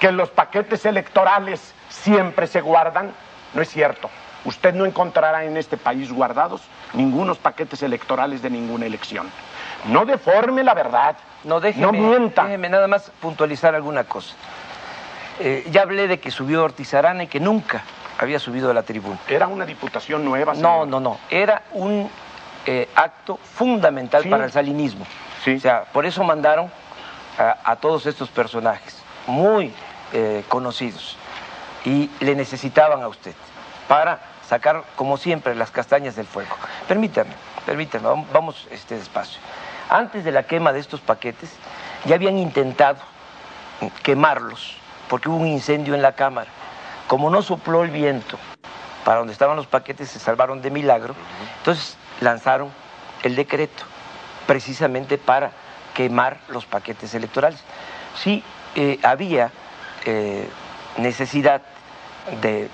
¿Que 0.00 0.10
los 0.10 0.30
paquetes 0.30 0.86
electorales 0.86 1.74
siempre 1.90 2.46
se 2.46 2.62
guardan? 2.62 3.12
No 3.52 3.60
es 3.60 3.68
cierto. 3.68 4.08
Usted 4.46 4.74
no 4.74 4.86
encontrará 4.86 5.44
en 5.44 5.58
este 5.58 5.76
país 5.76 6.10
guardados 6.10 6.62
ningunos 6.94 7.36
paquetes 7.36 7.82
electorales 7.82 8.40
de 8.40 8.48
ninguna 8.48 8.86
elección. 8.86 9.30
No 9.86 10.06
deforme 10.06 10.64
la 10.64 10.72
verdad. 10.72 11.16
No, 11.44 11.60
déjeme, 11.60 11.86
no 11.86 11.92
mienta. 11.92 12.44
Déjeme 12.44 12.70
nada 12.70 12.88
más 12.88 13.10
puntualizar 13.20 13.74
alguna 13.74 14.04
cosa. 14.04 14.34
Eh, 15.40 15.66
ya 15.70 15.82
hablé 15.82 16.08
de 16.08 16.20
que 16.20 16.30
subió 16.30 16.64
Ortiz 16.64 16.94
Arana 16.94 17.24
y 17.24 17.26
que 17.26 17.40
nunca 17.40 17.82
había 18.18 18.38
subido 18.38 18.70
a 18.70 18.74
la 18.74 18.82
tribuna. 18.82 19.18
¿Era 19.28 19.46
una 19.46 19.66
diputación 19.66 20.24
nueva? 20.24 20.54
No, 20.54 20.86
no, 20.86 21.00
no. 21.00 21.18
Era 21.30 21.62
un 21.72 22.10
eh, 22.66 22.88
acto 22.94 23.36
fundamental 23.36 24.24
para 24.28 24.44
el 24.44 24.52
salinismo. 24.52 25.06
O 25.46 25.60
sea, 25.60 25.84
por 25.84 26.06
eso 26.06 26.24
mandaron 26.24 26.70
a, 27.36 27.76
todos 27.76 28.06
estos 28.06 28.30
personajes, 28.30 29.02
muy 29.26 29.72
eh, 30.12 30.44
conocidos, 30.48 31.16
y 31.84 32.10
le 32.20 32.34
necesitaban 32.34 33.02
a 33.02 33.08
usted 33.08 33.34
para 33.88 34.20
sacar, 34.48 34.84
como 34.96 35.16
siempre, 35.16 35.54
las 35.54 35.70
castañas 35.70 36.16
del 36.16 36.26
fuego. 36.26 36.54
Permítame, 36.88 37.32
permítame, 37.66 38.08
vamos 38.32 38.66
este, 38.70 38.96
despacio. 38.96 39.40
Antes 39.90 40.24
de 40.24 40.32
la 40.32 40.44
quema 40.44 40.72
de 40.72 40.80
estos 40.80 41.00
paquetes, 41.00 41.50
ya 42.06 42.14
habían 42.14 42.38
intentado 42.38 42.98
quemarlos, 44.02 44.76
porque 45.08 45.28
hubo 45.28 45.36
un 45.36 45.46
incendio 45.46 45.94
en 45.94 46.02
la 46.02 46.12
Cámara. 46.12 46.50
Como 47.14 47.30
no 47.30 47.42
sopló 47.42 47.84
el 47.84 47.92
viento 47.92 48.40
para 49.04 49.18
donde 49.18 49.32
estaban 49.32 49.54
los 49.54 49.68
paquetes, 49.68 50.10
se 50.10 50.18
salvaron 50.18 50.60
de 50.62 50.70
milagro. 50.72 51.14
Entonces 51.58 51.96
lanzaron 52.20 52.72
el 53.22 53.36
decreto 53.36 53.84
precisamente 54.48 55.16
para 55.16 55.52
quemar 55.94 56.38
los 56.48 56.66
paquetes 56.66 57.14
electorales. 57.14 57.60
Si 58.20 58.42
eh, 58.74 58.98
había 59.04 59.52
eh, 60.04 60.48
necesidad 60.96 61.62
de 62.42 62.68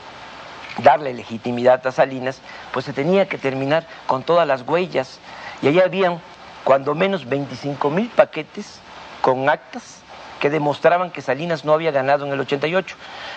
darle 0.78 1.12
legitimidad 1.12 1.86
a 1.86 1.92
Salinas, 1.92 2.40
pues 2.72 2.86
se 2.86 2.94
tenía 2.94 3.28
que 3.28 3.36
terminar 3.36 3.86
con 4.06 4.22
todas 4.22 4.48
las 4.48 4.62
huellas. 4.62 5.20
Y 5.60 5.68
allí 5.68 5.80
habían 5.80 6.18
cuando 6.64 6.94
menos 6.94 7.28
25 7.28 7.90
mil 7.90 8.08
paquetes 8.08 8.80
con 9.20 9.50
actas 9.50 10.00
que 10.40 10.50
demostraban 10.50 11.10
que 11.10 11.22
Salinas 11.22 11.64
no 11.64 11.72
había 11.72 11.92
ganado 11.92 12.26
en 12.26 12.32
el 12.32 12.40
88. 12.40 12.96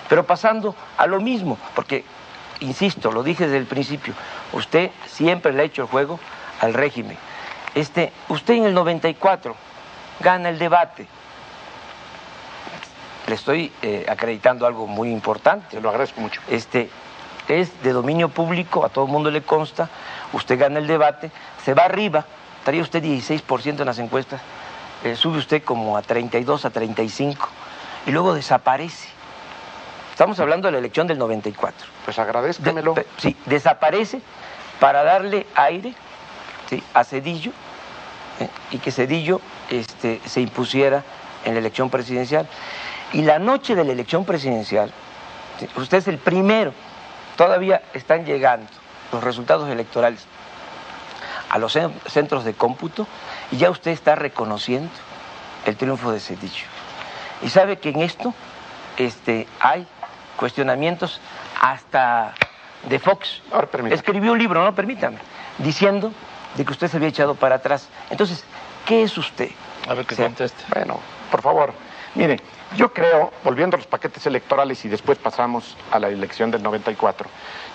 Pero 0.09 0.25
pasando 0.25 0.75
a 0.97 1.05
lo 1.05 1.19
mismo, 1.19 1.59
porque 1.75 2.03
insisto, 2.61 3.11
lo 3.11 3.21
dije 3.21 3.43
desde 3.43 3.57
el 3.57 3.65
principio, 3.65 4.13
usted 4.53 4.89
siempre 5.05 5.53
le 5.53 5.61
ha 5.61 5.65
hecho 5.65 5.83
el 5.83 5.87
juego 5.89 6.19
al 6.61 6.73
régimen. 6.73 7.17
Este, 7.75 8.11
usted 8.29 8.55
en 8.55 8.65
el 8.65 8.73
94 8.73 9.55
gana 10.21 10.49
el 10.49 10.57
debate. 10.57 11.05
Le 13.27 13.35
estoy 13.35 13.71
eh, 13.81 14.05
acreditando 14.09 14.65
algo 14.65 14.87
muy 14.87 15.11
importante. 15.11 15.75
Se 15.75 15.81
lo 15.81 15.89
agradezco 15.89 16.21
mucho. 16.21 16.41
Este, 16.49 16.89
es 17.47 17.83
de 17.83 17.91
dominio 17.91 18.29
público, 18.29 18.85
a 18.85 18.89
todo 18.89 19.05
el 19.05 19.11
mundo 19.11 19.29
le 19.29 19.41
consta, 19.41 19.89
usted 20.31 20.57
gana 20.57 20.79
el 20.79 20.87
debate, 20.87 21.31
se 21.63 21.73
va 21.73 21.83
arriba, 21.83 22.25
estaría 22.59 22.81
usted 22.81 23.03
16% 23.03 23.79
en 23.81 23.85
las 23.85 23.99
encuestas, 23.99 24.41
eh, 25.03 25.15
sube 25.15 25.37
usted 25.37 25.63
como 25.63 25.97
a 25.97 26.01
32, 26.01 26.65
a 26.65 26.69
35, 26.69 27.49
y 28.05 28.11
luego 28.11 28.33
desaparece. 28.33 29.09
Estamos 30.11 30.39
hablando 30.39 30.67
de 30.67 30.73
la 30.73 30.77
elección 30.77 31.07
del 31.07 31.17
94. 31.17 31.87
Pues 32.05 32.19
agradezcamelo. 32.19 32.95
sí, 33.17 33.35
desaparece 33.45 34.21
para 34.79 35.03
darle 35.03 35.47
aire 35.55 35.93
a 36.93 37.03
Cedillo 37.03 37.51
eh, 38.39 38.49
y 38.71 38.77
que 38.77 38.91
Cedillo 38.91 39.41
este, 39.69 40.21
se 40.25 40.41
impusiera 40.41 41.03
en 41.45 41.53
la 41.53 41.59
elección 41.59 41.89
presidencial. 41.89 42.47
Y 43.11 43.21
la 43.23 43.39
noche 43.39 43.75
de 43.75 43.83
la 43.83 43.91
elección 43.91 44.25
presidencial, 44.25 44.91
usted 45.75 45.97
es 45.97 46.07
el 46.07 46.17
primero, 46.17 46.73
todavía 47.35 47.83
están 47.93 48.25
llegando 48.25 48.67
los 49.11 49.23
resultados 49.23 49.69
electorales 49.69 50.25
a 51.49 51.59
los 51.59 51.77
centros 52.07 52.43
de 52.43 52.53
cómputo 52.53 53.05
y 53.51 53.57
ya 53.57 53.69
usted 53.69 53.91
está 53.91 54.15
reconociendo 54.15 54.91
el 55.65 55.75
triunfo 55.75 56.11
de 56.11 56.19
Cedillo. 56.19 56.65
Y 57.41 57.49
sabe 57.49 57.77
que 57.77 57.89
en 57.89 58.01
esto 58.01 58.33
este, 58.97 59.47
hay 59.59 59.87
cuestionamientos 60.37 61.19
hasta 61.59 62.33
de 62.89 62.99
Fox. 62.99 63.41
Escribió 63.91 64.33
un 64.33 64.39
libro, 64.39 64.63
no 64.63 64.75
permítame, 64.75 65.17
diciendo 65.57 66.11
de 66.55 66.65
que 66.65 66.71
usted 66.71 66.87
se 66.87 66.97
había 66.97 67.09
echado 67.09 67.35
para 67.35 67.55
atrás. 67.55 67.89
Entonces, 68.09 68.43
¿qué 68.85 69.03
es 69.03 69.17
usted? 69.17 69.49
A 69.87 69.93
ver 69.93 70.05
qué 70.05 70.15
conteste. 70.15 70.63
Bueno, 70.73 70.99
por 71.31 71.41
favor, 71.41 71.73
mire, 72.15 72.39
yo 72.75 72.93
creo, 72.93 73.31
volviendo 73.43 73.75
a 73.75 73.79
los 73.79 73.87
paquetes 73.87 74.25
electorales 74.25 74.83
y 74.85 74.89
después 74.89 75.17
pasamos 75.17 75.77
a 75.91 75.99
la 75.99 76.09
elección 76.09 76.51
del 76.51 76.63
94, 76.63 77.29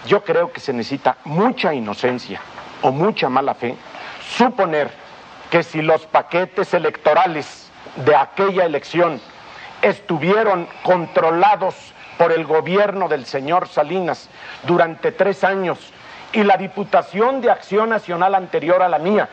yo 0.07 0.25
creo 0.25 0.53
que 0.53 0.61
se 0.61 0.73
necesita 0.73 1.19
mucha 1.25 1.75
inocencia 1.75 2.41
o 2.83 2.91
mucha 2.91 3.29
mala 3.29 3.55
fe 3.55 3.77
suponer 4.37 4.91
que 5.51 5.63
si 5.63 5.83
los 5.83 6.07
paquetes 6.07 6.75
electorales 6.75 7.71
de 7.97 8.15
aquella 8.15 8.65
elección 8.65 9.21
estuvieron 9.83 10.69
controlados 10.83 11.75
por 12.19 12.33
el 12.33 12.45
gobierno 12.45 13.09
del 13.09 13.25
señor 13.27 13.69
Salinas 13.69 14.29
durante 14.65 15.13
tres 15.13 15.45
años 15.45 15.79
y 16.33 16.43
la 16.43 16.57
Diputación 16.57 17.41
de 17.41 17.51
Acción 17.51 17.89
Nacional 17.89 18.35
anterior 18.35 18.83
a 18.83 18.89
la 18.89 18.99
mía 18.99 19.29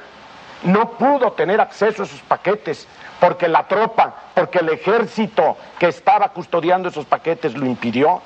no 0.64 0.92
pudo 0.92 1.34
tener 1.34 1.62
acceso 1.62 2.02
a 2.02 2.06
esos 2.06 2.22
paquetes 2.22 2.88
porque 3.20 3.48
la 3.48 3.68
tropa, 3.68 4.16
porque 4.34 4.60
el 4.60 4.70
ejército 4.70 5.58
que 5.80 5.88
estaba 5.88 6.30
custodiando 6.30 6.90
esos 6.90 7.06
paquetes 7.06 7.56
lo 7.56 7.66
impidió. 7.66 8.22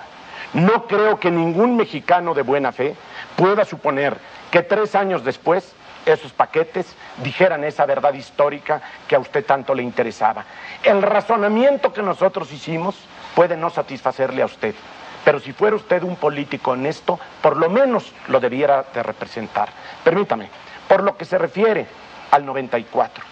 No 0.54 0.88
creo 0.88 1.20
que 1.20 1.30
ningún 1.30 1.78
mexicano 1.78 2.34
de 2.34 2.42
buena 2.42 2.72
fe 2.72 2.96
pueda 3.36 3.66
suponer 3.66 4.18
que 4.52 4.64
tres 4.64 4.96
años 4.96 5.24
después 5.24 5.76
esos 6.14 6.32
paquetes 6.32 6.96
dijeran 7.18 7.64
esa 7.64 7.86
verdad 7.86 8.14
histórica 8.14 8.82
que 9.08 9.16
a 9.16 9.20
usted 9.20 9.46
tanto 9.46 9.74
le 9.74 9.84
interesaba. 9.84 10.46
El 10.84 11.02
razonamiento 11.02 11.94
que 11.94 12.02
nosotros 12.02 12.52
hicimos 12.52 12.96
puede 13.36 13.58
no 13.58 13.70
satisfacerle 13.70 14.42
a 14.42 14.46
usted, 14.46 14.76
pero 15.24 15.40
si 15.40 15.54
fuera 15.54 15.76
usted 15.76 16.04
un 16.04 16.16
político 16.16 16.72
honesto, 16.72 17.20
por 17.42 17.58
lo 17.58 17.70
menos 17.70 18.12
lo 18.28 18.40
debiera 18.40 18.86
de 18.94 19.04
representar. 19.04 19.70
Permítame, 20.04 20.50
por 20.88 21.04
lo 21.04 21.18
que 21.18 21.26
se 21.26 21.38
refiere 21.38 21.86
al 22.32 22.46
94. 22.46 23.24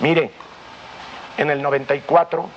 Mire, 0.00 0.30
en 1.36 1.50
el 1.50 1.62
94 1.62 2.48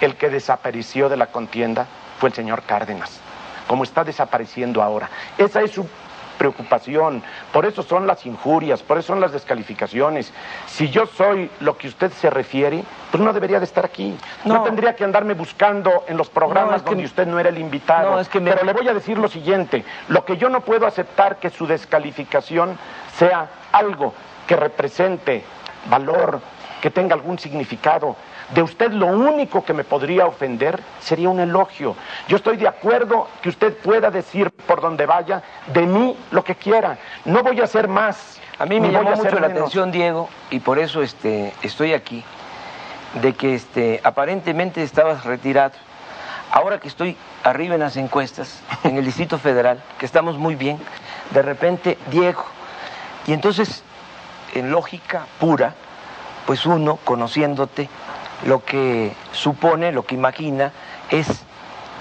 el 0.00 0.16
que 0.16 0.28
desapareció 0.28 1.08
de 1.08 1.16
la 1.16 1.26
contienda 1.26 1.86
fue 2.18 2.28
el 2.28 2.34
señor 2.34 2.62
Cárdenas, 2.62 3.20
como 3.66 3.84
está 3.84 4.04
desapareciendo 4.04 4.82
ahora. 4.82 5.08
Esa 5.38 5.62
es 5.62 5.72
su 5.72 5.88
preocupación, 6.38 7.22
por 7.52 7.66
eso 7.66 7.82
son 7.82 8.06
las 8.06 8.26
injurias, 8.26 8.82
por 8.82 8.98
eso 8.98 9.08
son 9.08 9.20
las 9.20 9.32
descalificaciones. 9.32 10.32
Si 10.66 10.90
yo 10.90 11.06
soy 11.06 11.50
lo 11.60 11.76
que 11.76 11.88
usted 11.88 12.12
se 12.12 12.30
refiere, 12.30 12.84
pues 13.10 13.22
no 13.22 13.32
debería 13.32 13.58
de 13.58 13.64
estar 13.64 13.84
aquí. 13.84 14.16
No, 14.44 14.62
tendría 14.62 14.94
que 14.94 15.04
andarme 15.04 15.34
buscando 15.34 16.04
en 16.08 16.16
los 16.16 16.28
programas 16.28 16.84
donde 16.84 17.04
usted 17.04 17.26
no 17.26 17.38
era 17.38 17.48
el 17.48 17.58
invitado. 17.58 18.20
Pero 18.32 18.64
le 18.64 18.72
voy 18.72 18.88
a 18.88 18.94
decir 18.94 19.18
lo 19.18 19.28
siguiente, 19.28 19.84
lo 20.08 20.24
que 20.24 20.36
yo 20.36 20.48
no 20.48 20.60
puedo 20.60 20.86
aceptar 20.86 21.36
que 21.36 21.50
su 21.50 21.66
descalificación 21.66 22.78
sea 23.16 23.48
algo 23.72 24.14
que 24.46 24.56
represente 24.56 25.44
valor, 25.90 26.40
que 26.80 26.90
tenga 26.90 27.14
algún 27.14 27.38
significado. 27.38 28.16
De 28.54 28.62
usted 28.62 28.92
lo 28.92 29.06
único 29.06 29.64
que 29.64 29.72
me 29.72 29.84
podría 29.84 30.26
ofender 30.26 30.80
sería 31.00 31.28
un 31.28 31.40
elogio. 31.40 31.96
Yo 32.28 32.36
estoy 32.36 32.56
de 32.56 32.68
acuerdo 32.68 33.28
que 33.42 33.48
usted 33.48 33.76
pueda 33.78 34.10
decir 34.10 34.50
por 34.50 34.80
donde 34.80 35.06
vaya 35.06 35.42
de 35.72 35.82
mí 35.82 36.16
lo 36.30 36.44
que 36.44 36.54
quiera. 36.54 36.98
No 37.24 37.42
voy 37.42 37.60
a 37.60 37.64
hacer 37.64 37.88
más. 37.88 38.40
A 38.58 38.66
mí 38.66 38.80
me 38.80 38.90
llamó 38.90 39.10
mucho 39.10 39.38
la 39.38 39.48
atención, 39.48 39.90
Diego, 39.90 40.28
y 40.50 40.60
por 40.60 40.78
eso 40.78 41.02
este, 41.02 41.52
estoy 41.62 41.92
aquí, 41.92 42.24
de 43.20 43.34
que 43.34 43.54
este, 43.54 44.00
aparentemente 44.02 44.82
estabas 44.82 45.24
retirado. 45.24 45.74
Ahora 46.52 46.78
que 46.78 46.88
estoy 46.88 47.16
arriba 47.42 47.74
en 47.74 47.80
las 47.80 47.96
encuestas, 47.96 48.62
en 48.84 48.96
el 48.96 49.04
Distrito 49.04 49.38
Federal, 49.38 49.82
que 49.98 50.06
estamos 50.06 50.38
muy 50.38 50.54
bien, 50.54 50.78
de 51.32 51.42
repente, 51.42 51.98
Diego. 52.10 52.44
Y 53.26 53.32
entonces, 53.32 53.82
en 54.54 54.70
lógica 54.70 55.26
pura, 55.38 55.74
pues 56.46 56.64
uno, 56.66 56.96
conociéndote, 57.04 57.88
lo 58.44 58.64
que 58.64 59.12
supone, 59.32 59.92
lo 59.92 60.04
que 60.04 60.14
imagina 60.14 60.72
es, 61.10 61.26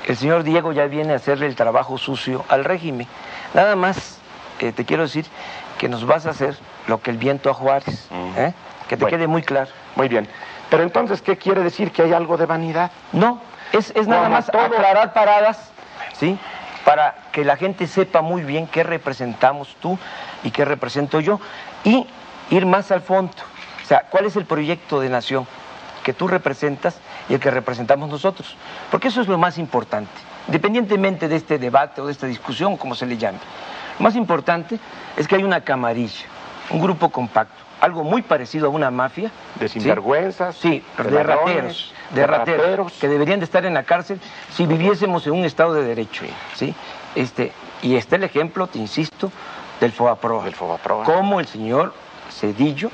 el 0.08 0.16
señor 0.16 0.44
Diego 0.44 0.72
ya 0.72 0.86
viene 0.86 1.14
a 1.14 1.16
hacerle 1.16 1.48
el 1.48 1.56
trabajo 1.56 1.98
sucio 1.98 2.46
al 2.50 2.64
régimen. 2.64 3.08
Nada 3.54 3.76
más 3.76 4.20
eh, 4.60 4.72
te 4.72 4.86
quiero 4.86 5.04
decir 5.04 5.26
que 5.78 5.90
nos 5.90 6.06
vas 6.06 6.26
a 6.26 6.30
hacer 6.32 6.56
lo 6.88 7.02
que 7.02 7.12
el 7.12 7.18
viento 7.18 7.50
a 7.50 7.54
Juárez, 7.54 8.08
Mm. 8.12 8.38
¿eh? 8.40 8.54
que 8.88 8.98
te 8.98 9.06
quede 9.08 9.26
muy 9.28 9.42
claro. 9.42 9.70
Muy 9.96 10.08
bien. 10.08 10.28
Pero 10.70 10.84
entonces, 10.84 11.22
¿qué 11.22 11.38
quiere 11.38 11.64
decir? 11.64 11.92
¿Que 11.92 12.04
hay 12.04 12.14
algo 12.14 12.38
de 12.38 12.46
vanidad? 12.46 12.92
No, 13.14 13.42
es, 13.72 13.92
es 13.96 14.08
nada 14.08 14.30
más 14.30 14.46
todo. 14.46 14.62
aclarar 14.62 15.14
paradas, 15.14 15.72
¿sí? 16.14 16.38
Para 16.84 17.16
que 17.32 17.44
la 17.44 17.56
gente 17.58 17.88
sepa 17.88 18.22
muy 18.22 18.44
bien 18.44 18.68
qué 18.68 18.84
representamos 18.84 19.76
tú 19.82 19.98
y 20.44 20.52
qué 20.52 20.66
represento 20.66 21.20
yo 21.20 21.40
y 21.84 22.06
ir 22.52 22.66
más 22.68 22.92
al 22.92 23.02
fondo. 23.02 23.34
O 23.86 23.88
sea, 23.88 24.02
¿cuál 24.10 24.26
es 24.26 24.36
el 24.36 24.46
proyecto 24.46 25.00
de 25.00 25.10
nación 25.10 25.46
que 26.04 26.12
tú 26.12 26.28
representas 26.28 26.98
y 27.30 27.36
el 27.36 27.40
que 27.40 27.52
representamos 27.52 28.10
nosotros? 28.10 28.56
Porque 28.90 29.10
eso 29.10 29.22
es 29.22 29.28
lo 29.28 29.38
más 29.38 29.60
importante, 29.60 30.10
independientemente 30.48 31.28
de 31.28 31.36
este 31.36 31.60
debate 31.60 32.02
o 32.02 32.08
de 32.08 32.12
esta 32.12 32.26
discusión, 32.26 32.78
como 32.78 32.96
se 32.96 33.06
le 33.06 33.16
llame. 33.18 33.38
Lo 34.00 34.04
más 34.04 34.16
importante 34.16 34.80
es 35.16 35.28
que 35.28 35.36
hay 35.36 35.44
una 35.44 35.62
camarilla, 35.62 36.26
un 36.72 36.82
grupo 36.82 37.10
compacto, 37.10 37.54
algo 37.80 38.04
muy 38.04 38.24
parecido 38.24 38.66
a 38.66 38.70
una 38.72 38.90
mafia. 38.90 39.30
De 39.60 39.68
sinvergüenzas, 39.70 40.56
Sí, 40.56 40.84
de 40.98 41.22
rateros, 41.24 41.94
de, 42.10 42.22
de 42.22 42.28
rateros, 42.28 42.62
rateros. 42.66 42.94
que 42.94 43.08
deberían 43.08 43.40
de 43.40 43.46
estar 43.46 43.68
en 43.68 43.76
la 43.76 43.84
cárcel 43.84 44.20
si 44.52 44.66
viviésemos 44.66 45.28
en 45.28 45.34
un 45.34 45.46
estado 45.46 45.76
de 45.76 45.84
derecho, 45.84 46.26
¿sí? 46.56 46.74
Este, 47.14 47.52
y 47.84 47.98
está 47.98 48.16
el 48.16 48.24
ejemplo, 48.24 48.66
te 48.66 48.80
insisto, 48.80 49.32
del 49.80 49.92
FOBAPROA. 49.92 50.44
Del 50.46 50.56
FOBAPROA. 50.56 51.04
Cómo 51.04 51.40
el 51.40 51.46
señor 51.46 51.94
Cedillo, 52.32 52.90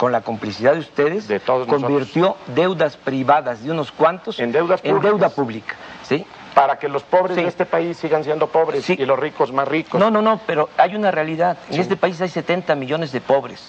con 0.00 0.12
la 0.12 0.22
complicidad 0.22 0.72
de 0.72 0.78
ustedes, 0.78 1.28
convirtió 1.44 2.34
deudas 2.54 2.96
privadas 2.96 3.62
de 3.62 3.70
unos 3.70 3.92
cuantos 3.92 4.40
En 4.40 4.50
deudas 4.50 4.80
en 4.82 4.98
deuda 4.98 5.28
pública, 5.28 5.76
¿sí? 6.04 6.24
Para 6.54 6.78
que 6.78 6.88
los 6.88 7.02
pobres 7.02 7.36
Sí. 7.36 7.42
de 7.42 7.48
este 7.48 7.66
país 7.66 7.98
sigan 7.98 8.24
siendo 8.24 8.46
pobres 8.46 8.88
y 8.88 9.04
los 9.04 9.18
ricos 9.18 9.52
más 9.52 9.68
ricos. 9.68 10.00
No, 10.00 10.10
no, 10.10 10.22
no, 10.22 10.40
pero 10.46 10.70
hay 10.78 10.96
una 10.96 11.10
realidad. 11.10 11.58
En 11.68 11.78
este 11.82 11.98
país 11.98 12.18
hay 12.22 12.30
70 12.30 12.74
millones 12.76 13.12
de 13.12 13.20
pobres. 13.20 13.60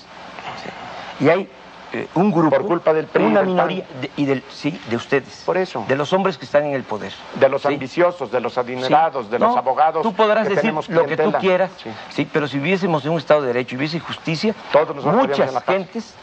¿sí? 1.19 1.25
Y 1.25 1.27
hay 1.27 1.49
eh, 1.93 2.07
un 2.15 2.31
grupo, 2.31 2.49
Por 2.55 2.65
culpa 2.65 2.93
del 2.93 3.05
PRI 3.05 3.23
una 3.23 3.41
minoría, 3.41 3.83
de- 3.99 4.11
y 4.15 4.25
del, 4.25 4.43
sí, 4.49 4.79
de 4.89 4.95
ustedes. 4.95 5.43
Por 5.45 5.57
eso. 5.57 5.83
De 5.87 5.95
los 5.95 6.13
hombres 6.13 6.37
que 6.37 6.45
están 6.45 6.65
en 6.65 6.73
el 6.73 6.83
poder. 6.83 7.11
De 7.35 7.49
los 7.49 7.63
¿sí? 7.63 7.67
ambiciosos, 7.67 8.31
de 8.31 8.39
los 8.39 8.57
adinerados, 8.57 9.25
Sí. 9.25 9.31
de 9.31 9.39
los 9.39 9.55
abogados. 9.57 10.01
Tú 10.03 10.13
podrás 10.13 10.47
que 10.47 10.55
decir 10.55 10.73
lo 10.89 11.05
que 11.05 11.17
tú 11.17 11.31
quieras, 11.33 11.69
Sí. 11.83 11.89
sí. 12.09 12.29
pero 12.31 12.47
si 12.47 12.57
viviésemos 12.59 13.03
en 13.05 13.11
un 13.11 13.17
Estado 13.17 13.41
de 13.41 13.47
Derecho 13.47 13.75
y 13.75 13.77
hubiese 13.79 13.99
justicia, 13.99 14.55
Todos 14.71 15.03
muchas 15.05 15.63
gentes 15.65 16.15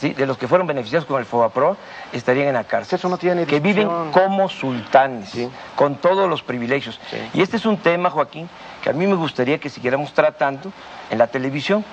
Sí. 0.00 0.10
de 0.12 0.26
los 0.26 0.38
que 0.38 0.46
fueron 0.48 0.66
beneficiados 0.66 1.06
con 1.06 1.18
el 1.18 1.26
FOBAPRO 1.26 1.76
estarían 2.12 2.48
en 2.48 2.54
la 2.54 2.64
cárcel. 2.64 2.98
Eso 2.98 3.08
no 3.08 3.18
tiene 3.18 3.46
Que 3.46 3.58
viven 3.60 3.88
como 4.12 4.48
sultanes, 4.48 5.32
con 5.74 5.96
todos 5.96 6.28
los 6.28 6.42
privilegios. 6.42 7.00
Y 7.34 7.42
este 7.42 7.56
es 7.56 7.66
un 7.66 7.78
tema, 7.78 8.10
Joaquín, 8.10 8.48
que 8.82 8.90
a 8.90 8.92
mí 8.92 9.06
me 9.06 9.16
gustaría 9.16 9.58
que 9.58 9.68
siguiéramos 9.70 10.12
tratando 10.12 10.72
en 11.10 11.18
la 11.18 11.26
televisión, 11.26 11.84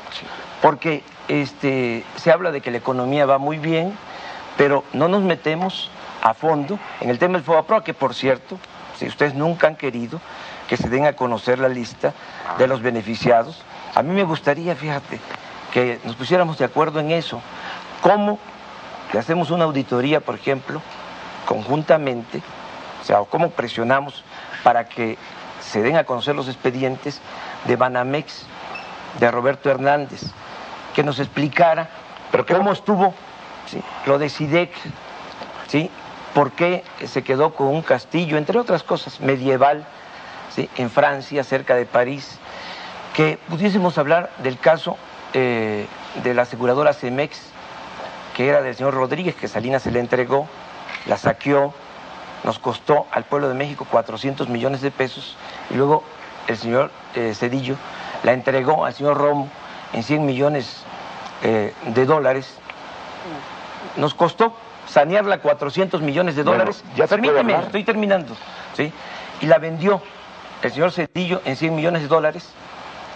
porque 0.62 1.04
este, 1.28 2.04
se 2.16 2.32
habla 2.32 2.52
de 2.52 2.62
que 2.62 2.72
la 2.72 2.78
economía 2.78 3.26
va 3.26 3.38
muy 3.38 3.58
bien, 3.58 3.98
pero 4.58 4.84
no 4.94 5.08
nos 5.08 5.22
metemos 5.22 5.90
a 6.22 6.34
fondo 6.34 6.80
en 7.02 7.10
el 7.10 7.20
tema 7.20 7.34
del 7.34 7.44
FOBAPRO, 7.44 7.84
que 7.84 7.94
por 7.94 8.14
cierto, 8.14 8.58
si 8.98 9.08
ustedes 9.08 9.34
nunca 9.34 9.68
han 9.68 9.76
querido 9.76 10.22
que 10.68 10.78
se 10.78 10.90
den 10.90 11.06
a 11.06 11.14
conocer 11.14 11.60
la 11.60 11.70
lista 11.70 12.14
de 12.58 12.68
los 12.68 12.82
beneficiados, 12.82 13.62
a 13.96 14.02
mí 14.02 14.14
me 14.14 14.24
gustaría, 14.24 14.76
fíjate, 14.76 15.20
que 15.72 16.00
nos 16.04 16.16
pusiéramos 16.16 16.58
de 16.58 16.66
acuerdo 16.66 17.00
en 17.00 17.12
eso. 17.12 17.42
¿Cómo 18.02 18.40
que 19.12 19.18
hacemos 19.18 19.52
una 19.52 19.66
auditoría, 19.66 20.22
por 20.22 20.36
ejemplo, 20.36 20.82
conjuntamente, 21.46 22.42
o 23.02 23.06
sea, 23.06 23.20
cómo 23.30 23.52
presionamos 23.52 24.24
para 24.64 24.86
que 24.86 25.18
se 25.62 25.82
den 25.82 25.98
a 25.98 26.04
conocer 26.04 26.36
los 26.36 26.48
expedientes 26.48 27.22
de 27.66 27.76
Banamex, 27.76 28.46
de 29.20 29.30
Roberto 29.30 29.70
Hernández, 29.70 30.24
que 30.94 31.04
nos 31.04 31.20
explicara 31.20 31.90
Pero 32.32 32.46
cómo 32.46 32.64
no- 32.66 32.72
estuvo 32.72 33.14
¿sí? 33.68 33.82
lo 34.06 34.18
de 34.18 34.30
SIDEC, 34.30 34.72
¿sí? 35.68 35.90
por 36.34 36.52
qué 36.52 36.84
se 37.06 37.24
quedó 37.24 37.54
con 37.54 37.68
un 37.68 37.82
castillo, 37.82 38.38
entre 38.38 38.58
otras 38.60 38.84
cosas, 38.84 39.20
medieval, 39.20 39.86
¿sí? 40.56 40.70
en 40.78 40.90
Francia, 40.90 41.44
cerca 41.44 41.76
de 41.76 41.86
París, 41.86 42.38
que 43.16 43.38
pudiésemos 43.50 43.98
hablar 43.98 44.32
del 44.40 44.58
caso 44.58 44.98
eh, 45.34 45.86
de 46.24 46.34
la 46.34 46.44
aseguradora 46.44 46.94
Cemex, 46.94 47.40
que 48.36 48.48
era 48.48 48.62
del 48.64 48.76
señor 48.76 48.96
Rodríguez, 48.96 49.36
que 49.36 49.48
Salinas 49.48 49.84
se 49.84 49.92
le 49.92 50.00
entregó, 50.00 50.48
la 51.06 51.18
saqueó, 51.18 51.74
nos 52.44 52.58
costó 52.60 53.06
al 53.12 53.24
pueblo 53.26 53.48
de 53.48 53.54
México 53.56 53.86
400 53.90 54.50
millones 54.50 54.82
de 54.82 54.90
pesos, 54.92 55.38
y 55.70 55.76
luego 55.76 56.04
el 56.48 56.58
señor 56.58 56.92
eh, 57.16 57.34
Cedillo 57.36 57.76
la 58.24 58.34
entregó 58.34 58.86
al 58.86 58.94
señor 58.94 59.18
Romo 59.18 59.48
en 59.94 60.02
100 60.04 60.26
millones 60.26 60.83
eh, 61.44 61.74
de 61.88 62.06
dólares. 62.06 62.58
Nos 63.98 64.14
costó 64.14 64.56
sanearla 64.88 65.38
400 65.40 66.02
millones 66.02 66.36
de 66.36 66.44
Bueno, 66.44 66.60
dólares. 66.60 66.84
ya 66.96 67.08
se 67.08 67.18
puede 67.18 67.32
Permíteme, 67.34 67.66
estoy 67.66 67.84
terminando. 67.84 68.36
¿sí? 68.76 68.92
Y 69.42 69.46
la 69.48 69.58
vendió 69.58 70.02
el 70.62 70.72
señor 70.72 70.92
Cedillo 70.92 71.42
en 71.46 71.56
100 71.56 71.76
millones 71.76 72.02
de 72.04 72.08
dólares. 72.08 72.50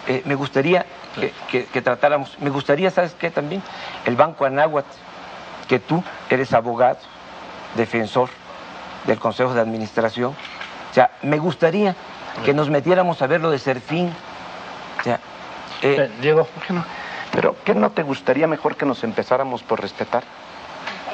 Eh, 0.06 0.22
me 0.24 0.34
gustaría 0.34 0.86
que, 1.14 1.32
que- 1.50 1.64
que 1.66 1.82
tratáramos, 1.82 2.36
me 2.40 2.50
gustaría, 2.50 2.90
¿sabes 2.90 3.14
qué 3.18 3.30
también? 3.30 3.62
El 4.06 4.16
Banco 4.16 4.44
Anáhuac, 4.44 4.86
que 5.68 5.78
tú 5.80 6.02
eres 6.30 6.52
abogado, 6.54 6.98
defensor 7.76 8.30
del 9.04 9.18
Consejo 9.18 9.52
de 9.52 9.60
Administración. 9.60 10.34
O 10.90 10.94
sea, 10.94 11.10
me 11.22 11.38
gustaría 11.38 11.94
que 12.44 12.54
nos 12.54 12.70
metiéramos 12.70 13.20
a 13.20 13.26
ver 13.26 13.40
lo 13.40 13.50
de 13.50 13.58
Serfín. 13.58 14.10
O 15.00 15.02
sea, 15.02 15.20
eh, 15.82 16.10
Diego, 16.20 16.44
¿por 16.44 16.62
qué 16.66 16.72
no? 16.72 16.84
Pero 17.38 17.54
¿qué 17.64 17.72
no 17.72 17.90
te 17.90 18.02
gustaría 18.02 18.48
mejor 18.48 18.74
que 18.74 18.84
nos 18.84 19.04
empezáramos 19.04 19.62
por 19.62 19.80
respetar? 19.80 20.24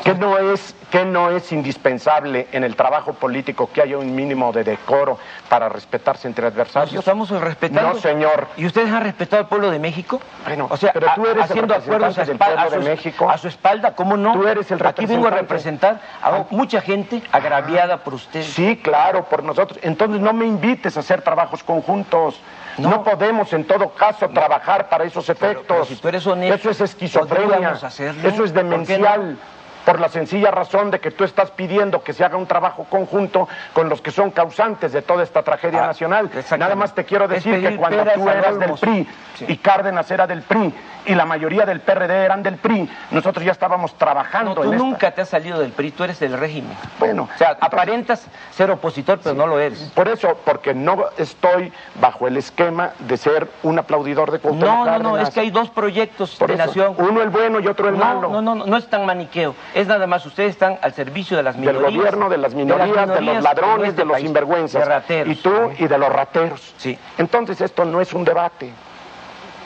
¿Qué 0.02 0.14
no, 0.14 0.38
es, 0.38 0.74
¿Qué 0.90 1.04
no 1.04 1.28
es 1.28 1.52
indispensable 1.52 2.48
en 2.52 2.64
el 2.64 2.76
trabajo 2.76 3.12
político 3.12 3.68
que 3.70 3.82
haya 3.82 3.98
un 3.98 4.14
mínimo 4.14 4.50
de 4.50 4.64
decoro 4.64 5.18
para 5.50 5.68
respetarse 5.68 6.26
entre 6.26 6.46
adversarios? 6.46 6.94
Estamos 6.94 7.28
respetando. 7.28 7.92
No, 7.92 8.00
señor. 8.00 8.48
¿Y 8.56 8.64
ustedes 8.64 8.90
han 8.90 9.02
respetado 9.02 9.42
al 9.42 9.48
pueblo 9.48 9.70
de 9.70 9.78
México? 9.78 10.18
Bueno, 10.46 10.66
o 10.70 10.78
sea, 10.78 10.94
pero 10.94 11.08
tú 11.14 11.26
eres 11.26 11.44
haciendo 11.44 11.74
el 11.74 11.82
acuerdos 11.82 12.16
a, 12.16 12.22
espalda, 12.22 12.70
su, 12.70 12.70
de 12.70 12.78
México. 12.78 13.28
a 13.28 13.36
su 13.36 13.48
espalda, 13.48 13.94
¿cómo 13.94 14.16
no? 14.16 14.32
Tú 14.32 14.48
eres 14.48 14.70
el 14.70 14.86
Aquí 14.86 15.04
vengo 15.04 15.28
a 15.28 15.30
representar 15.30 16.00
a 16.22 16.46
mucha 16.48 16.80
gente 16.80 17.22
agraviada 17.32 17.98
por 17.98 18.14
ustedes. 18.14 18.46
Sí, 18.46 18.80
claro, 18.82 19.26
por 19.26 19.42
nosotros. 19.42 19.78
Entonces 19.82 20.22
no 20.22 20.32
me 20.32 20.46
invites 20.46 20.96
a 20.96 21.00
hacer 21.00 21.20
trabajos 21.20 21.62
conjuntos. 21.62 22.40
No, 22.78 22.90
No. 22.90 23.04
podemos 23.04 23.52
en 23.52 23.64
todo 23.64 23.90
caso 23.90 24.28
trabajar 24.30 24.88
para 24.88 25.04
esos 25.04 25.28
efectos. 25.28 25.64
pero 25.68 25.84
si 25.84 25.96
tú 25.96 26.08
eres 26.08 26.26
honesto, 26.26 26.54
Eso 26.56 26.70
es 26.70 26.80
esquizofrenia. 26.80 27.72
Eso 27.72 27.86
es 27.86 28.34
¿Por 28.34 28.46
qué 28.46 28.52
demencial. 28.52 29.38
Por 29.84 30.00
la 30.00 30.08
sencilla 30.08 30.50
razón 30.50 30.90
de 30.90 30.98
que 30.98 31.10
tú 31.10 31.24
estás 31.24 31.50
pidiendo 31.50 32.02
que 32.02 32.14
se 32.14 32.24
haga 32.24 32.38
un 32.38 32.46
trabajo 32.46 32.86
conjunto 32.88 33.46
con 33.74 33.90
los 33.90 34.00
que 34.00 34.10
son 34.10 34.30
causantes 34.30 34.92
de 34.92 35.02
toda 35.02 35.22
esta 35.22 35.42
tragedia 35.42 35.84
Ah, 35.84 35.88
nacional. 35.88 36.30
Nada 36.58 36.74
más 36.74 36.94
te 36.94 37.04
quiero 37.04 37.28
decir 37.28 37.60
que 37.60 37.76
cuando 37.76 38.02
tú 38.14 38.26
eras 38.30 38.58
del. 38.58 38.72
PRI 38.72 39.06
Sí. 39.38 39.44
y 39.46 39.56
Cárdenas 39.58 40.10
era 40.10 40.26
del 40.26 40.40
PRI 40.40 40.72
y 41.06 41.14
la 41.14 41.24
mayoría 41.24 41.66
del 41.66 41.80
PRD 41.80 42.24
eran 42.24 42.42
del 42.42 42.56
PRI, 42.56 42.88
nosotros 43.10 43.44
ya 43.44 43.52
estábamos 43.52 43.94
trabajando 43.98 44.50
No, 44.50 44.54
tú 44.54 44.62
en 44.64 44.72
esta- 44.74 44.84
nunca 44.84 45.10
te 45.10 45.20
has 45.22 45.28
salido 45.28 45.58
del 45.58 45.72
PRI, 45.72 45.90
tú 45.90 46.04
eres 46.04 46.18
del 46.20 46.38
régimen. 46.38 46.76
Bueno, 46.98 47.28
O 47.34 47.38
sea, 47.38 47.56
aparentas 47.60 48.26
ser 48.52 48.70
opositor, 48.70 49.18
pero 49.22 49.34
no 49.34 49.46
lo 49.46 49.58
eres. 49.60 49.80
Por 49.94 50.08
eso, 50.08 50.38
porque 50.44 50.72
no 50.74 51.04
estoy 51.18 51.72
bajo 52.00 52.26
el 52.26 52.36
esquema 52.36 52.90
de 53.00 53.16
ser 53.16 53.48
un 53.62 53.78
aplaudidor 53.78 54.30
de 54.30 54.38
Cuauhtémoc 54.38 54.86
No, 54.86 54.86
no, 54.86 54.98
no, 54.98 55.18
es 55.18 55.30
que 55.30 55.40
hay 55.40 55.50
dos 55.50 55.70
proyectos 55.70 56.36
Por 56.36 56.48
de 56.48 56.54
eso, 56.54 56.66
nación. 56.66 56.94
Uno 56.98 57.20
el 57.22 57.28
bueno 57.30 57.60
y 57.60 57.66
otro 57.66 57.88
el 57.88 57.98
no, 57.98 58.04
malo. 58.04 58.28
No, 58.30 58.40
no, 58.42 58.54
no, 58.54 58.66
no 58.66 58.76
es 58.76 58.88
tan 58.88 59.04
maniqueo. 59.04 59.54
Es 59.74 59.86
nada 59.86 60.06
más, 60.06 60.24
ustedes 60.26 60.50
están 60.50 60.78
al 60.82 60.94
servicio 60.94 61.36
de 61.36 61.42
las 61.42 61.54
del 61.56 61.66
minorías. 61.66 61.92
gobierno, 61.94 62.28
de 62.28 62.38
las 62.38 62.54
minorías, 62.54 62.88
de, 62.88 62.94
los 63.06 63.20
minorías 63.20 63.42
ladrones, 63.42 63.74
en 63.76 63.82
de 63.82 63.88
este 63.90 64.04
los 64.04 64.12
país. 64.12 64.24
sinvergüenzas. 64.24 64.82
De 64.82 64.88
rateros. 64.88 65.32
Y 65.32 65.36
tú 65.40 65.52
y 65.78 65.86
de 65.86 65.98
los 65.98 66.08
rateros. 66.12 66.74
Sí. 66.78 66.98
Entonces 67.18 67.60
esto 67.60 67.84
no 67.84 68.00
es 68.00 68.12
un 68.14 68.24
debate. 68.24 68.70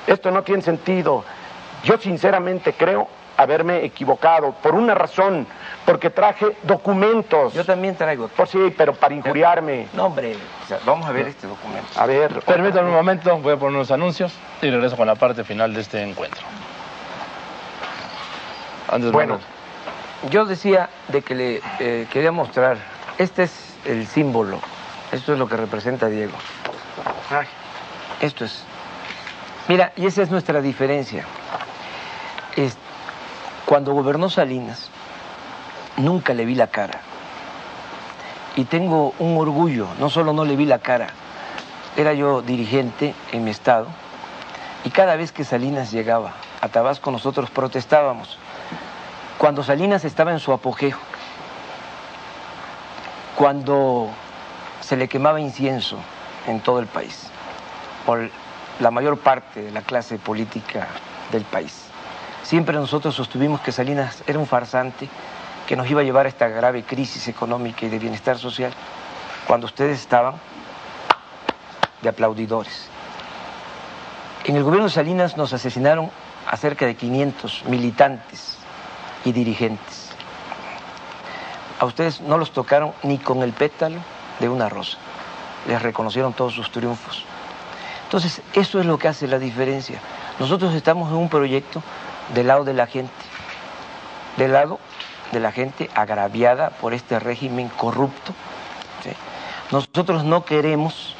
Esto 0.08 0.30
no 0.30 0.42
tiene 0.42 0.62
sentido. 0.62 1.22
Yo 1.84 1.98
sinceramente 1.98 2.72
creo 2.72 3.08
haberme 3.36 3.84
equivocado 3.84 4.52
por 4.52 4.74
una 4.74 4.94
razón, 4.94 5.46
porque 5.84 6.10
traje 6.10 6.56
documentos. 6.64 7.52
Yo 7.52 7.64
también 7.64 7.94
traigo. 7.94 8.26
Por 8.28 8.48
sí, 8.48 8.74
pero 8.76 8.94
para 8.94 9.14
injuriarme. 9.14 9.86
No, 9.92 10.06
hombre, 10.06 10.34
o 10.64 10.66
sea, 10.66 10.78
vamos 10.84 11.06
a 11.06 11.12
ver 11.12 11.28
este 11.28 11.46
documento. 11.46 11.88
A 11.94 12.06
ver. 12.06 12.40
Permítanme 12.40 12.88
un 12.88 12.96
momento, 12.96 13.38
voy 13.38 13.52
a 13.52 13.56
poner 13.56 13.76
unos 13.76 13.90
anuncios 13.90 14.32
y 14.60 14.70
regreso 14.70 14.96
con 14.96 15.06
la 15.06 15.14
parte 15.14 15.44
final 15.44 15.72
de 15.72 15.82
este 15.82 16.02
encuentro. 16.02 16.42
Antes 18.90 19.12
Bueno. 19.12 19.38
Yo 20.30 20.46
decía 20.46 20.88
de 21.08 21.22
que 21.22 21.34
le 21.36 21.60
eh, 21.78 22.08
quería 22.10 22.32
mostrar, 22.32 22.76
este 23.18 23.44
es 23.44 23.76
el 23.84 24.04
símbolo, 24.08 24.58
esto 25.12 25.32
es 25.32 25.38
lo 25.38 25.48
que 25.48 25.56
representa 25.56 26.08
Diego. 26.08 26.32
Esto 28.20 28.44
es. 28.44 28.64
Mira, 29.68 29.92
y 29.96 30.06
esa 30.06 30.22
es 30.22 30.30
nuestra 30.30 30.62
diferencia. 30.62 31.24
Es, 32.56 32.76
cuando 33.66 33.92
gobernó 33.92 34.30
Salinas, 34.30 34.88
nunca 35.98 36.32
le 36.32 36.46
vi 36.46 36.54
la 36.54 36.68
cara. 36.68 37.00
Y 38.56 38.64
tengo 38.64 39.14
un 39.18 39.36
orgullo, 39.36 39.86
no 40.00 40.08
solo 40.08 40.32
no 40.32 40.46
le 40.46 40.56
vi 40.56 40.64
la 40.64 40.78
cara, 40.78 41.08
era 41.96 42.14
yo 42.14 42.40
dirigente 42.40 43.14
en 43.30 43.44
mi 43.44 43.50
estado, 43.50 43.86
y 44.84 44.90
cada 44.90 45.16
vez 45.16 45.32
que 45.32 45.44
Salinas 45.44 45.92
llegaba 45.92 46.32
a 46.60 46.68
Tabasco 46.68 47.10
nosotros 47.10 47.50
protestábamos. 47.50 48.38
Cuando 49.36 49.62
Salinas 49.62 50.04
estaba 50.04 50.32
en 50.32 50.40
su 50.40 50.52
apogeo, 50.52 50.96
cuando 53.36 54.08
se 54.80 54.96
le 54.96 55.08
quemaba 55.08 55.40
incienso 55.40 55.98
en 56.46 56.60
todo 56.60 56.80
el 56.80 56.86
país, 56.86 57.30
por 58.06 58.30
la 58.80 58.90
mayor 58.90 59.18
parte 59.18 59.62
de 59.62 59.70
la 59.70 59.82
clase 59.82 60.18
política 60.18 60.86
del 61.32 61.44
país. 61.44 61.84
Siempre 62.42 62.76
nosotros 62.76 63.14
sostuvimos 63.14 63.60
que 63.60 63.72
Salinas 63.72 64.22
era 64.26 64.38
un 64.38 64.46
farsante 64.46 65.08
que 65.66 65.76
nos 65.76 65.90
iba 65.90 66.00
a 66.00 66.04
llevar 66.04 66.26
a 66.26 66.30
esta 66.30 66.48
grave 66.48 66.82
crisis 66.82 67.28
económica 67.28 67.84
y 67.84 67.90
de 67.90 67.98
bienestar 67.98 68.38
social, 68.38 68.72
cuando 69.46 69.66
ustedes 69.66 70.00
estaban 70.00 70.34
de 72.00 72.08
aplaudidores. 72.08 72.88
En 74.44 74.56
el 74.56 74.62
gobierno 74.62 74.86
de 74.86 74.94
Salinas 74.94 75.36
nos 75.36 75.52
asesinaron 75.52 76.10
a 76.46 76.56
cerca 76.56 76.86
de 76.86 76.94
500 76.94 77.64
militantes 77.66 78.56
y 79.24 79.32
dirigentes. 79.32 80.08
A 81.78 81.84
ustedes 81.84 82.20
no 82.22 82.38
los 82.38 82.52
tocaron 82.52 82.92
ni 83.02 83.18
con 83.18 83.42
el 83.42 83.52
pétalo 83.52 84.00
de 84.40 84.48
una 84.48 84.68
rosa. 84.70 84.96
Les 85.66 85.82
reconocieron 85.82 86.32
todos 86.32 86.54
sus 86.54 86.70
triunfos. 86.70 87.27
Entonces, 88.08 88.40
eso 88.54 88.80
es 88.80 88.86
lo 88.86 88.98
que 88.98 89.06
hace 89.06 89.28
la 89.28 89.38
diferencia. 89.38 90.00
Nosotros 90.38 90.74
estamos 90.74 91.10
en 91.10 91.16
un 91.16 91.28
proyecto 91.28 91.82
del 92.32 92.46
lado 92.46 92.64
de 92.64 92.72
la 92.72 92.86
gente, 92.86 93.12
del 94.38 94.54
lado 94.54 94.80
de 95.30 95.40
la 95.40 95.52
gente 95.52 95.90
agraviada 95.94 96.70
por 96.70 96.94
este 96.94 97.18
régimen 97.18 97.68
corrupto. 97.68 98.32
Nosotros 99.70 100.24
no 100.24 100.46
queremos 100.46 101.14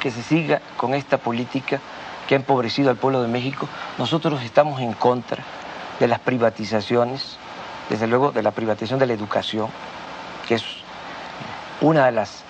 que 0.00 0.10
se 0.10 0.24
siga 0.24 0.60
con 0.76 0.92
esta 0.94 1.18
política 1.18 1.78
que 2.26 2.34
ha 2.34 2.38
empobrecido 2.38 2.90
al 2.90 2.96
pueblo 2.96 3.22
de 3.22 3.28
México. 3.28 3.68
Nosotros 3.96 4.42
estamos 4.42 4.80
en 4.80 4.94
contra 4.94 5.44
de 6.00 6.08
las 6.08 6.18
privatizaciones, 6.18 7.36
desde 7.88 8.08
luego 8.08 8.32
de 8.32 8.42
la 8.42 8.50
privatización 8.50 8.98
de 8.98 9.06
la 9.06 9.12
educación, 9.12 9.68
que 10.48 10.56
es 10.56 10.64
una 11.80 12.06
de 12.06 12.12
las 12.12 12.42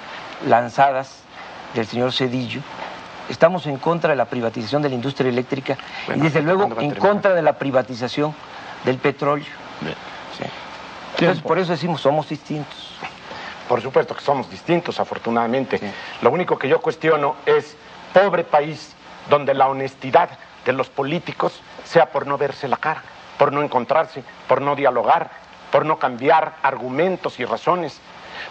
lanzadas 0.47 1.19
del 1.75 1.87
señor 1.87 2.15
Cedillo. 2.15 2.63
Estamos 3.33 3.67
en 3.67 3.79
contra 3.79 4.11
de 4.11 4.17
la 4.17 4.27
privatización 4.27 4.83
de 4.83 4.91
la 4.91 4.95
industria 4.95 5.31
eléctrica 5.31 5.79
Bueno, 6.07 6.23
y 6.23 6.27
desde 6.27 6.43
luego 6.43 6.65
¿cuándo 6.65 6.77
va 6.77 6.83
a 6.83 6.85
en 6.85 6.95
contra 6.95 7.33
de 7.33 7.41
la 7.41 7.55
privatización 7.55 8.35
del 8.85 8.99
petróleo. 8.99 9.47
Sí. 10.37 10.45
Entonces, 11.19 11.43
por 11.43 11.59
eso 11.59 11.73
decimos, 11.73 12.03
somos 12.03 12.29
distintos. 12.29 12.99
Por 13.67 13.81
supuesto 13.81 14.15
que 14.15 14.21
somos 14.21 14.51
distintos, 14.51 15.01
afortunadamente. 15.01 15.81
Lo 16.21 16.31
único 16.31 16.59
que 16.59 16.69
yo 16.69 16.83
cuestiono 16.83 17.37
es, 17.47 17.75
pobre 18.13 18.45
país, 18.45 18.95
donde 19.31 19.55
la 19.55 19.67
honestidad 19.69 20.29
de 20.67 20.75
los 20.75 20.91
políticos 20.91 21.59
sea 21.85 22.07
por 22.11 22.27
no 22.27 22.37
verse 22.37 22.69
la 22.69 22.77
cara, 22.77 23.03
por 23.39 23.51
no 23.51 23.63
encontrarse, 23.63 24.23
por 24.47 24.61
no 24.61 24.77
dialogar, 24.77 25.31
por 25.71 25.87
no 25.87 25.99
cambiar 25.99 26.57
argumentos 26.63 27.41
y 27.41 27.47
razones, 27.47 27.99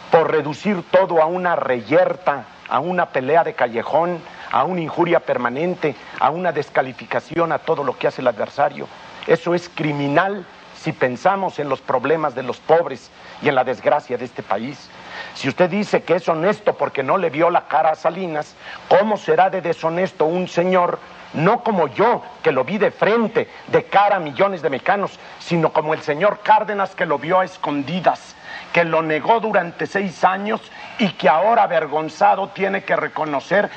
por 0.10 0.32
reducir 0.32 0.84
todo 0.90 1.22
a 1.22 1.28
una 1.28 1.56
reyerta, 1.56 2.46
a 2.68 2.80
una 2.80 3.10
pelea 3.10 3.44
de 3.44 3.54
callejón, 3.54 4.20
a 4.52 4.64
una 4.64 4.82
injuria 4.82 5.20
permanente, 5.20 5.96
a 6.20 6.30
una 6.30 6.52
descalificación 6.52 7.52
a 7.52 7.60
todo 7.60 7.84
lo 7.84 7.98
que 7.98 8.08
hace 8.08 8.22
el 8.22 8.28
adversario. 8.28 8.88
Eso 9.28 9.56
es 9.56 9.70
criminal 9.70 10.46
si 10.82 10.92
pensamos 10.92 11.60
en 11.60 11.70
los 11.70 11.80
problemas 11.80 12.34
de 12.34 12.44
los 12.44 12.58
pobres 12.58 13.12
y 13.42 13.50
en 13.50 13.56
la 13.56 13.64
desgracia 13.64 14.18
de 14.18 14.26
este 14.26 14.42
país. 14.42 14.90
Si 15.36 15.48
usted 15.48 15.70
dice 15.70 16.02
que 16.04 16.16
es 16.16 16.28
honesto 16.28 16.76
porque 16.76 17.04
no 17.04 17.18
le 17.18 17.30
vio 17.30 17.50
la 17.50 17.68
cara 17.68 17.92
a 17.92 17.96
Salinas, 17.96 18.56
¿cómo 18.88 19.18
será 19.18 19.50
de 19.50 19.62
deshonesto 19.62 20.26
un 20.26 20.48
señor, 20.48 20.98
no 21.34 21.64
como 21.64 21.88
yo, 21.88 22.24
que 22.42 22.52
lo 22.52 22.64
vi 22.64 22.80
de 22.80 22.90
frente, 22.90 23.48
de 23.68 23.84
cara 23.84 24.16
a 24.16 24.20
millones 24.20 24.64
de 24.64 24.72
mexicanos, 24.72 25.20
sino 25.40 25.72
como 25.72 25.94
el 25.94 26.02
señor 26.02 26.40
Cárdenas 26.44 26.96
que 26.96 27.06
lo 27.06 27.20
vio 27.20 27.40
a 27.40 27.46
escondidas, 27.46 28.36
que 28.74 28.84
lo 28.84 29.02
negó 29.02 29.40
durante 29.40 29.86
seis 29.86 30.24
años 30.24 30.62
y 30.98 31.10
que 31.14 31.30
ahora 31.30 31.64
avergonzado 31.64 32.50
tiene 32.50 32.84
que 32.84 32.96
reconocer, 32.96 33.70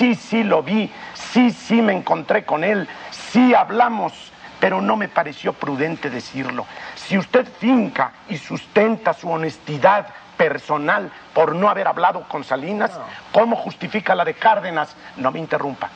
sí, 0.00 0.14
sí 0.14 0.42
lo 0.42 0.62
vi, 0.62 0.90
sí, 1.12 1.50
sí 1.50 1.82
me 1.82 1.92
encontré 1.92 2.46
con 2.46 2.64
él, 2.64 2.88
sí 3.10 3.54
hablamos, 3.54 4.32
pero 4.58 4.80
no 4.80 4.96
me 4.96 5.08
pareció 5.08 5.52
prudente 5.52 6.08
decirlo. 6.08 6.64
Si 6.94 7.18
usted 7.18 7.46
finca 7.58 8.12
y 8.30 8.38
sustenta 8.38 9.12
su 9.12 9.30
honestidad 9.30 10.06
personal 10.38 11.12
por 11.34 11.54
no 11.54 11.68
haber 11.68 11.86
hablado 11.86 12.22
con 12.22 12.44
Salinas, 12.44 12.92
¿cómo 13.30 13.56
justifica 13.56 14.14
la 14.14 14.24
de 14.24 14.32
Cárdenas? 14.32 14.96
No 15.18 15.30
me 15.30 15.38
interrumpa. 15.38 15.90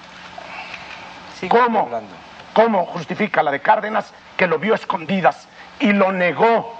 ¿Cómo? 1.48 1.88
¿Cómo 2.52 2.84
justifica 2.84 3.42
la 3.42 3.50
de 3.50 3.60
Cárdenas 3.60 4.12
que 4.36 4.46
lo 4.46 4.58
vio 4.58 4.74
a 4.74 4.76
escondidas 4.76 5.48
y 5.80 5.92
lo 5.92 6.12
negó 6.12 6.74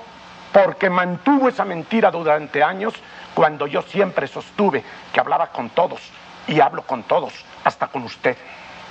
porque 0.53 0.91
mantuvo 0.91 1.49
esa 1.49 1.65
mentira 1.65 2.11
durante 2.11 2.63
años 2.63 2.93
cuando 3.35 3.67
yo 3.67 3.81
siempre 3.81 4.27
sostuve 4.27 4.85
que 5.13 5.21
hablaba 5.21 5.47
con 5.49 5.71
todos 5.71 6.01
y 6.47 6.61
hablo 6.61 6.83
con 6.83 7.03
todos, 7.03 7.33
hasta 7.65 7.87
con 7.89 8.03
usted? 8.05 8.37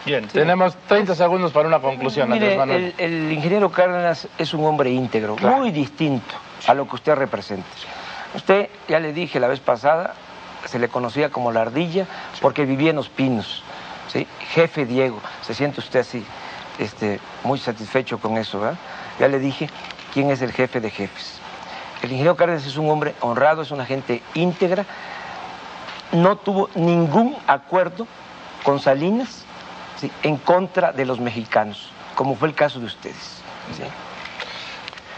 Bien, 0.06 0.28
tenemos 0.28 0.76
30 0.88 1.16
segundos 1.16 1.54
para 1.54 1.68
una 1.68 1.80
conclusión, 1.80 2.32
Andrés 2.32 2.50
Mire, 2.50 2.58
Manuel. 2.58 2.94
el, 2.98 3.14
el 3.14 3.32
ingeniero 3.32 3.72
Cárdenas 3.72 4.28
es 4.38 4.54
un 4.54 4.66
hombre 4.66 4.90
íntegro, 4.92 5.38
muy 5.38 5.72
distinto 5.72 6.36
a 6.68 6.74
lo 6.74 6.88
que 6.88 6.96
usted 6.96 7.16
representa. 7.16 7.66
Usted, 8.36 8.70
ya 8.90 9.00
le 9.00 9.14
dije 9.14 9.40
la 9.40 9.48
vez 9.48 9.60
pasada, 9.62 10.14
se 10.66 10.80
le 10.80 10.90
conocía 10.90 11.30
como 11.30 11.52
la 11.52 11.62
ardilla 11.62 12.06
porque 12.42 12.66
vivía 12.66 12.90
en 12.90 12.98
los 12.98 13.08
pinos. 13.10 13.64
¿sí? 14.12 14.28
Jefe 14.52 14.86
Diego, 14.86 15.22
se 15.42 15.54
siente 15.54 15.80
usted 15.80 16.02
así, 16.02 16.26
este, 16.80 17.20
muy 17.44 17.60
satisfecho 17.60 18.18
con 18.20 18.38
eso, 18.38 18.60
¿verdad? 18.60 18.78
Ya 19.20 19.28
le 19.28 19.40
dije, 19.40 19.70
quién 20.14 20.32
es 20.32 20.42
el 20.42 20.52
jefe 20.52 20.82
de 20.82 20.90
jefes. 20.90 21.40
El 22.02 22.12
ingeniero 22.12 22.36
Cárdenas 22.36 22.66
es 22.66 22.76
un 22.76 22.90
hombre 22.90 23.14
honrado, 23.22 23.62
es 23.62 23.72
una 23.72 23.86
gente 23.86 24.22
íntegra, 24.34 24.86
no 26.14 26.38
tuvo 26.38 26.70
ningún 26.76 27.36
acuerdo 27.48 28.08
con 28.64 28.80
Salinas 28.80 29.44
¿sí? 29.98 30.12
en 30.24 30.38
contra 30.38 30.92
de 30.92 31.06
los 31.06 31.20
mexicanos, 31.20 31.92
como 32.16 32.36
fue 32.36 32.48
el 32.48 32.56
caso 32.56 32.80
de 32.80 32.86
ustedes. 32.86 33.42
¿sí? 33.76 33.84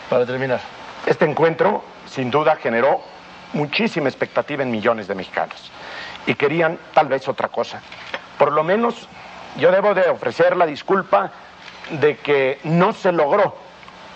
Para 0.10 0.26
terminar, 0.26 0.62
este 1.06 1.26
encuentro 1.26 1.84
sin 2.10 2.32
duda 2.32 2.56
generó 2.56 3.02
muchísima 3.54 4.10
expectativa 4.10 4.64
en 4.64 4.72
millones 4.72 5.08
de 5.08 5.16
mexicanos 5.16 5.72
y 6.26 6.34
querían 6.36 6.80
tal 6.94 7.08
vez 7.08 7.28
otra 7.28 7.50
cosa. 7.50 7.82
Por 8.38 8.52
lo 8.52 8.64
menos 8.64 9.08
yo 9.58 9.72
debo 9.72 9.94
de 9.94 10.10
ofrecer 10.10 10.58
la 10.58 10.66
disculpa 10.66 11.32
de 11.90 12.18
que 12.18 12.60
no 12.64 12.94
se 12.94 13.12
logró 13.12 13.56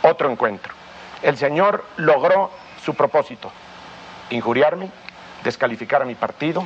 otro 0.02 0.32
encuentro. 0.32 0.74
El 1.22 1.38
señor 1.38 1.86
logró 1.98 2.52
su 2.84 2.94
propósito, 2.94 3.52
injuriarme, 4.30 4.90
descalificar 5.44 6.02
a 6.02 6.06
mi 6.06 6.16
partido, 6.16 6.66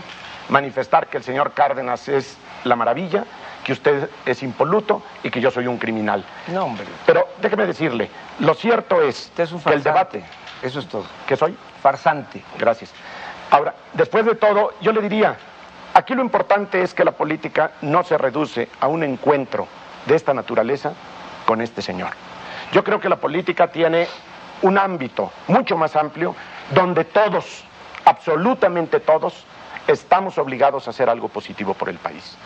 manifestar 0.50 1.08
que 1.08 1.18
el 1.18 1.24
señor 1.24 1.54
Cárdenas 1.54 2.08
es 2.08 2.38
la 2.64 2.76
maravilla, 2.76 3.26
que 3.64 3.74
usted 3.74 4.10
es 4.26 4.44
impoluto 4.44 5.02
y 5.24 5.30
que 5.30 5.40
yo 5.40 5.50
soy 5.52 5.68
un 5.68 5.78
criminal. 5.78 6.24
No, 6.48 6.66
hombre. 6.66 6.86
Pero 7.06 7.28
déjeme 7.42 7.66
decirle, 7.66 8.10
lo 8.40 8.54
cierto 8.54 9.02
es, 9.02 9.28
Usted 9.28 9.44
es 9.44 9.52
un 9.52 9.62
que 9.64 9.74
el 9.74 9.84
debate, 9.84 10.24
Eso 10.62 10.80
es 10.80 10.88
todo. 10.88 11.06
que 11.26 11.36
soy, 11.38 11.58
Farsante. 11.82 12.44
Gracias. 12.58 12.92
Ahora, 13.52 13.74
después 13.94 14.26
de 14.26 14.36
todo, 14.36 14.74
yo 14.82 14.92
le 14.92 15.02
diría, 15.02 15.38
aquí 15.94 16.14
lo 16.14 16.22
importante 16.22 16.82
es 16.82 16.94
que 16.94 17.04
la 17.06 17.12
política 17.12 17.72
no 17.82 18.04
se 18.04 18.18
reduce 18.18 18.68
a 18.80 18.88
un 18.88 19.04
encuentro 19.04 19.68
de 20.06 20.16
esta 20.16 20.34
naturaleza 20.34 20.94
con 21.46 21.62
este 21.62 21.82
señor. 21.82 22.10
Yo 22.72 22.84
creo 22.84 23.00
que 23.00 23.08
la 23.10 23.18
política 23.18 23.68
tiene 23.68 24.08
un 24.62 24.78
ámbito 24.78 25.32
mucho 25.48 25.78
más 25.78 25.96
amplio 25.96 26.36
donde 26.74 27.06
todos, 27.06 27.64
absolutamente 28.06 29.00
todos, 29.00 29.46
estamos 29.88 30.38
obligados 30.38 30.88
a 30.88 30.92
hacer 30.92 31.10
algo 31.10 31.30
positivo 31.30 31.74
por 31.74 31.90
el 31.90 31.98
país. 31.98 32.38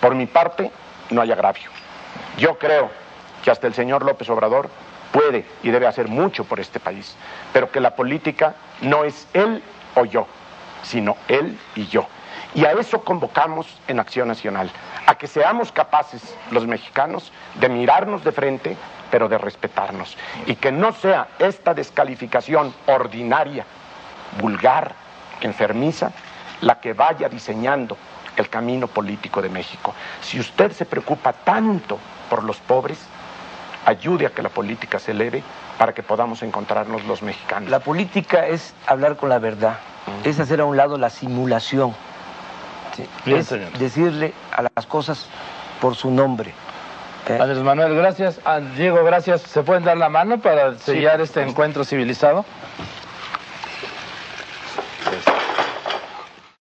Por 0.00 0.14
mi 0.14 0.26
parte, 0.26 0.70
no 1.10 1.20
hay 1.20 1.32
agravio. 1.32 1.70
Yo 2.38 2.58
creo 2.58 2.90
que 3.42 3.50
hasta 3.50 3.66
el 3.66 3.74
señor 3.74 4.04
López 4.04 4.28
Obrador 4.30 4.70
puede 5.12 5.44
y 5.62 5.70
debe 5.70 5.86
hacer 5.86 6.08
mucho 6.08 6.44
por 6.44 6.60
este 6.60 6.80
país, 6.80 7.16
pero 7.52 7.70
que 7.70 7.80
la 7.80 7.94
política 7.96 8.54
no 8.80 9.04
es 9.04 9.26
él 9.32 9.62
o 9.94 10.04
yo, 10.04 10.26
sino 10.82 11.16
él 11.28 11.58
y 11.74 11.86
yo. 11.86 12.06
Y 12.54 12.64
a 12.64 12.72
eso 12.72 13.02
convocamos 13.02 13.66
en 13.86 14.00
Acción 14.00 14.28
Nacional, 14.28 14.70
a 15.06 15.14
que 15.16 15.26
seamos 15.26 15.70
capaces 15.70 16.34
los 16.50 16.66
mexicanos 16.66 17.32
de 17.56 17.68
mirarnos 17.68 18.24
de 18.24 18.32
frente, 18.32 18.76
pero 19.10 19.28
de 19.28 19.38
respetarnos. 19.38 20.16
Y 20.46 20.56
que 20.56 20.72
no 20.72 20.92
sea 20.92 21.28
esta 21.38 21.74
descalificación 21.74 22.74
ordinaria, 22.86 23.64
vulgar, 24.38 24.94
enfermiza, 25.40 26.12
la 26.60 26.80
que 26.80 26.92
vaya 26.92 27.28
diseñando 27.28 27.96
el 28.36 28.48
camino 28.48 28.86
político 28.86 29.42
de 29.42 29.48
México. 29.48 29.94
Si 30.20 30.38
usted 30.38 30.72
se 30.72 30.84
preocupa 30.84 31.32
tanto 31.32 31.98
por 32.28 32.44
los 32.44 32.58
pobres, 32.58 32.98
ayude 33.86 34.26
a 34.26 34.30
que 34.30 34.42
la 34.42 34.48
política 34.48 34.98
se 34.98 35.12
eleve 35.12 35.42
para 35.78 35.94
que 35.94 36.02
podamos 36.02 36.42
encontrarnos 36.42 37.04
los 37.04 37.22
mexicanos. 37.22 37.70
La 37.70 37.80
política 37.80 38.46
es 38.46 38.74
hablar 38.86 39.16
con 39.16 39.28
la 39.28 39.38
verdad, 39.38 39.78
es 40.24 40.38
hacer 40.38 40.60
a 40.60 40.64
un 40.64 40.76
lado 40.76 40.98
la 40.98 41.10
simulación, 41.10 41.94
¿sí? 42.96 43.06
Bien, 43.24 43.38
es 43.38 43.46
señor. 43.46 43.72
decirle 43.78 44.34
a 44.52 44.62
las 44.62 44.86
cosas 44.86 45.26
por 45.80 45.94
su 45.94 46.10
nombre. 46.10 46.52
¿eh? 47.28 47.38
Andrés 47.40 47.62
Manuel, 47.62 47.94
gracias. 47.94 48.40
Ah, 48.44 48.60
Diego, 48.60 49.02
gracias. 49.04 49.42
¿Se 49.42 49.62
pueden 49.62 49.84
dar 49.84 49.96
la 49.96 50.08
mano 50.08 50.38
para 50.38 50.76
sellar 50.78 51.20
este 51.20 51.42
encuentro 51.42 51.84
civilizado? 51.84 52.44